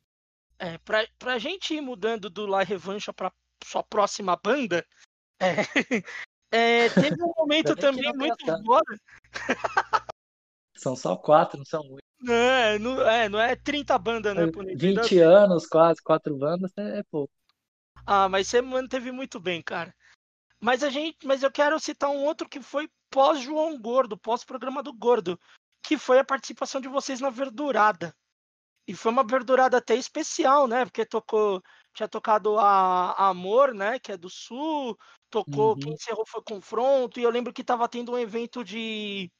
É, 0.59 0.77
pra, 0.79 1.07
pra 1.17 1.37
gente 1.37 1.73
ir 1.73 1.81
mudando 1.81 2.29
do 2.29 2.45
La 2.45 2.63
Revancha 2.63 3.13
pra 3.13 3.31
sua 3.63 3.81
próxima 3.81 4.35
banda, 4.35 4.85
é, 5.39 5.55
é, 6.51 6.89
teve 6.89 7.23
um 7.23 7.31
momento 7.37 7.75
também 7.77 8.11
muito 8.13 8.45
foda. 8.65 8.99
São 10.75 10.93
só 10.93 11.15
quatro, 11.15 11.57
não 11.57 11.65
são 11.65 11.81
muitos. 11.83 12.03
Não 12.19 12.33
é, 12.33 12.77
não 12.77 13.01
é, 13.09 13.29
não 13.29 13.39
é 13.39 13.55
30 13.55 13.97
bandas, 13.97 14.35
né, 14.35 14.51
por 14.51 14.65
Nintendo 14.65 15.01
20 15.01 15.19
anos, 15.19 15.65
quase, 15.65 16.01
quatro 16.03 16.35
bandas, 16.35 16.69
é, 16.77 16.99
é 16.99 17.03
pouco. 17.03 17.31
Ah, 18.05 18.27
mas 18.27 18.49
você 18.49 18.61
manteve 18.61 19.09
muito 19.09 19.39
bem, 19.39 19.61
cara. 19.61 19.95
Mas 20.59 20.83
a 20.83 20.89
gente, 20.89 21.25
mas 21.25 21.43
eu 21.43 21.51
quero 21.51 21.79
citar 21.79 22.09
um 22.09 22.25
outro 22.25 22.49
que 22.49 22.61
foi 22.61 22.89
pós 23.09 23.39
João 23.39 23.79
Gordo, 23.79 24.17
pós 24.17 24.43
programa 24.43 24.83
do 24.83 24.93
Gordo, 24.93 25.39
que 25.87 25.97
foi 25.97 26.19
a 26.19 26.25
participação 26.25 26.81
de 26.81 26.87
vocês 26.87 27.19
na 27.21 27.29
Verdurada. 27.29 28.13
E 28.87 28.93
foi 28.95 29.11
uma 29.11 29.23
verdurada 29.25 29.77
até 29.77 29.95
especial, 29.95 30.67
né? 30.67 30.85
Porque 30.85 31.05
tocou, 31.05 31.61
tinha 31.93 32.07
tocado 32.07 32.59
a, 32.59 33.11
a 33.13 33.29
Amor, 33.29 33.73
né? 33.73 33.99
Que 33.99 34.11
é 34.11 34.17
do 34.17 34.29
Sul, 34.29 34.97
tocou, 35.29 35.71
Uhum. 35.71 35.79
quem 35.79 35.93
encerrou 35.93 36.25
foi 36.27 36.41
Confronto, 36.43 37.19
e 37.19 37.23
eu 37.23 37.31
lembro 37.31 37.51
que 37.53 37.63
tava 37.63 37.89
tendo 37.89 38.11
um 38.11 38.17
evento 38.17 38.63
de. 38.63 39.31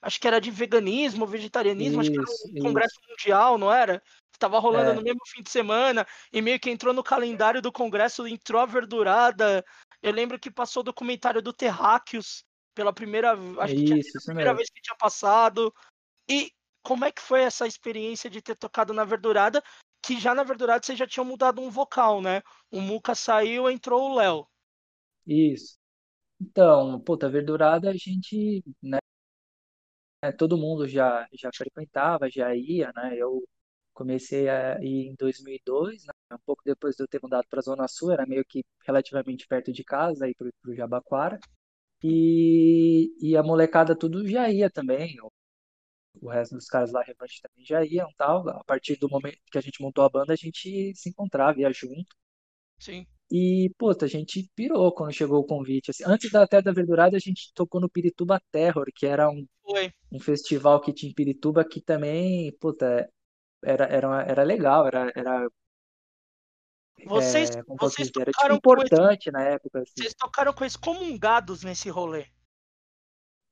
Acho 0.00 0.20
que 0.20 0.28
era 0.28 0.40
de 0.40 0.50
veganismo, 0.50 1.26
vegetarianismo, 1.26 2.00
acho 2.00 2.10
que 2.10 2.18
era 2.18 2.30
Isso, 2.30 2.48
um 2.48 2.62
congresso 2.62 2.94
isso. 3.00 3.10
mundial, 3.10 3.58
não 3.58 3.72
era? 3.72 4.02
Tava 4.38 4.58
rolando 4.58 4.92
no 4.94 5.00
É, 5.00 5.02
mesmo 5.02 5.20
fim 5.26 5.42
de 5.42 5.50
semana, 5.50 6.06
e 6.32 6.42
meio 6.42 6.60
que 6.60 6.70
entrou 6.70 6.92
no 6.92 7.02
calendário 7.02 7.62
do 7.62 7.72
congresso, 7.72 8.26
entrou 8.26 8.60
a 8.60 8.66
verdurada. 8.66 9.64
Eu 10.02 10.12
lembro 10.12 10.38
que 10.38 10.50
passou 10.50 10.80
o 10.82 10.84
documentário 10.84 11.40
do 11.42 11.52
Terráqueos 11.52 12.44
pela 12.74 12.92
primeira, 12.92 13.32
acho 13.60 13.74
que 13.74 13.84
tinha 13.84 13.98
isso, 13.98 14.18
primeira 14.24 14.50
mesmo. 14.50 14.56
vez 14.58 14.70
que 14.70 14.82
tinha 14.82 14.96
passado. 14.96 15.72
E 16.28 16.50
como 16.82 17.04
é 17.04 17.12
que 17.12 17.22
foi 17.22 17.42
essa 17.42 17.66
experiência 17.66 18.28
de 18.28 18.42
ter 18.42 18.56
tocado 18.56 18.92
na 18.92 19.04
Verdurada? 19.04 19.62
Que 20.02 20.20
já 20.20 20.34
na 20.34 20.42
Verdurada 20.42 20.84
você 20.84 20.94
já 20.96 21.06
tinha 21.06 21.24
mudado 21.24 21.60
um 21.62 21.70
vocal, 21.70 22.20
né? 22.20 22.42
O 22.70 22.80
Muca 22.80 23.14
saiu, 23.14 23.70
entrou 23.70 24.10
o 24.10 24.14
Léo. 24.16 24.46
Isso. 25.26 25.78
Então, 26.40 27.00
puta, 27.00 27.28
verdurada 27.30 27.90
a 27.90 27.94
gente, 27.96 28.62
né, 28.82 28.98
todo 30.38 30.56
mundo 30.56 30.88
já 30.88 31.26
já 31.32 31.50
frequentava, 31.54 32.30
já 32.30 32.54
ia, 32.54 32.92
né? 32.94 33.16
Eu 33.16 33.42
comecei 33.92 34.48
a 34.48 34.78
ir 34.82 35.08
em 35.08 35.14
2002, 35.16 36.04
né? 36.06 36.12
Um 36.32 36.38
pouco 36.44 36.62
depois 36.64 36.96
de 36.96 37.02
eu 37.04 37.08
ter 37.08 37.20
mudado 37.22 37.46
para 37.48 37.60
a 37.60 37.62
Zona 37.62 37.88
Sul, 37.88 38.12
era 38.12 38.26
meio 38.26 38.44
que 38.44 38.64
relativamente 38.86 39.46
perto 39.46 39.72
de 39.72 39.84
casa, 39.84 40.26
aí 40.26 40.34
pro, 40.34 40.50
pro 40.62 40.74
Jabaquara. 40.74 41.38
E, 42.06 43.16
e 43.18 43.34
a 43.34 43.42
molecada 43.42 43.96
tudo 43.96 44.28
já 44.28 44.50
ia 44.50 44.68
também. 44.68 45.16
O, 46.20 46.28
resto 46.28 46.54
dos 46.54 46.66
caras 46.66 46.92
lá, 46.92 47.02
Revanche, 47.02 47.40
também 47.40 47.64
já 47.64 47.82
iam, 47.82 48.10
tal. 48.18 48.46
A 48.50 48.62
partir 48.62 48.96
do 48.96 49.08
momento 49.08 49.38
que 49.50 49.56
a 49.56 49.60
gente 49.62 49.80
montou 49.80 50.04
a 50.04 50.08
banda, 50.10 50.34
a 50.34 50.36
gente 50.36 50.94
se 50.94 51.08
encontrava, 51.08 51.58
ia 51.58 51.72
junto. 51.72 52.14
Sim. 52.78 53.06
E, 53.30 53.70
puta, 53.78 54.04
a 54.04 54.08
gente 54.08 54.46
pirou 54.54 54.92
quando 54.92 55.14
chegou 55.14 55.40
o 55.40 55.46
convite. 55.46 55.90
Assim, 55.90 56.04
antes 56.06 56.30
da 56.30 56.46
Terra 56.46 56.64
da 56.64 56.72
Verdurada, 56.72 57.16
a 57.16 57.20
gente 57.20 57.50
tocou 57.54 57.80
no 57.80 57.88
Pirituba 57.88 58.38
Terror, 58.52 58.84
que 58.94 59.06
era 59.06 59.30
um, 59.30 59.46
um 60.12 60.20
festival 60.20 60.82
que 60.82 60.92
tinha 60.92 61.10
em 61.10 61.14
Pirituba 61.14 61.64
que 61.64 61.80
também, 61.80 62.52
puta, 62.60 63.10
era, 63.64 63.86
era, 63.86 64.22
era 64.24 64.42
legal, 64.42 64.86
era, 64.86 65.10
era 65.16 65.48
Vocês, 67.02 67.50
é, 67.50 67.62
vocês 67.78 68.10
dizer, 68.10 68.26
tipo 68.26 68.32
tocaram 68.32 68.60
com 68.60 68.82
esse, 68.82 68.94
importante 68.94 69.30
na 69.30 69.42
época, 69.42 69.80
assim. 69.80 69.92
vocês 69.96 70.14
tocaram 70.14 70.52
com 70.52 70.64
esses 70.64 70.76
comungados 70.76 71.62
nesse 71.62 71.88
rolê. 71.90 72.26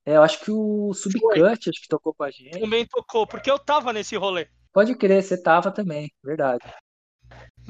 É, 0.04 0.16
eu 0.16 0.22
acho 0.22 0.40
que 0.44 0.50
o. 0.50 0.92
Subcut, 0.94 1.42
acho 1.70 1.80
que 1.82 1.88
tocou 1.88 2.14
com 2.14 2.24
a 2.24 2.30
gente. 2.30 2.58
Também 2.58 2.86
tocou, 2.86 3.26
porque 3.26 3.50
eu 3.50 3.58
tava 3.58 3.92
nesse 3.92 4.16
rolê. 4.16 4.48
Pode 4.72 4.94
crer, 4.96 5.22
você 5.22 5.40
tava 5.40 5.70
também, 5.72 6.10
verdade. 6.22 6.64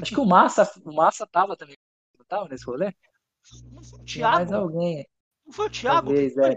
Acho 0.01 0.13
que 0.15 0.21
o 0.21 0.25
Massa, 0.25 0.71
o 0.85 0.95
Massa 0.95 1.27
tava 1.27 1.57
também, 1.57 1.77
não 2.19 2.25
tava 2.27 2.49
nesse 2.49 2.65
rolê? 2.65 2.93
Não 3.73 3.83
foi 3.83 4.01
o 4.01 4.05
Tinha 4.05 4.29
mais 4.31 4.49
Thiago? 4.49 4.55
alguém, 4.55 5.07
Não 5.47 5.53
foi 5.53 5.67
o 5.67 5.71
Thiago 5.71 6.15
que 6.15 6.31
talvez, 6.31 6.37
é. 6.39 6.53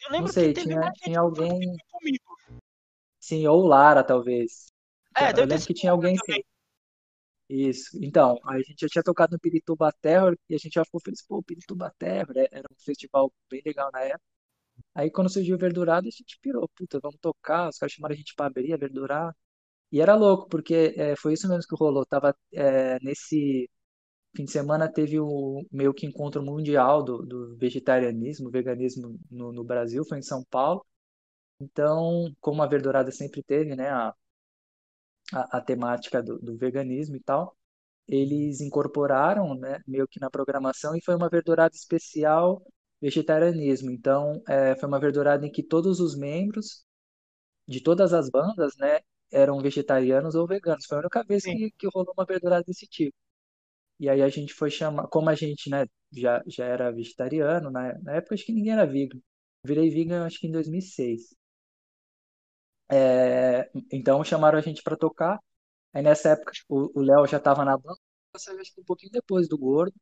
Eu 0.00 0.10
Não 0.10 0.10
lembro 0.10 0.34
que 0.34 0.34
sei, 0.34 0.52
teve 0.52 0.68
tinha, 0.68 0.92
tinha 0.92 1.18
que 1.18 1.18
alguém, 1.18 1.60
comigo. 1.90 2.24
sim, 3.20 3.46
ou 3.46 3.66
Lara, 3.66 4.02
talvez. 4.04 4.72
É, 5.16 5.30
Eu 5.32 5.46
lembro 5.46 5.66
que 5.66 5.74
tinha 5.74 5.92
alguém, 5.92 6.16
sim. 6.24 6.42
Isso. 7.48 7.98
Então, 8.02 8.38
a 8.44 8.58
gente 8.58 8.76
já 8.82 8.88
tinha 8.88 9.02
tocado 9.02 9.32
no 9.32 9.38
Pirituba 9.40 9.90
Terror 10.02 10.36
e 10.48 10.54
a 10.54 10.58
gente 10.58 10.74
já 10.74 10.84
ficou 10.84 11.00
feliz, 11.00 11.22
pô, 11.26 11.42
Pirituba 11.42 11.90
Terror, 11.98 12.36
é- 12.36 12.48
era 12.52 12.68
um 12.70 12.74
festival 12.84 13.32
bem 13.50 13.62
legal 13.64 13.90
na 13.92 14.00
época. 14.02 14.20
Aí 14.94 15.10
quando 15.10 15.30
surgiu 15.30 15.56
o 15.56 15.58
Verdurado, 15.58 16.08
a 16.08 16.10
gente 16.10 16.38
pirou, 16.42 16.68
puta, 16.76 17.00
vamos 17.00 17.18
tocar, 17.20 17.68
os 17.70 17.78
caras 17.78 17.92
chamaram 17.94 18.14
a 18.14 18.18
gente 18.18 18.34
pra 18.36 18.46
abrir 18.46 18.72
a 18.74 18.76
Verdurado. 18.78 19.36
E 19.92 20.00
era 20.00 20.16
louco, 20.16 20.48
porque 20.48 20.94
é, 20.96 21.16
foi 21.16 21.34
isso 21.34 21.48
mesmo 21.48 21.64
que 21.68 21.76
rolou. 21.76 22.06
Tava 22.06 22.36
é, 22.52 22.98
nesse 23.02 23.70
fim 24.36 24.44
de 24.44 24.52
semana 24.52 24.92
teve 24.92 25.20
o 25.20 25.62
meio 25.72 25.94
que 25.94 26.06
encontro 26.06 26.42
mundial 26.42 27.02
do, 27.04 27.18
do 27.26 27.56
vegetarianismo, 27.58 28.50
veganismo 28.50 29.18
no, 29.30 29.52
no 29.52 29.64
Brasil, 29.64 30.04
foi 30.06 30.18
em 30.18 30.22
São 30.22 30.44
Paulo. 30.50 30.84
Então, 31.60 32.32
como 32.40 32.62
a 32.62 32.66
Verdurada 32.66 33.10
sempre 33.10 33.42
teve, 33.42 33.74
né, 33.76 33.88
a, 33.90 34.14
a, 35.32 35.58
a 35.58 35.60
temática 35.60 36.22
do, 36.22 36.38
do 36.38 36.56
veganismo 36.56 37.16
e 37.16 37.20
tal, 37.20 37.56
eles 38.08 38.60
incorporaram, 38.60 39.54
né, 39.56 39.80
meio 39.86 40.08
que 40.08 40.20
na 40.20 40.30
programação 40.30 40.96
e 40.96 41.02
foi 41.04 41.14
uma 41.16 41.28
verdurada 41.28 41.74
especial 41.76 42.62
vegetarianismo. 43.00 43.90
Então, 43.90 44.42
é, 44.48 44.76
foi 44.76 44.88
uma 44.88 45.00
verdurada 45.00 45.46
em 45.46 45.50
que 45.52 45.62
todos 45.62 46.00
os 46.00 46.16
membros 46.16 46.84
de 47.66 47.80
todas 47.82 48.12
as 48.14 48.30
bandas, 48.30 48.76
né, 48.78 49.00
eram 49.30 49.60
vegetarianos 49.60 50.34
ou 50.34 50.46
veganos. 50.46 50.86
Foi 50.86 50.98
a 50.98 51.00
única 51.00 51.24
vez 51.24 51.42
que, 51.44 51.70
que 51.78 51.88
rolou 51.94 52.12
uma 52.16 52.24
verdurada 52.26 52.64
desse 52.66 52.86
tipo. 52.86 53.14
E 54.00 54.08
aí 54.08 54.22
a 54.22 54.28
gente 54.28 54.54
foi 54.54 54.70
chamar, 54.70 55.08
como 55.08 55.30
a 55.30 55.34
gente, 55.36 55.70
né, 55.70 55.86
já, 56.12 56.42
já 56.46 56.64
era 56.66 56.92
vegetariano, 56.92 57.70
na, 57.70 57.98
na 58.00 58.16
época 58.16 58.34
acho 58.34 58.46
que 58.46 58.52
ninguém 58.52 58.72
era 58.74 58.86
vegan. 58.86 59.20
Virei 59.64 59.90
vegan 59.90 60.24
acho 60.26 60.40
que 60.40 60.46
em 60.48 60.52
2006. 60.52 61.36
É, 62.90 63.70
então 63.92 64.24
chamaram 64.24 64.58
a 64.58 64.62
gente 64.62 64.82
para 64.82 64.96
tocar. 64.96 65.38
Aí 65.92 66.02
nessa 66.02 66.30
época 66.30 66.52
o 66.68 67.00
Léo 67.00 67.26
já 67.26 67.38
estava 67.38 67.64
na 67.64 67.76
banda, 67.76 67.98
saiu 68.36 68.60
acho 68.60 68.74
que 68.74 68.80
um 68.80 68.84
pouquinho 68.84 69.12
depois 69.12 69.48
do 69.48 69.58
Gordo. 69.58 69.94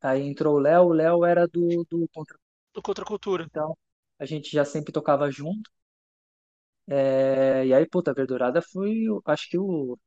Aí 0.00 0.22
entrou 0.22 0.56
o 0.56 0.58
Léo, 0.60 0.84
o 0.86 0.92
Léo 0.92 1.24
era 1.24 1.46
do, 1.48 1.84
do 1.90 2.08
Contra. 2.12 2.38
Do. 2.74 2.82
Então 3.50 3.76
a 4.18 4.24
gente 4.26 4.50
já 4.52 4.64
sempre 4.64 4.92
tocava 4.92 5.30
junto. 5.30 5.70
É, 6.86 7.66
e 7.66 7.72
aí, 7.74 7.86
puta, 7.88 8.10
a 8.10 8.14
Verdurada 8.14 8.60
foi, 8.62 9.04
acho 9.26 9.48
que 9.48 9.58
o, 9.58 9.98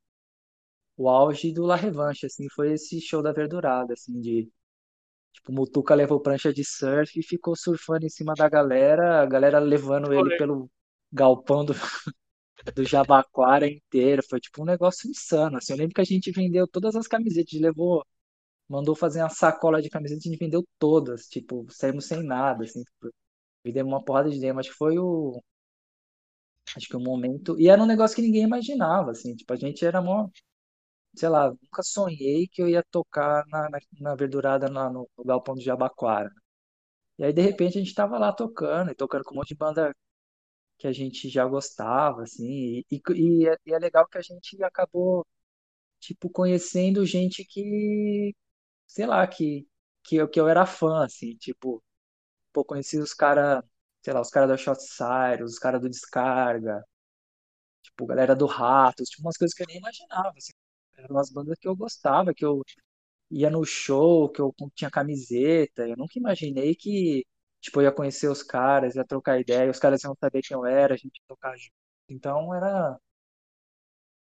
o 0.95 1.09
auge 1.09 1.51
do 1.53 1.63
La 1.65 1.75
Revanche, 1.75 2.25
assim, 2.25 2.47
foi 2.49 2.73
esse 2.73 2.99
show 3.01 3.21
da 3.21 3.31
Verdurada, 3.31 3.93
assim, 3.93 4.19
de, 4.19 4.51
tipo, 5.33 5.51
o 5.51 5.55
Mutuca 5.55 5.95
levou 5.95 6.21
prancha 6.21 6.53
de 6.53 6.63
surf 6.65 7.19
e 7.19 7.23
ficou 7.23 7.55
surfando 7.55 8.05
em 8.05 8.09
cima 8.09 8.33
da 8.35 8.49
galera, 8.49 9.21
a 9.21 9.25
galera 9.25 9.59
levando 9.59 10.13
ele 10.13 10.37
pelo 10.37 10.69
galpão 11.11 11.65
do, 11.65 11.73
do 12.75 12.83
Jabaquara 12.85 13.67
inteiro, 13.67 14.23
foi 14.29 14.39
tipo 14.39 14.61
um 14.63 14.65
negócio 14.65 15.09
insano, 15.09 15.57
assim, 15.57 15.73
eu 15.73 15.77
lembro 15.79 15.95
que 15.95 16.01
a 16.01 16.03
gente 16.05 16.31
vendeu 16.31 16.67
todas 16.67 16.95
as 16.95 17.07
camisetas, 17.07 17.59
levou, 17.59 18.05
mandou 18.69 18.95
fazer 18.95 19.21
uma 19.21 19.29
sacola 19.29 19.81
de 19.81 19.89
camisetas, 19.89 20.25
a 20.25 20.29
gente 20.29 20.39
vendeu 20.39 20.65
todas, 20.79 21.27
tipo, 21.27 21.65
saímos 21.71 22.05
sem 22.07 22.23
nada, 22.23 22.63
assim, 22.65 22.83
tipo, 22.83 23.11
vendemos 23.63 23.91
uma 23.93 24.03
porrada 24.03 24.29
de 24.29 24.39
demo, 24.39 24.59
acho 24.61 24.71
que 24.71 24.77
foi 24.77 24.99
o, 24.99 25.41
acho 26.75 26.87
que 26.87 26.95
o 26.95 26.99
momento, 26.99 27.59
e 27.59 27.69
era 27.69 27.81
um 27.81 27.85
negócio 27.85 28.15
que 28.15 28.21
ninguém 28.21 28.43
imaginava, 28.43 29.11
assim, 29.11 29.35
tipo, 29.35 29.51
a 29.53 29.55
gente 29.55 29.85
era 29.85 30.01
mó, 30.01 30.27
sei 31.15 31.29
lá, 31.29 31.49
nunca 31.51 31.83
sonhei 31.83 32.47
que 32.49 32.61
eu 32.61 32.69
ia 32.69 32.83
tocar 32.91 33.45
na, 33.49 33.69
na, 33.69 33.79
na 34.01 34.15
verdurada 34.15 34.71
lá 34.71 34.89
no, 34.91 35.09
no 35.17 35.23
galpão 35.25 35.55
do 35.55 35.61
Jabaquara. 35.61 36.31
E 37.19 37.25
aí, 37.25 37.33
de 37.33 37.41
repente, 37.41 37.77
a 37.77 37.81
gente 37.81 37.93
tava 37.95 38.17
lá 38.19 38.33
tocando, 38.33 38.91
e 38.91 38.95
tocando 38.95 39.23
com 39.25 39.33
um 39.35 39.37
monte 39.37 39.49
de 39.49 39.55
banda 39.57 39.95
que 40.78 40.88
a 40.88 40.93
gente 40.93 41.30
já 41.30 41.45
gostava, 41.45 42.23
assim, 42.23 42.84
e, 42.91 43.01
e, 43.15 43.47
é, 43.49 43.57
e 43.65 43.73
é 43.73 43.80
legal 43.80 44.07
que 44.07 44.17
a 44.17 44.21
gente 44.21 44.61
acabou, 44.63 45.25
tipo, 45.99 46.30
conhecendo 46.30 47.05
gente 47.05 47.45
que, 47.45 48.36
sei 48.88 49.05
lá, 49.07 49.28
que, 49.28 49.67
que, 50.03 50.17
eu, 50.17 50.30
que 50.30 50.39
eu 50.39 50.47
era 50.49 50.65
fã, 50.65 51.05
assim, 51.05 51.36
tipo, 51.38 51.84
pô, 52.53 52.65
conheci 52.65 52.99
os 52.99 53.13
caras, 53.13 53.63
sei 54.03 54.13
lá, 54.13 54.21
os 54.21 54.30
caras 54.32 54.49
da 54.49 54.57
Shot 54.57 54.82
Cyrus, 54.82 55.53
os 55.53 55.59
caras 55.59 55.82
do 55.82 55.89
Descarga, 55.89 56.84
tipo, 57.84 58.05
galera 58.05 58.36
do 58.36 58.45
Ratos, 58.45 59.09
tipo, 59.09 59.23
umas 59.23 59.38
coisas 59.38 59.55
que 59.55 59.63
eu 59.63 59.67
nem 59.67 59.78
imaginava, 59.78 60.34
assim. 60.38 60.53
Eram 60.97 61.15
umas 61.15 61.30
bandas 61.32 61.57
que 61.59 61.67
eu 61.67 61.75
gostava, 61.75 62.34
que 62.34 62.43
eu 62.45 62.63
ia 63.32 63.49
no 63.49 63.65
show, 63.65 64.30
que 64.32 64.41
eu 64.41 64.53
tinha 64.75 64.91
camiseta. 64.91 65.88
Eu 65.88 65.97
nunca 65.97 66.19
imaginei 66.19 66.75
que, 66.75 67.25
tipo, 67.61 67.79
eu 67.81 67.85
ia 67.85 67.91
conhecer 67.91 68.27
os 68.29 68.43
caras, 68.43 68.95
ia 68.95 69.05
trocar 69.05 69.39
ideia, 69.39 69.69
os 69.71 69.79
caras 69.79 70.03
iam 70.03 70.15
saber 70.19 70.41
quem 70.41 70.55
eu 70.55 70.65
era, 70.65 70.93
a 70.95 70.97
gente 70.97 71.17
ia 71.17 71.23
tocar 71.27 71.55
junto. 71.57 71.73
Então 72.09 72.53
era, 72.55 72.97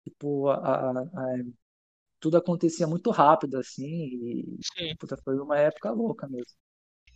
tipo, 0.05 0.49
a, 0.49 0.57
a- 0.57 1.01
a- 1.03 1.45
tudo 2.21 2.37
acontecia 2.39 2.87
muito 2.87 3.11
rápido, 3.11 3.59
assim, 3.59 3.87
e, 3.87 4.61
Sim. 4.61 4.97
puta, 4.99 5.17
foi 5.25 5.39
uma 5.41 5.59
época 5.59 5.91
louca 5.93 6.29
mesmo. 6.29 6.57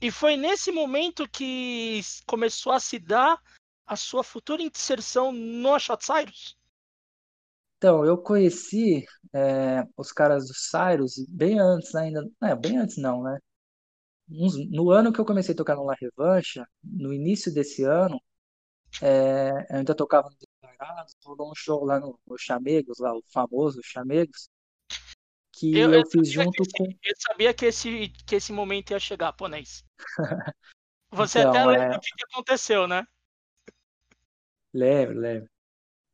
E 0.01 0.11
foi 0.11 0.37
nesse 0.37 0.73
momento 0.73 1.29
que 1.29 2.01
começou 2.27 2.73
a 2.73 2.81
se 2.81 2.99
dar 2.99 3.41
a 3.87 3.95
sua 3.95 4.25
futura 4.25 4.61
inserção 4.61 5.31
no 5.31 5.79
Shot 5.79 6.05
Cyrus? 6.05 6.57
Então, 7.77 8.05
eu 8.05 8.19
conheci 8.19 9.05
é, 9.33 9.85
os 9.97 10.11
caras 10.13 10.49
do 10.49 10.55
Cyrus 10.55 11.15
bem 11.29 11.59
antes 11.61 11.95
ainda, 11.95 12.29
é, 12.43 12.55
bem 12.57 12.77
antes 12.79 12.97
não, 12.99 13.23
né? 13.23 13.39
Uns- 14.31 14.57
no 14.71 14.91
ano 14.91 15.13
que 15.13 15.21
eu 15.21 15.25
comecei 15.25 15.55
a 15.55 15.57
tocar 15.57 15.77
no 15.77 15.85
La 15.85 15.95
Revancha, 16.01 16.67
no 16.83 17.13
início 17.13 17.53
desse 17.53 17.85
ano, 17.85 18.21
É, 19.03 19.51
eu 19.71 19.77
ainda 19.79 19.95
tocava 19.95 20.29
no 20.31 20.37
Declarados, 20.39 21.15
rolou 21.25 21.51
um 21.51 21.55
show 21.57 21.85
lá 21.85 22.01
no, 22.01 22.19
no 22.27 22.39
Chamegos, 22.39 22.99
lá, 22.99 23.15
o 23.15 23.23
famoso 23.33 23.81
Chamegos, 23.85 24.49
que 25.53 25.69
Eu, 25.73 25.91
eu 25.93 26.03
eu 26.03 26.05
fiz 26.07 26.31
junto 26.31 26.67
esse, 26.67 26.73
com. 26.73 26.91
eu 27.03 27.15
sabia 27.19 27.55
que 27.55 27.65
esse, 27.67 28.09
que 28.27 28.37
esse 28.37 28.53
momento 28.53 28.91
ia 28.93 29.01
chegar, 29.01 29.33
Ponês. 29.33 29.83
Você 31.11 31.41
até 31.41 31.59
Então, 31.59 31.67
lembra 31.67 31.83
é, 31.83 31.99
o 31.99 32.01
que, 32.01 32.11
que 32.17 32.25
aconteceu, 32.25 32.87
né? 32.89 33.07
lembro, 34.73 35.19
lembro. 35.21 35.51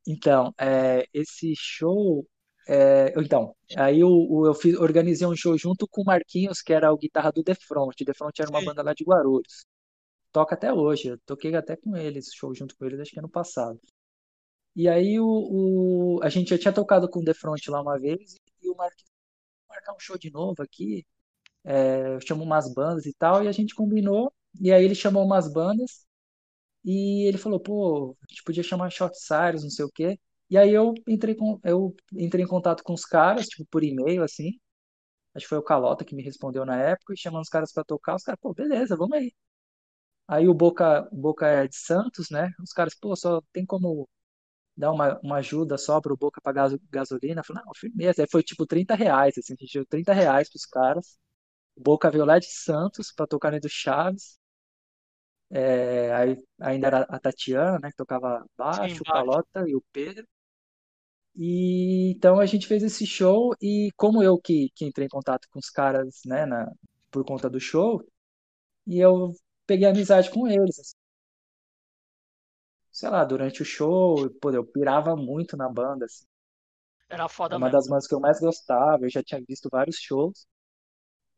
Então, 0.07 0.53
é, 0.59 1.07
esse 1.13 1.53
show 1.57 2.27
é, 2.67 3.13
então, 3.19 3.55
aí 3.77 3.99
eu, 3.99 4.09
eu 4.45 4.53
fiz, 4.53 4.75
organizei 4.77 5.27
um 5.27 5.35
show 5.35 5.57
junto 5.57 5.87
com 5.87 6.01
o 6.01 6.05
Marquinhos, 6.05 6.61
que 6.61 6.73
era 6.73 6.91
o 6.93 6.97
guitarra 6.97 7.31
do 7.31 7.43
Defront. 7.43 8.01
O 8.01 8.05
Defront 8.05 8.41
era 8.41 8.49
uma 8.49 8.61
Sim. 8.61 8.65
banda 8.65 8.83
lá 8.83 8.93
de 8.93 9.03
Guarulhos. 9.03 9.65
Toca 10.31 10.55
até 10.55 10.73
hoje. 10.73 11.09
Eu 11.09 11.19
toquei 11.25 11.55
até 11.55 11.75
com 11.77 11.95
eles, 11.97 12.31
show 12.33 12.53
junto 12.55 12.75
com 12.77 12.85
eles, 12.85 12.99
acho 13.01 13.11
que 13.11 13.19
ano 13.19 13.29
passado. 13.29 13.79
E 14.75 14.87
aí 14.89 15.19
o, 15.19 16.17
o- 16.19 16.19
a 16.23 16.29
gente 16.29 16.49
já 16.49 16.57
tinha 16.57 16.73
tocado 16.73 17.09
com 17.09 17.19
o 17.19 17.23
Defront 17.23 17.69
lá 17.71 17.81
uma 17.81 17.99
vez, 17.99 18.35
e 18.61 18.69
o 18.69 18.75
Marquinhos 18.75 19.09
marcar 19.69 19.93
um 19.95 19.99
show 19.99 20.17
de 20.17 20.31
novo 20.31 20.61
aqui. 20.63 21.05
É, 21.65 22.15
eu 22.15 22.21
chamo 22.21 22.43
umas 22.43 22.73
bandas 22.73 23.05
e 23.05 23.13
tal, 23.13 23.43
e 23.43 23.47
a 23.47 23.51
gente 23.51 23.75
combinou. 23.75 24.33
E 24.61 24.71
aí 24.71 24.83
ele 24.85 24.95
chamou 24.95 25.25
umas 25.25 25.51
bandas. 25.51 26.05
E 26.85 27.27
ele 27.27 27.37
falou, 27.37 27.59
pô, 27.59 28.15
a 28.23 28.27
gente 28.29 28.43
podia 28.43 28.63
chamar 28.63 28.89
Short 28.91 29.17
Cyrus, 29.19 29.63
não 29.63 29.69
sei 29.71 29.85
o 29.85 29.91
quê. 29.91 30.19
E 30.49 30.57
aí 30.57 30.71
eu 30.73 30.93
entrei 31.07 31.35
com, 31.35 31.59
eu 31.63 31.95
entrei 32.13 32.43
em 32.45 32.47
contato 32.47 32.83
com 32.83 32.93
os 32.93 33.05
caras, 33.05 33.47
tipo, 33.47 33.65
por 33.69 33.83
e-mail, 33.83 34.23
assim. 34.23 34.51
Acho 35.35 35.45
que 35.45 35.49
foi 35.49 35.59
o 35.59 35.63
Calota 35.63 36.05
que 36.05 36.15
me 36.15 36.23
respondeu 36.23 36.65
na 36.65 36.77
época, 36.81 37.13
e 37.13 37.17
chamando 37.17 37.43
os 37.43 37.49
caras 37.49 37.73
pra 37.73 37.83
tocar. 37.83 38.15
Os 38.15 38.23
caras, 38.23 38.39
pô, 38.41 38.53
beleza, 38.53 38.97
vamos 38.97 39.17
aí. 39.17 39.33
Aí 40.27 40.47
o 40.47 40.53
Boca, 40.53 41.07
o 41.11 41.15
Boca 41.17 41.47
é 41.47 41.67
de 41.67 41.75
Santos, 41.77 42.29
né? 42.31 42.51
Os 42.61 42.71
caras, 42.73 42.95
pô, 42.95 43.15
só 43.15 43.41
tem 43.53 43.65
como 43.65 44.09
dar 44.77 44.91
uma, 44.91 45.19
uma 45.23 45.37
ajuda 45.37 45.77
só 45.77 46.01
pro 46.01 46.17
Boca 46.17 46.41
pagar 46.41 46.63
gaso- 46.69 46.81
gasolina? 46.91 47.41
Eu 47.41 47.45
falei, 47.45 47.63
não, 47.65 47.73
firmeza. 47.75 48.23
Aí 48.23 48.29
foi 48.31 48.43
tipo 48.43 48.65
30 48.67 48.95
reais, 48.95 49.37
assim, 49.37 49.53
a 49.55 49.57
gente 49.63 49.73
deu 49.73 49.85
30 49.87 50.13
reais 50.13 50.49
pros 50.49 50.65
caras. 50.67 51.17
O 51.75 51.81
Boca 51.83 52.11
veio 52.11 52.25
lá 52.25 52.39
de 52.39 52.47
Santos 52.51 53.11
pra 53.13 53.27
tocar 53.27 53.51
no 53.53 53.59
do 53.61 53.69
Chaves. 53.69 54.39
É, 55.49 56.13
aí 56.13 56.35
ainda 56.59 56.87
era 56.87 57.01
a 57.03 57.19
Tatiana, 57.19 57.79
né, 57.79 57.89
que 57.91 57.95
tocava 57.97 58.45
Sim, 58.69 58.97
baixo, 58.97 59.05
o. 59.05 59.11
Calota 59.11 59.63
e 59.67 59.75
o 59.75 59.83
Pedro. 59.91 60.25
E 61.37 62.11
então 62.15 62.39
a 62.39 62.45
gente 62.45 62.67
fez 62.67 62.83
esse 62.83 63.05
show 63.05 63.53
e 63.61 63.91
como 63.97 64.23
eu 64.23 64.37
que, 64.39 64.69
que 64.75 64.85
entrei 64.85 65.05
em 65.07 65.09
contato 65.09 65.47
com 65.51 65.59
os 65.59 65.69
caras, 65.69 66.21
né, 66.25 66.45
na, 66.45 66.71
por 67.11 67.25
conta 67.25 67.49
do 67.49 67.59
show, 67.59 68.01
e 68.87 68.99
eu 68.99 69.33
peguei 69.67 69.87
amizade 69.87 70.31
com 70.31 70.47
eles. 70.47 70.79
assim. 70.79 70.95
Sei 72.91 73.07
lá, 73.09 73.23
durante 73.23 73.61
o 73.61 73.65
show, 73.65 74.27
pô, 74.41 74.49
eu 74.51 74.65
pirava 74.65 75.15
muito 75.15 75.55
na 75.55 75.69
banda, 75.69 76.05
assim. 76.05 76.25
Era 77.09 77.27
foda 77.27 77.57
uma 77.57 77.69
mesmo. 77.69 77.71
das 77.71 77.87
bandas 77.87 78.07
que 78.07 78.13
eu 78.15 78.19
mais 78.19 78.39
gostava, 78.39 79.05
eu 79.05 79.09
já 79.09 79.23
tinha 79.23 79.41
visto 79.47 79.69
vários 79.71 79.97
shows. 79.97 80.45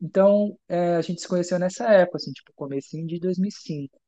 Então, 0.00 0.58
é, 0.68 0.96
a 0.96 1.02
gente 1.02 1.20
se 1.22 1.28
conheceu 1.28 1.58
nessa 1.58 1.86
época, 1.92 2.18
assim, 2.18 2.32
tipo, 2.32 2.52
comecinho 2.54 3.06
de 3.06 3.20
2005. 3.20 4.00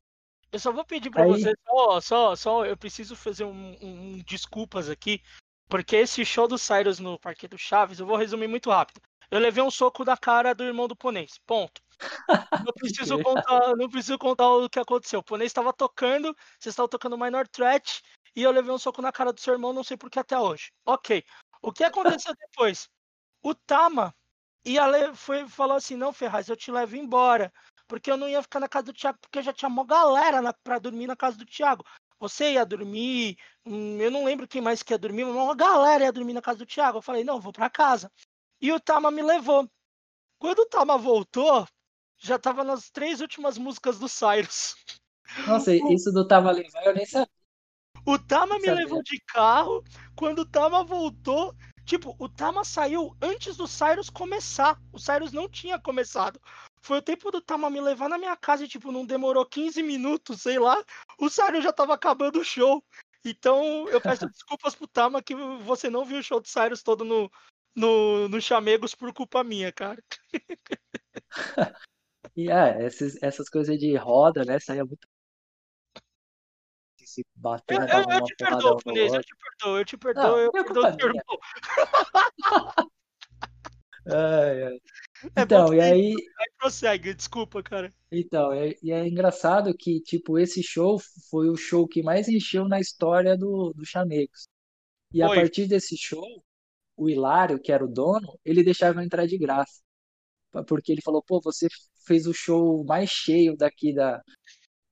Eu 0.53 0.59
só 0.59 0.72
vou 0.72 0.84
pedir 0.84 1.11
pra 1.11 1.22
Aí, 1.22 1.24
você, 1.24 1.55
só, 1.66 2.01
só, 2.01 2.36
só, 2.36 2.66
eu 2.66 2.76
preciso 2.76 3.14
fazer 3.16 3.45
um, 3.45 3.72
um- 3.82 4.14
um 4.14 4.18
desculpas 4.18 4.88
aqui, 4.88 5.22
porque 5.71 5.97
esse 5.97 6.25
show 6.25 6.49
do 6.49 6.59
Cyrus 6.59 6.99
no 6.99 7.18
Parque 7.18 7.47
do 7.47 7.57
Chaves, 7.57 8.01
eu 8.01 8.07
vou 8.07 8.16
resumir 8.16 8.49
muito 8.49 8.71
rápido. 8.71 9.01
Eu 9.31 9.39
levei 9.39 9.62
um 9.62 9.71
soco 9.71 10.05
da 10.05 10.16
cara 10.16 10.53
do 10.53 10.64
irmão 10.64 10.89
do 10.89 10.97
Ponês, 10.97 11.39
ponto. 11.47 11.81
Não 12.64 12.73
preciso 12.75 13.23
contar, 13.23 13.77
não 13.77 13.89
preciso 13.89 14.18
contar 14.18 14.49
o 14.49 14.68
que 14.68 14.81
aconteceu. 14.81 15.21
O 15.21 15.25
Ponês 15.25 15.51
estava 15.51 15.73
tocando, 15.73 16.35
vocês 16.59 16.73
estavam 16.73 16.89
tocando 16.89 17.16
Minor 17.16 17.47
Threat, 17.47 18.03
e 18.35 18.43
eu 18.43 18.51
levei 18.51 18.73
um 18.73 18.79
soco 18.79 19.01
na 19.01 19.12
cara 19.12 19.33
do 19.33 19.41
seu 19.41 19.55
irmão, 19.55 19.73
não 19.73 19.85
sei 19.85 19.97
por 19.97 20.11
que 20.11 20.18
até 20.18 20.37
hoje. 20.37 20.73
Ok. 20.85 21.23
O 21.62 21.73
que 21.73 21.85
aconteceu 21.85 22.35
depois? 22.39 22.89
O 23.43 23.55
Tama 23.55 24.12
ia 24.64 24.87
le- 24.87 25.14
foi, 25.14 25.49
falou 25.49 25.77
assim: 25.77 25.95
não, 25.95 26.12
Ferraz, 26.12 26.49
eu 26.49 26.57
te 26.57 26.73
levo 26.73 26.97
embora. 26.97 27.53
Porque 27.87 28.11
eu 28.11 28.16
não 28.16 28.29
ia 28.29 28.43
ficar 28.43 28.61
na 28.61 28.68
casa 28.68 28.87
do 28.87 28.93
Thiago, 28.93 29.18
porque 29.21 29.43
já 29.43 29.53
tinha 29.53 29.68
uma 29.68 29.85
galera 29.85 30.41
na, 30.41 30.53
pra 30.53 30.79
dormir 30.79 31.07
na 31.07 31.16
casa 31.16 31.37
do 31.37 31.47
Thiago. 31.47 31.85
Você 32.21 32.53
ia 32.53 32.66
dormir, 32.66 33.39
hum, 33.64 33.99
eu 33.99 34.11
não 34.11 34.25
lembro 34.25 34.47
quem 34.47 34.61
mais 34.61 34.83
que 34.83 34.93
ia 34.93 34.99
dormir, 34.99 35.25
mas 35.25 35.35
uma 35.35 35.57
galera 35.57 36.05
ia 36.05 36.12
dormir 36.12 36.35
na 36.35 36.43
casa 36.43 36.59
do 36.59 36.66
Thiago. 36.66 36.99
Eu 36.99 37.03
falei: 37.03 37.25
não, 37.25 37.41
vou 37.41 37.53
pra 37.53 37.71
casa. 37.71 38.12
E 38.61 38.71
o 38.71 38.79
Tama 38.79 39.11
me 39.11 39.23
levou. 39.23 39.66
Quando 40.39 40.61
o 40.61 40.66
Tama 40.66 40.99
voltou, 40.99 41.66
já 42.18 42.39
tava 42.39 42.62
nas 42.62 42.91
três 42.91 43.23
últimas 43.23 43.57
músicas 43.57 43.99
do 43.99 44.09
Cyrus. 44.09 44.77
Nossa, 45.47 45.75
isso 45.75 46.12
do 46.12 46.27
Tava 46.27 46.51
Levar 46.51 46.85
eu 46.85 46.95
nem 46.95 47.07
sabia, 47.07 47.29
o 48.07 48.18
Tama 48.18 48.59
me 48.59 48.71
levou 48.71 48.99
sabia. 48.99 49.03
de 49.03 49.21
carro. 49.27 49.85
Quando 50.16 50.41
o 50.41 50.47
Tama 50.47 50.85
voltou, 50.85 51.55
tipo, 51.85 52.14
o 52.18 52.29
Tama 52.29 52.64
saiu 52.64 53.16
antes 53.23 53.57
do 53.57 53.66
Cyrus 53.66 54.11
começar. 54.11 54.79
O 54.93 54.99
Cyrus 54.99 55.33
não 55.33 55.49
tinha 55.49 55.79
começado. 55.79 56.41
Foi 56.83 56.99
o 56.99 57.03
tempo 57.03 57.31
do 57.31 57.41
Tama 57.41 57.68
me 57.68 57.81
levar 57.81 58.09
na 58.09 58.18
minha 58.18 58.37
casa 58.37 58.64
e, 58.64 58.68
tipo, 58.68 58.91
não 58.91 59.05
demorou 59.05 59.45
15 59.45 59.83
minutos, 59.83 60.43
sei 60.43 60.59
lá. 60.59 60.83
O 61.18 61.28
Cyrus 61.28 61.62
já 61.62 61.72
tava 61.72 61.95
acabando 61.95 62.41
o 62.41 62.45
show. 62.45 62.83
Então, 63.24 63.89
eu 63.89 64.01
peço 64.01 64.26
desculpas 64.33 64.74
pro 64.74 64.89
Tama 64.89 65.22
que 65.22 65.35
você 65.62 65.91
não 65.91 66.05
viu 66.05 66.18
o 66.18 66.22
show 66.22 66.41
do 66.41 66.49
Cyrus 66.49 66.83
todo 66.83 67.05
no, 67.05 67.31
no, 67.74 68.28
no 68.28 68.41
Chamegos 68.41 68.95
por 68.95 69.12
culpa 69.12 69.45
minha, 69.45 69.72
cara. 69.72 70.03
E 72.37 72.51
é, 72.51 72.87
esses, 72.87 73.20
essas 73.22 73.49
coisas 73.49 73.78
de 73.78 73.97
roda, 73.97 74.45
né? 74.45 74.59
Saía 74.61 74.85
muito 74.85 75.07
se 77.11 77.20
Eu, 77.20 77.26
batendo, 77.43 77.83
eu, 77.83 77.99
eu 77.99 78.07
uma 78.07 78.24
te 78.24 78.37
perdoo, 78.37 78.81
Funês, 78.83 79.12
eu 79.12 79.22
te 79.22 79.37
perdoo, 79.37 79.78
eu 79.78 79.85
te 79.85 79.97
perdoo, 79.97 80.22
Não, 80.22 80.39
eu 80.39 80.49
é 80.49 80.62
perdoo 80.62 80.83
seu 80.83 81.09
minha. 81.09 81.22
irmão. 81.22 81.39
Ai, 84.07 84.62
ai. 84.64 84.81
É 85.37 85.45
Então, 85.45 85.75
e 85.75 85.81
aí, 85.81 86.14
aí, 86.39 86.51
prossegue, 86.59 87.14
desculpa, 87.14 87.62
cara. 87.62 87.93
então, 88.12 88.53
é- 88.53 88.75
e 88.83 88.91
é 88.93 89.07
engraçado 89.07 89.73
que, 89.77 90.01
tipo, 90.01 90.39
esse 90.39 90.62
show 90.62 90.99
foi 91.31 91.49
o 91.49 91.57
show 91.57 91.87
que 91.87 92.03
mais 92.03 92.29
encheu 92.29 92.68
na 92.68 92.81
história 92.81 93.37
do, 93.37 93.73
do 93.75 93.85
Chamegos. 93.87 94.49
E 95.14 95.23
a 95.23 95.31
Foi. 95.31 95.31
partir 95.31 95.66
desse 95.68 95.97
show, 95.99 96.25
o 96.97 97.11
Hilário, 97.11 97.61
que 97.61 97.73
era 97.73 97.85
o 97.85 97.89
dono, 97.89 98.39
ele 98.45 98.64
deixava 98.64 99.05
entrar 99.05 99.27
de 99.27 99.39
graça. 99.39 99.83
Porque 100.68 100.93
ele 100.93 101.03
falou, 101.03 101.23
pô, 101.23 101.41
você 101.43 101.68
fez 102.07 102.27
o 102.27 102.35
show 102.35 102.85
mais 102.85 103.11
cheio 103.11 103.57
daqui 103.57 103.95
da, 103.95 104.23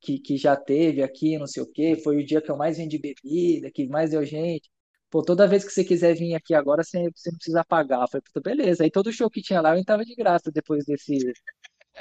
que, 0.00 0.18
que 0.20 0.36
já 0.38 0.56
teve 0.56 1.02
aqui, 1.02 1.38
não 1.38 1.46
sei 1.46 1.62
o 1.62 1.66
quê. 1.72 1.96
Foi 1.96 2.16
o 2.18 2.26
dia 2.26 2.42
que 2.42 2.50
eu 2.50 2.56
mais 2.56 2.78
vendi 2.78 2.98
bebida, 2.98 3.70
que 3.72 3.88
mais 3.88 4.10
deu 4.10 4.24
gente. 4.24 4.70
Pô, 5.10 5.22
toda 5.22 5.48
vez 5.48 5.64
que 5.64 5.70
você 5.72 5.84
quiser 5.84 6.14
vir 6.14 6.34
aqui 6.34 6.54
agora, 6.54 6.84
você, 6.84 7.10
você 7.14 7.30
não 7.30 7.38
precisa 7.38 7.64
pagar. 7.64 8.02
Eu 8.02 8.08
falei, 8.08 8.22
puta, 8.22 8.40
beleza. 8.40 8.84
Aí 8.84 8.90
todo 8.90 9.12
show 9.12 9.30
que 9.30 9.40
tinha 9.42 9.60
lá 9.60 9.74
eu 9.74 9.78
entrava 9.80 10.04
de 10.04 10.14
graça 10.14 10.50
depois 10.52 10.84
desse, 10.84 11.16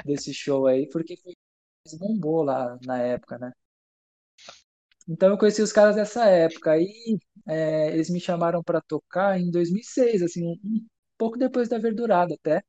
desse 0.05 0.33
show 0.33 0.67
aí, 0.67 0.87
porque 0.89 1.17
foi 1.17 1.33
bombou 1.99 2.43
lá 2.43 2.77
na 2.85 2.99
época, 2.99 3.37
né? 3.39 3.51
Então 5.07 5.29
eu 5.29 5.37
conheci 5.37 5.61
os 5.61 5.71
caras 5.71 5.95
dessa 5.95 6.25
época. 6.25 6.71
Aí 6.71 7.17
é, 7.47 7.89
eles 7.93 8.09
me 8.09 8.19
chamaram 8.19 8.61
para 8.63 8.81
tocar 8.81 9.39
em 9.39 9.49
2006, 9.49 10.21
assim, 10.21 10.45
um, 10.45 10.85
pouco 11.17 11.37
depois 11.37 11.69
da 11.69 11.77
Verdurada 11.77 12.35
até. 12.35 12.63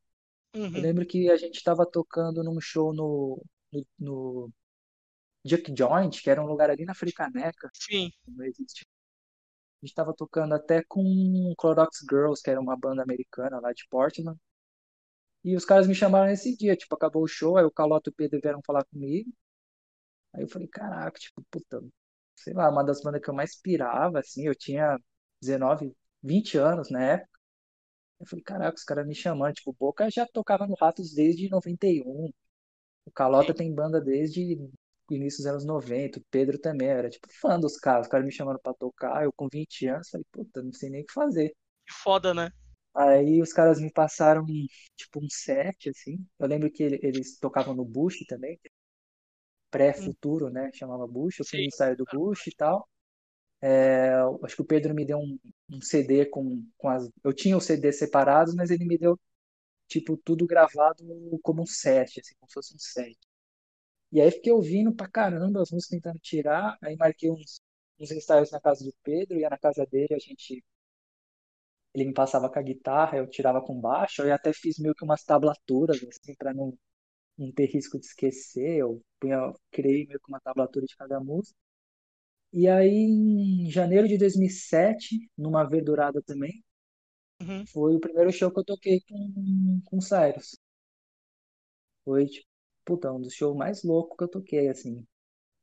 Eu 0.53 0.61
Uhum. 0.61 0.81
lembro 0.81 1.05
que 1.05 1.29
a 1.29 1.37
gente 1.37 1.57
estava 1.57 1.85
tocando 1.85 2.43
num 2.43 2.59
show 2.59 2.93
no, 2.93 3.41
no, 3.71 3.85
no 3.99 4.51
Joint, 5.45 6.21
que 6.21 6.29
era 6.29 6.41
um 6.41 6.47
lugar 6.47 6.69
ali 6.69 6.85
na 6.85 6.95
Fricaneca, 6.95 7.69
Sim. 7.73 8.11
não 8.27 8.45
existe. 8.45 8.85
A 9.81 9.85
gente 9.85 9.91
estava 9.91 10.13
tocando 10.13 10.53
até 10.55 10.83
com 10.87 11.53
Clorox 11.57 11.99
Girls, 12.09 12.41
que 12.41 12.49
era 12.49 12.61
uma 12.61 12.77
banda 12.77 13.03
americana 13.03 13.59
lá 13.59 13.73
de 13.73 13.85
Portland. 13.89 14.39
E 15.43 15.53
os 15.55 15.65
caras 15.65 15.85
me 15.87 15.93
chamaram 15.93 16.27
nesse 16.27 16.55
dia, 16.55 16.77
tipo, 16.77 16.95
acabou 16.95 17.23
o 17.23 17.27
show, 17.27 17.57
aí 17.57 17.65
o 17.65 17.71
Calota 17.71 18.09
e 18.09 18.11
o 18.11 18.15
Pedro 18.15 18.39
vieram 18.41 18.61
falar 18.65 18.85
comigo. 18.85 19.29
Aí 20.33 20.43
eu 20.43 20.47
falei, 20.49 20.67
caraca, 20.67 21.19
tipo, 21.19 21.43
puta, 21.49 21.81
sei 22.35 22.53
lá, 22.53 22.69
uma 22.69 22.83
das 22.83 23.01
bandas 23.01 23.21
que 23.21 23.29
eu 23.29 23.33
mais 23.33 23.55
pirava, 23.59 24.19
assim, 24.19 24.45
eu 24.47 24.55
tinha 24.55 24.97
19, 25.41 25.95
20 26.23 26.57
anos 26.57 26.89
na 26.89 27.03
época. 27.03 27.29
Eu 28.19 28.27
falei, 28.27 28.43
caraca, 28.43 28.77
os 28.77 28.83
caras 28.83 29.07
me 29.07 29.15
chamando, 29.15 29.55
tipo, 29.55 29.73
Boca 29.73 30.09
já 30.11 30.27
tocava 30.27 30.67
no 30.67 30.75
Ratos 30.75 31.13
desde 31.13 31.49
91. 31.49 32.31
O 33.05 33.11
Calota 33.11 33.53
tem 33.53 33.73
banda 33.73 34.01
desde 34.01 34.57
início 35.15 35.39
dos 35.39 35.47
anos 35.47 35.65
90, 35.65 36.19
o 36.19 36.23
Pedro 36.31 36.57
também, 36.59 36.87
era 36.89 37.09
tipo 37.09 37.27
fã 37.41 37.59
dos 37.59 37.77
caras, 37.77 38.07
os 38.07 38.11
caras 38.11 38.25
me 38.25 38.31
chamando 38.31 38.59
pra 38.59 38.73
tocar, 38.73 39.23
eu 39.23 39.33
com 39.33 39.47
20 39.51 39.87
anos, 39.87 40.09
falei, 40.09 40.25
puta, 40.31 40.61
não 40.63 40.73
sei 40.73 40.89
nem 40.89 41.01
o 41.03 41.05
que 41.05 41.13
fazer. 41.13 41.55
Que 41.85 41.93
foda, 41.93 42.33
né? 42.33 42.53
Aí 42.95 43.41
os 43.41 43.53
caras 43.53 43.79
me 43.79 43.91
passaram, 43.91 44.45
tipo, 44.95 45.19
um 45.23 45.27
set, 45.29 45.89
assim. 45.89 46.25
Eu 46.39 46.47
lembro 46.47 46.71
que 46.71 46.83
ele- 46.83 46.99
eles 47.03 47.37
tocavam 47.39 47.75
no 47.75 47.85
Bush 47.85 48.25
também, 48.27 48.59
pré-futuro, 49.71 50.49
né? 50.49 50.71
Chamava 50.73 51.07
Bush. 51.07 51.39
Eu 51.39 51.45
fui 51.45 51.59
no 51.59 51.65
Sim. 51.65 51.67
ensaio 51.67 51.95
do 51.97 52.05
Bush 52.11 52.47
e 52.47 52.55
tal. 52.55 52.87
É, 53.61 54.11
acho 54.43 54.55
que 54.55 54.61
o 54.61 54.65
Pedro 54.65 54.93
me 54.95 55.05
deu 55.05 55.19
um, 55.19 55.39
um 55.69 55.81
CD 55.81 56.25
com, 56.27 56.65
com 56.77 56.89
as. 56.89 57.09
Eu 57.23 57.33
tinha 57.33 57.57
os 57.57 57.65
CDs 57.65 57.99
separados, 57.99 58.55
mas 58.55 58.71
ele 58.71 58.85
me 58.85 58.97
deu, 58.97 59.19
tipo, 59.87 60.17
tudo 60.17 60.47
gravado 60.47 61.03
como 61.43 61.63
um 61.63 61.67
set, 61.67 62.19
assim, 62.21 62.35
como 62.39 62.49
se 62.49 62.53
fosse 62.55 62.75
um 62.75 62.79
set. 62.79 63.17
E 64.11 64.21
aí 64.21 64.31
fiquei 64.31 64.51
ouvindo 64.51 64.93
pra 64.95 65.07
caramba 65.09 65.61
as 65.61 65.71
músicas 65.71 65.89
tentando 66.01 66.19
tirar. 66.19 66.77
Aí 66.83 66.95
marquei 66.97 67.31
uns, 67.31 67.61
uns 67.99 68.11
ensaios 68.11 68.51
na 68.51 68.59
casa 68.61 68.83
do 68.85 68.93
Pedro, 69.03 69.39
ia 69.39 69.49
na 69.49 69.57
casa 69.57 69.85
dele, 69.85 70.13
a 70.15 70.19
gente. 70.19 70.63
Ele 71.93 72.05
me 72.05 72.13
passava 72.13 72.49
com 72.51 72.57
a 72.59 72.61
guitarra, 72.61 73.17
eu 73.17 73.27
tirava 73.29 73.61
com 73.61 73.79
baixo. 73.79 74.21
Eu 74.23 74.33
até 74.33 74.51
fiz 74.53 74.77
meio 74.79 74.95
que 74.95 75.03
umas 75.03 75.23
tablaturas, 75.23 75.97
assim, 76.03 76.35
pra 76.35 76.53
não, 76.53 76.77
não 77.37 77.51
ter 77.53 77.67
risco 77.67 77.99
de 77.99 78.05
esquecer. 78.07 78.77
Eu 78.79 79.01
punha, 79.19 79.53
criei 79.71 80.07
meio 80.07 80.19
que 80.21 80.29
uma 80.31 80.41
tablatura 80.41 80.85
de 80.87 80.95
cada 80.97 81.19
música. 81.21 81.57
E 82.53 82.67
aí, 82.67 82.89
em 83.65 83.71
janeiro 83.71 84.07
de 84.07 84.17
2007, 84.17 85.15
numa 85.37 85.63
verdurada 85.67 86.21
também, 86.23 86.63
Uhum. 87.41 87.67
foi 87.71 87.95
o 87.95 87.99
primeiro 88.01 88.31
show 88.33 88.51
que 88.51 88.59
eu 88.59 88.65
toquei 88.65 88.99
com, 89.07 89.81
com 89.85 89.97
o 89.97 90.01
Cyrus. 90.01 90.57
Foi, 92.03 92.25
tipo, 92.27 92.48
puta, 92.89 93.11
um 93.13 93.21
dos 93.21 93.33
shows 93.33 93.55
mais 93.57 93.83
loucos 93.83 94.17
que 94.17 94.23
eu 94.23 94.27
toquei, 94.29 94.69
assim. 94.69 95.05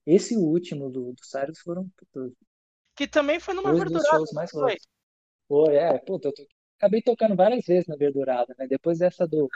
Esse 0.06 0.36
último 0.36 0.90
do, 0.90 1.12
do 1.14 1.24
Cyrus 1.26 1.60
foram, 1.60 1.88
puta, 1.98 2.32
Que 2.96 3.06
também 3.08 3.38
foi 3.40 3.54
numa 3.54 3.72
dois 3.72 3.84
dos 3.84 4.02
verdurada, 4.02 4.06
shows 4.06 4.32
mais 4.32 4.50
loucos. 4.52 4.86
Foi, 5.48 5.76
é, 5.76 5.98
puta, 6.00 6.28
eu 6.28 6.34
to- 6.34 6.46
acabei 6.78 7.02
tocando 7.02 7.36
várias 7.36 7.66
vezes 7.66 7.86
na 7.88 7.96
Verdurada, 7.96 8.54
né? 8.58 8.66
Depois 8.68 8.98
dessa 9.00 9.26
do, 9.28 9.50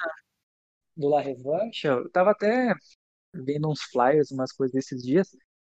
do 0.96 1.08
La 1.08 1.20
Revanche, 1.20 1.86
eu 1.88 2.08
tava 2.10 2.30
até 2.32 2.74
vendo 3.34 3.70
uns 3.70 3.82
flyers, 3.84 4.30
umas 4.32 4.52
coisas 4.52 4.74
desses 4.74 5.02
dias. 5.02 5.30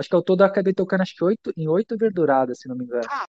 Acho 0.01 0.09
que 0.11 0.16
ao 0.16 0.22
todo 0.24 0.43
eu 0.43 0.47
acabei 0.49 0.74
tocando 0.74 1.03
acho 1.03 1.16
que 1.16 1.24
oito, 1.24 1.53
em 1.57 1.68
oito 1.68 1.97
Verduradas, 1.99 2.61
se 2.61 2.68
não 2.68 2.76
me 2.76 2.84
engano. 2.86 3.11
Ah, 3.11 3.26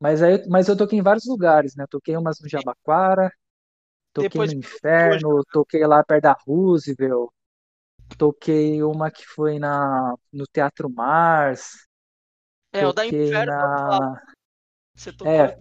Mas 0.00 0.22
aí, 0.22 0.46
mas 0.48 0.68
eu 0.68 0.76
toquei 0.76 0.98
em 0.98 1.02
vários 1.02 1.26
lugares, 1.26 1.74
né? 1.76 1.86
Toquei 1.90 2.16
umas 2.16 2.38
no 2.40 2.48
Jabaquara, 2.48 3.30
toquei 4.14 4.46
depois 4.46 4.52
no. 4.54 4.60
Inferno, 4.60 5.44
toquei 5.52 5.86
lá 5.86 6.04
perto 6.04 6.24
da 6.24 6.32
Roosevelt, 6.46 7.30
toquei 8.18 8.82
uma 8.82 9.10
que 9.10 9.24
foi 9.26 9.58
na, 9.58 10.14
no 10.32 10.46
Teatro 10.46 10.90
Mars, 10.90 11.70
É, 12.72 12.86
o 12.86 12.92
da 12.92 13.04
toquei 13.06 13.06
Inferno, 13.06 13.42
na. 13.42 14.22
você 14.96 15.12
tocou. 15.12 15.46
É, 15.46 15.56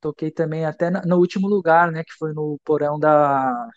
toquei 0.00 0.30
também 0.30 0.64
até 0.64 0.90
na- 0.90 1.02
no 1.04 1.16
último 1.18 1.48
lugar, 1.48 1.90
né? 1.92 2.04
Que 2.04 2.12
foi 2.18 2.32
no 2.32 2.58
porão 2.64 2.98
da, 2.98 3.68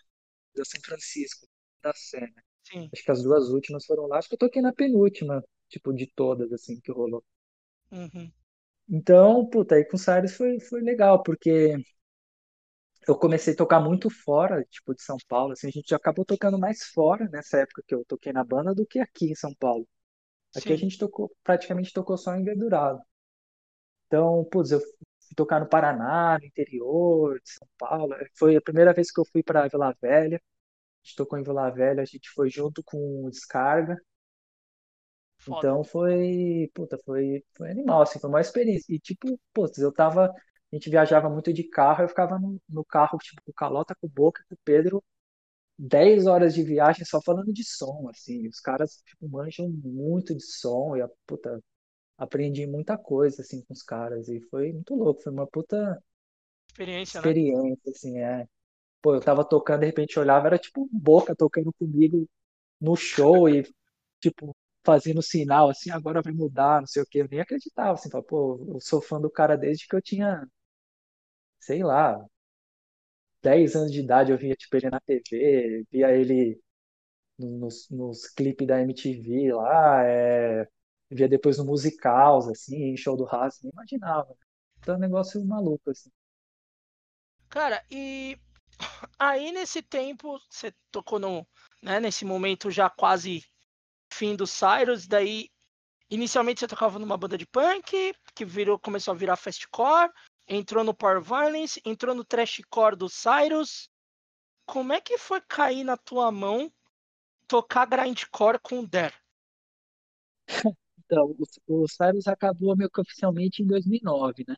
da 0.56 0.64
São 0.64 0.80
Francisco, 0.84 1.46
da 1.82 1.92
Sé, 1.94 2.20
né? 2.20 2.42
Sim. 2.62 2.90
Acho 2.92 3.04
que 3.04 3.10
as 3.12 3.22
duas 3.22 3.50
últimas 3.50 3.86
foram 3.86 4.06
lá. 4.06 4.18
Acho 4.18 4.28
que 4.28 4.34
eu 4.36 4.38
toquei 4.38 4.62
na 4.62 4.72
penúltima, 4.72 5.44
tipo, 5.68 5.92
de 5.94 6.06
todas, 6.08 6.52
assim, 6.52 6.80
que 6.80 6.92
rolou. 6.92 7.24
Uhum. 7.92 8.32
Então, 8.88 9.46
puta, 9.48 9.76
aí 9.76 9.84
com 9.84 9.96
o 9.96 9.98
Cyrus 9.98 10.34
foi, 10.36 10.58
foi 10.60 10.80
legal, 10.82 11.22
porque 11.22 11.76
eu 13.08 13.16
comecei 13.16 13.54
a 13.54 13.56
tocar 13.56 13.80
muito 13.80 14.10
fora, 14.10 14.64
tipo, 14.70 14.94
de 14.94 15.02
São 15.02 15.16
Paulo, 15.28 15.52
assim, 15.52 15.68
a 15.68 15.70
gente 15.70 15.94
acabou 15.94 16.24
tocando 16.24 16.58
mais 16.58 16.84
fora 16.84 17.28
nessa 17.30 17.58
época 17.58 17.82
que 17.86 17.94
eu 17.94 18.04
toquei 18.04 18.32
na 18.32 18.44
banda 18.44 18.74
do 18.74 18.86
que 18.86 18.98
aqui 18.98 19.30
em 19.30 19.34
São 19.34 19.54
Paulo. 19.54 19.86
Aqui 20.56 20.72
a 20.72 20.76
Sim. 20.76 20.82
gente 20.82 20.98
tocou, 20.98 21.30
praticamente 21.42 21.92
tocou 21.92 22.16
só 22.18 22.34
em 22.34 22.44
Verdurado. 22.44 23.00
Então, 24.06 24.44
putz, 24.50 24.72
eu 24.72 24.80
fui 24.80 25.34
tocar 25.36 25.60
no 25.60 25.68
Paraná, 25.68 26.38
no 26.38 26.44
interior 26.44 27.40
de 27.40 27.50
São 27.50 27.68
Paulo. 27.78 28.14
Foi 28.34 28.56
a 28.56 28.60
primeira 28.60 28.92
vez 28.92 29.12
que 29.12 29.20
eu 29.20 29.24
fui 29.24 29.42
para 29.42 29.68
Vila 29.68 29.94
Velha. 30.00 30.36
A 30.36 31.06
gente 31.06 31.16
tocou 31.16 31.38
em 31.38 31.42
Vila 31.44 31.70
Velha, 31.70 32.02
a 32.02 32.04
gente 32.04 32.28
foi 32.30 32.50
junto 32.50 32.82
com 32.82 33.24
o 33.24 33.30
Descarga. 33.30 33.96
Foda. 35.38 35.58
Então 35.58 35.84
foi, 35.84 36.70
puta, 36.74 36.98
foi, 37.04 37.44
foi 37.56 37.70
animal, 37.70 38.02
assim, 38.02 38.18
foi 38.18 38.28
uma 38.28 38.40
experiência. 38.40 38.92
E 38.94 38.98
tipo, 38.98 39.40
putz, 39.54 39.78
eu 39.78 39.92
tava, 39.92 40.32
a 40.72 40.76
gente 40.76 40.90
viajava 40.90 41.28
muito 41.30 41.52
de 41.52 41.64
carro, 41.64 42.04
eu 42.04 42.08
ficava 42.08 42.38
no, 42.38 42.60
no 42.68 42.84
carro, 42.84 43.18
tipo, 43.18 43.42
com 43.44 43.50
o 43.50 43.54
Calota, 43.54 43.94
com 44.00 44.06
o 44.06 44.10
Boca, 44.10 44.44
com 44.48 44.54
o 44.54 44.58
Pedro, 44.64 45.02
10 45.78 46.26
horas 46.26 46.54
de 46.54 46.62
viagem 46.64 47.04
só 47.04 47.20
falando 47.22 47.52
de 47.52 47.64
som, 47.64 48.08
assim. 48.10 48.48
Os 48.48 48.60
caras, 48.60 49.02
tipo, 49.06 49.28
manjam 49.28 49.68
muito 49.70 50.34
de 50.36 50.44
som 50.44 50.96
e, 50.96 51.02
a, 51.02 51.08
puta, 51.26 51.60
aprendi 52.18 52.66
muita 52.66 52.98
coisa, 52.98 53.42
assim, 53.42 53.62
com 53.64 53.74
os 53.74 53.82
caras. 53.82 54.28
E 54.28 54.40
foi 54.50 54.72
muito 54.72 54.94
louco, 54.96 55.22
foi 55.22 55.32
uma 55.32 55.46
puta 55.48 56.02
Experiência, 56.68 57.20
né? 57.22 57.34
experiência, 57.34 57.90
assim, 57.90 58.18
é. 58.20 58.46
Pô, 59.02 59.14
eu 59.14 59.20
tava 59.20 59.44
tocando, 59.44 59.80
de 59.82 59.86
repente 59.86 60.16
eu 60.16 60.22
olhava, 60.22 60.48
era 60.48 60.58
tipo 60.58 60.88
Boca 60.92 61.34
tocando 61.36 61.72
comigo 61.74 62.28
no 62.80 62.96
show 62.96 63.48
e, 63.48 63.64
tipo, 64.20 64.56
fazendo 64.84 65.22
sinal, 65.22 65.70
assim, 65.70 65.90
agora 65.90 66.22
vai 66.22 66.32
mudar, 66.32 66.80
não 66.80 66.88
sei 66.88 67.02
o 67.02 67.06
quê. 67.06 67.22
Eu 67.22 67.28
nem 67.30 67.40
acreditava, 67.40 67.94
assim, 67.94 68.10
falava, 68.10 68.28
pô, 68.28 68.66
eu 68.74 68.80
sou 68.80 69.02
fã 69.02 69.20
do 69.20 69.30
cara 69.30 69.56
desde 69.56 69.86
que 69.88 69.96
eu 69.96 70.02
tinha, 70.02 70.46
sei 71.60 71.82
lá, 71.82 72.18
10 73.42 73.76
anos 73.76 73.92
de 73.92 74.00
idade, 74.00 74.32
eu 74.32 74.38
via, 74.38 74.54
tipo, 74.54 74.76
ele 74.76 74.90
na 74.90 75.00
TV, 75.00 75.84
via 75.90 76.12
ele 76.12 76.60
nos, 77.38 77.88
nos 77.90 78.28
clipes 78.28 78.66
da 78.66 78.80
MTV 78.80 79.52
lá, 79.54 80.04
é, 80.04 80.68
via 81.10 81.28
depois 81.28 81.58
no 81.58 81.64
musicals, 81.64 82.48
assim, 82.48 82.92
em 82.92 82.96
show 82.96 83.16
do 83.16 83.26
Haas, 83.26 83.60
nem 83.62 83.72
imaginava. 83.72 84.28
Né? 84.28 84.36
Então 84.78 84.94
é 84.94 84.98
um 84.98 85.00
negócio 85.00 85.44
maluco, 85.44 85.90
assim. 85.90 86.10
Cara, 87.48 87.84
e 87.90 88.38
aí 89.18 89.52
nesse 89.52 89.82
tempo, 89.82 90.38
você 90.48 90.72
tocou 90.90 91.18
no, 91.18 91.46
né, 91.82 91.98
nesse 91.98 92.24
momento 92.24 92.70
já 92.70 92.88
quase 92.90 93.42
fim 94.12 94.36
do 94.36 94.46
Cyrus, 94.46 95.06
daí 95.06 95.48
inicialmente 96.10 96.60
você 96.60 96.68
tocava 96.68 96.98
numa 96.98 97.16
banda 97.16 97.38
de 97.38 97.46
punk, 97.46 98.12
que 98.34 98.44
virou, 98.44 98.78
começou 98.78 99.12
a 99.12 99.16
virar 99.16 99.36
fastcore, 99.36 100.10
entrou 100.50 100.82
no 100.82 100.92
Power 100.92 101.22
Violence, 101.22 101.80
entrou 101.84 102.14
no 102.14 102.24
trashcore 102.24 102.96
do 102.96 103.08
Cyrus. 103.08 103.88
Como 104.66 104.92
é 104.92 105.00
que 105.00 105.16
foi 105.16 105.40
cair 105.40 105.84
na 105.84 105.96
tua 105.96 106.30
mão 106.32 106.70
tocar 107.46 107.86
grindcore 107.86 108.58
com 108.60 108.80
o 108.80 108.86
Der? 108.86 109.14
Então, 111.12 111.34
o, 111.66 111.82
o 111.82 111.88
Cyrus 111.88 112.28
acabou 112.28 112.76
meio 112.76 112.88
que 112.88 113.00
oficialmente 113.00 113.64
em 113.64 113.66
2009, 113.66 114.44
né? 114.46 114.54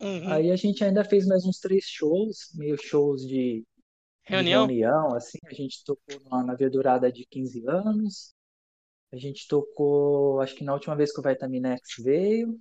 Uhum. 0.00 0.32
Aí 0.32 0.50
a 0.50 0.56
gente 0.56 0.82
ainda 0.82 1.04
fez 1.04 1.24
mais 1.28 1.44
uns 1.46 1.60
três 1.60 1.84
shows, 1.84 2.50
meio 2.54 2.76
shows 2.76 3.22
de, 3.22 3.60
de 3.60 3.64
Reunião? 4.24 4.66
reunião, 4.66 5.14
assim. 5.14 5.38
A 5.44 5.54
gente 5.54 5.84
tocou 5.84 6.20
na, 6.28 6.42
na 6.42 6.54
Verdurada 6.56 7.12
de 7.12 7.24
15 7.24 7.64
anos. 7.68 8.34
A 9.12 9.16
gente 9.16 9.46
tocou, 9.46 10.40
acho 10.40 10.56
que 10.56 10.64
na 10.64 10.74
última 10.74 10.96
vez 10.96 11.12
que 11.12 11.20
o 11.20 11.22
Vitaminex 11.22 12.02
veio. 12.02 12.58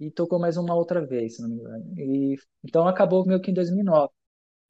E 0.00 0.10
tocou 0.10 0.38
mais 0.40 0.56
uma 0.56 0.74
outra 0.74 1.06
vez, 1.06 1.36
se 1.36 1.42
não 1.42 1.50
me 1.50 1.56
engano. 1.56 2.00
E, 2.00 2.36
então 2.64 2.88
acabou 2.88 3.24
meio 3.26 3.40
que 3.40 3.50
em 3.50 3.54
2009. 3.54 4.10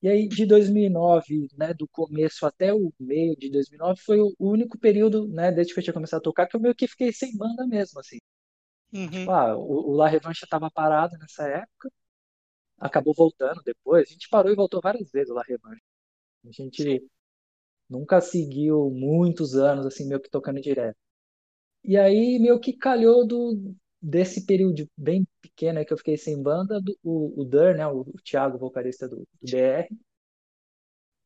E 0.02 0.08
aí, 0.08 0.28
de 0.28 0.46
2009, 0.46 1.48
né, 1.58 1.74
do 1.74 1.86
começo 1.88 2.46
até 2.46 2.72
o 2.74 2.92
meio 2.98 3.36
de 3.36 3.50
2009, 3.50 4.00
foi 4.00 4.18
o 4.20 4.34
único 4.40 4.78
período, 4.78 5.28
né, 5.28 5.52
desde 5.52 5.74
que 5.74 5.80
eu 5.80 5.84
tinha 5.84 5.94
começado 5.94 6.20
a 6.20 6.22
tocar, 6.22 6.46
que 6.46 6.56
eu 6.56 6.60
meio 6.60 6.74
que 6.74 6.88
fiquei 6.88 7.12
sem 7.12 7.36
banda 7.36 7.66
mesmo, 7.66 8.00
assim. 8.00 8.18
Uhum. 8.92 9.10
Tipo, 9.10 9.30
ah, 9.30 9.56
o, 9.56 9.90
o 9.90 9.92
La 9.94 10.08
Revanche 10.08 10.44
estava 10.44 10.70
parado 10.70 11.16
nessa 11.18 11.46
época, 11.48 11.90
acabou 12.78 13.14
voltando 13.14 13.62
depois. 13.64 14.08
A 14.08 14.12
gente 14.12 14.28
parou 14.28 14.52
e 14.52 14.56
voltou 14.56 14.80
várias 14.82 15.10
vezes 15.10 15.30
o 15.30 15.34
La 15.34 15.42
Revanche. 15.46 15.82
A 16.46 16.50
gente 16.50 16.82
Sim. 16.82 17.10
nunca 17.88 18.20
seguiu 18.20 18.90
muitos 18.90 19.54
anos, 19.56 19.86
assim, 19.86 20.06
meio 20.08 20.20
que 20.20 20.30
tocando 20.30 20.60
direto. 20.60 20.96
E 21.84 21.96
aí, 21.96 22.38
meio 22.38 22.60
que 22.60 22.72
calhou 22.74 23.26
do, 23.26 23.74
desse 24.00 24.46
período 24.46 24.88
bem 24.96 25.26
pequeno 25.40 25.78
aí 25.78 25.84
que 25.84 25.92
eu 25.92 25.98
fiquei 25.98 26.16
sem 26.16 26.40
banda, 26.42 26.80
do, 26.80 26.98
o, 27.02 27.42
o 27.42 27.44
Dur, 27.44 27.74
né, 27.76 27.86
o, 27.86 28.00
o 28.00 28.14
Thiago, 28.24 28.58
vocalista 28.58 29.08
do, 29.08 29.16
do 29.16 29.50
BR, 29.50 29.88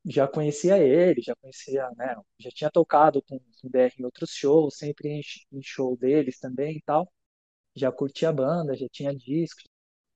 já 0.06 0.28
conhecia 0.28 0.78
ele, 0.78 1.22
já 1.22 1.34
conhecia, 1.36 1.88
né, 1.96 2.14
já 2.38 2.50
tinha 2.50 2.70
tocado 2.70 3.22
com, 3.22 3.38
com 3.38 3.68
o 3.68 3.70
BR 3.70 3.94
em 3.98 4.04
outros 4.04 4.30
shows, 4.30 4.76
sempre 4.76 5.08
em, 5.08 5.20
em 5.52 5.62
show 5.62 5.96
deles 5.96 6.38
também 6.38 6.76
e 6.76 6.82
tal. 6.82 7.10
Já 7.74 7.90
curtia 7.92 8.28
a 8.30 8.32
banda, 8.32 8.76
já 8.76 8.86
tinha 8.90 9.14
disco, 9.14 9.62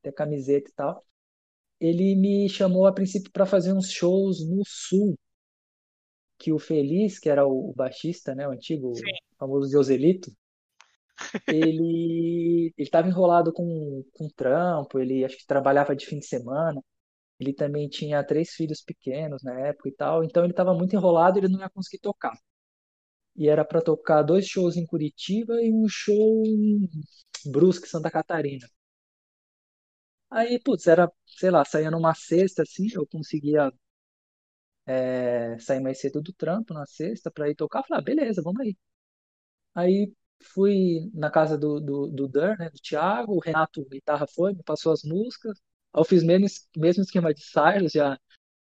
até 0.01 0.13
camiseta 0.13 0.71
e 0.71 0.75
tal. 0.75 1.05
Ele 1.81 2.17
me 2.17 2.49
chamou 2.49 2.87
a 2.87 2.93
princípio 2.93 3.31
para 3.33 3.47
fazer 3.47 3.73
uns 3.73 3.91
shows 3.91 4.47
no 4.49 4.63
Sul, 4.67 5.17
que 6.39 6.53
o 6.53 6.59
Feliz, 6.59 7.19
que 7.19 7.29
era 7.29 7.47
o, 7.47 7.71
o 7.71 7.75
baixista, 7.75 8.35
né, 8.35 8.47
o 8.49 8.53
antigo, 8.53 8.95
Sim. 8.95 9.05
famoso 9.39 9.71
Joselito, 9.71 10.31
ele 11.47 12.73
estava 12.79 13.09
enrolado 13.09 13.53
com, 13.53 14.05
com 14.13 14.29
trampo, 14.37 14.99
ele 14.99 15.25
acho 15.25 15.37
que 15.39 15.47
trabalhava 15.47 15.97
de 15.97 16.07
fim 16.07 16.19
de 16.19 16.27
semana. 16.27 16.83
Ele 17.41 17.53
também 17.55 17.89
tinha 17.89 18.25
três 18.25 18.51
filhos 18.53 18.83
pequenos 18.83 19.43
na 19.45 19.59
época 19.69 19.89
e 19.89 19.93
tal, 19.93 20.25
então 20.25 20.45
ele 20.45 20.53
estava 20.53 20.75
muito 20.75 20.95
enrolado, 20.97 21.39
ele 21.39 21.49
não 21.49 21.61
ia 21.61 21.71
conseguir 21.71 22.01
tocar. 22.01 22.35
E 23.37 23.49
era 23.49 23.65
para 23.65 23.81
tocar 23.81 24.23
dois 24.23 24.47
shows 24.47 24.77
em 24.77 24.85
Curitiba 24.87 25.55
e 25.63 25.73
um 25.73 25.87
show 25.89 26.43
em 26.45 26.89
Brusque, 27.51 27.89
Santa 27.89 28.11
Catarina. 28.11 28.67
Aí, 30.31 30.59
putz, 30.61 30.87
era, 30.87 31.11
sei 31.27 31.51
lá, 31.51 31.65
saía 31.67 31.91
numa 31.91 32.15
sexta 32.15 32.63
assim, 32.63 32.87
eu 32.95 33.07
conseguia 33.07 33.71
é, 34.87 35.59
sair 35.59 35.81
mais 35.81 36.01
cedo 36.01 36.23
do 36.23 36.33
trampo 36.33 36.73
na 36.75 36.87
sexta 36.87 37.31
para 37.31 37.49
ir 37.51 37.55
tocar. 37.55 37.83
Falei, 37.85 38.01
ah, 38.01 38.05
beleza, 38.05 38.43
vamos 38.43 38.61
aí. 38.61 38.77
Aí 39.75 40.13
fui 40.43 41.11
na 41.15 41.31
casa 41.31 41.57
do, 41.59 41.81
do, 41.81 42.07
do 42.09 42.29
Dan, 42.29 42.57
né, 42.59 42.71
do 42.71 42.79
Thiago, 42.81 43.35
o 43.35 43.41
Renato 43.41 43.85
Guitarra 43.85 44.27
foi, 44.27 44.55
me 44.55 44.63
passou 44.63 44.93
as 44.93 45.03
músicas. 45.03 45.61
Eu 45.95 46.05
fiz 46.05 46.23
mesmo, 46.23 46.47
mesmo 46.77 47.03
esquema 47.03 47.33
de 47.35 47.43
Cyrus, 47.43 47.93
já 47.93 48.19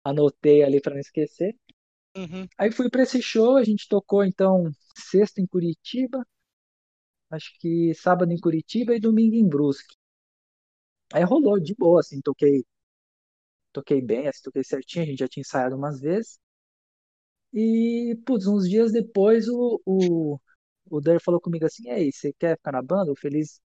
anotei 0.04 0.62
ali 0.62 0.80
para 0.80 0.94
não 0.94 1.00
esquecer. 1.00 1.56
Uhum. 2.16 2.46
Aí 2.58 2.72
fui 2.72 2.90
para 2.90 3.02
esse 3.02 3.22
show, 3.22 3.56
a 3.56 3.64
gente 3.64 3.88
tocou 3.88 4.24
então 4.24 4.70
sexta 4.96 5.40
em 5.40 5.46
Curitiba, 5.46 6.26
acho 7.30 7.56
que 7.60 7.94
sábado 7.94 8.32
em 8.32 8.40
Curitiba 8.40 8.94
e 8.94 9.00
domingo 9.00 9.36
em 9.36 9.48
Brusque. 9.48 9.94
Aí 11.12 11.22
rolou 11.24 11.58
de 11.60 11.74
boa, 11.74 12.00
assim, 12.00 12.20
toquei, 12.20 12.64
toquei 13.72 14.00
bem, 14.00 14.28
assim, 14.28 14.42
toquei 14.42 14.64
certinho, 14.64 15.04
a 15.04 15.06
gente 15.06 15.18
já 15.18 15.28
tinha 15.28 15.42
ensaiado 15.42 15.76
umas 15.76 16.00
vezes. 16.00 16.38
E, 17.52 18.16
putz, 18.24 18.46
uns 18.46 18.68
dias 18.68 18.92
depois 18.92 19.48
o, 19.48 19.80
o, 19.84 20.38
o 20.90 21.00
Der 21.00 21.20
falou 21.22 21.40
comigo 21.40 21.66
assim, 21.66 21.84
e 21.86 21.90
aí, 21.90 22.12
você 22.12 22.32
quer 22.32 22.56
ficar 22.56 22.72
na 22.72 22.82
banda? 22.82 23.12
O 23.12 23.16
Feliz 23.16 23.60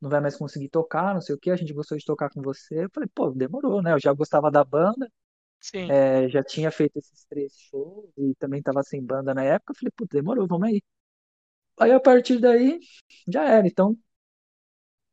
não 0.00 0.10
vai 0.10 0.20
mais 0.20 0.36
conseguir 0.36 0.68
tocar, 0.70 1.14
não 1.14 1.20
sei 1.22 1.34
o 1.34 1.38
que, 1.38 1.50
a 1.50 1.56
gente 1.56 1.72
gostou 1.74 1.98
de 1.98 2.04
tocar 2.04 2.30
com 2.30 2.42
você. 2.42 2.84
Eu 2.84 2.90
falei, 2.94 3.08
pô, 3.14 3.30
demorou, 3.30 3.82
né? 3.82 3.92
Eu 3.94 4.00
já 4.00 4.12
gostava 4.12 4.50
da 4.50 4.64
banda, 4.64 5.10
Sim. 5.60 5.88
é, 5.90 6.28
já 6.28 6.42
tinha 6.42 6.70
feito 6.70 6.98
esses 6.98 7.24
três 7.26 7.54
shows 7.58 8.10
e 8.18 8.34
também 8.36 8.62
tava 8.62 8.82
sem 8.82 9.02
banda 9.04 9.34
na 9.34 9.44
época. 9.44 9.72
Eu 9.72 9.76
falei, 9.76 9.92
pô, 9.96 10.06
demorou, 10.10 10.46
vamos 10.48 10.68
aí. 10.68 10.82
Aí 11.80 11.92
a 11.92 12.00
partir 12.00 12.38
daí, 12.40 12.80
já 13.28 13.44
era. 13.48 13.66
Então, 13.66 13.96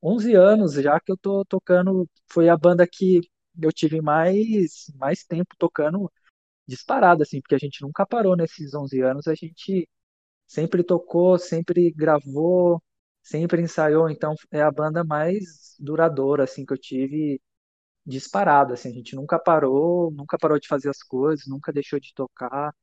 11 0.01 0.33
anos 0.35 0.73
já 0.73 0.99
que 0.99 1.11
eu 1.11 1.17
tô 1.17 1.45
tocando, 1.45 2.09
foi 2.31 2.49
a 2.49 2.57
banda 2.57 2.87
que 2.87 3.21
eu 3.61 3.71
tive 3.71 4.01
mais, 4.01 4.91
mais 4.95 5.23
tempo 5.23 5.55
tocando 5.57 6.11
disparado, 6.67 7.23
assim, 7.23 7.41
porque 7.41 7.55
a 7.55 7.59
gente 7.59 7.81
nunca 7.81 8.05
parou 8.05 8.35
nesses 8.37 8.73
11 8.75 9.01
anos, 9.01 9.27
a 9.27 9.35
gente 9.35 9.87
sempre 10.51 10.83
tocou, 10.83 11.37
sempre 11.39 11.91
gravou, 11.91 12.81
sempre 13.23 13.61
ensaiou, 13.61 14.09
então 14.09 14.35
é 14.51 14.61
a 14.61 14.71
banda 14.71 15.03
mais 15.03 15.75
duradoura, 15.79 16.43
assim, 16.43 16.65
que 16.65 16.73
eu 16.73 16.77
tive 16.77 17.41
disparado, 18.05 18.73
assim, 18.73 18.89
a 18.91 18.93
gente 18.93 19.15
nunca 19.15 19.39
parou, 19.39 20.11
nunca 20.11 20.37
parou 20.39 20.59
de 20.59 20.67
fazer 20.67 20.89
as 20.89 21.03
coisas, 21.03 21.47
nunca 21.47 21.73
deixou 21.73 21.99
de 21.99 22.13
tocar, 22.15 22.73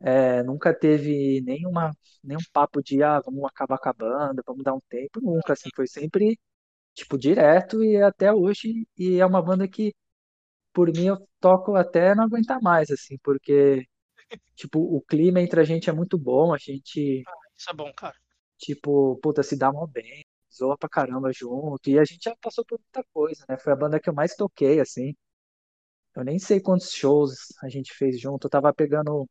é, 0.00 0.42
nunca 0.42 0.72
teve 0.74 1.40
nenhuma, 1.42 1.92
nenhum 2.22 2.40
papo 2.52 2.82
de, 2.82 3.02
ah, 3.02 3.20
vamos 3.20 3.44
acabar 3.44 3.78
com 3.78 3.88
a 3.88 3.92
banda, 3.92 4.42
vamos 4.46 4.64
dar 4.64 4.74
um 4.74 4.80
tempo, 4.88 5.20
nunca, 5.22 5.52
assim, 5.54 5.70
foi 5.76 5.86
sempre, 5.86 6.38
tipo, 6.94 7.18
direto 7.18 7.84
e 7.84 8.02
até 8.02 8.32
hoje, 8.34 8.88
e 8.98 9.20
é 9.20 9.26
uma 9.26 9.42
banda 9.42 9.68
que, 9.68 9.94
por 10.72 10.88
mim, 10.92 11.06
eu 11.06 11.18
toco 11.40 11.74
até 11.76 12.14
não 12.14 12.24
aguentar 12.24 12.60
mais, 12.62 12.90
assim, 12.90 13.18
porque, 13.22 13.86
tipo, 14.56 14.78
o 14.80 15.00
clima 15.02 15.40
entre 15.40 15.60
a 15.60 15.64
gente 15.64 15.88
é 15.90 15.92
muito 15.92 16.18
bom, 16.18 16.52
a 16.54 16.58
gente, 16.58 17.22
Isso 17.56 17.70
é 17.70 17.74
bom, 17.74 17.92
cara. 17.92 18.16
tipo, 18.58 19.16
puta, 19.22 19.42
se 19.42 19.56
dá 19.56 19.72
mal 19.72 19.86
bem, 19.86 20.24
zoa 20.54 20.76
pra 20.78 20.88
caramba 20.88 21.32
junto, 21.32 21.88
e 21.90 21.98
a 21.98 22.04
gente 22.04 22.24
já 22.24 22.36
passou 22.36 22.64
por 22.64 22.78
muita 22.78 23.04
coisa, 23.12 23.44
né? 23.48 23.58
Foi 23.58 23.72
a 23.72 23.76
banda 23.76 24.00
que 24.00 24.08
eu 24.08 24.14
mais 24.14 24.34
toquei, 24.34 24.80
assim. 24.80 25.14
Eu 26.14 26.22
nem 26.24 26.38
sei 26.38 26.60
quantos 26.60 26.92
shows 26.92 27.32
a 27.62 27.68
gente 27.70 27.94
fez 27.94 28.20
junto, 28.20 28.46
eu 28.46 28.50
tava 28.50 28.72
pegando, 28.74 29.26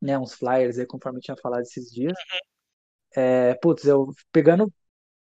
né, 0.00 0.18
uns 0.18 0.34
flyers 0.34 0.78
aí, 0.78 0.86
conforme 0.86 1.18
eu 1.18 1.22
tinha 1.22 1.36
falado 1.36 1.62
esses 1.62 1.90
dias. 1.90 2.14
É, 3.14 3.54
putz, 3.56 3.84
eu 3.84 4.08
pegando 4.32 4.72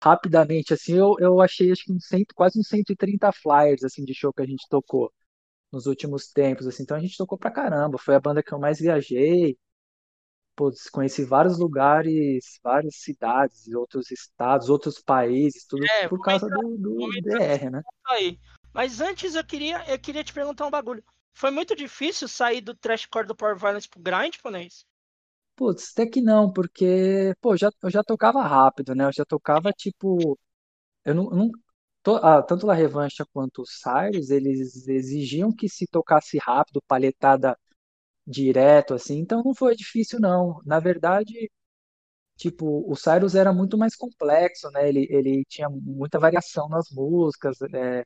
rapidamente, 0.03 0.73
assim, 0.73 0.93
eu, 0.95 1.15
eu 1.19 1.41
achei 1.41 1.71
acho 1.71 1.85
que 1.85 1.93
uns 1.93 2.07
cento, 2.07 2.35
quase 2.35 2.59
uns 2.59 2.67
130 2.69 3.31
flyers, 3.33 3.83
assim, 3.83 4.05
de 4.05 4.13
show 4.15 4.33
que 4.33 4.41
a 4.43 4.45
gente 4.47 4.67
tocou 4.69 5.11
nos 5.71 5.85
últimos 5.87 6.27
tempos, 6.31 6.67
assim. 6.67 6.83
Então 6.83 6.97
a 6.97 6.99
gente 6.99 7.17
tocou 7.17 7.37
pra 7.37 7.51
caramba, 7.51 7.97
foi 7.97 8.15
a 8.15 8.19
banda 8.19 8.43
que 8.43 8.53
eu 8.53 8.59
mais 8.59 8.79
viajei, 8.79 9.57
Putz, 10.55 10.89
conheci 10.89 11.23
vários 11.23 11.59
lugares, 11.59 12.59
várias 12.63 12.95
cidades, 12.97 13.67
outros 13.73 14.09
estados, 14.11 14.69
outros 14.69 14.99
países, 14.99 15.65
tudo 15.65 15.89
É, 15.89 16.05
por 16.07 16.19
causa 16.19 16.49
entrar, 16.49 16.49
do, 16.49 16.77
do 16.77 17.13
DR, 17.21 17.69
né? 17.69 17.83
ponto 17.83 18.11
aí. 18.11 18.39
Mas 18.73 19.01
antes 19.01 19.35
eu 19.35 19.45
queria, 19.45 19.83
eu 19.89 19.99
queria 19.99 20.23
te 20.23 20.33
perguntar 20.33 20.65
um 20.67 20.71
bagulho. 20.71 21.03
Foi 21.33 21.51
muito 21.51 21.75
difícil 21.75 22.27
sair 22.27 22.61
do 22.61 22.75
trashcore 22.75 23.27
do 23.27 23.35
Power 23.35 23.57
Violence 23.57 23.87
pro 23.89 24.01
grind, 24.01 24.37
Ponês? 24.41 24.85
Putz, 25.55 25.91
até 25.91 26.05
que 26.07 26.21
não, 26.21 26.51
porque, 26.53 27.33
pô, 27.41 27.57
já, 27.57 27.71
eu 27.83 27.89
já 27.89 28.03
tocava 28.03 28.41
rápido, 28.43 28.93
né? 28.95 29.05
Eu 29.05 29.11
já 29.13 29.25
tocava, 29.25 29.71
tipo, 29.73 30.37
eu 31.05 31.15
não, 31.15 31.25
não 31.31 31.51
ah, 32.17 32.41
tanto 32.41 32.65
La 32.65 32.73
Revancha 32.73 33.25
quanto 33.33 33.61
o 33.61 33.65
Cyrus, 33.65 34.29
eles 34.29 34.87
exigiam 34.87 35.51
que 35.53 35.67
se 35.69 35.85
tocasse 35.87 36.37
rápido, 36.37 36.81
palhetada 36.87 37.57
direto, 38.27 38.93
assim, 38.95 39.19
então 39.19 39.43
não 39.43 39.55
foi 39.55 39.75
difícil, 39.75 40.19
não. 40.19 40.61
Na 40.65 40.79
verdade, 40.79 41.51
tipo, 42.37 42.89
o 42.91 42.95
Cyrus 42.95 43.35
era 43.35 43.53
muito 43.53 43.77
mais 43.77 43.95
complexo, 43.95 44.69
né? 44.71 44.87
Ele, 44.89 45.07
ele 45.09 45.45
tinha 45.47 45.69
muita 45.69 46.19
variação 46.19 46.69
nas 46.69 46.89
músicas, 46.91 47.57
é, 47.73 48.03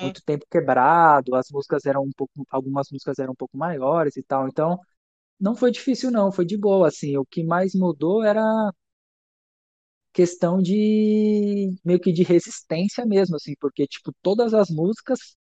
Hum, 0.00 0.12
muito 0.12 0.22
tempo 0.24 0.46
quebrado, 0.50 1.34
as 1.36 1.48
músicas 1.50 1.86
eram 1.86 2.02
um 2.04 2.12
pouco, 2.16 2.46
algumas 2.50 2.88
músicas 2.92 3.18
eram 3.18 3.32
um 3.32 3.36
pouco 3.36 3.56
maiores 3.58 4.16
e 4.16 4.22
tal, 4.22 4.48
então 4.48 4.78
não 5.40 5.54
foi 5.56 5.70
difícil 5.70 6.10
não, 6.10 6.32
foi 6.32 6.44
de 6.46 6.56
boa, 6.58 6.88
assim, 6.88 7.16
o 7.18 7.24
que 7.26 7.44
mais 7.44 7.74
mudou 7.74 8.24
era 8.24 8.42
questão 10.18 10.60
de 10.62 11.70
meio 11.84 12.00
que 12.00 12.12
de 12.12 12.22
resistência 12.24 13.06
mesmo, 13.06 13.36
assim, 13.36 13.54
porque 13.60 13.86
tipo 13.86 14.12
todas 14.22 14.52
as 14.54 14.68
músicas 14.70 15.36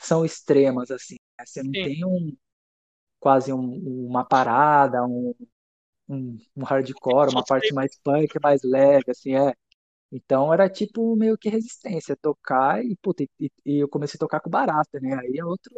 são 0.00 0.24
extremas, 0.24 0.90
assim, 0.92 1.16
né? 1.38 1.46
Você 1.46 1.62
não 1.64 1.74
sim. 1.74 1.82
tem 1.82 2.04
um 2.06 2.36
quase 3.20 3.52
um- 3.52 4.06
uma 4.08 4.24
parada, 4.24 5.04
um, 5.06 5.34
um, 6.08 6.38
um 6.56 6.64
hardcore, 6.64 7.30
uma 7.30 7.44
parte 7.44 7.74
mais 7.74 7.96
punk, 8.04 8.38
mais 8.42 8.62
leve, 8.64 9.10
assim, 9.10 9.34
é. 9.36 9.54
Então 10.12 10.52
era 10.54 10.68
tipo 10.70 11.16
meio 11.16 11.38
que 11.38 11.48
resistência, 11.50 12.16
tocar 12.16 12.84
e, 12.84 12.96
puta, 12.98 13.24
e, 13.24 13.30
e 13.66 13.78
eu 13.80 13.88
comecei 13.88 14.16
a 14.18 14.20
tocar 14.20 14.40
com 14.40 14.50
barata, 14.50 15.00
né? 15.00 15.14
Aí 15.20 15.38
é 15.38 15.44
outro, 15.46 15.72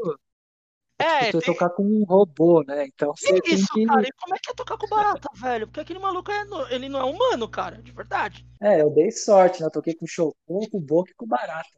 é 1.03 1.27
tipo 1.27 1.27
tu 1.27 1.43
tem 1.43 1.53
tocar 1.55 1.71
com 1.71 1.85
um 1.85 2.05
robô, 2.05 2.63
né? 2.65 2.87
Então 2.87 3.15
você 3.17 3.41
tem 3.43 3.63
isso, 3.63 3.79
cara. 3.85 4.03
que. 4.03 4.09
E 4.09 4.13
como 4.13 4.35
é 4.35 4.39
que 4.39 4.51
é 4.51 4.55
tocar 4.55 4.77
com 4.79 4.87
barata, 4.89 5.29
velho? 5.35 5.67
Porque 5.67 5.81
aquele 5.81 5.99
maluco 5.99 6.31
é, 6.31 6.45
no- 6.45 6.69
ele 6.69 6.89
não 6.89 7.01
é 7.01 7.05
humano, 7.05 7.49
cara, 7.49 7.81
de 7.83 7.93
verdade. 7.93 8.45
É, 8.61 8.81
eu 8.81 8.89
dei 8.91 9.11
sorte, 9.11 9.61
né? 9.61 9.67
Eu 9.67 9.71
toquei 9.71 9.95
com 9.95 10.07
Chocô, 10.07 10.69
com 10.71 10.81
Boca 10.81 11.11
e 11.11 11.15
com 11.15 11.27
barata. 11.27 11.69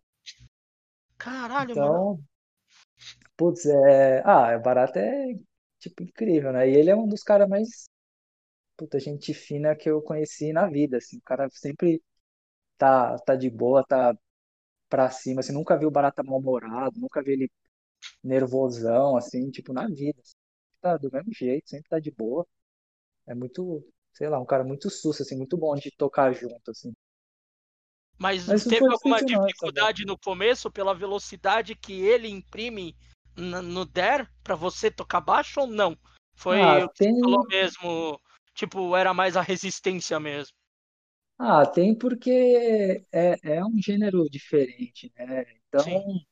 Caralho, 1.19 1.75
mano. 1.77 2.07
Então, 2.07 2.23
putz, 3.37 3.67
é. 3.67 4.23
Ah, 4.25 4.57
o 4.57 4.61
barata 4.63 5.01
é 5.01 5.35
tipo 5.79 6.03
incrível, 6.03 6.53
né? 6.53 6.69
E 6.69 6.75
ele 6.77 6.91
é 6.91 6.97
um 6.97 7.07
dos 7.09 7.23
caras 7.23 7.49
mais, 7.49 7.89
puta, 8.77 9.01
gente 9.01 9.35
fina 9.35 9.77
que 9.77 9.91
eu 9.91 10.03
conheci 10.03 10.53
na 10.53 10.69
vida, 10.69 10.99
assim. 10.99 11.19
O 11.19 11.23
cara 11.23 11.49
sempre 11.53 12.03
tá, 12.79 13.19
tá 13.21 13.37
de 13.37 13.51
boa, 13.51 13.85
tá 13.87 14.15
pra 14.91 15.11
cima, 15.11 15.41
assim. 15.41 15.53
Nunca 15.53 15.79
vi 15.79 15.87
o 15.87 15.91
barata 15.91 16.23
mal-humorado, 16.23 17.01
nunca 17.01 17.23
vi 17.23 17.33
ele 17.35 17.53
nervosão, 18.25 19.17
assim, 19.17 19.51
tipo, 19.51 19.73
na 19.73 19.87
vida. 19.89 20.21
assim. 20.23 20.35
Tá 20.81 20.97
do 20.99 21.11
mesmo 21.13 21.33
jeito, 21.35 21.69
sempre 21.71 21.89
tá 21.91 21.99
de 22.01 22.11
boa. 22.11 22.47
É 23.27 23.35
muito, 23.35 23.85
sei 24.15 24.29
lá, 24.29 24.41
um 24.41 24.47
cara 24.47 24.65
muito 24.65 24.91
susto, 24.91 25.23
assim, 25.25 25.37
muito 25.37 25.57
bom 25.59 25.75
de 25.77 25.91
tocar 25.97 26.33
junto, 26.35 26.71
assim. 26.73 26.93
Mas 28.19 28.43
Mas 28.47 28.65
teve 28.65 28.91
alguma 28.91 29.23
dificuldade 29.23 30.05
no 30.05 30.17
começo 30.19 30.71
pela 30.71 30.95
velocidade 30.95 31.75
que 31.75 31.93
ele 31.93 32.29
imprime 32.29 32.97
no 33.37 33.85
DAR 33.85 34.31
pra 34.43 34.55
você 34.55 34.91
tocar 34.91 35.21
baixo 35.21 35.61
ou 35.61 35.67
não? 35.67 35.97
Foi 36.35 36.59
Ah, 36.61 36.85
o 36.85 36.89
que 36.91 36.97
você 37.03 37.11
tem, 37.11 37.15
falou 37.21 37.45
mesmo, 37.49 38.21
tipo, 38.55 38.97
era 38.97 39.13
mais 39.15 39.37
a 39.37 39.43
resistência 39.43 40.19
mesmo. 40.21 40.55
ah, 41.39 41.67
tem 41.67 41.97
porque 41.97 42.31
é, 43.13 43.37
é 43.57 43.65
um 43.65 43.79
gênero 43.81 44.29
diferente, 44.31 45.13
né? 45.17 45.45
Então, 45.69 45.85
Sim, 45.85 46.27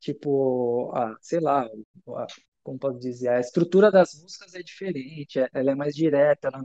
tipo, 0.00 0.92
ah, 0.94 1.16
sei 1.20 1.40
lá, 1.40 1.64
a- 2.16 2.26
como 2.62 2.78
posso 2.78 2.98
dizer, 2.98 3.28
a 3.28 3.40
estrutura 3.40 3.90
das 3.90 4.14
músicas 4.22 4.54
é 4.54 4.62
diferente, 4.62 5.40
é- 5.40 5.48
ela 5.54 5.70
é 5.72 5.74
mais 5.74 5.94
direta, 5.94 6.48
ela 6.48 6.58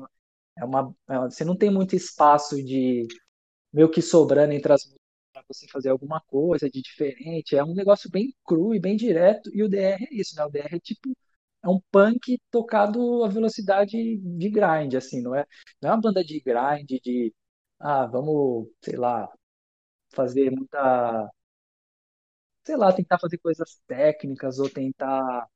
é 0.58 0.66
uma, 0.66 0.96
é 1.10 1.20
uma- 1.20 1.30
você 1.32 1.46
não 1.46 1.58
tem 1.58 1.72
muito 1.72 1.96
espaço 1.96 2.58
de 2.64 3.08
meio 3.74 3.90
que 3.90 4.02
sobrando 4.02 4.54
entre 4.54 4.72
as 4.74 4.84
músicas 4.86 5.02
para 5.34 5.44
você 5.50 5.68
fazer 5.68 5.90
alguma 5.90 6.22
coisa 6.22 6.70
de 6.70 6.82
diferente. 6.82 7.56
É 7.56 7.64
um 7.64 7.74
negócio 7.76 8.10
bem 8.10 8.34
cru 8.46 8.74
e 8.74 8.80
bem 8.80 8.96
direto. 8.96 9.50
E 9.54 9.64
o 9.64 9.70
DR 9.70 10.06
é 10.12 10.16
isso, 10.16 10.36
né? 10.36 10.46
O 10.46 10.50
DR 10.50 10.76
é 10.78 10.80
tipo 10.80 11.12
é 11.64 11.70
um 11.70 11.80
punk 11.92 12.40
tocado 12.52 13.24
a 13.24 13.28
velocidade 13.30 13.92
de 14.18 14.50
grind, 14.50 14.94
assim, 14.96 15.22
não 15.22 15.36
é? 15.36 15.46
Não 15.82 15.90
é 15.90 15.94
uma 15.94 16.02
banda 16.02 16.24
de 16.24 16.40
grind 16.42 16.88
de 17.04 17.34
ah, 17.80 18.06
vamos, 18.08 18.68
sei 18.84 18.96
lá, 18.98 19.28
fazer 20.14 20.52
muita, 20.52 21.30
sei 22.66 22.76
lá, 22.78 22.92
tentar 22.94 23.20
fazer 23.20 23.38
coisas 23.40 23.80
técnicas 23.88 24.60
ou 24.60 24.70
tentar 24.70 25.48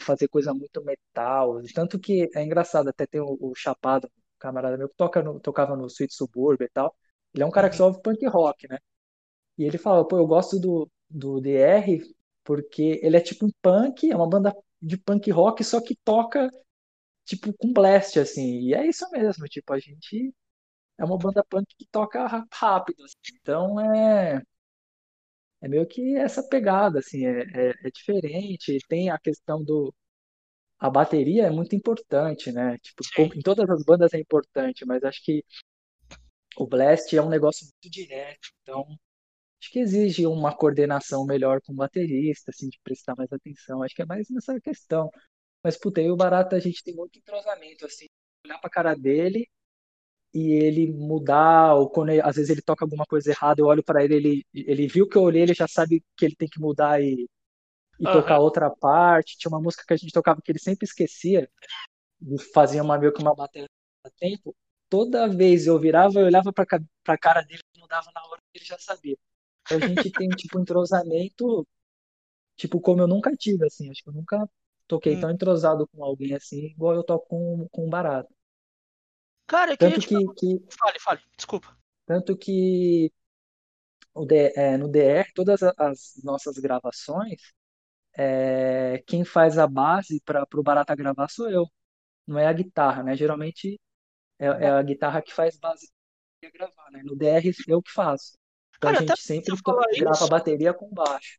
fazer 0.00 0.28
coisa 0.28 0.54
muito 0.54 0.82
metal. 0.84 1.62
Tanto 1.74 1.98
que 1.98 2.30
é 2.34 2.42
engraçado, 2.44 2.88
até 2.90 3.06
tem 3.06 3.20
o, 3.20 3.38
o 3.40 3.54
Chapado, 3.54 4.08
um 4.08 4.10
camarada 4.38 4.76
meu 4.78 4.88
que 4.88 4.96
toca 4.96 5.22
no, 5.22 5.40
tocava 5.40 5.76
no 5.76 5.86
Sweet 5.88 6.14
Suburbia 6.14 6.66
e 6.66 6.70
tal. 6.70 6.96
Ele 7.34 7.42
é 7.44 7.46
um 7.46 7.50
cara 7.50 7.68
que 7.70 7.74
uhum, 7.74 7.78
só 7.78 7.86
ouve 7.88 8.02
punk 8.02 8.26
rock, 8.26 8.68
né? 8.68 8.78
E 9.58 9.64
ele 9.64 9.78
fala, 9.78 10.06
pô, 10.06 10.16
eu 10.18 10.26
gosto 10.26 10.58
do, 10.60 10.90
do 11.08 11.40
DR 11.40 12.02
porque 12.44 13.00
ele 13.02 13.16
é 13.16 13.20
tipo 13.20 13.46
um 13.46 13.50
punk, 13.62 14.10
é 14.10 14.16
uma 14.16 14.28
banda 14.28 14.54
de 14.80 14.96
punk 14.98 15.30
rock, 15.30 15.64
só 15.64 15.80
que 15.82 15.96
toca, 16.04 16.48
tipo, 17.24 17.52
com 17.54 17.72
blast, 17.72 18.18
assim. 18.20 18.60
E 18.62 18.74
é 18.74 18.86
isso 18.86 19.08
mesmo, 19.10 19.46
tipo, 19.48 19.72
a 19.72 19.78
gente 19.80 20.34
é 20.98 21.04
uma 21.04 21.18
banda 21.18 21.44
punk 21.48 21.66
que 21.78 21.86
toca 21.90 22.26
rápido, 22.52 23.04
assim. 23.04 23.16
Então 23.40 23.80
é, 23.80 24.42
é 25.62 25.68
meio 25.68 25.86
que 25.86 26.16
essa 26.16 26.42
pegada, 26.42 26.98
assim, 27.00 27.26
é, 27.26 27.42
é, 27.54 27.70
é 27.84 27.90
diferente. 27.92 28.78
Tem 28.88 29.10
a 29.10 29.18
questão 29.18 29.62
do... 29.64 29.94
A 30.78 30.90
bateria 30.90 31.46
é 31.46 31.50
muito 31.50 31.76
importante, 31.76 32.52
né? 32.52 32.78
Tipo, 32.78 33.04
sim, 33.04 33.30
em 33.36 33.40
todas 33.42 33.68
as 33.70 33.84
bandas 33.84 34.14
é 34.14 34.18
importante, 34.20 34.84
mas 34.86 35.04
acho 35.04 35.22
que 35.24 35.44
o 36.56 36.66
blast 36.66 37.14
é 37.16 37.22
um 37.22 37.28
negócio 37.28 37.66
muito 37.66 37.90
direto. 37.92 38.48
Então, 38.62 38.86
Acho 39.62 39.72
que 39.72 39.80
exige 39.80 40.26
uma 40.26 40.56
coordenação 40.56 41.26
melhor 41.26 41.60
com 41.62 41.72
o 41.72 41.76
baterista, 41.76 42.50
assim, 42.50 42.68
de 42.68 42.78
prestar 42.84 43.14
mais 43.16 43.32
atenção. 43.32 43.82
Acho 43.82 43.94
que 43.94 44.02
é 44.02 44.06
mais 44.06 44.28
nessa 44.30 44.60
questão. 44.60 45.10
Mas, 45.64 45.78
puta, 45.78 46.00
eu 46.00 46.08
e 46.08 46.12
o 46.12 46.16
Barata, 46.16 46.56
a 46.56 46.60
gente 46.60 46.84
tem 46.84 46.94
muito 46.94 47.18
entrosamento, 47.18 47.86
assim, 47.86 48.06
olhar 48.46 48.58
pra 48.60 48.70
cara 48.70 48.94
dele 48.94 49.48
e 50.36 50.52
ele 50.52 50.92
mudar, 50.92 51.74
ou 51.76 51.90
quando 51.90 52.10
ele- 52.10 52.22
às 52.22 52.36
vezes 52.36 52.50
ele 52.50 52.62
toca 52.62 52.84
alguma 52.84 53.06
coisa 53.06 53.30
errada, 53.30 53.60
eu 53.62 53.66
olho 53.66 53.82
pra 53.84 54.04
ele, 54.04 54.14
ele, 54.16 54.46
ele 54.54 54.86
viu 54.88 55.08
que 55.08 55.16
eu 55.18 55.22
olhei, 55.22 55.42
ele 55.42 55.54
já 55.54 55.68
sabe 55.68 56.04
que 56.16 56.24
ele 56.26 56.36
tem 56.36 56.48
que 56.48 56.60
mudar 56.60 57.02
e, 57.02 57.28
e 58.00 58.06
Aham. 58.06 58.08
tocar 58.08 58.40
outra 58.40 58.70
parte. 58.70 59.36
Tinha 59.38 59.50
uma 59.50 59.60
música 59.62 59.84
que 59.86 59.94
a 59.94 59.96
gente 59.98 60.12
tocava 60.12 60.40
que 60.42 60.52
ele 60.52 60.58
sempre 60.60 60.86
esquecia, 60.86 61.48
fazia 62.52 62.82
uma 62.82 62.98
meio 62.98 63.12
que 63.12 63.20
uma 63.20 63.34
bateria 63.34 63.68
a 64.04 64.10
tempo. 64.10 64.54
Toda 64.88 65.28
vez 65.28 65.66
eu 65.66 65.78
virava, 65.78 66.20
eu 66.20 66.26
olhava 66.26 66.52
pra, 66.52 66.64
ca- 66.66 66.80
pra 67.02 67.18
cara 67.18 67.42
dele, 67.42 67.60
ele 67.74 67.82
mudava 67.82 68.10
na 68.14 68.22
hora, 68.26 68.40
ele 68.54 68.64
já 68.64 68.78
sabia. 68.78 69.16
Então 69.64 69.78
a 69.78 69.80
gente 69.80 70.10
tem 70.12 70.32
tipo 70.34 70.58
um 70.58 70.62
entrosamento, 70.62 71.66
tipo 72.56 72.80
como 72.80 73.02
eu 73.02 73.08
nunca 73.08 73.32
tive, 73.36 73.66
assim, 73.66 73.90
acho 73.90 74.02
que 74.04 74.10
eu 74.10 74.14
nunca 74.14 74.48
toquei 74.88 75.16
Hum. 75.16 75.18
tão 75.18 75.30
entrosado 75.30 75.88
com 75.88 76.04
alguém 76.04 76.34
assim, 76.34 76.66
igual 76.68 76.96
eu 76.96 77.04
toco 77.04 77.28
com, 77.28 77.68
com 77.72 77.86
o 77.88 77.90
Barato. 77.90 78.34
Cara, 79.46 79.72
eu 79.72 79.78
queria 79.78 79.98
Tanto 79.98 80.00
te 80.00 80.06
que, 80.06 80.28
que, 80.36 80.60
Fale, 80.78 80.98
fale, 81.00 81.20
desculpa. 81.36 81.76
tanto 82.06 82.36
que 82.36 83.12
é, 84.56 84.76
no 84.76 84.88
DR, 84.88 85.32
todas 85.34 85.62
a- 85.62 85.72
as 85.78 86.20
nossas 86.24 86.56
gravações, 86.58 87.40
é, 88.16 89.02
quem 89.06 89.24
faz 89.24 89.58
a 89.58 89.66
base 89.66 90.20
para 90.24 90.46
o 90.54 90.62
Barata 90.62 90.94
gravar 90.96 91.28
sou 91.30 91.50
eu, 91.50 91.66
não 92.26 92.38
é 92.38 92.46
a 92.48 92.52
guitarra, 92.54 93.02
né? 93.04 93.16
Geralmente 93.16 93.80
é, 94.38 94.46
é 94.46 94.70
a 94.70 94.82
guitarra 94.82 95.22
que 95.22 95.32
faz 95.34 95.58
base 95.58 95.90
para 96.40 96.50
gravar, 96.52 96.90
né? 96.92 97.02
No 97.04 97.16
DR 97.16 97.52
eu 97.68 97.82
que 97.82 97.92
faço. 97.92 98.38
Então 98.78 98.90
a 98.90 98.94
Cara, 98.94 99.00
até 99.00 99.14
gente 99.14 99.20
sempre 99.20 99.56
grava 99.96 100.24
a 100.24 100.28
isso, 100.28 100.28
bateria 100.28 100.74
com 100.74 100.90
baixo. 100.92 101.38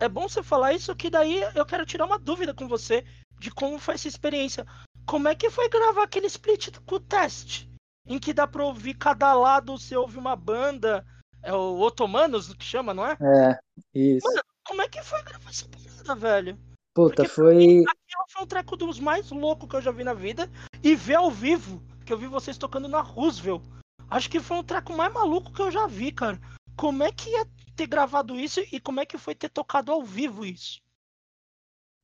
é 0.00 0.08
bom 0.08 0.28
você 0.28 0.42
falar 0.42 0.72
isso, 0.72 0.96
que 0.96 1.08
daí 1.10 1.40
eu 1.54 1.64
quero 1.66 1.86
tirar 1.86 2.04
uma 2.06 2.18
dúvida 2.18 2.52
com 2.54 2.66
você 2.66 3.04
de 3.38 3.50
como 3.50 3.78
foi 3.78 3.94
essa 3.94 4.08
experiência. 4.08 4.66
Como 5.10 5.26
é 5.26 5.34
que 5.34 5.50
foi 5.50 5.68
gravar 5.68 6.04
aquele 6.04 6.28
split 6.28 6.68
com 6.86 6.94
o 6.94 7.00
teste? 7.00 7.68
Em 8.06 8.16
que 8.16 8.32
dá 8.32 8.46
pra 8.46 8.64
ouvir 8.64 8.94
cada 8.94 9.34
lado, 9.34 9.76
você 9.76 9.96
ouve 9.96 10.16
uma 10.16 10.36
banda, 10.36 11.04
é 11.42 11.52
o 11.52 11.80
Otomanos 11.80 12.54
que 12.54 12.64
chama, 12.64 12.94
não 12.94 13.04
é? 13.04 13.18
É, 13.20 13.58
isso. 13.92 14.24
Mano, 14.24 14.40
como 14.64 14.82
é 14.82 14.88
que 14.88 15.02
foi 15.02 15.20
gravar 15.24 15.50
essa 15.50 15.66
parada, 15.68 16.14
velho? 16.14 16.58
Puta, 16.94 17.24
Porque 17.24 17.28
foi. 17.28 17.56
aquilo 17.88 18.24
foi 18.28 18.42
um 18.44 18.46
treco 18.46 18.76
dos 18.76 19.00
mais 19.00 19.28
loucos 19.32 19.68
que 19.68 19.74
eu 19.74 19.82
já 19.82 19.90
vi 19.90 20.04
na 20.04 20.14
vida. 20.14 20.48
E 20.80 20.94
ver 20.94 21.16
ao 21.16 21.28
vivo, 21.28 21.82
que 22.06 22.12
eu 22.12 22.18
vi 22.18 22.28
vocês 22.28 22.56
tocando 22.56 22.86
na 22.86 23.00
Roosevelt. 23.00 23.64
Acho 24.08 24.30
que 24.30 24.38
foi 24.38 24.58
um 24.58 24.64
treco 24.64 24.92
mais 24.96 25.12
maluco 25.12 25.52
que 25.52 25.60
eu 25.60 25.72
já 25.72 25.88
vi, 25.88 26.12
cara. 26.12 26.40
Como 26.76 27.02
é 27.02 27.10
que 27.10 27.30
ia 27.30 27.44
ter 27.74 27.88
gravado 27.88 28.38
isso 28.38 28.60
e 28.60 28.78
como 28.78 29.00
é 29.00 29.06
que 29.06 29.18
foi 29.18 29.34
ter 29.34 29.48
tocado 29.48 29.90
ao 29.90 30.04
vivo 30.04 30.46
isso? 30.46 30.80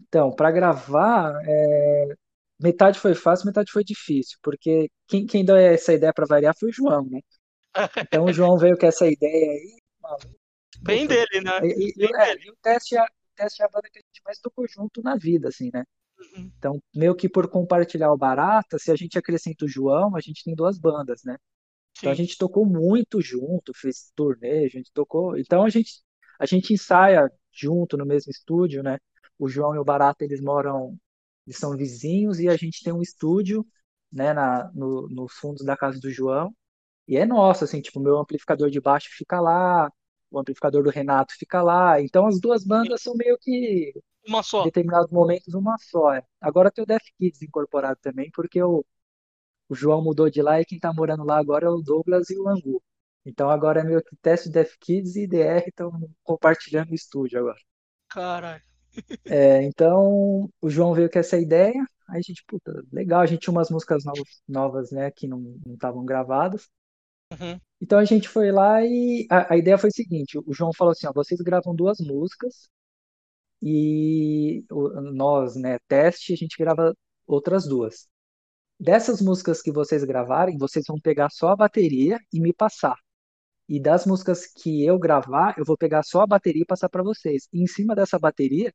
Então, 0.00 0.32
para 0.32 0.50
gravar, 0.50 1.40
é, 1.44 2.16
metade 2.60 2.98
foi 2.98 3.14
fácil, 3.14 3.46
metade 3.46 3.70
foi 3.70 3.84
difícil, 3.84 4.38
porque 4.42 4.88
quem, 5.06 5.26
quem 5.26 5.44
deu 5.44 5.56
essa 5.56 5.92
ideia 5.92 6.12
para 6.12 6.26
variar 6.26 6.54
foi 6.58 6.70
o 6.70 6.72
João, 6.72 7.06
né? 7.10 7.20
Então 7.98 8.24
o 8.24 8.32
João 8.32 8.56
veio 8.56 8.78
com 8.78 8.86
essa 8.86 9.06
ideia 9.06 9.50
aí, 9.52 9.78
maluco. 10.00 10.34
Bem 10.82 11.06
dele, 11.06 11.40
né? 11.42 11.58
E, 11.62 11.94
Bem 11.96 12.08
é, 12.14 12.26
dele. 12.26 12.46
e 12.46 12.50
o 12.50 12.56
teste, 12.62 12.96
é, 12.96 13.02
o 13.02 13.06
teste 13.34 13.62
é 13.62 13.64
a 13.66 13.68
banda 13.68 13.88
que 13.90 13.98
a 13.98 14.02
gente 14.02 14.22
mais 14.24 14.38
tocou 14.38 14.66
junto 14.68 15.02
na 15.02 15.16
vida, 15.16 15.48
assim, 15.48 15.70
né? 15.72 15.84
Uhum. 16.18 16.50
Então, 16.56 16.82
meio 16.94 17.14
que 17.14 17.28
por 17.28 17.48
compartilhar 17.48 18.12
o 18.12 18.16
Barata, 18.16 18.78
se 18.78 18.90
a 18.90 18.96
gente 18.96 19.18
acrescenta 19.18 19.64
o 19.64 19.68
João, 19.68 20.16
a 20.16 20.20
gente 20.20 20.42
tem 20.44 20.54
duas 20.54 20.78
bandas, 20.78 21.22
né? 21.24 21.36
Então 21.98 22.12
a 22.12 22.16
Sim. 22.16 22.24
gente 22.24 22.36
tocou 22.38 22.66
muito 22.66 23.20
junto, 23.20 23.72
fez 23.74 24.12
turnê, 24.14 24.64
a 24.64 24.68
gente 24.68 24.92
tocou. 24.92 25.36
Então 25.38 25.64
a 25.64 25.70
gente, 25.70 26.02
a 26.38 26.46
gente 26.46 26.72
ensaia 26.72 27.30
junto 27.52 27.96
no 27.96 28.04
mesmo 28.06 28.30
estúdio, 28.30 28.82
né? 28.82 28.98
O 29.38 29.48
João 29.48 29.74
e 29.74 29.78
o 29.78 29.84
Barata, 29.84 30.24
eles 30.24 30.40
moram, 30.40 30.96
eles 31.46 31.58
são 31.58 31.76
vizinhos 31.76 32.40
e 32.40 32.48
a 32.48 32.56
gente 32.56 32.82
tem 32.82 32.92
um 32.92 33.02
estúdio, 33.02 33.66
né, 34.12 34.32
na, 34.32 34.70
no, 34.74 35.08
nos 35.08 35.32
fundos 35.34 35.64
da 35.64 35.76
casa 35.76 36.00
do 36.00 36.10
João. 36.10 36.54
E 37.08 37.16
é 37.16 37.26
nosso, 37.26 37.64
assim, 37.64 37.80
tipo, 37.82 38.00
o 38.00 38.02
meu 38.02 38.18
amplificador 38.18 38.70
de 38.70 38.80
baixo 38.80 39.08
fica 39.12 39.40
lá, 39.40 39.90
o 40.30 40.38
amplificador 40.40 40.82
do 40.84 40.90
Renato 40.90 41.34
fica 41.38 41.62
lá. 41.62 42.00
Então 42.02 42.26
as 42.26 42.40
duas 42.40 42.64
bandas 42.64 43.02
são 43.02 43.14
meio 43.16 43.38
que, 43.40 43.94
Uma 44.26 44.42
em 44.58 44.62
só. 44.62 44.62
determinados 44.62 45.10
momentos, 45.12 45.54
uma 45.54 45.76
só. 45.78 46.14
é. 46.14 46.22
Agora 46.40 46.70
tem 46.70 46.84
o 46.84 46.86
Death 46.86 47.04
Kids 47.18 47.42
incorporado 47.42 47.98
também, 48.02 48.30
porque 48.32 48.62
o, 48.62 48.84
o 49.68 49.74
João 49.76 50.02
mudou 50.02 50.28
de 50.30 50.42
lá 50.42 50.60
e 50.60 50.64
quem 50.64 50.78
tá 50.80 50.92
morando 50.92 51.24
lá 51.24 51.38
agora 51.38 51.66
é 51.66 51.68
o 51.70 51.80
Douglas 51.82 52.30
e 52.30 52.38
o 52.38 52.48
Angu. 52.48 52.82
Então 53.24 53.50
agora 53.50 53.80
é 53.80 53.84
meio 53.84 54.02
que 54.04 54.16
teste 54.16 54.50
Death 54.50 54.72
Kids 54.80 55.16
e 55.16 55.26
DR 55.26 55.68
estão 55.68 55.90
compartilhando 56.24 56.90
o 56.92 56.94
estúdio 56.94 57.38
agora. 57.40 57.58
Caralho. 58.08 58.65
É, 59.28 59.62
então 59.64 60.48
o 60.60 60.70
João 60.70 60.94
veio 60.94 61.10
com 61.10 61.18
essa 61.18 61.38
ideia, 61.38 61.74
aí 62.08 62.18
a 62.18 62.22
gente, 62.22 62.44
puta, 62.46 62.72
legal, 62.92 63.20
a 63.20 63.26
gente 63.26 63.40
tinha 63.40 63.52
umas 63.52 63.70
músicas 63.70 64.04
novas, 64.04 64.28
novas 64.48 64.90
né, 64.92 65.10
que 65.10 65.26
não 65.28 65.40
não 65.66 65.74
estavam 65.74 66.04
gravadas. 66.04 66.68
Uhum. 67.32 67.60
Então 67.80 67.98
a 67.98 68.04
gente 68.04 68.28
foi 68.28 68.52
lá 68.52 68.84
e 68.84 69.26
a, 69.30 69.54
a 69.54 69.56
ideia 69.58 69.78
foi 69.78 69.90
o 69.90 69.94
seguinte: 69.94 70.38
o 70.38 70.54
João 70.54 70.72
falou 70.74 70.92
assim, 70.92 71.06
ó, 71.06 71.12
vocês 71.14 71.40
gravam 71.40 71.74
duas 71.74 71.98
músicas 72.00 72.68
e 73.62 74.64
o- 74.70 75.00
nós, 75.12 75.56
né, 75.56 75.78
teste, 75.88 76.32
a 76.32 76.36
gente 76.36 76.56
grava 76.58 76.94
outras 77.26 77.66
duas. 77.66 78.08
Dessas 78.80 79.22
músicas 79.22 79.62
que 79.62 79.72
vocês 79.72 80.04
gravarem, 80.04 80.58
vocês 80.58 80.84
vão 80.88 81.00
pegar 81.00 81.30
só 81.30 81.50
a 81.50 81.56
bateria 81.56 82.18
e 82.32 82.40
me 82.40 82.52
passar. 82.52 82.96
E 83.68 83.80
das 83.80 84.06
músicas 84.06 84.46
que 84.46 84.84
eu 84.84 84.98
gravar, 84.98 85.54
eu 85.58 85.64
vou 85.64 85.76
pegar 85.76 86.02
só 86.04 86.22
a 86.22 86.26
bateria 86.26 86.62
e 86.62 86.66
passar 86.66 86.88
para 86.88 87.02
vocês. 87.02 87.48
E 87.52 87.62
em 87.62 87.66
cima 87.66 87.94
dessa 87.94 88.18
bateria, 88.18 88.72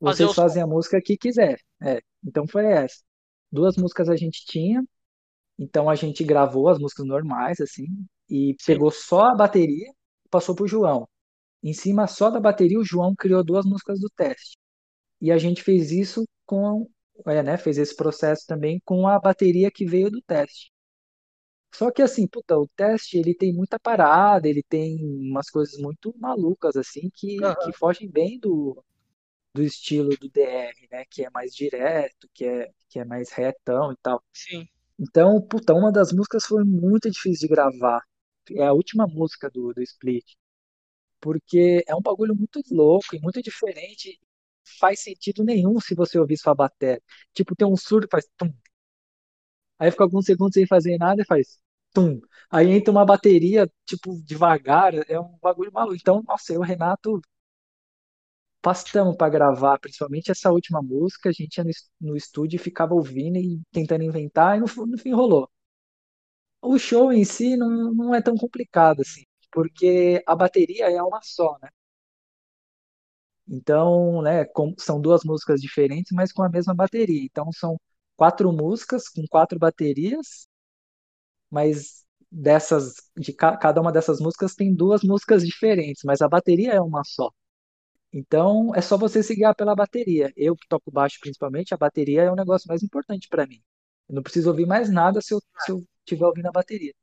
vocês 0.00 0.32
fazem 0.34 0.62
a 0.62 0.66
música 0.66 1.00
que 1.00 1.16
quiser. 1.16 1.58
É, 1.82 2.00
então 2.24 2.46
foi 2.46 2.66
essa. 2.66 3.02
Duas 3.50 3.76
músicas 3.76 4.08
a 4.08 4.16
gente 4.16 4.44
tinha, 4.46 4.84
então 5.58 5.90
a 5.90 5.94
gente 5.94 6.24
gravou 6.24 6.68
as 6.68 6.78
músicas 6.78 7.06
normais, 7.06 7.60
assim, 7.60 7.86
e 8.28 8.54
Sim. 8.60 8.74
pegou 8.74 8.90
só 8.90 9.26
a 9.26 9.34
bateria 9.36 9.88
e 9.88 10.28
passou 10.30 10.54
pro 10.54 10.66
João. 10.68 11.08
Em 11.62 11.72
cima 11.74 12.06
só 12.06 12.30
da 12.30 12.40
bateria, 12.40 12.78
o 12.78 12.84
João 12.84 13.14
criou 13.16 13.44
duas 13.44 13.66
músicas 13.66 14.00
do 14.00 14.10
teste. 14.10 14.58
E 15.20 15.32
a 15.32 15.38
gente 15.38 15.62
fez 15.62 15.92
isso 15.92 16.26
com, 16.46 16.88
é, 17.26 17.42
né, 17.42 17.56
fez 17.58 17.78
esse 17.78 17.94
processo 17.96 18.46
também 18.46 18.80
com 18.84 19.08
a 19.08 19.18
bateria 19.20 19.70
que 19.70 19.86
veio 19.86 20.10
do 20.10 20.22
teste. 20.22 20.72
Só 21.74 21.90
que 21.90 22.02
assim, 22.02 22.26
puta, 22.26 22.56
o 22.58 22.66
teste 22.76 23.18
ele 23.18 23.34
tem 23.34 23.52
muita 23.52 23.78
parada, 23.78 24.48
ele 24.48 24.62
tem 24.62 24.98
umas 25.30 25.48
coisas 25.50 25.78
muito 25.80 26.14
malucas 26.18 26.76
assim 26.76 27.10
que, 27.14 27.36
que 27.38 27.44
Aham. 27.44 27.72
fogem 27.72 28.10
bem 28.10 28.38
do, 28.38 28.82
do 29.54 29.62
estilo 29.62 30.10
do 30.16 30.28
DR, 30.28 30.88
né? 30.90 31.04
Que 31.10 31.24
é 31.24 31.30
mais 31.30 31.54
direto, 31.54 32.28
que 32.34 32.44
é, 32.44 32.70
que 32.88 32.98
é 32.98 33.04
mais 33.04 33.30
retão 33.32 33.92
e 33.92 33.96
tal. 34.02 34.22
Sim. 34.32 34.68
Então, 34.98 35.40
puta, 35.40 35.74
uma 35.74 35.92
das 35.92 36.12
músicas 36.12 36.44
foi 36.44 36.64
muito 36.64 37.10
difícil 37.10 37.48
de 37.48 37.54
gravar. 37.54 38.02
É 38.52 38.64
a 38.66 38.72
última 38.72 39.06
música 39.06 39.50
do, 39.50 39.72
do 39.72 39.82
Split. 39.82 40.24
Porque 41.20 41.84
é 41.86 41.94
um 41.94 42.00
bagulho 42.02 42.34
muito 42.34 42.60
louco 42.70 43.14
e 43.16 43.20
muito 43.20 43.42
diferente. 43.42 44.20
Faz 44.80 45.00
sentido 45.00 45.44
nenhum 45.44 45.80
se 45.80 45.94
você 45.94 46.18
ouvir 46.18 46.36
sua 46.38 46.54
bateria. 46.54 47.02
Tipo, 47.34 47.56
tem 47.56 47.66
um 47.66 47.76
surdo 47.76 48.06
que 48.08 48.12
faz 48.12 48.26
tum. 48.36 48.52
Aí 49.78 49.90
fica 49.90 50.04
alguns 50.04 50.24
segundos 50.26 50.54
sem 50.54 50.66
fazer 50.66 50.98
nada 50.98 51.22
e 51.22 51.26
faz 51.26 51.58
tum. 51.92 52.20
Aí 52.50 52.70
entra 52.70 52.90
uma 52.90 53.04
bateria, 53.04 53.70
tipo, 53.86 54.20
devagar. 54.24 54.94
É 55.08 55.18
um 55.20 55.38
bagulho 55.42 55.72
maluco. 55.72 55.96
Então, 55.96 56.22
nossa, 56.26 56.52
eu 56.52 56.60
Renato 56.60 57.20
pastamos 58.62 59.16
pra 59.16 59.28
gravar, 59.28 59.78
principalmente 59.78 60.30
essa 60.30 60.50
última 60.52 60.82
música. 60.82 61.28
A 61.30 61.32
gente 61.32 61.56
ia 61.58 61.64
no, 61.64 61.70
es- 61.70 61.90
no 62.00 62.16
estúdio 62.16 62.56
e 62.56 62.58
ficava 62.58 62.94
ouvindo 62.94 63.38
e 63.38 63.60
tentando 63.72 64.04
inventar, 64.04 64.56
e 64.56 64.60
no, 64.60 64.86
no 64.86 64.98
fim 64.98 65.12
rolou. 65.14 65.48
O 66.62 66.78
show 66.78 67.12
em 67.12 67.24
si 67.24 67.56
não, 67.56 67.92
não 67.92 68.14
é 68.14 68.22
tão 68.22 68.36
complicado 68.36 69.00
assim, 69.00 69.24
porque 69.50 70.22
a 70.26 70.36
bateria 70.36 70.88
é 70.90 71.02
uma 71.02 71.20
só, 71.22 71.58
né? 71.60 71.68
Então, 73.48 74.22
né, 74.22 74.44
com- 74.44 74.74
são 74.78 75.00
duas 75.00 75.24
músicas 75.24 75.60
diferentes, 75.60 76.12
mas 76.12 76.32
com 76.32 76.42
a 76.42 76.48
mesma 76.48 76.74
bateria. 76.74 77.22
Então, 77.24 77.50
são 77.52 77.76
quatro 78.16 78.52
músicas 78.52 79.08
com 79.08 79.22
quatro 79.28 79.58
baterias, 79.58 80.46
mas 81.50 82.04
dessas, 82.30 82.94
de 83.16 83.32
ca- 83.32 83.56
cada 83.56 83.80
uma 83.80 83.92
dessas 83.92 84.20
músicas 84.20 84.54
tem 84.54 84.74
duas 84.74 85.02
músicas 85.02 85.42
diferentes, 85.44 86.02
mas 86.04 86.20
a 86.20 86.28
bateria 86.28 86.72
é 86.74 86.80
uma 86.80 87.02
só. 87.04 87.30
Então, 88.12 88.74
é 88.74 88.80
só 88.80 88.96
você 88.96 89.22
se 89.22 89.34
guiar 89.34 89.54
pela 89.54 89.74
bateria. 89.74 90.32
Eu 90.36 90.56
que 90.56 90.66
toco 90.68 90.90
baixo 90.90 91.18
principalmente, 91.20 91.74
a 91.74 91.76
bateria 91.76 92.22
é 92.22 92.30
o 92.30 92.36
negócio 92.36 92.68
mais 92.68 92.82
importante 92.82 93.28
para 93.28 93.46
mim. 93.46 93.62
Eu 94.08 94.14
não 94.16 94.22
preciso 94.22 94.50
ouvir 94.50 94.66
mais 94.66 94.90
nada 94.90 95.20
se 95.20 95.34
eu, 95.34 95.40
se 95.56 95.70
eu 95.72 95.84
estiver 96.06 96.26
ouvindo 96.26 96.46
a 96.48 96.52
bateria. 96.52 96.94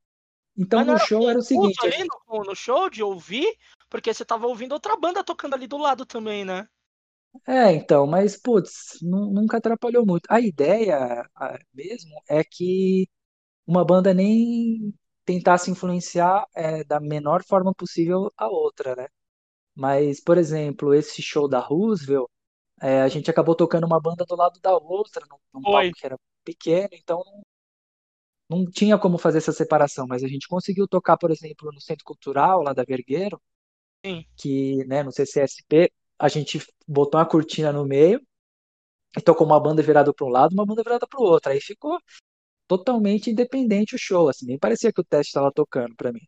Então, 0.57 0.83
Mas 0.83 0.85
no 0.85 0.97
show 0.97 1.29
era 1.29 1.39
o 1.39 1.43
seguinte, 1.43 1.85
ali 1.85 2.03
no, 2.27 2.43
no 2.43 2.55
show 2.55 2.89
de 2.89 3.01
ouvir, 3.03 3.57
porque 3.89 4.13
você 4.13 4.23
tava 4.25 4.45
ouvindo 4.47 4.73
outra 4.73 4.95
banda 4.97 5.23
tocando 5.23 5.55
ali 5.55 5.67
do 5.67 5.77
lado 5.77 6.05
também, 6.05 6.45
né? 6.45 6.67
É, 7.47 7.73
então, 7.73 8.07
mas 8.07 8.37
putz, 8.37 8.97
nu- 9.01 9.31
nunca 9.31 9.57
atrapalhou 9.57 10.05
muito. 10.05 10.25
A 10.29 10.39
ideia 10.39 11.27
mesmo 11.73 12.11
é 12.29 12.43
que 12.43 13.07
uma 13.67 13.85
banda 13.85 14.13
nem 14.13 14.93
tentasse 15.25 15.71
influenciar 15.71 16.45
é, 16.55 16.83
da 16.85 16.99
menor 16.99 17.43
forma 17.45 17.73
possível 17.75 18.31
a 18.37 18.47
outra, 18.49 18.95
né? 18.95 19.07
Mas, 19.75 20.21
por 20.21 20.37
exemplo, 20.37 20.93
esse 20.93 21.21
show 21.21 21.47
da 21.47 21.59
Roosevelt, 21.59 22.27
é, 22.81 23.01
a 23.01 23.07
gente 23.07 23.29
acabou 23.29 23.55
tocando 23.55 23.85
uma 23.85 23.99
banda 23.99 24.25
do 24.25 24.35
lado 24.35 24.59
da 24.61 24.75
outra, 24.77 25.25
num, 25.29 25.37
num 25.53 25.61
palco 25.61 25.91
que 25.93 26.05
era 26.05 26.17
pequeno, 26.43 26.89
então 26.93 27.23
não, 28.49 28.59
não 28.59 28.71
tinha 28.71 28.97
como 28.97 29.17
fazer 29.17 29.39
essa 29.39 29.51
separação, 29.51 30.05
mas 30.07 30.23
a 30.23 30.27
gente 30.27 30.47
conseguiu 30.47 30.87
tocar, 30.87 31.17
por 31.17 31.31
exemplo, 31.31 31.71
no 31.73 31.81
Centro 31.81 32.05
Cultural, 32.05 32.61
lá 32.61 32.73
da 32.73 32.83
Vergueiro, 32.83 33.41
Sim. 34.05 34.25
que, 34.37 34.85
né, 34.85 35.03
no 35.03 35.11
CCSP, 35.11 35.91
a 36.17 36.27
gente 36.29 36.61
botou 36.87 37.19
uma 37.19 37.27
cortina 37.27 37.71
no 37.73 37.85
meio 37.85 38.21
e 39.17 39.21
tocou 39.21 39.47
uma 39.47 39.59
banda 39.59 39.81
virada 39.81 40.13
para 40.13 40.25
um 40.25 40.29
lado, 40.29 40.53
uma 40.53 40.65
banda 40.65 40.83
virada 40.83 41.07
para 41.07 41.19
o 41.19 41.23
outro. 41.23 41.51
Aí 41.51 41.59
ficou 41.59 41.97
totalmente 42.67 43.29
independente 43.29 43.95
o 43.95 43.99
show, 43.99 44.29
assim, 44.29 44.45
nem 44.45 44.59
parecia 44.59 44.91
que 44.93 45.01
o 45.01 45.03
teste 45.03 45.29
estava 45.29 45.51
tocando 45.51 45.95
para 45.95 46.11
mim. 46.11 46.21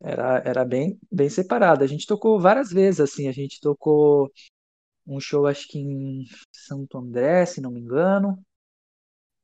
Era, 0.00 0.42
era 0.44 0.64
bem, 0.64 0.98
bem 1.10 1.28
separado. 1.28 1.82
A 1.84 1.86
gente 1.86 2.06
tocou 2.06 2.40
várias 2.40 2.70
vezes, 2.70 3.00
assim, 3.00 3.28
a 3.28 3.32
gente 3.32 3.60
tocou 3.60 4.30
um 5.06 5.20
show, 5.20 5.46
acho 5.46 5.66
que 5.68 5.78
em 5.78 6.24
Santo 6.52 6.98
André, 6.98 7.46
se 7.46 7.60
não 7.60 7.70
me 7.70 7.80
engano. 7.80 8.42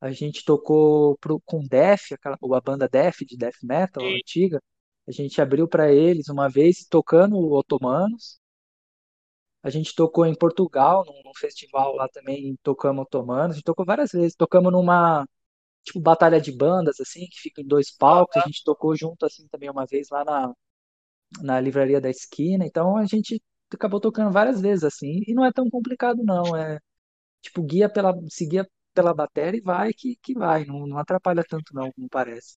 A 0.00 0.10
gente 0.12 0.44
tocou 0.44 1.16
pro, 1.18 1.40
com 1.40 1.66
Def, 1.66 2.12
aquela, 2.12 2.36
a 2.40 2.60
banda 2.60 2.88
Def, 2.88 3.20
de 3.26 3.36
Death 3.36 3.62
Metal, 3.62 4.02
Sim. 4.02 4.16
antiga. 4.16 4.62
A 5.06 5.12
gente 5.12 5.40
abriu 5.40 5.66
para 5.68 5.92
eles 5.92 6.28
uma 6.28 6.48
vez, 6.48 6.86
tocando 6.88 7.36
Otomanos. 7.52 8.38
A 9.62 9.70
gente 9.70 9.94
tocou 9.94 10.26
em 10.26 10.34
Portugal, 10.34 11.04
num, 11.06 11.22
num 11.24 11.34
festival 11.34 11.94
lá 11.96 12.06
também, 12.08 12.56
tocamos 12.62 13.02
Otomanos. 13.02 13.52
A 13.52 13.54
gente 13.54 13.64
tocou 13.64 13.84
várias 13.84 14.12
vezes. 14.12 14.36
Tocamos 14.36 14.70
numa, 14.70 15.26
tipo, 15.84 16.00
batalha 16.00 16.40
de 16.40 16.52
bandas, 16.52 17.00
assim, 17.00 17.26
que 17.28 17.40
fica 17.40 17.60
em 17.62 17.66
dois 17.66 17.90
palcos. 17.96 18.36
A 18.42 18.46
gente 18.46 18.64
tocou 18.64 18.96
junto, 18.96 19.24
assim, 19.26 19.46
também 19.48 19.70
uma 19.70 19.86
vez 19.86 20.08
lá 20.10 20.24
na, 20.24 20.52
na 21.42 21.60
livraria 21.60 22.00
da 22.00 22.10
esquina. 22.10 22.66
Então 22.66 22.96
a 22.96 23.06
gente 23.06 23.42
acabou 23.72 24.00
tocando 24.00 24.32
várias 24.32 24.60
vezes, 24.60 24.84
assim. 24.84 25.20
E 25.26 25.34
não 25.34 25.44
é 25.44 25.52
tão 25.52 25.68
complicado, 25.70 26.22
não. 26.24 26.56
É, 26.56 26.78
tipo, 27.42 27.62
guia 27.62 27.88
pela, 27.88 28.14
seguia 28.28 28.68
pela 28.94 29.14
bateria 29.14 29.58
e 29.60 29.62
vai 29.62 29.92
que, 29.92 30.16
que 30.22 30.34
vai. 30.34 30.64
Não, 30.64 30.86
não 30.86 30.98
atrapalha 30.98 31.44
tanto, 31.48 31.74
não, 31.74 31.92
como 31.92 32.08
parece. 32.08 32.56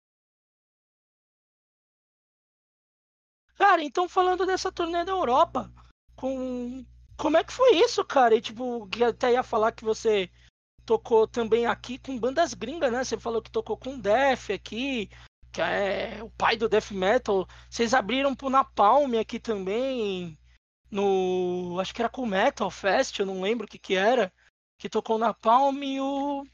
Cara, 3.56 3.82
então 3.82 4.08
falando 4.08 4.44
dessa 4.46 4.70
turnê 4.70 5.04
da 5.04 5.12
Europa, 5.12 5.72
com 6.14 6.84
como 7.16 7.36
é 7.38 7.44
que 7.44 7.52
foi 7.52 7.76
isso, 7.76 8.04
cara? 8.04 8.34
E 8.34 8.40
tipo, 8.40 8.88
até 9.08 9.32
ia 9.32 9.42
falar 9.42 9.72
que 9.72 9.84
você 9.84 10.30
tocou 10.86 11.26
também 11.26 11.66
aqui 11.66 11.98
com 11.98 12.18
bandas 12.18 12.54
gringas, 12.54 12.92
né? 12.92 13.04
Você 13.04 13.18
falou 13.18 13.42
que 13.42 13.50
tocou 13.50 13.76
com 13.76 13.98
Def 13.98 14.50
aqui, 14.50 15.10
que 15.52 15.60
é 15.60 16.22
o 16.22 16.30
pai 16.30 16.56
do 16.56 16.68
death 16.68 16.92
metal. 16.92 17.46
Vocês 17.68 17.92
abriram 17.92 18.34
pro 18.34 18.48
Napalm 18.48 19.14
aqui 19.20 19.40
também, 19.40 20.38
no, 20.90 21.78
acho 21.80 21.92
que 21.92 22.00
era 22.00 22.08
com 22.08 22.22
o 22.22 22.26
Metal 22.26 22.70
Fest, 22.70 23.18
eu 23.18 23.26
não 23.26 23.42
lembro 23.42 23.66
o 23.66 23.68
que 23.68 23.78
que 23.78 23.94
era, 23.94 24.32
que 24.78 24.88
tocou 24.88 25.18
na 25.18 25.28
Napalm 25.28 25.82
e 25.82 26.00
o 26.00 26.46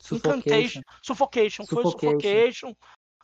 Suffocation. 0.00 0.82
Suffocation, 1.02 1.66
foi 1.66 1.84
o 1.84 1.90
Suffocation. 1.90 2.74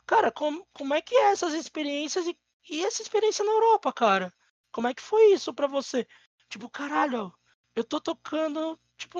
Cara, 0.05 0.31
como, 0.31 0.65
como 0.73 0.93
é 0.93 1.01
que 1.01 1.15
é 1.15 1.31
essas 1.31 1.53
experiências 1.53 2.25
e, 2.27 2.37
e 2.69 2.85
essa 2.85 3.01
experiência 3.01 3.43
na 3.43 3.51
Europa, 3.51 3.91
cara? 3.91 4.33
Como 4.71 4.87
é 4.87 4.93
que 4.93 5.01
foi 5.01 5.33
isso 5.33 5.53
pra 5.53 5.67
você? 5.67 6.07
Tipo, 6.49 6.69
caralho, 6.69 7.33
eu 7.75 7.83
tô 7.83 7.99
tocando, 7.99 8.79
tipo, 8.97 9.19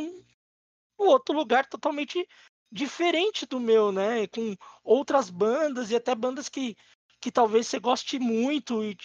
um 0.99 1.05
outro 1.05 1.35
lugar 1.35 1.67
totalmente 1.67 2.27
diferente 2.71 3.45
do 3.45 3.59
meu, 3.59 3.91
né? 3.91 4.27
Com 4.27 4.55
outras 4.83 5.29
bandas 5.29 5.91
e 5.91 5.95
até 5.95 6.13
bandas 6.13 6.49
que, 6.49 6.75
que 7.19 7.31
talvez 7.31 7.67
você 7.67 7.79
goste 7.79 8.19
muito. 8.19 8.83
E 8.83 8.97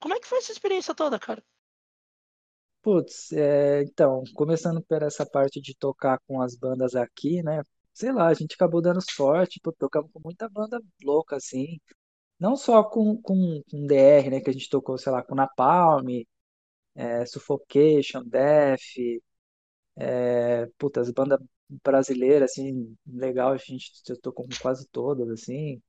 como 0.00 0.14
é 0.14 0.20
que 0.20 0.26
foi 0.26 0.38
essa 0.38 0.52
experiência 0.52 0.94
toda, 0.94 1.18
cara? 1.18 1.42
Putz, 2.82 3.30
é, 3.32 3.82
então, 3.82 4.24
começando 4.34 4.82
por 4.82 5.02
essa 5.02 5.26
parte 5.26 5.60
de 5.60 5.74
tocar 5.76 6.18
com 6.26 6.40
as 6.40 6.56
bandas 6.56 6.94
aqui, 6.94 7.42
né? 7.42 7.62
Sei 7.92 8.10
lá, 8.10 8.28
a 8.28 8.34
gente 8.34 8.54
acabou 8.54 8.80
dando 8.80 9.00
sorte, 9.02 9.60
pô, 9.62 9.70
tocamos 9.72 10.10
com 10.12 10.20
muita 10.24 10.48
banda 10.48 10.80
louca, 11.02 11.36
assim. 11.36 11.78
Não 12.38 12.56
só 12.56 12.82
com, 12.82 13.20
com, 13.20 13.62
com 13.70 13.86
DR, 13.86 14.30
né? 14.30 14.40
Que 14.40 14.50
a 14.50 14.52
gente 14.52 14.70
tocou, 14.70 14.96
sei 14.96 15.12
lá, 15.12 15.22
com 15.22 15.34
Napalm, 15.34 16.06
é, 16.94 17.26
Suffocation, 17.26 18.22
Death, 18.24 18.80
é, 19.96 20.66
puta, 20.78 21.00
as 21.00 21.10
bandas 21.10 21.40
brasileiras, 21.84 22.52
assim, 22.52 22.96
legal, 23.06 23.52
a 23.52 23.56
gente 23.56 23.90
tocou 24.22 24.46
com 24.46 24.56
quase 24.60 24.88
todas, 24.88 25.28
assim. 25.30 25.80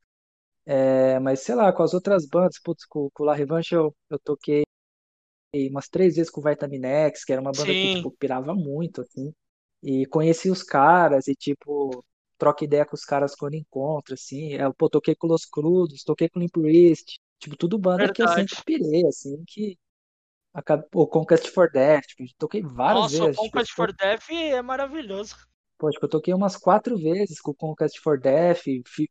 É, 0.65 1.19
mas 1.19 1.41
sei 1.41 1.55
lá, 1.55 1.71
com 1.73 1.83
as 1.83 1.93
outras 1.93 2.25
bandas, 2.25 2.59
putz, 2.59 2.85
com, 2.85 3.09
com 3.11 3.23
La 3.23 3.35
Revanche 3.35 3.75
eu, 3.75 3.95
eu 4.09 4.19
toquei 4.19 4.63
umas 5.69 5.89
três 5.89 6.15
vezes 6.15 6.31
com 6.31 6.41
o 6.41 6.43
Vitaminex, 6.43 7.25
que 7.25 7.31
era 7.33 7.41
uma 7.41 7.51
banda 7.51 7.65
que, 7.65 7.73
Sim, 7.73 7.95
tipo, 7.95 8.11
pirava 8.11 8.53
muito, 8.53 9.01
assim. 9.01 9.33
E 9.83 10.05
conheci 10.05 10.49
os 10.49 10.63
caras 10.63 11.27
e, 11.27 11.35
tipo, 11.35 12.03
troca 12.37 12.63
ideia 12.63 12.85
com 12.85 12.95
os 12.95 13.03
caras 13.05 13.35
quando 13.35 13.55
encontro, 13.55 14.13
assim. 14.13 14.53
Eu, 14.53 14.73
pô, 14.73 14.89
toquei 14.89 15.15
com 15.15 15.27
Los 15.27 15.45
Crudos, 15.45 16.03
toquei 16.03 16.29
com 16.29 16.39
Limp 16.39 16.55
Bizkit, 16.57 17.19
tipo, 17.39 17.57
tudo 17.57 17.77
banda 17.77 18.11
que 18.11 18.21
eu 18.21 18.27
sempre 18.27 18.55
pirei, 18.65 19.05
assim, 19.07 19.43
que... 19.47 19.77
O 20.93 21.05
Conquest 21.07 21.49
for 21.49 21.69
Death, 21.69 22.05
tipo, 22.07 22.23
eu 22.23 22.27
toquei 22.37 22.61
várias 22.61 23.05
Nossa, 23.05 23.25
o 23.25 23.29
vezes, 23.29 23.41
tipo, 23.41 23.59
Conquest 23.59 23.71
for 23.73 23.91
Death 23.91 24.29
é 24.29 24.61
maravilhoso. 24.61 25.35
Pô, 25.77 25.89
tipo, 25.89 26.05
eu 26.05 26.09
toquei 26.09 26.33
umas 26.33 26.55
quatro 26.55 26.97
vezes 26.97 27.41
com 27.41 27.51
o 27.51 27.55
Conquest 27.55 27.99
for 28.01 28.19
Death, 28.19 28.61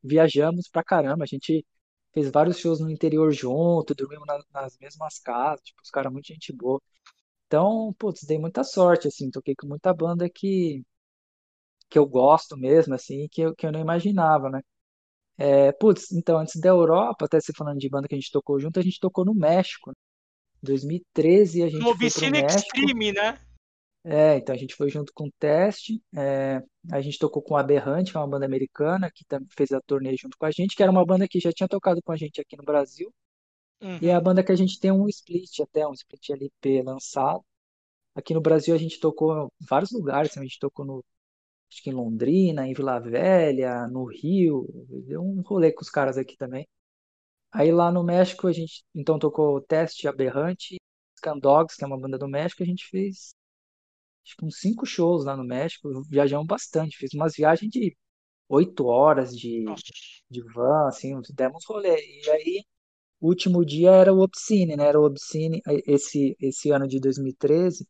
viajamos 0.02 0.68
pra 0.68 0.84
caramba, 0.84 1.24
a 1.24 1.26
gente 1.26 1.66
fez 2.12 2.30
vários 2.30 2.58
shows 2.58 2.80
no 2.80 2.90
interior 2.90 3.32
junto, 3.32 3.94
dormimos 3.94 4.26
na- 4.26 4.38
nas 4.62 4.76
mesmas 4.78 5.18
casas, 5.18 5.62
tipo, 5.64 5.80
os 5.82 5.90
caras, 5.90 6.12
muita 6.12 6.32
gente 6.32 6.52
boa. 6.52 6.80
Então, 7.46 7.94
putz, 7.98 8.24
dei 8.24 8.38
muita 8.38 8.64
sorte, 8.64 9.08
assim, 9.08 9.30
toquei 9.30 9.54
com 9.56 9.66
muita 9.68 9.94
banda 9.94 10.28
que, 10.30 10.82
que 11.88 11.98
eu 11.98 12.06
gosto 12.06 12.56
mesmo, 12.56 12.94
assim, 12.94 13.28
que 13.30 13.42
eu, 13.42 13.54
que 13.54 13.66
eu 13.66 13.72
não 13.72 13.80
imaginava, 13.80 14.48
né? 14.50 14.60
É, 15.38 15.72
putz, 15.72 16.12
então, 16.12 16.38
antes 16.38 16.60
da 16.60 16.68
Europa, 16.70 17.24
até 17.26 17.40
você 17.40 17.52
falando 17.56 17.78
de 17.78 17.88
banda 17.88 18.08
que 18.08 18.14
a 18.14 18.18
gente 18.18 18.30
tocou 18.32 18.60
junto, 18.60 18.78
a 18.78 18.82
gente 18.82 19.00
tocou 19.00 19.24
no 19.24 19.34
México. 19.34 19.92
Em 20.62 20.66
2013 20.66 21.62
a 21.62 21.68
No 21.70 21.70
gente 21.70 21.96
foi 21.96 22.10
pro 22.10 22.26
México. 22.28 22.92
Extreme, 22.92 23.12
né? 23.12 23.38
É, 24.02 24.36
então 24.38 24.54
a 24.54 24.58
gente 24.58 24.74
foi 24.74 24.88
junto 24.88 25.12
com 25.12 25.26
o 25.26 25.32
Teste, 25.38 26.02
é, 26.16 26.62
a 26.90 27.00
gente 27.02 27.18
tocou 27.18 27.42
com 27.42 27.54
a 27.56 27.60
Aberrante, 27.60 28.12
que 28.12 28.16
é 28.16 28.20
uma 28.20 28.26
banda 28.28 28.46
americana, 28.46 29.10
que 29.14 29.24
também 29.26 29.48
fez 29.54 29.72
a 29.72 29.80
turnê 29.82 30.16
junto 30.16 30.38
com 30.38 30.46
a 30.46 30.50
gente, 30.50 30.74
que 30.74 30.82
era 30.82 30.90
uma 30.90 31.04
banda 31.04 31.28
que 31.28 31.38
já 31.38 31.52
tinha 31.52 31.68
tocado 31.68 32.02
com 32.02 32.10
a 32.12 32.16
gente 32.16 32.40
aqui 32.40 32.56
no 32.56 32.64
Brasil, 32.64 33.12
e 34.00 34.08
é 34.08 34.14
a 34.14 34.20
Uhum. 34.20 34.22
banda 34.22 34.44
que 34.44 34.52
a 34.52 34.56
gente 34.56 34.80
tem 34.80 34.92
um 34.92 35.08
split 35.08 35.60
até, 35.60 35.86
um 35.88 35.94
split 35.94 36.30
LP 36.30 36.82
lançado. 36.82 37.44
Aqui 38.14 38.34
no 38.34 38.40
Brasil 38.42 38.74
a 38.74 38.78
gente 38.78 39.00
tocou 39.00 39.46
em 39.62 39.66
vários 39.66 39.92
lugares, 39.92 40.36
a 40.38 40.42
gente 40.42 40.58
tocou 40.60 40.84
no, 40.86 41.04
acho 41.70 41.82
que 41.82 41.90
em 41.90 41.94
Londrina, 41.94 42.66
em 42.68 42.74
Vila 42.74 43.00
Velha, 43.00 43.88
no 43.88 44.04
Rio, 44.06 44.66
deu 45.06 45.22
um 45.22 45.42
rolê 45.42 45.72
com 45.72 45.82
os 45.82 45.90
caras 45.90 46.18
aqui 46.18 46.36
também. 46.36 46.68
Aí 47.52 47.72
lá 47.72 47.90
no 47.92 48.02
México 48.04 48.46
a 48.48 48.52
gente 48.52 48.84
então 48.94 49.18
tocou 49.18 49.56
o 49.56 49.60
Teste, 49.60 50.08
Aberrante, 50.08 50.76
Scandogs, 51.18 51.76
que 51.76 51.84
é 51.84 51.86
uma 51.86 51.98
banda 52.00 52.18
do 52.18 52.28
México, 52.28 52.62
a 52.62 52.66
gente 52.66 52.86
fez 52.88 53.34
acho 54.24 54.36
que 54.36 54.44
uns 54.44 54.58
cinco 54.60 54.86
shows 54.86 55.24
lá 55.24 55.36
no 55.36 55.44
México, 55.44 55.88
viajamos 56.08 56.46
bastante, 56.46 56.96
fiz 56.96 57.12
umas 57.14 57.34
viagens 57.36 57.70
de 57.70 57.96
oito 58.48 58.86
horas 58.86 59.36
de, 59.38 59.64
Nossa. 59.64 59.82
de 60.30 60.42
van, 60.54 60.88
assim, 60.88 61.20
demos 61.34 61.64
rolê. 61.66 61.96
E 62.24 62.30
aí, 62.30 62.64
o 63.20 63.28
último 63.28 63.64
dia 63.66 63.90
era 63.92 64.12
o 64.14 64.20
Obscene, 64.20 64.76
né? 64.76 64.86
Era 64.88 65.00
o 65.00 65.04
Obscene, 65.06 65.62
esse, 65.86 66.36
esse 66.40 66.70
ano 66.72 66.88
de 66.88 67.00
2013, 67.00 67.88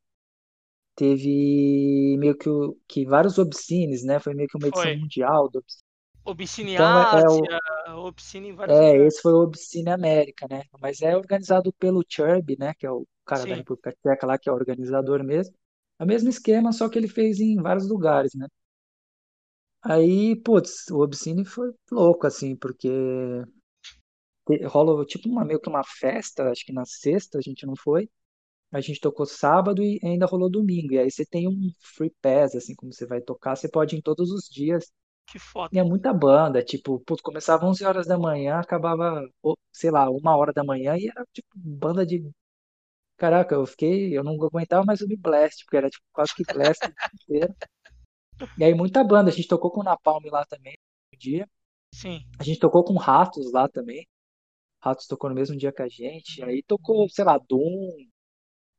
teve 0.96 2.16
meio 2.18 2.36
que, 2.38 2.48
o- 2.50 2.78
que 2.88 3.06
vários 3.06 3.38
Obscenes, 3.38 4.04
né? 4.04 4.20
Foi 4.20 4.34
meio 4.34 4.48
que 4.48 4.58
uma 4.58 4.68
edição 4.68 4.92
Foi. 4.92 4.96
mundial 4.96 5.50
do 5.50 5.60
Obscene. 5.60 5.84
Obscene 6.30 6.74
Então, 6.74 6.98
é, 6.98 7.02
é, 7.02 7.24
o, 7.24 7.44
Ásia, 7.44 7.60
Obscene 8.06 8.48
em 8.48 8.54
vários 8.54 8.78
é, 8.78 8.96
esse 9.06 9.20
foi 9.20 9.32
o 9.32 9.42
Obscene 9.42 9.90
América, 9.90 10.46
né? 10.48 10.62
Mas 10.80 11.02
é 11.02 11.16
organizado 11.16 11.72
pelo 11.74 12.04
Churb, 12.08 12.56
né? 12.58 12.74
Que 12.74 12.86
é 12.86 12.90
o 12.90 13.06
cara 13.24 13.42
da 13.42 13.48
Sim. 13.48 13.54
República 13.54 13.92
Tcheca 13.92 14.26
lá, 14.26 14.38
que 14.38 14.48
é 14.48 14.52
o 14.52 14.54
organizador 14.54 15.22
mesmo. 15.24 15.54
É 15.98 16.04
o 16.04 16.06
mesmo 16.06 16.28
esquema, 16.28 16.72
só 16.72 16.88
que 16.88 16.98
ele 16.98 17.08
fez 17.08 17.40
em 17.40 17.56
vários 17.56 17.88
lugares, 17.88 18.32
né? 18.34 18.46
Aí, 19.82 20.36
putz, 20.36 20.88
o 20.90 21.00
Obscene 21.00 21.44
foi 21.44 21.72
louco, 21.90 22.26
assim, 22.26 22.54
porque 22.54 22.88
rola 24.66 25.04
tipo 25.06 25.28
uma, 25.28 25.44
meio 25.44 25.60
que 25.60 25.68
uma 25.68 25.84
festa, 25.84 26.50
acho 26.50 26.64
que 26.64 26.72
na 26.72 26.84
sexta 26.84 27.38
a 27.38 27.40
gente 27.40 27.66
não 27.66 27.74
foi, 27.76 28.08
a 28.72 28.80
gente 28.80 29.00
tocou 29.00 29.26
sábado 29.26 29.82
e 29.82 30.00
ainda 30.04 30.26
rolou 30.26 30.50
domingo, 30.50 30.94
e 30.94 30.98
aí 30.98 31.10
você 31.10 31.24
tem 31.26 31.48
um 31.48 31.72
free 31.96 32.12
pass, 32.22 32.54
assim, 32.54 32.74
como 32.74 32.92
você 32.92 33.06
vai 33.06 33.20
tocar, 33.20 33.56
você 33.56 33.68
pode 33.68 33.96
ir 33.96 33.98
em 33.98 34.02
todos 34.02 34.30
os 34.30 34.48
dias, 34.48 34.92
Que 35.30 35.38
foda. 35.38 35.78
é 35.78 35.82
muita 35.82 36.12
banda, 36.12 36.62
tipo, 36.62 37.00
putz, 37.00 37.22
começava 37.22 37.66
11 37.66 37.84
horas 37.84 38.06
da 38.06 38.18
manhã, 38.18 38.58
acabava, 38.58 39.24
sei 39.72 39.90
lá, 39.90 40.10
uma 40.10 40.36
hora 40.36 40.52
da 40.52 40.64
manhã, 40.64 40.96
e 40.96 41.08
era 41.08 41.24
tipo 41.32 41.48
banda 41.54 42.04
de, 42.04 42.28
caraca, 43.16 43.54
eu 43.54 43.66
fiquei, 43.66 44.16
eu 44.16 44.24
não 44.24 44.34
aguentava 44.34 44.84
mais 44.84 45.00
ouvir 45.00 45.16
Blast, 45.16 45.64
porque 45.64 45.76
era 45.76 45.90
tipo 45.90 46.04
quase 46.12 46.34
que 46.34 46.44
Blast 46.44 46.80
inteiro. 47.14 47.54
E 48.58 48.64
aí 48.64 48.74
muita 48.74 49.04
banda, 49.04 49.30
a 49.30 49.32
gente 49.32 49.48
tocou 49.48 49.70
com 49.70 49.80
o 49.80 49.84
Napalm 49.84 50.24
lá 50.30 50.44
também, 50.46 50.74
no 51.12 51.18
dia, 51.18 51.46
Sim. 51.92 52.24
A 52.38 52.42
gente 52.42 52.60
tocou 52.60 52.84
com 52.84 52.94
Ratos 52.94 53.52
lá 53.52 53.68
também. 53.68 54.06
Ratos 54.82 55.06
tocou 55.06 55.28
no 55.28 55.36
mesmo 55.36 55.56
dia 55.56 55.72
que 55.72 55.82
a 55.82 55.88
gente. 55.88 56.42
Aí 56.42 56.62
tocou, 56.62 57.08
sei 57.08 57.24
lá, 57.24 57.38
Doom, 57.38 58.06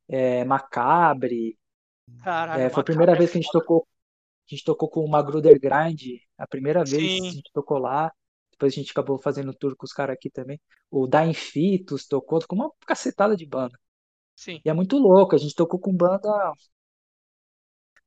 é, 0.07 0.43
Macabre. 0.45 1.57
Caralho, 2.23 2.61
É, 2.61 2.69
foi 2.69 2.81
a 2.81 2.85
primeira 2.85 3.11
é 3.11 3.15
vez 3.15 3.31
que 3.31 3.37
a 3.37 3.41
gente 3.41 3.51
tocou. 3.51 3.87
A 4.47 4.55
gente 4.55 4.63
tocou 4.63 4.89
com 4.89 5.01
o 5.05 5.09
Magruder 5.09 5.59
Grind. 5.59 6.19
A 6.37 6.47
primeira 6.47 6.83
vez 6.85 7.15
que 7.15 7.29
a 7.29 7.31
Sim. 7.31 7.37
gente 7.37 7.51
tocou 7.53 7.77
lá. 7.77 8.11
depois 8.51 8.73
a 8.73 8.75
gente 8.75 8.91
acabou 8.91 9.17
fazendo 9.19 9.53
tour 9.53 9.75
com 9.75 9.85
os 9.85 9.93
caras 9.93 10.15
aqui 10.15 10.29
também. 10.29 10.59
O 10.91 11.07
Dying 11.07 11.33
Fetus 11.33 12.05
tocou 12.07 12.39
com 12.47 12.55
uma 12.55 12.71
cacetada 12.85 13.35
de 13.35 13.45
banda. 13.45 13.77
Sim. 14.35 14.63
E 14.65 14.69
é 14.69 14.73
muito 14.73 14.97
louco, 14.97 15.35
a 15.35 15.39
gente 15.39 15.55
tocou 15.55 15.79
com 15.79 15.95
banda. 15.95 16.29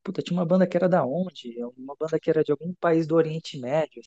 Puta, 0.04 0.22
tinha 0.22 0.38
uma 0.38 0.46
banda 0.46 0.66
que 0.68 0.76
era 0.76 0.88
da 0.88 1.04
onde? 1.04 1.56
Uma 1.76 1.96
banda 1.98 2.20
que 2.20 2.30
era 2.30 2.44
de 2.44 2.52
algum 2.52 2.72
país 2.74 3.06
do 3.08 3.16
Oriente 3.16 3.58
Médio. 3.58 4.02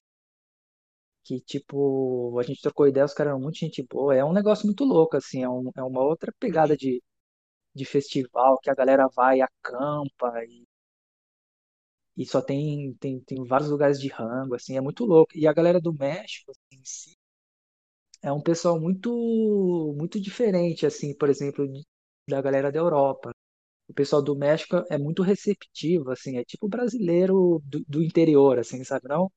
Que, 1.24 1.42
tipo, 1.42 2.40
a 2.40 2.44
gente 2.44 2.62
trocou 2.62 2.88
ideia, 2.88 3.06
os 3.06 3.14
caras 3.14 3.32
eram 3.32 3.42
muito 3.42 3.58
gente 3.60 3.84
boa. 3.84 4.16
É 4.16 4.24
um 4.24 4.32
negócio 4.34 4.66
muito 4.66 4.84
louco, 4.86 5.18
assim, 5.18 5.44
é, 5.44 5.50
um, 5.50 5.70
é 5.76 5.84
uma 5.84 6.02
outra 6.02 6.32
pegada 6.40 6.74
Uhum. 6.74 6.78
de, 6.78 7.04
de 7.76 7.86
festival, 7.86 8.60
que 8.62 8.70
a 8.72 8.76
galera 8.76 9.08
vai, 9.16 9.42
acampa 9.42 10.44
e, 10.46 10.66
e 12.18 12.26
só 12.26 12.42
tem, 12.42 12.94
tem, 12.96 13.20
tem 13.22 13.46
vários 13.46 13.70
lugares 13.70 14.00
de 14.00 14.08
rango, 14.10 14.56
assim, 14.56 14.78
é 14.78 14.82
muito 14.82 15.06
louco. 15.06 15.32
E 15.38 15.48
a 15.48 15.54
galera 15.54 15.80
do 15.82 15.94
México, 15.94 16.52
assim, 16.52 16.82
em 16.82 16.86
si, 16.86 17.18
é 18.22 18.32
um 18.32 18.42
pessoal 18.42 18.80
muito, 18.80 19.94
muito 19.98 20.20
diferente, 20.20 20.86
assim, 20.86 21.16
por 21.16 21.30
exemplo, 21.30 21.66
da 22.30 22.42
galera 22.42 22.72
da 22.72 22.80
Europa. 22.80 23.32
O 23.90 23.94
pessoal 23.96 24.22
do 24.24 24.36
México 24.38 24.84
é 24.92 24.98
muito 24.98 25.24
receptivo, 25.24 26.12
assim, 26.12 26.38
é 26.38 26.46
tipo 26.46 26.68
brasileiro 26.70 27.62
do, 27.66 27.84
do 27.88 28.04
interior, 28.04 28.60
assim, 28.60 28.84
sabe? 28.86 29.08
Não 29.10 29.32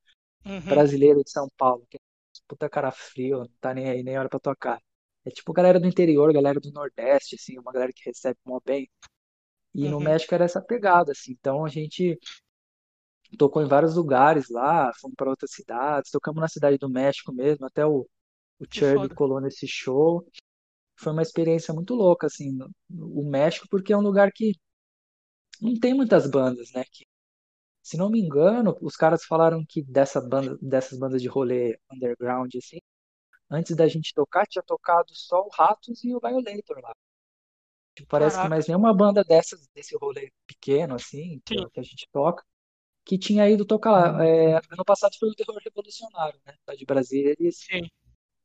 Uhum. 0.44 0.90
brasileiro 0.92 1.24
de 1.24 1.30
São 1.30 1.48
Paulo, 1.58 1.86
que 1.90 1.96
é 1.98 2.00
puta 2.48 2.68
cara 2.70 2.90
frio, 2.92 3.40
não 3.40 3.48
tá 3.60 3.74
nem 3.74 3.88
aí, 3.90 4.02
nem 4.02 4.18
olha 4.18 4.28
pra 4.28 4.40
tua 4.40 4.56
cara. 4.56 4.80
É 5.24 5.30
tipo 5.30 5.52
galera 5.52 5.80
do 5.80 5.86
interior, 5.88 6.32
galera 6.32 6.60
do 6.60 6.72
Nordeste, 6.72 7.36
assim, 7.36 7.58
uma 7.58 7.72
galera 7.72 7.92
que 7.94 8.02
recebe 8.06 8.38
mó 8.46 8.60
bem. 8.64 8.88
E 9.74 9.88
no 9.88 10.00
Uhum. 10.00 10.00
México 10.00 10.34
era 10.34 10.44
essa 10.44 10.60
pegada, 10.62 11.12
assim. 11.12 11.32
Então 11.32 11.64
a 11.64 11.68
gente 11.68 12.18
tocou 13.38 13.62
em 13.62 13.68
vários 13.68 13.96
lugares 13.96 14.48
lá, 14.50 14.92
fomos 15.00 15.14
para 15.16 15.30
outras 15.30 15.52
cidades, 15.52 16.10
tocamos 16.10 16.40
na 16.40 16.48
cidade 16.48 16.78
do 16.78 16.88
México 16.90 17.32
mesmo, 17.32 17.66
até 17.66 17.84
o, 17.86 18.06
o 18.60 18.66
Que 18.70 18.82
foda. 18.82 19.16
colou 19.16 19.40
nesse 19.40 19.66
show. 19.68 20.26
Foi 20.96 21.12
uma 21.12 21.22
experiência 21.22 21.74
muito 21.74 21.94
louca, 21.94 22.26
assim, 22.28 22.52
no- 22.52 22.70
o 22.90 23.28
México, 23.30 23.66
porque 23.70 23.92
é 23.92 23.96
um 23.98 24.02
lugar 24.02 24.32
que 24.32 24.54
não 25.60 25.74
tem 25.78 25.94
muitas 25.94 26.28
bandas, 26.30 26.70
né? 26.72 26.84
Que, 26.92 27.06
se 27.82 27.96
não 27.98 28.10
me 28.10 28.20
engano, 28.20 28.76
os 28.82 28.96
caras 28.96 29.24
falaram 29.24 29.64
que 29.68 29.82
dessa 29.84 30.20
banda, 30.20 30.58
dessas 30.62 30.98
bandas 30.98 31.22
de 31.22 31.28
rolê 31.28 31.78
underground, 31.92 32.54
assim, 32.56 32.80
antes 33.50 33.76
da 33.76 33.88
gente 33.88 34.14
tocar, 34.14 34.46
tinha 34.46 34.62
tocado 34.64 35.14
só 35.14 35.42
o 35.44 35.50
Ratos 35.50 36.04
e 36.04 36.14
o 36.14 36.20
Violator 36.20 36.80
lá. 36.82 36.94
Tipo, 37.94 38.08
parece 38.08 38.38
que 38.38 38.46
Caraca. 38.46 38.48
mais 38.48 38.66
nenhuma 38.66 38.94
banda 38.94 39.22
dessas, 39.24 39.66
desse 39.74 39.96
rolê 39.96 40.32
pequeno, 40.46 40.94
assim, 40.94 41.40
que, 41.44 41.66
que 41.72 41.80
a 41.80 41.82
gente 41.82 42.08
toca, 42.12 42.44
que 43.10 43.18
tinha 43.18 43.50
ido 43.50 43.64
tocar 43.64 43.90
lá. 43.90 44.24
É, 44.24 44.54
ano 44.70 44.84
passado 44.86 45.16
foi 45.18 45.30
o 45.30 45.34
Terror 45.34 45.60
Revolucionário, 45.64 46.40
né? 46.46 46.54
Lá 46.64 46.76
de 46.76 46.84
Brasília, 46.86 47.34
eles 47.40 47.56
Sim. 47.56 47.88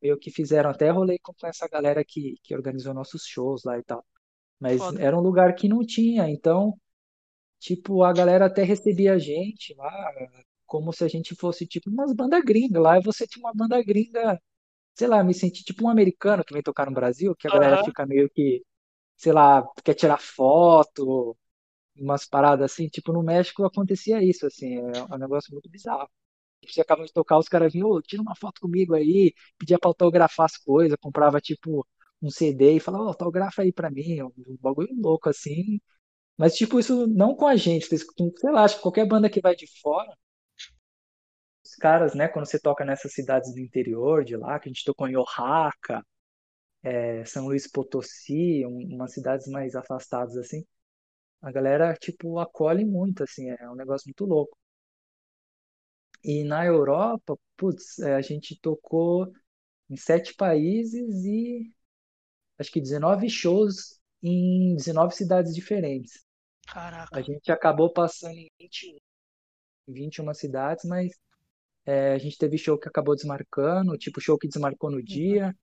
meio 0.02 0.18
que 0.18 0.28
fizeram 0.28 0.70
até 0.70 0.90
rolê 0.90 1.20
com 1.20 1.32
essa 1.46 1.68
galera 1.68 2.04
que, 2.04 2.34
que 2.42 2.52
organizou 2.52 2.92
nossos 2.92 3.24
shows 3.26 3.62
lá 3.64 3.78
e 3.78 3.84
tal. 3.84 4.04
Mas 4.60 4.80
Foda. 4.80 5.00
era 5.00 5.16
um 5.16 5.20
lugar 5.20 5.54
que 5.54 5.68
não 5.68 5.86
tinha, 5.86 6.28
então, 6.28 6.76
tipo, 7.60 8.04
a 8.04 8.12
galera 8.12 8.46
até 8.46 8.64
recebia 8.64 9.14
a 9.14 9.18
gente 9.18 9.74
lá, 9.74 10.12
como 10.66 10.92
se 10.92 11.04
a 11.04 11.08
gente 11.08 11.34
fosse, 11.36 11.66
tipo, 11.66 11.90
umas 11.90 12.12
bandas 12.14 12.42
gringas. 12.44 12.82
Lá 12.82 13.00
você 13.00 13.26
tinha 13.26 13.44
uma 13.46 13.54
banda 13.54 13.82
gringa, 13.84 14.40
sei 14.94 15.08
lá, 15.08 15.24
me 15.24 15.34
senti 15.34 15.64
tipo 15.64 15.84
um 15.86 15.90
americano 15.90 16.44
que 16.44 16.54
vem 16.54 16.62
tocar 16.62 16.86
no 16.86 16.94
Brasil, 16.94 17.36
que 17.36 17.48
a 17.48 17.50
galera 17.52 17.76
Aham. 17.76 17.84
fica 17.84 18.06
meio 18.06 18.30
que, 18.30 18.64
sei 19.16 19.32
lá, 19.32 19.64
quer 19.84 19.94
tirar 19.94 20.18
foto, 20.20 21.36
umas 21.98 22.26
paradas 22.26 22.72
assim. 22.72 22.88
Tipo, 22.88 23.12
no 23.12 23.22
México 23.22 23.64
acontecia 23.64 24.22
isso, 24.22 24.46
assim, 24.46 24.76
é 24.78 25.14
um 25.14 25.18
negócio 25.18 25.52
muito 25.52 25.68
bizarro. 25.70 26.08
Você 26.66 26.80
acaba 26.80 27.04
de 27.06 27.12
tocar, 27.12 27.38
os 27.38 27.48
caras 27.48 27.72
vinham, 27.72 27.88
"Ô, 27.90 28.02
tira 28.02 28.22
uma 28.22 28.36
foto 28.36 28.60
comigo 28.60 28.94
aí, 28.94 29.34
pedia 29.58 29.78
pra 29.78 29.88
autografar 29.90 30.46
as 30.46 30.56
coisas, 30.58 30.98
comprava, 31.00 31.40
tipo, 31.40 31.86
um 32.22 32.30
CD 32.30 32.74
e 32.76 32.80
falava, 32.80 33.04
autografa 33.06 33.62
aí 33.62 33.72
pra 33.72 33.90
mim, 33.90 34.22
um 34.22 34.32
bagulho 34.60 34.88
louco, 35.00 35.28
assim. 35.30 35.80
Mas, 36.38 36.56
tipo, 36.56 36.80
isso 36.80 37.06
não 37.08 37.34
com 37.36 37.46
a 37.48 37.56
gente, 37.56 37.88
com, 38.16 38.32
sei 38.38 38.50
lá, 38.52 38.64
acho 38.64 38.76
que 38.76 38.82
qualquer 38.82 39.06
banda 39.06 39.30
que 39.30 39.40
vai 39.40 39.56
de 39.56 39.66
fora, 39.82 40.12
os 41.64 41.74
caras, 41.74 42.14
né, 42.14 42.28
quando 42.28 42.46
você 42.46 42.58
toca 42.58 42.82
nessas 42.84 43.12
cidades 43.12 43.52
do 43.52 43.60
interior 43.60 44.24
de 44.24 44.36
lá, 44.36 44.58
que 44.58 44.68
a 44.68 44.72
gente 44.72 44.84
tocou 44.84 45.06
em 45.08 45.16
Oaxaca, 45.16 46.02
é, 46.84 47.24
São 47.24 47.46
Luís 47.46 47.68
Potosí, 47.70 48.64
um, 48.66 48.94
umas 48.94 49.12
cidades 49.12 49.46
mais 49.48 49.74
afastadas, 49.74 50.36
assim, 50.36 50.64
a 51.42 51.52
galera, 51.52 51.94
tipo, 51.94 52.38
acolhe 52.38 52.84
muito, 52.84 53.22
assim, 53.24 53.50
é 53.50 53.70
um 53.70 53.74
negócio 53.76 54.06
muito 54.08 54.24
louco. 54.26 54.56
E 56.24 56.44
na 56.44 56.64
Europa, 56.66 57.38
putz, 57.56 57.98
é, 58.00 58.14
a 58.16 58.20
gente 58.20 58.58
tocou 58.60 59.32
em 59.90 59.96
sete 59.96 60.34
países 60.34 61.24
e 61.24 61.72
acho 62.58 62.72
que 62.72 62.80
19 62.82 63.30
shows 63.30 64.00
em 64.22 64.76
19 64.76 65.14
cidades 65.16 65.54
diferentes. 65.54 66.24
A 67.12 67.20
Caraca. 67.20 67.22
gente 67.22 67.52
acabou 67.52 67.92
passando 67.92 68.36
em 68.38 68.50
21, 68.60 68.98
em 69.88 69.94
21 69.94 70.34
cidades, 70.34 70.84
mas 70.86 71.12
é, 71.86 72.12
a 72.14 72.18
gente 72.18 72.38
teve 72.38 72.58
show 72.58 72.78
que 72.78 72.88
acabou 72.88 73.14
desmarcando, 73.16 73.96
tipo 73.98 74.20
show 74.20 74.38
que 74.38 74.48
desmarcou 74.48 74.90
no 74.90 75.02
Uhum. 75.10 75.40
dia, 75.42 75.54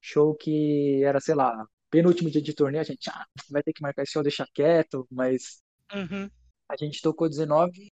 show 0.00 0.34
que 0.36 1.02
era, 1.04 1.20
sei 1.20 1.34
lá, 1.36 1.66
penúltimo 1.90 2.30
dia 2.30 2.42
de 2.42 2.54
turnê, 2.54 2.78
a 2.78 2.84
gente 2.84 3.08
ah, 3.10 3.26
vai 3.50 3.62
ter 3.62 3.72
que 3.72 3.82
marcar 3.82 4.02
esse 4.02 4.12
show, 4.12 4.22
deixa 4.22 4.46
quieto, 4.54 5.06
mas 5.10 5.62
Uhum. 5.92 6.30
a 6.68 6.76
gente 6.76 7.00
tocou 7.00 7.28
19 7.28 7.90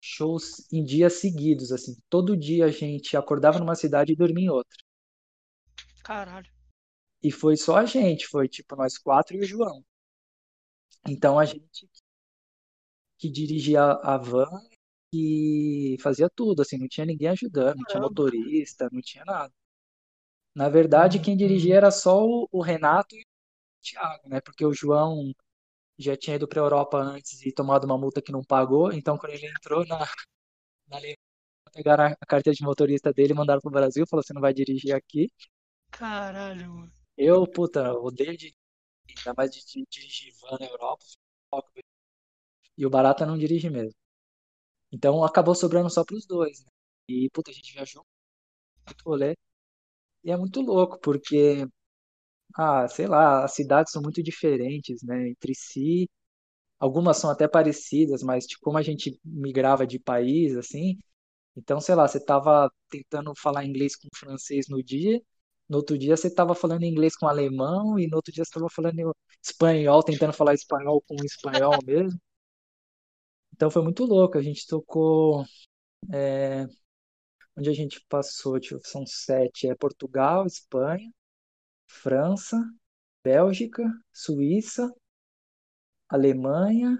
shows 0.00 0.66
em 0.72 0.84
dias 0.84 1.14
seguidos, 1.14 1.72
assim. 1.72 1.96
Todo 2.08 2.36
dia 2.36 2.66
a 2.66 2.70
gente 2.70 3.16
acordava 3.16 3.58
numa 3.58 3.74
cidade 3.74 4.12
e 4.12 4.16
dormia 4.16 4.46
em 4.46 4.50
outra. 4.50 4.76
Caralho. 6.04 6.50
E 7.22 7.30
foi 7.30 7.56
só 7.56 7.76
a 7.76 7.84
gente, 7.84 8.26
foi 8.26 8.48
tipo 8.48 8.76
nós 8.76 8.96
quatro 8.98 9.36
e 9.36 9.40
o 9.40 9.44
João. 9.46 9.84
Então 11.08 11.38
a 11.38 11.44
gente 11.44 11.88
que 13.18 13.28
dirigia 13.30 13.82
a 13.82 14.16
van 14.16 14.48
e 15.12 15.96
fazia 16.00 16.28
tudo, 16.34 16.62
assim, 16.62 16.78
não 16.78 16.88
tinha 16.88 17.06
ninguém 17.06 17.28
ajudando, 17.28 17.76
não 17.78 17.84
tinha 17.84 18.00
motorista, 18.00 18.88
não 18.92 19.00
tinha 19.00 19.24
nada. 19.24 19.52
Na 20.54 20.68
verdade, 20.68 21.20
quem 21.20 21.36
dirigia 21.36 21.76
era 21.76 21.90
só 21.90 22.24
o, 22.24 22.48
o 22.50 22.62
Renato 22.62 23.14
e 23.14 23.20
o 23.20 23.24
Thiago, 23.82 24.28
né? 24.28 24.40
Porque 24.40 24.64
o 24.64 24.74
João 24.74 25.32
já 25.98 26.16
tinha 26.16 26.36
ido 26.36 26.48
para 26.48 26.60
a 26.60 26.64
Europa 26.64 26.98
antes 26.98 27.44
e 27.44 27.52
tomado 27.52 27.84
uma 27.84 27.98
multa 27.98 28.22
que 28.22 28.32
não 28.32 28.44
pagou, 28.44 28.92
então 28.92 29.18
quando 29.18 29.32
ele 29.32 29.46
entrou 29.46 29.86
na, 29.86 29.98
na 30.88 30.96
Alemanha, 30.96 31.16
pegaram 31.72 32.04
a, 32.04 32.26
carteira 32.26 32.56
de 32.56 32.64
motorista 32.64 33.12
dele, 33.12 33.34
mandaram 33.34 33.60
pro 33.60 33.70
Brasil, 33.70 34.06
falou: 34.06 34.22
você 34.22 34.32
não 34.32 34.40
vai 34.40 34.54
dirigir 34.54 34.94
aqui. 34.94 35.30
Caralho, 35.90 36.70
mano. 36.72 36.92
Eu, 37.16 37.46
puta, 37.46 37.92
odeio 37.94 38.36
de, 38.36 38.54
ainda 39.08 39.34
mais 39.36 39.50
de, 39.50 39.64
de 39.64 39.84
dirigir 39.90 40.32
van 40.40 40.56
na 40.60 40.66
Europa. 40.66 41.04
E 42.76 42.86
o 42.86 42.90
Barata 42.90 43.26
não 43.26 43.36
dirige 43.36 43.68
mesmo. 43.68 43.94
Então 44.92 45.24
acabou 45.24 45.54
sobrando 45.54 45.90
só 45.90 46.04
pros 46.04 46.26
dois, 46.26 46.60
né? 46.64 46.70
E, 47.08 47.28
puta, 47.30 47.50
a 47.50 47.54
gente 47.54 47.72
viajou 47.72 48.04
muito 48.86 49.02
rolê. 49.04 49.34
E 50.24 50.30
é 50.30 50.36
muito 50.36 50.60
louco, 50.60 50.98
porque, 51.00 51.66
ah, 52.56 52.88
sei 52.88 53.06
lá, 53.06 53.44
as 53.44 53.54
cidades 53.54 53.92
são 53.92 54.02
muito 54.02 54.22
diferentes, 54.22 55.02
né, 55.02 55.28
entre 55.30 55.54
si. 55.54 56.08
Algumas 56.78 57.18
são 57.18 57.30
até 57.30 57.48
parecidas, 57.48 58.22
mas 58.22 58.46
tipo, 58.46 58.62
como 58.62 58.78
a 58.78 58.82
gente 58.82 59.20
migrava 59.24 59.86
de 59.86 59.98
país, 60.00 60.56
assim, 60.56 60.98
então, 61.56 61.80
sei 61.80 61.94
lá, 61.96 62.08
você 62.08 62.24
tava 62.24 62.70
tentando 62.90 63.32
falar 63.36 63.64
inglês 63.66 63.96
com 63.96 64.08
francês 64.16 64.68
no 64.68 64.82
dia, 64.82 65.20
no 65.68 65.78
outro 65.78 65.98
dia 65.98 66.16
você 66.16 66.32
tava 66.34 66.54
falando 66.54 66.84
inglês 66.84 67.16
com 67.16 67.26
alemão, 67.28 67.98
e 67.98 68.08
no 68.08 68.16
outro 68.16 68.32
dia 68.32 68.44
você 68.44 68.52
tava 68.52 68.68
falando 68.70 69.14
espanhol, 69.44 70.02
tentando 70.04 70.32
falar 70.34 70.54
espanhol 70.54 71.02
com 71.08 71.16
espanhol 71.24 71.78
mesmo. 71.86 72.18
Então 73.54 73.70
foi 73.70 73.82
muito 73.82 74.04
louco. 74.04 74.38
A 74.38 74.42
gente 74.42 74.66
tocou. 74.66 75.44
é, 76.12 76.66
onde 77.58 77.70
a 77.70 77.74
gente 77.74 78.00
passou, 78.08 78.58
tipo, 78.60 78.80
são 78.86 79.04
sete, 79.04 79.68
é 79.68 79.74
Portugal, 79.74 80.46
Espanha, 80.46 81.10
França, 81.88 82.56
Bélgica, 83.24 83.82
Suíça, 84.12 84.88
Alemanha 86.08 86.96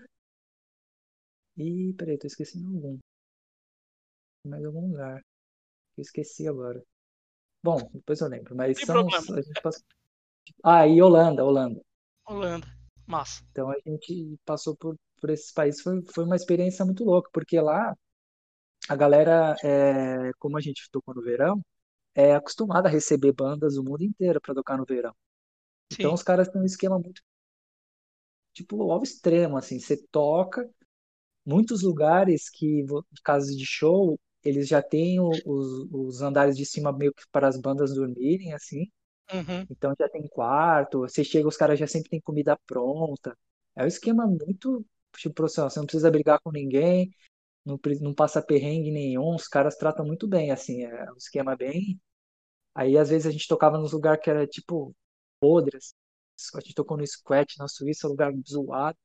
e, 1.57 1.95
peraí, 1.97 2.19
tô 2.19 2.27
esquecendo 2.27 2.67
algum, 2.69 2.99
mais 4.45 4.65
algum 4.65 4.89
lugar, 4.89 5.23
eu 5.97 6.03
esqueci 6.03 6.49
agora. 6.49 6.83
Bom, 7.63 7.79
depois 7.93 8.21
eu 8.21 8.29
lembro, 8.29 8.57
mas 8.57 8.81
são, 8.81 9.07
problema. 9.07 9.39
a 9.39 9.43
gente 9.43 9.63
passou, 9.63 9.83
ah, 10.65 10.87
e 10.87 11.01
Holanda, 11.01 11.45
Holanda. 11.45 11.81
Holanda. 12.27 12.67
Massa. 13.07 13.43
Então 13.51 13.71
a 13.71 13.77
gente 13.87 14.37
passou 14.45 14.77
por, 14.77 14.97
por 15.21 15.31
esses 15.31 15.53
países, 15.53 15.81
foi, 15.81 16.03
foi 16.13 16.25
uma 16.25 16.37
experiência 16.37 16.85
muito 16.85 17.05
louca, 17.05 17.31
porque 17.33 17.61
lá 17.61 17.97
a 18.89 18.97
galera, 18.97 19.57
é, 19.63 20.33
como 20.39 20.57
a 20.57 20.61
gente 20.61 20.89
tocou 20.91 21.15
no 21.15 21.23
verão, 21.23 21.61
é 22.15 22.35
acostumada 22.35 22.89
a 22.89 22.93
receber 22.93 23.33
bandas 23.33 23.75
do 23.77 23.85
mundo 23.85 24.03
inteiro 24.05 24.41
para 24.41 24.55
tocar 24.55 24.79
no 24.79 24.85
verão. 24.87 25.15
Então 25.93 26.11
Sim. 26.11 26.15
os 26.15 26.23
caras 26.23 26.49
têm 26.49 26.63
um 26.63 26.67
esquema 26.67 26.99
muito 26.99 27.23
tipo 28.53 28.91
ao 28.91 29.03
extremo, 29.03 29.57
assim, 29.57 29.79
você 29.79 29.97
toca 30.11 30.69
muitos 31.47 31.83
lugares 31.83 32.51
que 32.51 32.85
casas 33.25 33.57
de 33.57 33.67
show 33.67 34.19
eles 34.45 34.69
já 34.69 34.83
têm 34.83 35.21
os, 35.21 35.43
os 35.93 36.23
andares 36.23 36.57
de 36.57 36.65
cima 36.67 36.93
meio 36.93 37.13
que 37.13 37.25
para 37.33 37.49
as 37.49 37.61
bandas 37.61 37.95
dormirem, 37.95 38.53
assim. 38.55 38.87
Uhum. 39.33 39.67
Então 39.71 39.95
já 39.99 40.09
tem 40.09 40.27
quarto, 40.29 41.01
você 41.01 41.25
chega, 41.25 41.49
os 41.49 41.57
caras 41.57 41.79
já 41.79 41.87
sempre 41.87 42.11
têm 42.11 42.21
comida 42.21 42.59
pronta. 42.67 43.37
É 43.77 43.85
um 43.85 43.87
esquema 43.87 44.27
muito, 44.27 44.85
tipo, 45.17 45.45
ó, 45.45 45.49
você 45.49 45.79
não 45.79 45.87
precisa 45.87 46.11
brigar 46.11 46.41
com 46.41 46.51
ninguém, 46.53 47.11
não, 47.69 47.81
não 48.03 48.15
passa 48.15 48.43
perrengue 48.43 48.91
nenhum, 48.93 49.35
os 49.37 49.49
caras 49.49 49.77
tratam 49.77 50.07
muito 50.07 50.29
bem, 50.29 50.51
assim, 50.53 50.85
é 50.85 51.13
um 51.13 51.17
esquema 51.17 51.57
bem. 51.57 52.01
Aí 52.75 52.99
às 52.99 53.11
vezes 53.11 53.27
a 53.27 53.31
gente 53.31 53.49
tocava 53.49 53.79
nos 53.79 53.93
lugares 53.93 54.23
que 54.23 54.31
era 54.31 54.47
tipo 54.47 54.95
podre, 55.41 55.77
assim. 55.77 55.95
A 56.57 56.61
gente 56.61 56.75
tocou 56.75 56.97
no 56.97 57.07
Squat 57.07 57.57
na 57.59 57.69
Suíça, 57.69 58.07
um 58.07 58.11
lugar 58.11 58.33
zoado. 58.49 58.99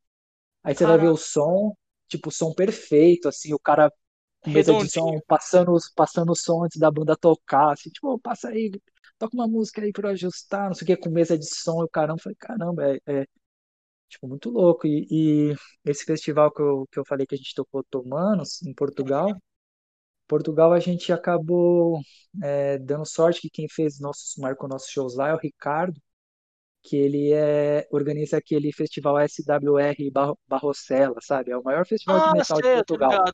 Aí 0.63 0.75
você 0.75 0.85
vai 0.85 0.97
ver 0.99 1.07
Caraca, 1.07 1.09
o 1.09 1.17
som, 1.17 1.75
tipo, 2.07 2.31
som 2.31 2.53
perfeito, 2.53 3.27
assim, 3.29 3.53
o 3.53 3.59
cara 3.59 3.91
com 4.41 4.51
mesa 4.51 4.75
de 4.75 4.83
som 4.83 5.19
passando, 5.27 5.73
passando 5.95 6.31
o 6.31 6.35
som 6.35 6.63
antes 6.65 6.79
da 6.79 6.91
banda 6.91 7.15
tocar, 7.17 7.73
assim, 7.73 7.89
tipo, 7.89 8.09
"Ô, 8.09 8.19
passa 8.19 8.49
aí, 8.49 8.71
toca 9.17 9.35
uma 9.35 9.47
música 9.47 9.81
aí 9.81 9.91
pra 9.93 10.09
eu 10.09 10.13
ajustar, 10.13 10.67
não 10.67 10.75
sei 10.75 10.85
o 10.85 10.87
que, 10.87 10.97
com 10.97 11.09
mesa 11.09 11.37
de 11.37 11.45
som, 11.47 11.81
e 11.81 11.85
o 11.85 11.89
caramba, 11.89 12.19
eu 12.19 12.23
falei, 12.23 12.35
caramba, 12.39 12.83
é, 12.95 12.99
é, 13.23 13.27
tipo, 14.13 14.27
muito 14.27 14.49
louco. 14.49 14.87
E, 14.87 15.07
e 15.51 15.55
esse 15.85 16.05
festival 16.05 16.51
que 16.51 16.61
eu, 16.61 16.87
que 16.91 16.99
eu 16.99 17.05
falei 17.05 17.25
que 17.27 17.35
a 17.35 17.37
gente 17.37 17.53
tocou 17.55 17.83
Tomanos, 17.85 18.61
em 18.63 18.73
Portugal, 18.73 19.29
Portugal 20.27 20.73
a 20.73 20.79
gente 20.79 21.11
acabou 21.13 21.99
é, 22.43 22.77
dando 22.79 23.05
sorte 23.05 23.41
que 23.41 23.49
quem 23.49 23.67
fez 23.69 23.99
nossos, 23.99 24.35
marcou 24.37 24.67
nossos 24.69 24.89
shows 24.89 25.15
lá 25.15 25.29
é 25.29 25.33
o 25.33 25.37
Ricardo, 25.37 25.99
que 26.83 26.97
ele 26.97 27.33
é, 27.33 27.87
organiza 27.91 28.37
aquele 28.37 28.71
festival 28.73 29.19
SWR 29.19 30.11
Barrocela, 30.47 31.17
sabe? 31.21 31.51
É 31.51 31.57
o 31.57 31.63
maior 31.63 31.85
festival 31.87 32.21
de 32.21 32.29
Ah, 32.29 32.31
metal 32.31 32.61
de 32.61 32.69
sei, 32.69 32.77
eu 32.79 32.85
tô 32.85 32.95
Portugal. 32.95 32.97
ligado. 32.97 33.33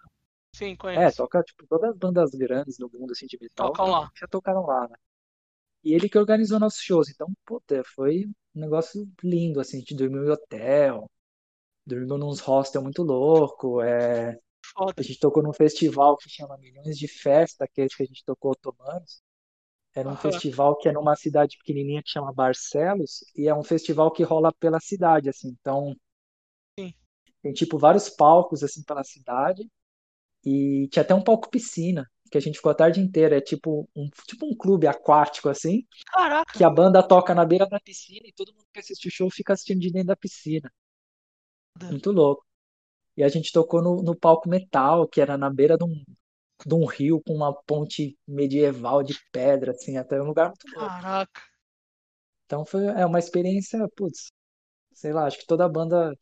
Sim, 0.56 0.76
É, 0.94 1.06
conheço. 1.06 1.20
toca, 1.20 1.44
tipo, 1.44 1.66
todas 1.68 1.92
as 1.92 1.98
bandas 1.98 2.32
grandes 2.32 2.78
do 2.78 2.90
mundo, 2.92 3.12
assim, 3.12 3.26
de 3.28 3.38
metal, 3.42 3.80
Tocam 3.80 3.88
lá. 3.92 4.12
já 4.16 4.28
tocaram 4.28 4.66
lá, 4.66 4.88
né? 4.88 4.96
E 5.84 5.94
ele 5.94 6.10
que 6.10 6.18
organizou 6.18 6.60
nossos 6.60 6.82
shows, 6.82 7.10
então, 7.10 7.32
puta, 7.46 7.84
foi 7.96 8.26
um 8.56 8.60
negócio 8.62 9.10
lindo, 9.24 9.60
assim, 9.60 9.78
a 9.78 9.80
gente 9.80 9.96
dormiu 9.96 10.26
em 10.26 10.30
hotel, 10.30 11.10
dormiu 11.86 12.18
nos 12.18 12.40
hostel 12.42 12.82
muito 12.84 13.04
louco, 13.04 13.82
é... 13.82 14.32
A 14.32 14.38
Foda. 14.62 15.04
gente 15.04 15.20
tocou 15.20 15.44
num 15.44 15.54
festival 15.54 16.18
que 16.18 16.30
chama 16.30 16.58
Milhões 16.58 16.98
de 16.98 17.08
Festa, 17.08 17.68
que 17.68 17.82
é 17.82 17.86
esse 17.86 17.98
que 17.98 18.04
a 18.04 18.06
gente 18.06 18.24
tocou 18.26 18.52
otomanos. 18.52 19.22
Era 19.96 20.10
um 20.10 20.14
Aham. 20.14 20.22
festival 20.22 20.78
que 20.78 20.90
é 20.90 20.94
numa 20.94 21.16
cidade 21.16 21.58
pequenininha 21.58 22.04
que 22.04 22.10
chama 22.10 22.34
Barcelos, 22.34 23.24
e 23.36 23.48
é 23.48 23.56
um 23.56 23.64
festival 23.64 24.12
que 24.12 24.24
rola 24.24 24.54
pela 24.54 24.80
cidade, 24.80 25.30
assim. 25.30 25.50
Então, 25.62 25.96
Sim. 26.78 26.94
tem 27.42 27.54
tipo 27.54 27.78
vários 27.78 28.10
palcos 28.10 28.64
assim 28.64 28.84
pela 28.84 29.04
cidade 29.04 29.70
e 30.46 30.88
tinha 30.92 31.04
até 31.04 31.16
um 31.16 31.24
palco 31.24 31.50
piscina, 31.50 32.10
que 32.30 32.38
a 32.38 32.42
gente 32.42 32.58
ficou 32.58 32.72
a 32.72 32.76
tarde 32.76 33.00
inteira, 33.00 33.38
é 33.38 33.42
tipo 33.42 33.90
um 33.96 34.10
tipo 34.28 34.46
um 34.46 34.56
clube 34.56 34.88
aquático 34.88 35.50
assim, 35.50 35.86
Caraca. 36.08 36.54
que 36.54 36.64
a 36.64 36.70
banda 36.70 37.02
toca 37.02 37.34
na 37.34 37.46
beira 37.46 37.68
da 37.68 37.80
piscina 37.80 38.28
e 38.28 38.34
todo 38.34 38.54
mundo 38.54 38.66
que 38.72 38.80
assiste 38.80 39.08
o 39.08 39.12
show 39.12 39.30
fica 39.30 39.54
assistindo 39.54 39.80
de 39.80 39.92
dentro 39.92 40.08
da 40.08 40.16
piscina. 40.16 40.72
Muito 41.84 42.12
louco. 42.12 42.46
E 43.16 43.24
a 43.24 43.28
gente 43.28 43.52
tocou 43.52 43.82
no, 43.82 44.02
no 44.02 44.16
palco 44.16 44.48
metal, 44.48 45.08
que 45.08 45.20
era 45.20 45.38
na 45.38 45.50
beira 45.50 45.78
de 45.78 45.84
um, 45.84 46.04
de 46.66 46.74
um 46.74 46.86
rio 46.86 47.22
com 47.26 47.34
uma 47.34 47.54
ponte 47.54 48.18
medieval 48.28 49.04
de 49.04 49.18
pedra, 49.32 49.72
assim, 49.72 49.98
até 49.98 50.22
um 50.22 50.26
lugar 50.26 50.48
muito 50.48 50.68
louco. 50.74 50.90
Caraca. 50.90 51.42
Então 52.46 52.66
foi 52.66 52.86
é 52.86 53.06
uma 53.06 53.20
experiência, 53.20 53.88
putz, 53.96 54.32
sei 54.94 55.14
lá, 55.14 55.26
acho 55.26 55.40
que 55.40 55.46
toda 55.46 55.70
banda, 55.70 56.14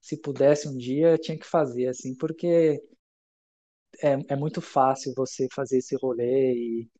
se 0.00 0.20
pudesse 0.20 0.68
um 0.68 0.76
dia, 0.76 1.18
tinha 1.18 1.38
que 1.38 1.46
fazer, 1.46 1.86
assim, 1.86 2.16
porque 2.16 2.82
é, 4.02 4.18
é 4.34 4.36
muito 4.36 4.60
fácil 4.60 5.12
você 5.16 5.48
fazer 5.54 5.78
esse 5.78 5.96
rolê 5.96 6.54
e 6.54 6.90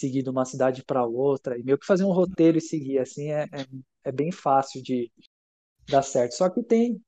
seguir 0.00 0.22
de 0.22 0.30
uma 0.30 0.44
cidade 0.44 0.84
para 0.84 1.04
outra, 1.06 1.58
e 1.58 1.62
meio 1.64 1.78
que 1.78 1.86
fazer 1.86 2.04
um 2.04 2.12
roteiro 2.12 2.58
e 2.58 2.60
seguir, 2.60 2.98
assim, 3.00 3.30
é, 3.32 3.44
é, 3.44 3.66
é 4.06 4.12
bem 4.12 4.32
fácil 4.32 4.82
de 4.82 5.10
dar 5.90 6.02
certo. 6.02 6.34
Só 6.34 6.50
que 6.50 6.62
tem 6.62 7.02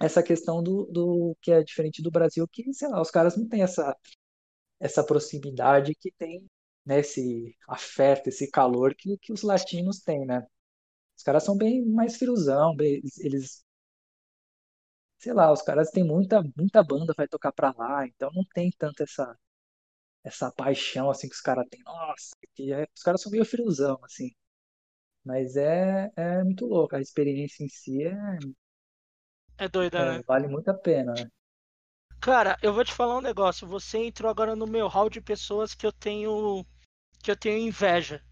essa 0.00 0.22
questão 0.22 0.62
do, 0.62 0.86
do 0.86 1.36
que 1.42 1.52
é 1.52 1.62
diferente 1.62 2.02
do 2.02 2.10
Brasil, 2.10 2.46
que, 2.48 2.72
sei 2.74 2.88
lá, 2.88 3.00
os 3.02 3.10
caras 3.10 3.36
não 3.36 3.48
têm 3.48 3.62
essa, 3.62 3.96
essa 4.80 5.04
proximidade 5.04 5.94
que 5.94 6.12
tem, 6.12 6.46
né, 6.86 7.00
esse 7.00 7.54
afeto, 7.68 8.28
esse 8.28 8.50
calor 8.50 8.94
que, 8.94 9.18
que 9.18 9.32
os 9.32 9.42
latinos 9.42 10.00
têm, 10.00 10.26
né? 10.26 10.46
Os 11.16 11.22
caras 11.24 11.44
são 11.44 11.56
bem 11.56 11.84
mais 11.86 12.16
bem- 12.76 13.02
eles, 13.20 13.64
sei 15.18 15.32
lá, 15.32 15.52
os 15.52 15.62
caras 15.62 15.90
têm 15.90 16.04
muita, 16.04 16.42
muita 16.56 16.82
banda 16.82 17.14
vai 17.16 17.28
tocar 17.28 17.52
pra 17.52 17.72
lá, 17.76 18.06
então 18.06 18.30
não 18.34 18.44
tem 18.54 18.70
tanto 18.78 19.02
essa, 19.02 19.36
essa 20.24 20.52
paixão 20.52 21.10
assim 21.10 21.28
que 21.28 21.34
os 21.36 21.40
caras 21.42 21.66
têm. 21.70 21.82
Nossa, 21.84 22.36
que 22.54 22.72
é- 22.72 22.86
os 22.96 23.02
caras 23.02 23.22
são 23.22 23.32
meio 23.32 23.44
friozão, 23.44 23.98
assim. 24.04 24.30
Mas 25.24 25.56
é, 25.56 26.10
é 26.16 26.44
muito 26.44 26.66
louco, 26.66 26.96
a 26.96 27.00
experiência 27.02 27.64
em 27.64 27.68
si 27.68 28.04
é, 28.04 28.14
É 29.56 29.68
doida, 29.68 30.04
é, 30.04 30.18
né? 30.18 30.22
vale 30.26 30.48
muito 30.48 30.70
a 30.70 30.74
pena, 30.74 31.14
né? 31.14 31.30
Cara, 32.20 32.56
eu 32.62 32.72
vou 32.72 32.84
te 32.84 32.92
falar 32.92 33.16
um 33.18 33.20
negócio. 33.20 33.66
Você 33.66 33.98
entrou 33.98 34.30
agora 34.30 34.54
no 34.54 34.66
meu 34.68 34.86
hall 34.88 35.10
de 35.10 35.20
pessoas 35.20 35.74
que 35.74 35.84
eu 35.86 35.92
tenho 35.92 36.64
que 37.22 37.30
eu 37.30 37.36
tenho 37.36 37.58
inveja. 37.58 38.22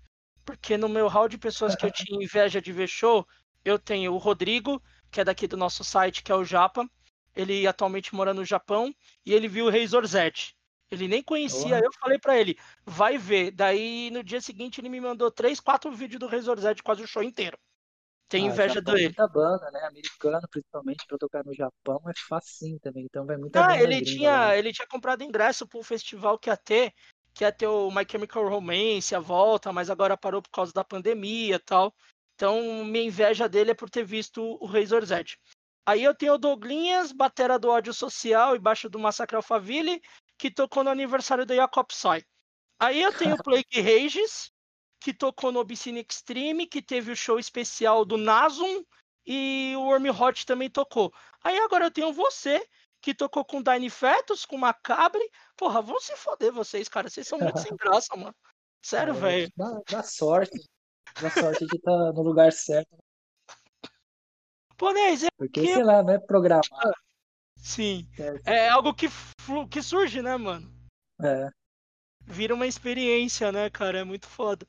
Porque 0.45 0.77
no 0.79 0.89
meu 0.89 1.09
hall 1.09 1.29
de 1.29 1.39
pessoas 1.39 1.75
que 1.77 1.87
eu 1.87 1.91
tinha 1.93 2.23
inveja 2.25 2.61
de 2.63 2.73
ver 2.73 2.89
show, 2.89 3.27
eu 3.65 3.79
tenho 3.79 4.15
o 4.15 4.19
Rodrigo, 4.19 4.83
que 5.11 5.21
é 5.21 5.25
daqui 5.25 5.47
do 5.47 5.57
nosso 5.57 5.85
site, 5.85 6.23
que 6.23 6.33
é 6.33 6.35
o 6.35 6.45
Japa. 6.45 6.89
Ele 7.35 7.67
atualmente 7.67 8.15
mora 8.15 8.33
no 8.35 8.45
Japão 8.45 8.95
e 9.25 9.33
ele 9.35 9.49
viu 9.49 9.67
o 9.67 9.71
Razor 9.71 10.07
Z. 10.07 10.33
Ele 10.91 11.09
nem 11.09 11.23
conhecia, 11.23 11.77
Porra. 11.77 11.85
eu 11.85 11.91
falei 12.01 12.19
pra 12.19 12.39
ele, 12.39 12.57
vai 12.85 13.19
ver. 13.19 13.51
Daí 13.51 14.11
no 14.13 14.23
dia 14.25 14.41
seguinte 14.41 14.81
ele 14.81 14.89
me 14.89 15.01
mandou 15.01 15.31
três, 15.31 15.61
quatro 15.61 15.91
vídeos 15.93 16.21
do 16.21 16.27
Razor 16.29 16.59
Z, 16.61 16.77
quase 16.85 17.03
o 17.03 17.07
show 17.07 17.23
inteiro. 17.23 17.59
Tenho 18.29 18.47
Ah, 18.47 18.49
inveja 18.49 18.81
Japão, 18.83 18.83
dele. 18.83 19.15
muita 19.15 19.27
banda, 19.29 19.71
né? 19.73 19.81
Americano, 19.87 20.47
principalmente, 20.51 21.05
pra 21.07 21.19
tocar 21.19 21.45
no 21.45 21.53
Japão 21.55 22.01
é 22.09 22.13
facinho 22.29 22.79
também. 22.81 23.05
Então 23.05 23.27
vai 23.27 23.37
muita 23.37 23.63
Ah, 23.63 23.65
banda 23.65 23.83
ele 23.83 24.03
lá. 24.03 24.03
tinha, 24.03 24.57
ele 24.57 24.73
tinha 24.73 24.87
comprado 24.87 25.23
ingresso 25.23 25.67
para 25.67 25.79
um 25.81 25.83
festival 25.83 26.39
que 26.39 26.51
ia 26.51 26.57
ter, 26.57 26.93
que 27.35 27.43
ia 27.45 27.51
ter 27.53 27.67
o 27.67 27.91
My 27.91 28.05
Chemical 28.09 28.47
Romance, 28.49 29.15
a 29.15 29.19
volta, 29.21 29.73
mas 29.73 29.89
agora 29.89 30.17
parou 30.17 30.43
por 30.43 30.51
causa 30.51 30.73
da 30.73 30.85
pandemia 30.85 31.57
e 31.57 31.59
tal. 31.59 31.95
Então, 32.37 32.85
minha 32.85 33.07
inveja 33.07 33.49
dele 33.49 33.71
é 33.71 33.75
por 33.75 33.89
ter 33.89 34.05
visto 34.05 34.43
o 34.61 34.67
Razor 34.67 35.05
Z. 35.05 35.25
Aí 35.87 36.05
eu 36.05 36.15
tenho 36.15 36.35
o 36.35 36.39
Douglinhas, 36.39 37.11
batera 37.11 37.59
do 37.59 37.69
ódio 37.69 37.95
social, 37.95 38.55
embaixo 38.55 38.91
do 38.91 38.99
Massacre 38.99 39.37
Alphaville, 39.37 40.03
que 40.39 40.51
tocou 40.51 40.85
no 40.85 40.91
aniversário 40.91 41.47
do 41.47 41.55
Jacob 41.55 41.87
Soy. 41.91 42.23
Aí 42.79 43.01
eu 43.01 43.13
tenho 43.17 43.37
o 43.37 43.39
Plague 43.43 43.81
Rages, 43.81 44.53
que 45.01 45.15
tocou 45.15 45.51
no 45.51 45.61
Obscene 45.61 46.05
Extreme, 46.07 46.67
que 46.67 46.83
teve 46.83 47.11
o 47.11 47.17
show 47.17 47.39
especial 47.39 48.05
do 48.05 48.19
Nasum, 48.19 48.85
e 49.27 49.73
o 49.77 49.83
Worm 49.83 50.11
Hot 50.11 50.45
também 50.45 50.69
tocou. 50.69 51.13
Aí 51.43 51.57
agora 51.59 51.87
eu 51.87 51.91
tenho 51.91 52.13
você, 52.13 52.63
que 53.01 53.15
tocou 53.15 53.45
com 53.45 53.63
Dine 53.63 53.89
Fetus, 53.89 54.45
com 54.45 54.59
Macabre. 54.59 55.23
Porra, 55.57 55.81
vão 55.81 55.99
se 56.01 56.15
foder 56.17 56.53
vocês, 56.53 56.89
cara. 56.89 57.09
Vocês 57.09 57.27
são 57.27 57.39
muito 57.39 57.59
sem 57.73 57.75
graça, 57.77 58.15
mano. 58.15 58.35
Sério, 58.83 59.15
velho. 59.15 59.51
dá, 59.57 59.81
dá 59.89 60.03
sorte, 60.03 60.61
dá 61.21 61.31
sorte 61.31 61.67
de 61.67 61.77
estar 61.77 62.13
no 62.13 62.23
lugar 62.23 62.53
certo, 62.53 62.97
Ponês, 64.77 65.23
é 65.23 65.29
porque, 65.39 65.63
que. 65.63 65.75
sei 65.75 65.83
lá, 65.83 66.03
não 66.03 66.13
é 66.13 66.19
programado. 66.19 66.93
Sim. 67.57 68.07
certo? 68.15 68.47
É 68.47 68.69
algo 68.69 68.93
que, 68.93 69.09
flu- 69.41 69.67
que 69.67 69.83
surge, 69.83 70.21
né, 70.21 70.37
mano? 70.37 70.71
É. 71.21 71.49
Vira 72.23 72.55
uma 72.55 72.67
experiência, 72.67 73.51
né, 73.51 73.71
cara? 73.71 74.01
É 74.01 74.05
muito 74.05 74.27
foda. 74.27 74.67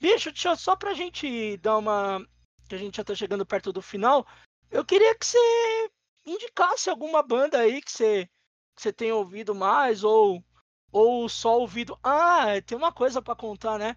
Bicho, 0.00 0.30
deixa 0.30 0.56
só 0.56 0.74
pra 0.74 0.94
gente 0.94 1.56
dar 1.58 1.76
uma. 1.76 2.26
Que 2.68 2.74
a 2.74 2.78
gente 2.78 2.96
já 2.96 3.04
tá 3.04 3.14
chegando 3.14 3.44
perto 3.44 3.72
do 3.72 3.82
final. 3.82 4.26
Eu 4.70 4.84
queria 4.84 5.14
que 5.14 5.26
você 5.26 5.90
indicasse 6.24 6.88
alguma 6.88 7.22
banda 7.22 7.58
aí 7.58 7.82
que 7.82 7.90
você, 7.92 8.26
que 8.74 8.80
você 8.82 8.92
tenha 8.92 9.14
ouvido 9.14 9.54
mais, 9.54 10.02
ou, 10.02 10.42
ou 10.90 11.28
só 11.28 11.58
ouvido. 11.58 11.98
Ah, 12.02 12.46
tem 12.64 12.78
uma 12.78 12.92
coisa 12.92 13.20
pra 13.20 13.36
contar, 13.36 13.78
né? 13.78 13.94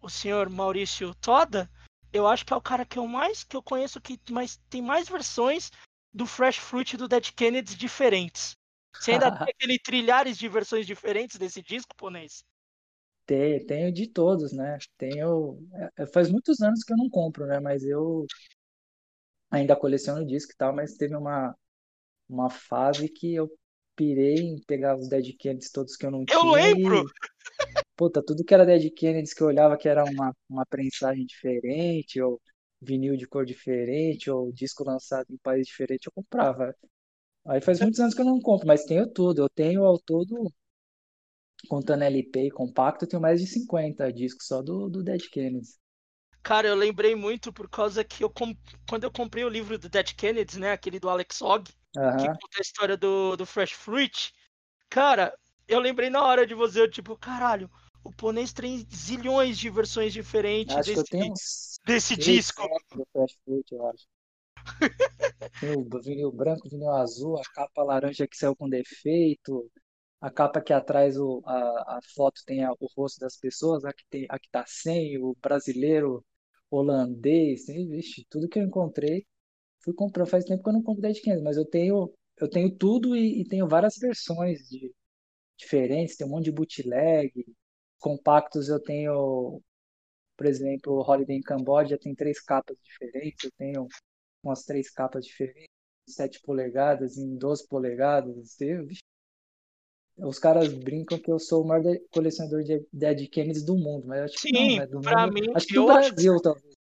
O 0.00 0.08
senhor 0.08 0.48
Maurício 0.48 1.14
Toda, 1.16 1.70
eu 2.12 2.26
acho 2.26 2.44
que 2.44 2.52
é 2.52 2.56
o 2.56 2.62
cara 2.62 2.84
que 2.84 2.98
eu 2.98 3.06
mais 3.06 3.44
que 3.44 3.56
eu 3.56 3.62
conheço 3.62 4.00
que 4.00 4.18
mais, 4.30 4.56
tem 4.70 4.82
mais 4.82 5.08
versões 5.08 5.70
do 6.12 6.26
Fresh 6.26 6.58
Fruit 6.58 6.96
do 6.96 7.08
Dead 7.08 7.32
Kennedys 7.32 7.76
diferentes. 7.76 8.56
Você 8.94 9.12
ainda 9.12 9.30
tem 9.44 9.54
aquele 9.54 9.78
trilhares 9.78 10.38
de 10.38 10.48
versões 10.48 10.86
diferentes 10.86 11.38
desse 11.38 11.62
disco, 11.62 11.94
Ponês? 11.96 12.44
Tenho, 13.26 13.66
tenho 13.66 13.92
de 13.92 14.06
todos, 14.06 14.52
né? 14.52 14.78
Tenho. 14.96 15.58
é, 15.74 16.02
é, 16.02 16.06
faz 16.06 16.30
muitos 16.30 16.60
anos 16.60 16.84
que 16.84 16.92
eu 16.92 16.96
não 16.96 17.10
compro, 17.10 17.44
né? 17.44 17.58
Mas 17.58 17.82
eu 17.84 18.24
ainda 19.50 19.76
coleciono 19.76 20.26
disco 20.26 20.52
e 20.52 20.56
tal, 20.56 20.74
mas 20.74 20.96
teve 20.96 21.16
uma, 21.16 21.54
uma 22.28 22.48
fase 22.48 23.08
que 23.08 23.34
eu 23.34 23.50
pirei 23.96 24.36
em 24.36 24.60
pegar 24.66 24.96
os 24.96 25.08
Dead 25.08 25.36
Kennedys 25.38 25.72
todos 25.72 25.96
que 25.96 26.06
eu 26.06 26.10
não 26.10 26.20
Eu 26.20 26.26
tinha 26.26 26.52
lembro! 26.52 27.04
Puta, 27.96 28.22
tudo 28.24 28.44
que 28.44 28.54
era 28.54 28.66
Dead 28.66 28.92
Kennedys 28.94 29.32
que 29.34 29.42
eu 29.42 29.48
olhava 29.48 29.76
que 29.76 29.88
era 29.88 30.04
uma, 30.04 30.32
uma 30.48 30.66
prensagem 30.66 31.24
diferente, 31.26 32.20
ou 32.20 32.40
vinil 32.80 33.16
de 33.16 33.26
cor 33.26 33.44
diferente, 33.44 34.30
ou 34.30 34.52
disco 34.52 34.84
lançado 34.84 35.26
em 35.32 35.38
país 35.38 35.66
diferente, 35.66 36.06
eu 36.06 36.12
comprava. 36.12 36.74
Aí 37.46 37.60
faz 37.62 37.80
muitos 37.80 38.00
anos 38.00 38.14
que 38.14 38.20
eu 38.22 38.26
não 38.26 38.40
compro, 38.40 38.66
mas 38.68 38.84
tenho 38.84 39.08
tudo. 39.12 39.42
Eu 39.42 39.48
tenho 39.50 39.84
ao 39.84 39.98
todo 40.00 40.50
contando 41.68 42.02
LP 42.02 42.46
e 42.46 42.50
compacto, 42.50 43.04
eu 43.04 43.08
tenho 43.08 43.22
mais 43.22 43.40
de 43.40 43.46
50 43.46 44.12
discos 44.12 44.46
só 44.48 44.60
do, 44.62 44.88
do 44.88 45.02
Dead 45.04 45.22
Kennedys. 45.30 45.78
Cara, 46.42 46.68
eu 46.68 46.74
lembrei 46.76 47.14
muito 47.14 47.52
por 47.52 47.68
causa 47.68 48.04
que 48.04 48.22
eu 48.22 48.30
quando 48.88 49.04
eu 49.04 49.10
comprei 49.10 49.44
o 49.44 49.48
livro 49.48 49.78
do 49.78 49.88
Dead 49.88 50.14
Kennedys, 50.14 50.56
né, 50.56 50.70
aquele 50.72 51.00
do 51.00 51.08
Alex 51.10 51.42
Hogg, 51.42 51.70
Aham. 51.96 52.16
que 52.16 52.28
conta 52.30 52.58
a 52.58 52.62
história 52.62 52.96
do, 52.96 53.36
do 53.36 53.44
Fresh 53.44 53.72
Fruit, 53.72 54.32
cara, 54.90 55.36
eu 55.68 55.80
lembrei 55.80 56.10
na 56.10 56.22
hora 56.24 56.46
de 56.46 56.54
você, 56.54 56.80
eu, 56.82 56.90
tipo, 56.90 57.16
caralho, 57.18 57.70
o 58.06 58.12
Ponês 58.12 58.52
tem 58.52 58.86
zilhões 58.94 59.58
de 59.58 59.70
versões 59.70 60.12
diferentes 60.12 60.76
Acho 60.76 60.84
desse, 60.84 61.16
uns 61.16 61.78
desse 61.86 62.16
disco. 62.16 62.62
Fruit, 63.44 63.72
eu 63.72 63.86
acho. 63.88 64.06
Tem 65.60 65.70
o 65.70 65.84
vinil 66.02 66.30
branco, 66.32 66.68
vinil 66.68 66.90
azul, 66.90 67.38
a 67.38 67.42
capa 67.54 67.82
laranja 67.82 68.26
que 68.28 68.36
saiu 68.36 68.54
com 68.56 68.68
defeito, 68.68 69.70
a 70.20 70.30
capa 70.30 70.60
que 70.62 70.72
atrás 70.72 71.16
o, 71.18 71.42
a, 71.46 71.98
a 71.98 72.00
foto 72.14 72.42
tem 72.46 72.64
a- 72.64 72.72
o 72.80 72.86
rosto 72.96 73.20
das 73.20 73.36
pessoas, 73.38 73.84
a 73.84 73.92
que 73.92 74.04
tem, 74.10 74.26
a 74.30 74.38
que 74.38 74.48
tá 74.50 74.64
sem, 74.66 75.18
o 75.18 75.36
brasileiro, 75.42 76.24
holandês, 76.70 77.64
tem, 77.66 77.88
vixe, 77.88 78.26
tudo 78.30 78.48
que 78.48 78.58
eu 78.58 78.64
encontrei, 78.64 79.26
fui 79.84 79.94
comprando. 79.94 80.28
Faz 80.30 80.44
tempo 80.44 80.62
que 80.64 80.68
eu 80.70 80.74
não 80.74 80.82
compro 80.82 81.02
Dead 81.02 81.20
Kennedys, 81.20 81.44
mas 81.44 81.56
eu 81.58 81.66
tenho, 81.66 82.12
eu 82.38 82.50
tenho 82.50 82.70
tudo 82.76 83.16
e, 83.16 83.42
e 83.42 83.46
tenho 83.48 83.68
várias 83.68 83.96
versões 83.98 84.60
de, 84.68 84.92
diferentes, 85.58 86.16
tem 86.16 86.26
um 86.26 86.30
monte 86.30 86.46
de 86.46 86.52
bootleg, 86.52 87.32
compactos 87.98 88.68
eu 88.68 88.80
tenho, 88.80 89.60
por 90.36 90.46
exemplo, 90.46 90.94
o 90.94 91.02
Holiday 91.02 91.36
in 91.38 91.42
Cambodia 91.42 91.98
tem 91.98 92.14
três 92.14 92.40
capas 92.40 92.76
diferentes, 92.82 93.44
eu 93.44 93.52
tenho 93.58 93.88
umas 94.42 94.64
três 94.64 94.90
capas 94.90 95.24
diferentes, 95.26 95.66
7 96.08 96.40
polegadas, 96.42 97.16
em 97.18 97.36
12 97.36 97.66
polegadas, 97.68 98.60
eu, 98.60 98.86
os 100.18 100.38
caras 100.38 100.72
brincam 100.72 101.18
que 101.18 101.30
eu 101.30 101.38
sou 101.38 101.62
o 101.62 101.66
maior 101.66 101.82
de- 101.82 102.00
colecionador 102.10 102.62
de 102.62 102.86
Dead 102.92 103.28
Kennedys 103.28 103.64
do 103.64 103.76
mundo, 103.76 104.06
mas 104.06 104.18
eu 104.18 104.24
acho 104.24 104.38
que 104.40 104.52
não, 104.52 104.60
Sim, 104.66 104.76
né? 104.76 104.86
Do 104.86 105.00
pra 105.00 105.26
mundo, 105.26 105.34
mim, 105.34 105.54
acho 105.54 105.66
que 105.66 105.74
do 105.74 105.84
eu 105.84 105.90
acho 105.90 106.08
Brasil, 106.10 106.40
talvez. 106.40 106.76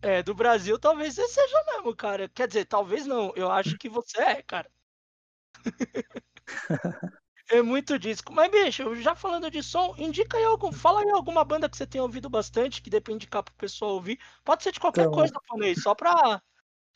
é, 0.00 0.22
do 0.22 0.34
Brasil 0.34 0.78
talvez 0.78 1.14
você 1.14 1.26
seja 1.28 1.64
mesmo, 1.66 1.94
cara. 1.96 2.28
Quer 2.28 2.46
dizer, 2.48 2.64
talvez 2.66 3.06
não, 3.06 3.32
eu 3.36 3.50
acho 3.50 3.76
que 3.78 3.88
você 3.88 4.20
é, 4.20 4.42
cara. 4.42 4.70
É 7.52 7.62
muito 7.62 7.98
disco. 8.00 8.32
Mas, 8.32 8.50
bicho, 8.50 8.94
já 8.96 9.14
falando 9.14 9.48
de 9.50 9.62
som, 9.62 9.94
indica 9.98 10.36
aí 10.38 10.44
algum. 10.44 10.72
Fala 10.72 11.00
aí 11.02 11.10
alguma 11.10 11.44
banda 11.44 11.68
que 11.68 11.76
você 11.76 11.86
tem 11.86 12.00
ouvido 12.00 12.28
bastante, 12.30 12.82
que 12.82 12.90
depende 12.90 13.20
de 13.20 13.26
cá 13.28 13.42
pro 13.42 13.54
pessoal 13.54 13.92
ouvir. 13.92 14.18
Pode 14.44 14.62
ser 14.64 14.72
de 14.72 14.80
qualquer 14.80 15.06
Então, 15.06 15.10
coisa, 15.10 15.32
Ponês, 15.46 15.80
só 15.82 15.94
pra, 15.94 16.42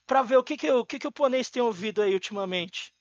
pra 0.06 0.22
ver 0.22 0.36
o 0.38 0.44
que, 0.44 0.56
que, 0.58 0.70
o 0.72 0.84
que, 0.86 0.98
que 1.00 1.08
o 1.08 1.12
Ponês 1.12 1.50
tem 1.50 1.62
ouvido 1.62 2.02
aí 2.02 2.14
ultimamente. 2.14 2.94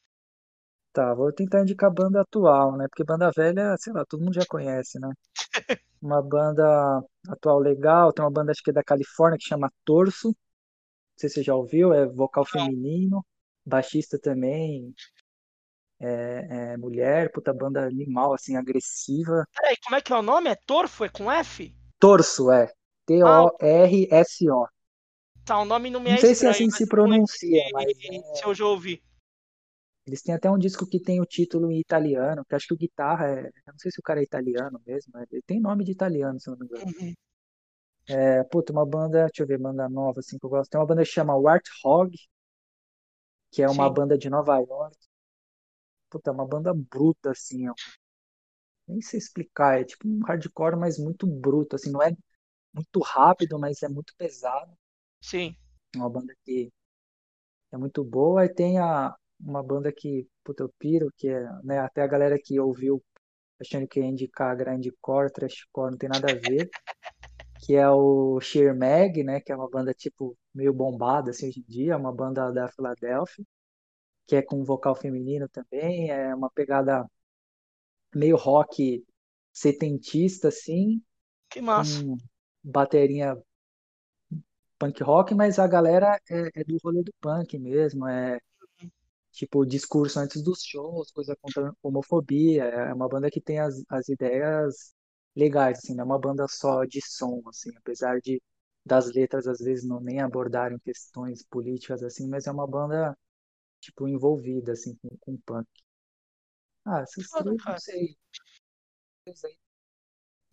tá, 0.93 1.13
vou 1.13 1.31
tentar 1.33 1.61
indicar 1.61 1.91
banda 1.93 2.21
atual, 2.21 2.77
né? 2.77 2.87
Porque 2.89 3.03
banda 3.03 3.31
velha, 3.35 3.75
sei 3.79 3.93
lá, 3.93 4.05
todo 4.05 4.23
mundo 4.23 4.33
já 4.35 4.45
conhece, 4.45 4.99
né? 4.99 5.09
Uma 6.01 6.21
banda 6.23 7.01
atual 7.29 7.59
legal, 7.59 8.13
tem 8.13 8.23
uma 8.25 8.31
banda 8.31 8.51
acho 8.51 8.63
que 8.63 8.71
é 8.71 8.73
da 8.73 8.83
Califórnia 8.83 9.37
que 9.39 9.45
chama 9.47 9.71
Torso, 9.85 10.29
não 10.29 10.35
sei 11.17 11.29
se 11.29 11.35
você 11.37 11.43
já 11.43 11.55
ouviu, 11.55 11.93
é 11.93 12.05
vocal 12.07 12.45
feminino, 12.45 13.25
baixista 13.65 14.19
também, 14.19 14.93
é, 16.05 16.73
é 16.73 16.77
mulher, 16.77 17.31
puta 17.31 17.53
banda 17.53 17.85
animal, 17.85 18.33
assim, 18.33 18.55
agressiva. 18.55 19.45
peraí, 19.53 19.75
como 19.83 19.95
é 19.97 20.01
que 20.01 20.13
é 20.13 20.15
o 20.15 20.21
nome? 20.21 20.49
É 20.49 20.55
Torfo? 20.55 21.03
É 21.03 21.09
com 21.09 21.29
F? 21.31 21.75
Torso, 21.99 22.49
é, 22.51 22.71
T-O-R-S-O. 23.05 24.65
tá, 25.43 25.59
o 25.59 25.65
nome 25.65 25.89
não 25.89 25.99
me 25.99 26.09
Não 26.09 26.17
é 26.17 26.17
sei 26.17 26.33
se 26.33 26.45
é 26.47 26.49
estranho, 26.49 26.49
assim 26.49 26.71
se 26.71 26.87
não 26.95 27.09
lembro 27.09 27.27
pronuncia, 27.27 27.61
mas 27.73 27.87
se, 27.97 28.23
se 28.33 28.45
eu 28.45 28.53
já 28.55 28.65
ouvi. 28.65 29.01
eles 30.07 30.21
têm 30.23 30.33
até 30.35 30.49
um 30.49 30.57
disco 30.57 30.87
que 30.87 30.99
tem 30.99 31.21
o 31.21 31.25
título 31.27 31.71
em 31.71 31.79
italiano, 31.79 32.43
que 32.45 32.55
acho 32.55 32.67
que 32.67 32.73
o 32.73 32.77
guitarra 32.77 33.27
é, 33.29 33.47
eu 33.47 33.51
não 33.73 33.77
sei 33.79 33.91
se 33.91 33.99
o 33.99 34.03
cara 34.03 34.19
é 34.19 34.23
italiano 34.23 34.81
mesmo, 34.85 35.13
ele 35.31 35.41
tem 35.43 35.59
nome 35.59 35.83
de 35.83 35.91
italiano, 35.91 36.39
se 36.39 36.49
não 36.49 36.57
me 36.57 36.65
engano. 36.65 36.85
Uhum. 36.85 37.15
É, 38.07 38.43
puta, 38.43 38.71
uma 38.71 38.85
banda, 38.85 39.25
deixa 39.25 39.43
eu 39.43 39.47
ver, 39.47 39.57
banda 39.57 39.89
nova, 39.89 40.19
assim, 40.19 40.37
que 40.37 40.45
eu 40.45 40.49
gosto. 40.49 40.69
Tem 40.69 40.79
uma 40.79 40.85
banda 40.87 41.01
que 41.03 41.09
chama 41.09 41.35
Warthog, 41.35 42.15
que 43.51 43.63
é 43.63 43.69
uma 43.69 43.89
Sim, 43.89 43.89
banda 43.89 44.17
de 44.17 44.29
Nova 44.29 44.57
York. 44.59 44.95
Puta, 46.15 46.29
é 46.29 46.33
uma 46.33 46.47
banda 46.47 46.73
bruta, 46.73 47.31
assim, 47.31 47.67
ó. 47.67 47.73
Nem 48.87 48.99
sei 49.01 49.19
explicar, 49.19 49.79
é 49.79 49.83
tipo 49.83 50.07
um 50.07 50.19
hardcore, 50.23 50.75
mas 50.75 50.97
muito 50.97 51.27
bruto, 51.27 51.75
assim, 51.75 51.91
não 51.91 52.01
é 52.01 52.15
muito 52.73 52.99
rápido, 53.01 53.59
mas 53.59 53.83
é 53.83 53.89
muito 53.89 54.15
pesado. 54.17 54.73
sim. 55.21 55.55
É 55.93 55.97
uma 55.97 56.09
banda 56.09 56.33
que 56.45 56.71
é 57.71 57.77
muito 57.77 58.03
boa. 58.03 58.45
E 58.45 58.49
tem 58.49 58.79
a, 58.79 59.13
uma 59.39 59.61
banda 59.63 59.91
que, 59.91 60.25
puta, 60.43 60.63
eu 60.63 60.69
piro, 60.79 61.11
que 61.17 61.27
é, 61.29 61.41
né, 61.63 61.79
até 61.79 62.01
a 62.01 62.07
galera 62.07 62.39
que 62.41 62.59
ouviu 62.59 63.03
achando 63.59 63.87
que 63.87 63.99
ia 63.99 64.05
indicar 64.07 64.55
grindcore, 64.57 65.31
thrashcore, 65.33 65.91
não 65.91 65.97
tem 65.97 66.09
nada 66.09 66.31
a 66.31 66.35
ver. 66.35 66.69
Que 67.59 67.75
é 67.75 67.89
o 67.89 68.39
Sheer 68.39 68.77
Mag, 68.77 69.23
né, 69.23 69.41
que 69.41 69.51
é 69.51 69.55
uma 69.55 69.69
banda, 69.69 69.93
tipo, 69.93 70.37
meio 70.53 70.73
bombada, 70.73 71.31
assim, 71.31 71.49
hoje 71.49 71.59
em 71.61 71.71
dia. 71.71 71.93
É 71.93 71.97
uma 71.97 72.13
banda 72.13 72.51
da 72.51 72.69
Filadélfia, 72.69 73.45
que 74.27 74.35
é 74.35 74.41
com 74.41 74.63
vocal 74.63 74.95
feminino 74.95 75.47
também. 75.49 76.09
É 76.11 76.33
uma 76.35 76.49
pegada 76.49 77.05
meio 78.13 78.35
rock 78.37 79.05
setentista, 79.53 80.47
assim, 80.49 81.01
Que 81.49 81.61
massa. 81.61 82.03
com 82.03 82.17
baterinha 82.63 83.37
punk 84.79 85.01
rock, 85.03 85.33
mas 85.35 85.59
a 85.59 85.67
galera 85.67 86.19
é, 86.29 86.49
é 86.61 86.63
do 86.63 86.77
rolê 86.83 87.03
do 87.03 87.13
punk 87.21 87.57
mesmo, 87.59 88.07
é 88.07 88.39
tipo 89.31 89.65
discurso 89.65 90.19
antes 90.19 90.43
dos 90.43 90.63
shows, 90.63 91.11
coisa 91.11 91.35
contra 91.41 91.73
homofobia, 91.83 92.65
é 92.65 92.93
uma 92.93 93.09
banda 93.09 93.31
que 93.31 93.41
tem 93.41 93.59
as, 93.59 93.83
as 93.89 94.09
ideias 94.09 94.93
legais, 95.35 95.79
assim, 95.79 95.95
não 95.95 96.03
é 96.03 96.05
uma 96.05 96.19
banda 96.19 96.47
só 96.49 96.85
de 96.85 97.01
som, 97.05 97.41
assim, 97.47 97.71
apesar 97.77 98.19
de 98.21 98.41
das 98.85 99.11
letras 99.13 99.47
às 99.47 99.59
vezes 99.59 99.85
não 99.87 99.99
nem 100.01 100.21
abordarem 100.21 100.79
questões 100.79 101.43
políticas 101.45 102.03
assim, 102.03 102.27
mas 102.29 102.47
é 102.47 102.51
uma 102.51 102.67
banda 102.67 103.17
tipo 103.85 104.07
envolvida 104.07 104.71
assim 104.73 104.95
com, 104.95 105.09
com 105.19 105.37
punk. 105.37 105.67
Ah, 106.85 107.01
essas 107.01 107.27
Foda, 107.27 107.43
três, 107.45 107.57
não 107.57 107.65
cara. 107.65 107.79
sei. 107.79 108.17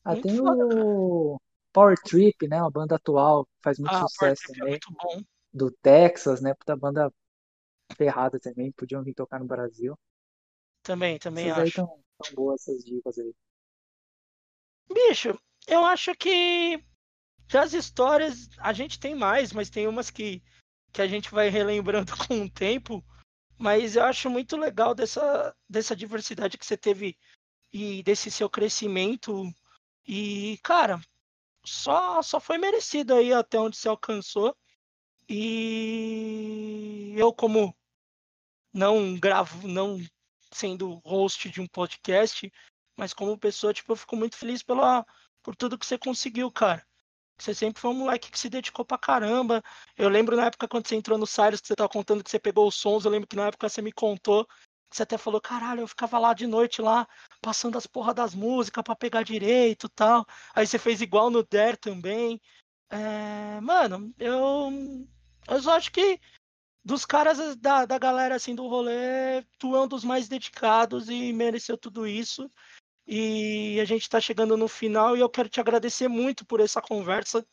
Ah, 0.04 0.14
Muito 0.14 0.28
tem 0.28 0.40
foda. 0.40 0.64
o 0.64 1.40
Power 1.72 1.96
Trip, 1.98 2.48
né? 2.48 2.60
Uma 2.60 2.70
banda 2.70 2.96
atual, 2.96 3.46
faz 3.62 3.78
muito 3.78 3.94
Ah, 3.94 4.00
Power 4.00 4.10
sucesso 4.10 4.42
Trip 4.42 4.52
é 4.52 4.58
também, 4.58 4.70
muito 4.72 4.92
bom. 4.92 5.22
do 5.52 5.70
Texas, 5.70 6.40
né? 6.40 6.54
Puta 6.54 6.76
banda 6.76 7.12
ferrada 7.96 8.38
também, 8.40 8.72
podiam 8.72 9.02
vir 9.02 9.14
tocar 9.14 9.38
no 9.38 9.46
Brasil. 9.46 9.98
Também, 10.82 11.18
também 11.18 11.46
Essas 11.46 11.58
aí 11.58 11.66
acho. 11.66 11.76
tão, 11.76 12.04
tão 12.18 12.34
boas, 12.34 12.60
essas 12.62 12.84
dicas 12.84 13.18
aí. 13.18 13.32
Bicho, 14.92 15.38
eu 15.66 15.84
acho 15.84 16.14
que 16.14 16.82
das 17.50 17.72
histórias 17.72 18.48
a 18.58 18.72
gente 18.72 18.98
tem 18.98 19.14
mais, 19.14 19.52
mas 19.52 19.70
tem 19.70 19.86
umas 19.86 20.10
que, 20.10 20.42
que 20.92 21.02
a 21.02 21.06
gente 21.06 21.30
vai 21.30 21.48
relembrando 21.48 22.12
com 22.28 22.42
o 22.42 22.50
tempo. 22.50 23.04
Mas 23.62 23.94
eu 23.94 24.02
acho 24.02 24.28
muito 24.28 24.56
legal 24.56 24.92
dessa, 24.92 25.54
dessa 25.68 25.94
diversidade 25.94 26.58
que 26.58 26.66
você 26.66 26.76
teve 26.76 27.16
e 27.72 28.02
desse 28.02 28.28
seu 28.28 28.50
crescimento. 28.50 29.54
E, 30.04 30.58
cara, 30.64 31.00
só, 31.64 32.20
só 32.22 32.40
foi 32.40 32.58
merecido 32.58 33.14
aí 33.14 33.32
até 33.32 33.60
onde 33.60 33.76
você 33.76 33.86
alcançou. 33.86 34.56
E 35.28 37.14
eu, 37.16 37.32
como 37.32 37.72
não 38.74 39.16
gravo, 39.16 39.68
não 39.68 40.04
sendo 40.50 41.00
host 41.04 41.48
de 41.48 41.60
um 41.60 41.68
podcast, 41.68 42.52
mas 42.96 43.14
como 43.14 43.38
pessoa, 43.38 43.72
tipo, 43.72 43.92
eu 43.92 43.96
fico 43.96 44.16
muito 44.16 44.36
feliz 44.36 44.60
pela, 44.64 45.06
por 45.40 45.54
tudo 45.54 45.78
que 45.78 45.86
você 45.86 45.96
conseguiu, 45.96 46.50
cara. 46.50 46.84
Você 47.38 47.54
sempre 47.54 47.80
foi 47.80 47.90
um 47.90 47.94
moleque 47.94 48.30
que 48.30 48.38
se 48.38 48.48
dedicou 48.48 48.84
pra 48.84 48.98
caramba. 48.98 49.62
Eu 49.96 50.08
lembro 50.08 50.36
na 50.36 50.46
época 50.46 50.68
quando 50.68 50.86
você 50.86 50.94
entrou 50.94 51.18
no 51.18 51.26
Cyrus, 51.26 51.60
que 51.60 51.68
você 51.68 51.74
tava 51.74 51.88
contando 51.88 52.22
que 52.22 52.30
você 52.30 52.38
pegou 52.38 52.68
os 52.68 52.74
sons, 52.74 53.04
eu 53.04 53.10
lembro 53.10 53.26
que 53.28 53.36
na 53.36 53.46
época 53.46 53.68
você 53.68 53.82
me 53.82 53.92
contou, 53.92 54.46
que 54.90 54.96
você 54.96 55.02
até 55.02 55.18
falou, 55.18 55.40
caralho, 55.40 55.80
eu 55.80 55.88
ficava 55.88 56.18
lá 56.18 56.34
de 56.34 56.46
noite 56.46 56.82
lá, 56.82 57.06
passando 57.40 57.78
as 57.78 57.86
porra 57.86 58.14
das 58.14 58.34
músicas 58.34 58.84
pra 58.84 58.94
pegar 58.94 59.22
direito 59.22 59.88
tal. 59.88 60.26
Aí 60.54 60.66
você 60.66 60.78
fez 60.78 61.00
igual 61.00 61.30
no 61.30 61.42
Dare 61.42 61.76
também. 61.76 62.40
É, 62.90 63.60
mano, 63.60 64.14
eu, 64.18 64.70
eu 65.48 65.62
só 65.62 65.76
acho 65.76 65.90
que 65.90 66.20
dos 66.84 67.04
caras 67.04 67.56
da, 67.56 67.86
da 67.86 67.98
galera 67.98 68.34
assim 68.34 68.54
do 68.54 68.66
rolê, 68.66 69.42
tu 69.58 69.76
é 69.76 69.80
um 69.82 69.88
dos 69.88 70.04
mais 70.04 70.28
dedicados 70.28 71.08
e 71.08 71.32
mereceu 71.32 71.78
tudo 71.78 72.06
isso. 72.06 72.50
E 73.06 73.80
a 73.80 73.84
gente 73.84 74.02
está 74.02 74.20
chegando 74.20 74.56
no 74.56 74.68
final 74.68 75.16
e 75.16 75.20
eu 75.20 75.28
quero 75.28 75.48
te 75.48 75.60
agradecer 75.60 76.08
muito 76.08 76.44
por 76.46 76.60
essa 76.60 76.80
conversa. 76.80 77.44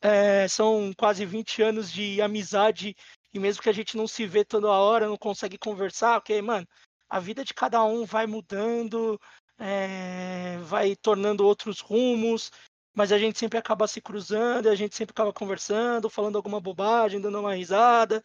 É, 0.00 0.46
são 0.48 0.92
quase 0.96 1.26
20 1.26 1.62
anos 1.62 1.90
de 1.90 2.22
amizade 2.22 2.94
e 3.32 3.38
mesmo 3.38 3.62
que 3.62 3.68
a 3.68 3.72
gente 3.72 3.96
não 3.96 4.06
se 4.06 4.26
vê 4.26 4.44
toda 4.44 4.68
hora, 4.68 5.08
não 5.08 5.16
consegue 5.16 5.58
conversar, 5.58 6.16
ok, 6.18 6.40
mano, 6.40 6.66
a 7.08 7.20
vida 7.20 7.44
de 7.44 7.52
cada 7.52 7.82
um 7.84 8.04
vai 8.04 8.26
mudando, 8.26 9.20
é, 9.58 10.58
vai 10.58 10.94
tornando 10.96 11.44
outros 11.44 11.80
rumos, 11.80 12.50
mas 12.94 13.12
a 13.12 13.18
gente 13.18 13.38
sempre 13.38 13.58
acaba 13.58 13.86
se 13.86 14.00
cruzando, 14.00 14.68
a 14.68 14.74
gente 14.74 14.96
sempre 14.96 15.12
acaba 15.12 15.32
conversando, 15.32 16.10
falando 16.10 16.36
alguma 16.36 16.60
bobagem, 16.60 17.20
dando 17.20 17.40
uma 17.40 17.54
risada. 17.54 18.22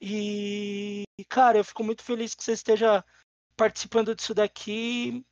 E, 0.00 1.04
cara, 1.28 1.58
eu 1.58 1.64
fico 1.64 1.82
muito 1.84 2.02
feliz 2.02 2.34
que 2.34 2.42
você 2.42 2.52
esteja 2.52 3.04
participando 3.56 4.14
disso 4.14 4.34
daqui. 4.34 5.24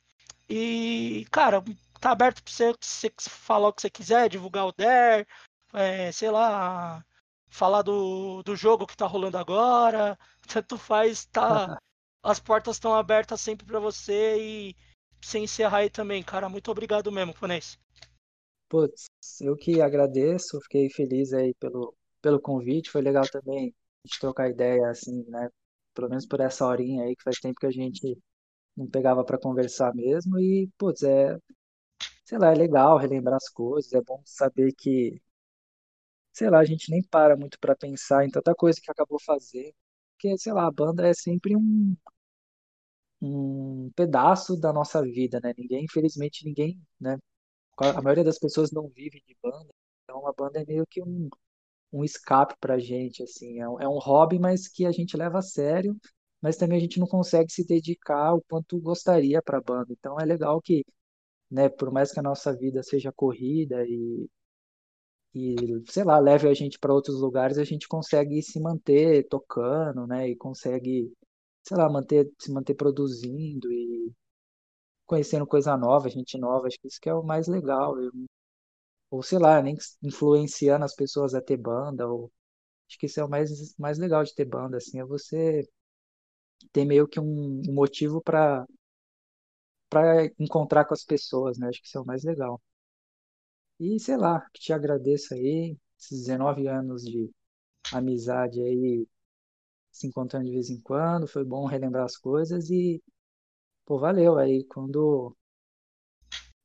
E, 0.49 1.25
cara, 1.31 1.63
tá 1.99 2.11
aberto 2.11 2.41
para 2.43 2.51
você, 2.51 2.73
você 2.79 3.11
falar 3.29 3.69
o 3.69 3.73
que 3.73 3.81
você 3.81 3.89
quiser, 3.89 4.29
divulgar 4.29 4.67
o 4.67 4.71
DER, 4.71 5.27
é, 5.73 6.11
sei 6.11 6.31
lá, 6.31 7.03
falar 7.49 7.81
do, 7.81 8.41
do 8.43 8.55
jogo 8.55 8.87
que 8.87 8.95
tá 8.95 9.05
rolando 9.05 9.37
agora. 9.37 10.17
Tanto 10.47 10.77
faz, 10.77 11.25
tá. 11.25 11.77
as 12.23 12.39
portas 12.39 12.75
estão 12.75 12.93
abertas 12.93 13.41
sempre 13.41 13.65
para 13.65 13.79
você 13.79 14.37
e 14.39 14.75
sem 15.21 15.43
encerrar 15.43 15.79
aí 15.79 15.89
também, 15.89 16.23
cara. 16.23 16.49
Muito 16.49 16.71
obrigado 16.71 17.11
mesmo, 17.11 17.33
Fonês. 17.33 17.77
Putz, 18.69 19.07
eu 19.41 19.55
que 19.55 19.81
agradeço, 19.81 20.59
fiquei 20.61 20.89
feliz 20.89 21.33
aí 21.33 21.53
pelo, 21.55 21.95
pelo 22.21 22.39
convite, 22.39 22.89
foi 22.89 23.01
legal 23.01 23.23
também 23.29 23.73
a 24.03 24.07
gente 24.07 24.19
trocar 24.19 24.49
ideia, 24.49 24.89
assim, 24.89 25.23
né? 25.29 25.49
Pelo 25.93 26.09
menos 26.09 26.25
por 26.25 26.41
essa 26.41 26.65
horinha 26.65 27.03
aí, 27.03 27.15
que 27.15 27.23
faz 27.23 27.39
tempo 27.39 27.59
que 27.59 27.65
a 27.65 27.71
gente 27.71 28.17
não 28.77 28.87
pegava 28.87 29.23
para 29.25 29.37
conversar 29.39 29.93
mesmo, 29.95 30.39
e, 30.39 30.69
putz, 30.77 31.03
é, 31.03 31.37
sei 32.25 32.37
lá, 32.39 32.51
é 32.51 32.55
legal 32.55 32.97
relembrar 32.97 33.37
as 33.37 33.49
coisas, 33.49 33.93
é 33.93 34.01
bom 34.01 34.21
saber 34.25 34.73
que, 34.73 35.21
sei 36.33 36.49
lá, 36.49 36.59
a 36.59 36.65
gente 36.65 36.89
nem 36.91 37.01
para 37.03 37.35
muito 37.35 37.59
para 37.59 37.75
pensar 37.75 38.25
em 38.25 38.29
tanta 38.29 38.53
coisa 38.55 38.79
que 38.81 38.91
acabou 38.91 39.19
fazendo, 39.19 39.73
porque, 40.13 40.37
sei 40.37 40.53
lá, 40.53 40.65
a 40.67 40.71
banda 40.71 41.07
é 41.07 41.13
sempre 41.13 41.55
um, 41.55 41.95
um 43.21 43.91
pedaço 43.95 44.55
da 44.59 44.71
nossa 44.73 45.01
vida, 45.01 45.39
né? 45.41 45.53
Ninguém, 45.57 45.85
infelizmente, 45.85 46.45
ninguém, 46.45 46.79
né? 46.99 47.17
A 47.79 48.01
maioria 48.01 48.23
das 48.25 48.39
pessoas 48.39 48.71
não 48.71 48.89
vive 48.89 49.21
de 49.27 49.37
banda, 49.43 49.69
então 50.03 50.27
a 50.27 50.33
banda 50.33 50.61
é 50.61 50.65
meio 50.65 50.85
que 50.87 51.01
um, 51.03 51.29
um 51.93 52.03
escape 52.05 52.55
pra 52.61 52.79
gente, 52.79 53.23
assim, 53.23 53.59
é 53.61 53.69
um, 53.69 53.81
é 53.81 53.87
um 53.89 53.99
hobby, 53.99 54.39
mas 54.39 54.67
que 54.67 54.85
a 54.85 54.91
gente 54.91 55.17
leva 55.17 55.39
a 55.39 55.41
sério, 55.43 55.97
mas 56.41 56.57
também 56.57 56.77
a 56.77 56.81
gente 56.81 56.99
não 56.99 57.07
consegue 57.07 57.51
se 57.51 57.65
dedicar 57.65 58.33
o 58.35 58.41
quanto 58.49 58.79
gostaria 58.79 59.41
para 59.41 59.57
a 59.59 59.61
banda. 59.61 59.87
Então 59.93 60.19
é 60.19 60.25
legal 60.25 60.61
que, 60.61 60.85
né, 61.51 61.69
por 61.69 61.91
mais 61.91 62.11
que 62.13 62.19
a 62.19 62.23
nossa 62.23 62.55
vida 62.55 62.83
seja 62.83 63.11
corrida 63.13 63.85
e 63.87 64.27
e 65.35 65.55
sei 65.89 66.03
lá, 66.03 66.19
leve 66.19 66.47
a 66.49 66.53
gente 66.53 66.79
para 66.79 66.93
outros 66.93 67.19
lugares, 67.21 67.57
a 67.57 67.63
gente 67.63 67.87
consegue 67.87 68.41
se 68.41 68.59
manter 68.59 69.27
tocando, 69.27 70.07
né, 70.07 70.29
e 70.29 70.35
consegue 70.35 71.11
sei 71.63 71.77
lá, 71.77 71.89
manter, 71.89 72.31
se 72.39 72.51
manter 72.51 72.75
produzindo 72.75 73.71
e 73.71 74.11
conhecendo 75.05 75.47
coisa 75.47 75.77
nova, 75.77 76.09
gente 76.09 76.37
nova, 76.37 76.67
acho 76.67 76.79
que 76.79 76.87
isso 76.87 76.99
que 77.01 77.09
é 77.09 77.13
o 77.15 77.23
mais 77.23 77.47
legal. 77.47 77.99
Eu, 78.01 78.11
ou 79.11 79.23
sei 79.23 79.39
lá, 79.39 79.61
nem 79.61 79.75
influenciando 80.03 80.85
as 80.85 80.95
pessoas 80.95 81.33
a 81.35 81.41
ter 81.41 81.57
banda, 81.57 82.07
ou 82.07 82.31
acho 82.89 82.99
que 82.99 83.07
isso 83.07 83.19
é 83.21 83.25
o 83.25 83.29
mais, 83.29 83.75
mais 83.77 83.97
legal 83.99 84.23
de 84.23 84.35
ter 84.35 84.45
banda, 84.45 84.77
assim, 84.77 84.99
é 84.99 85.05
você 85.05 85.67
ter 86.71 86.85
meio 86.85 87.07
que 87.07 87.19
um, 87.19 87.61
um 87.67 87.73
motivo 87.73 88.21
para 88.21 88.65
para 89.89 90.25
encontrar 90.39 90.85
com 90.85 90.93
as 90.93 91.03
pessoas, 91.03 91.57
né? 91.57 91.67
Acho 91.67 91.81
que 91.81 91.87
isso 91.87 91.97
é 91.97 92.01
o 92.01 92.05
mais 92.05 92.23
legal. 92.23 92.61
E 93.79 93.99
sei 93.99 94.17
lá, 94.17 94.41
que 94.53 94.59
te 94.61 94.71
agradeço 94.73 95.33
aí, 95.33 95.75
esses 95.99 96.19
19 96.21 96.67
anos 96.67 97.03
de 97.03 97.29
amizade 97.93 98.61
aí, 98.61 99.07
se 99.91 100.07
encontrando 100.07 100.45
de 100.47 100.53
vez 100.53 100.69
em 100.71 100.81
quando, 100.81 101.27
foi 101.27 101.43
bom 101.45 101.65
relembrar 101.67 102.05
as 102.05 102.17
coisas 102.17 102.69
e, 102.71 103.03
pô, 103.85 103.99
valeu. 103.99 104.37
Aí 104.37 104.65
quando, 104.65 105.35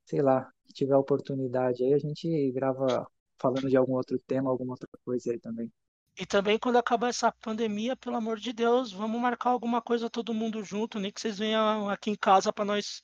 sei 0.04 0.22
lá, 0.22 0.48
tiver 0.74 0.96
oportunidade 0.96 1.82
aí, 1.84 1.92
a 1.94 1.98
gente 1.98 2.50
grava 2.52 3.06
falando 3.38 3.68
de 3.68 3.76
algum 3.76 3.94
outro 3.94 4.18
tema, 4.26 4.50
alguma 4.50 4.72
outra 4.74 4.88
coisa 5.04 5.32
aí 5.32 5.38
também. 5.40 5.72
E 6.18 6.26
também 6.26 6.58
quando 6.58 6.76
acabar 6.76 7.08
essa 7.08 7.32
pandemia, 7.32 7.96
pelo 7.96 8.16
amor 8.16 8.38
de 8.38 8.52
Deus, 8.52 8.92
vamos 8.92 9.20
marcar 9.20 9.50
alguma 9.50 9.80
coisa 9.80 10.10
todo 10.10 10.34
mundo 10.34 10.62
junto, 10.62 11.00
nem 11.00 11.10
que 11.10 11.20
vocês 11.20 11.38
venham 11.38 11.88
aqui 11.88 12.10
em 12.10 12.16
casa 12.16 12.52
para 12.52 12.64
nós 12.64 13.02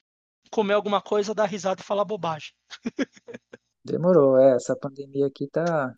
comer 0.50 0.74
alguma 0.74 1.00
coisa, 1.00 1.34
dar 1.34 1.46
risada 1.46 1.80
e 1.80 1.84
falar 1.84 2.04
bobagem. 2.04 2.52
Demorou, 3.84 4.38
é, 4.38 4.56
essa 4.56 4.76
pandemia 4.76 5.26
aqui 5.26 5.48
tá 5.48 5.94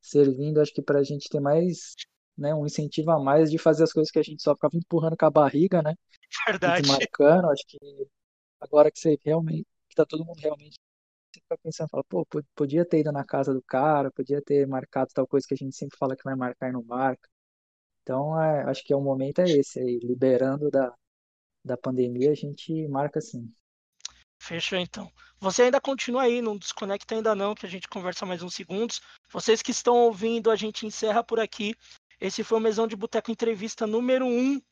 servindo, 0.00 0.60
acho 0.60 0.72
que 0.72 0.82
pra 0.82 1.02
gente 1.02 1.28
ter 1.28 1.40
mais 1.40 1.94
né, 2.38 2.54
um 2.54 2.64
incentivo 2.64 3.10
a 3.10 3.18
mais 3.18 3.50
de 3.50 3.58
fazer 3.58 3.82
as 3.82 3.92
coisas 3.92 4.10
que 4.10 4.18
a 4.18 4.22
gente 4.22 4.42
só 4.42 4.54
ficava 4.54 4.76
empurrando 4.76 5.16
com 5.16 5.26
a 5.26 5.30
barriga, 5.30 5.82
né? 5.82 5.94
Verdade. 6.46 6.88
marcando, 6.88 7.50
acho 7.50 7.64
que 7.66 7.78
agora 8.60 8.90
que 8.90 8.98
você 8.98 9.18
realmente, 9.24 9.66
que 9.88 9.96
tá 9.96 10.04
todo 10.04 10.24
mundo 10.24 10.38
realmente 10.38 10.78
fica 11.40 11.58
pensando, 11.62 11.88
fala, 11.88 12.04
pô, 12.04 12.26
podia 12.54 12.84
ter 12.84 13.00
ido 13.00 13.12
na 13.12 13.24
casa 13.24 13.52
do 13.52 13.62
cara, 13.62 14.10
podia 14.10 14.42
ter 14.42 14.66
marcado 14.66 15.10
tal 15.14 15.26
coisa 15.26 15.46
que 15.46 15.54
a 15.54 15.56
gente 15.56 15.76
sempre 15.76 15.96
fala 15.98 16.16
que 16.16 16.24
vai 16.24 16.34
marcar 16.34 16.68
e 16.68 16.72
não 16.72 16.82
marca. 16.82 17.28
Então, 18.02 18.40
é, 18.40 18.62
acho 18.64 18.84
que 18.84 18.92
é 18.92 18.96
o 18.96 19.00
momento 19.00 19.40
é 19.40 19.50
esse 19.50 19.80
aí, 19.80 19.98
liberando 20.02 20.70
da, 20.70 20.94
da 21.64 21.76
pandemia, 21.76 22.30
a 22.30 22.34
gente 22.34 22.86
marca 22.88 23.18
assim. 23.18 23.52
Fechou 24.38 24.78
então. 24.78 25.10
Você 25.40 25.62
ainda 25.62 25.80
continua 25.80 26.22
aí, 26.22 26.40
não 26.40 26.56
desconecta 26.56 27.14
ainda 27.14 27.34
não, 27.34 27.54
que 27.54 27.66
a 27.66 27.68
gente 27.68 27.88
conversa 27.88 28.24
mais 28.24 28.42
uns 28.42 28.54
segundos. 28.54 29.00
Vocês 29.30 29.60
que 29.60 29.70
estão 29.70 29.96
ouvindo, 29.96 30.50
a 30.50 30.56
gente 30.56 30.86
encerra 30.86 31.24
por 31.24 31.40
aqui. 31.40 31.74
Esse 32.20 32.44
foi 32.44 32.58
o 32.58 32.60
Mesão 32.60 32.86
de 32.86 32.96
Boteco 32.96 33.30
Entrevista 33.30 33.86
número 33.86 34.24
1. 34.24 34.28
Um. 34.28 34.62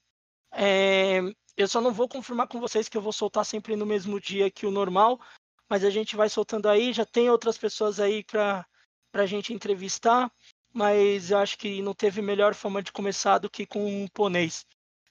É, 0.53 1.21
eu 1.57 1.69
só 1.69 1.81
não 1.81 1.93
vou 1.93 2.09
confirmar 2.09 2.49
com 2.49 2.61
vocês 2.61 2.89
que 2.89 2.97
eu 2.97 3.03
vou 3.03 3.13
soltar 3.13 3.45
sempre 3.45 3.77
no 3.77 3.87
mesmo 3.87 4.21
dia 4.21 4.51
que 4.51 4.67
o 4.67 4.71
normal, 4.71 5.21
mas 5.69 5.85
a 5.85 5.91
gente 5.91 6.17
vai 6.17 6.29
soltando 6.29 6.69
aí. 6.69 6.93
Já 6.93 7.05
tem 7.05 7.31
outras 7.31 7.59
pessoas 7.59 8.01
aí 8.01 8.25
para 8.25 8.67
a 9.13 9.27
gente 9.27 9.53
entrevistar, 9.53 10.31
mas 10.73 11.31
eu 11.31 11.39
acho 11.39 11.59
que 11.59 11.83
não 11.83 11.95
teve 11.95 12.21
melhor 12.23 12.55
forma 12.55 12.83
de 12.83 12.93
começar 12.93 13.39
do 13.39 13.51
que 13.51 13.67
com 13.67 14.05
o 14.05 14.11
Ponês. 14.11 14.65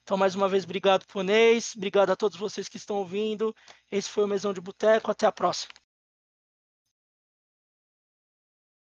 Então, 0.03 0.17
mais 0.17 0.35
uma 0.35 0.49
vez, 0.49 0.65
obrigado, 0.65 1.05
Ponês. 1.07 1.73
Obrigado 1.75 2.11
a 2.11 2.15
todos 2.15 2.37
vocês 2.37 2.67
que 2.67 2.77
estão 2.77 2.97
ouvindo. 2.97 3.55
Esse 3.89 4.09
foi 4.09 4.25
o 4.25 4.27
Mesão 4.27 4.53
de 4.53 4.59
Boteco. 4.59 5.09
Até 5.09 5.25
a 5.25 5.31
próxima. 5.31 5.82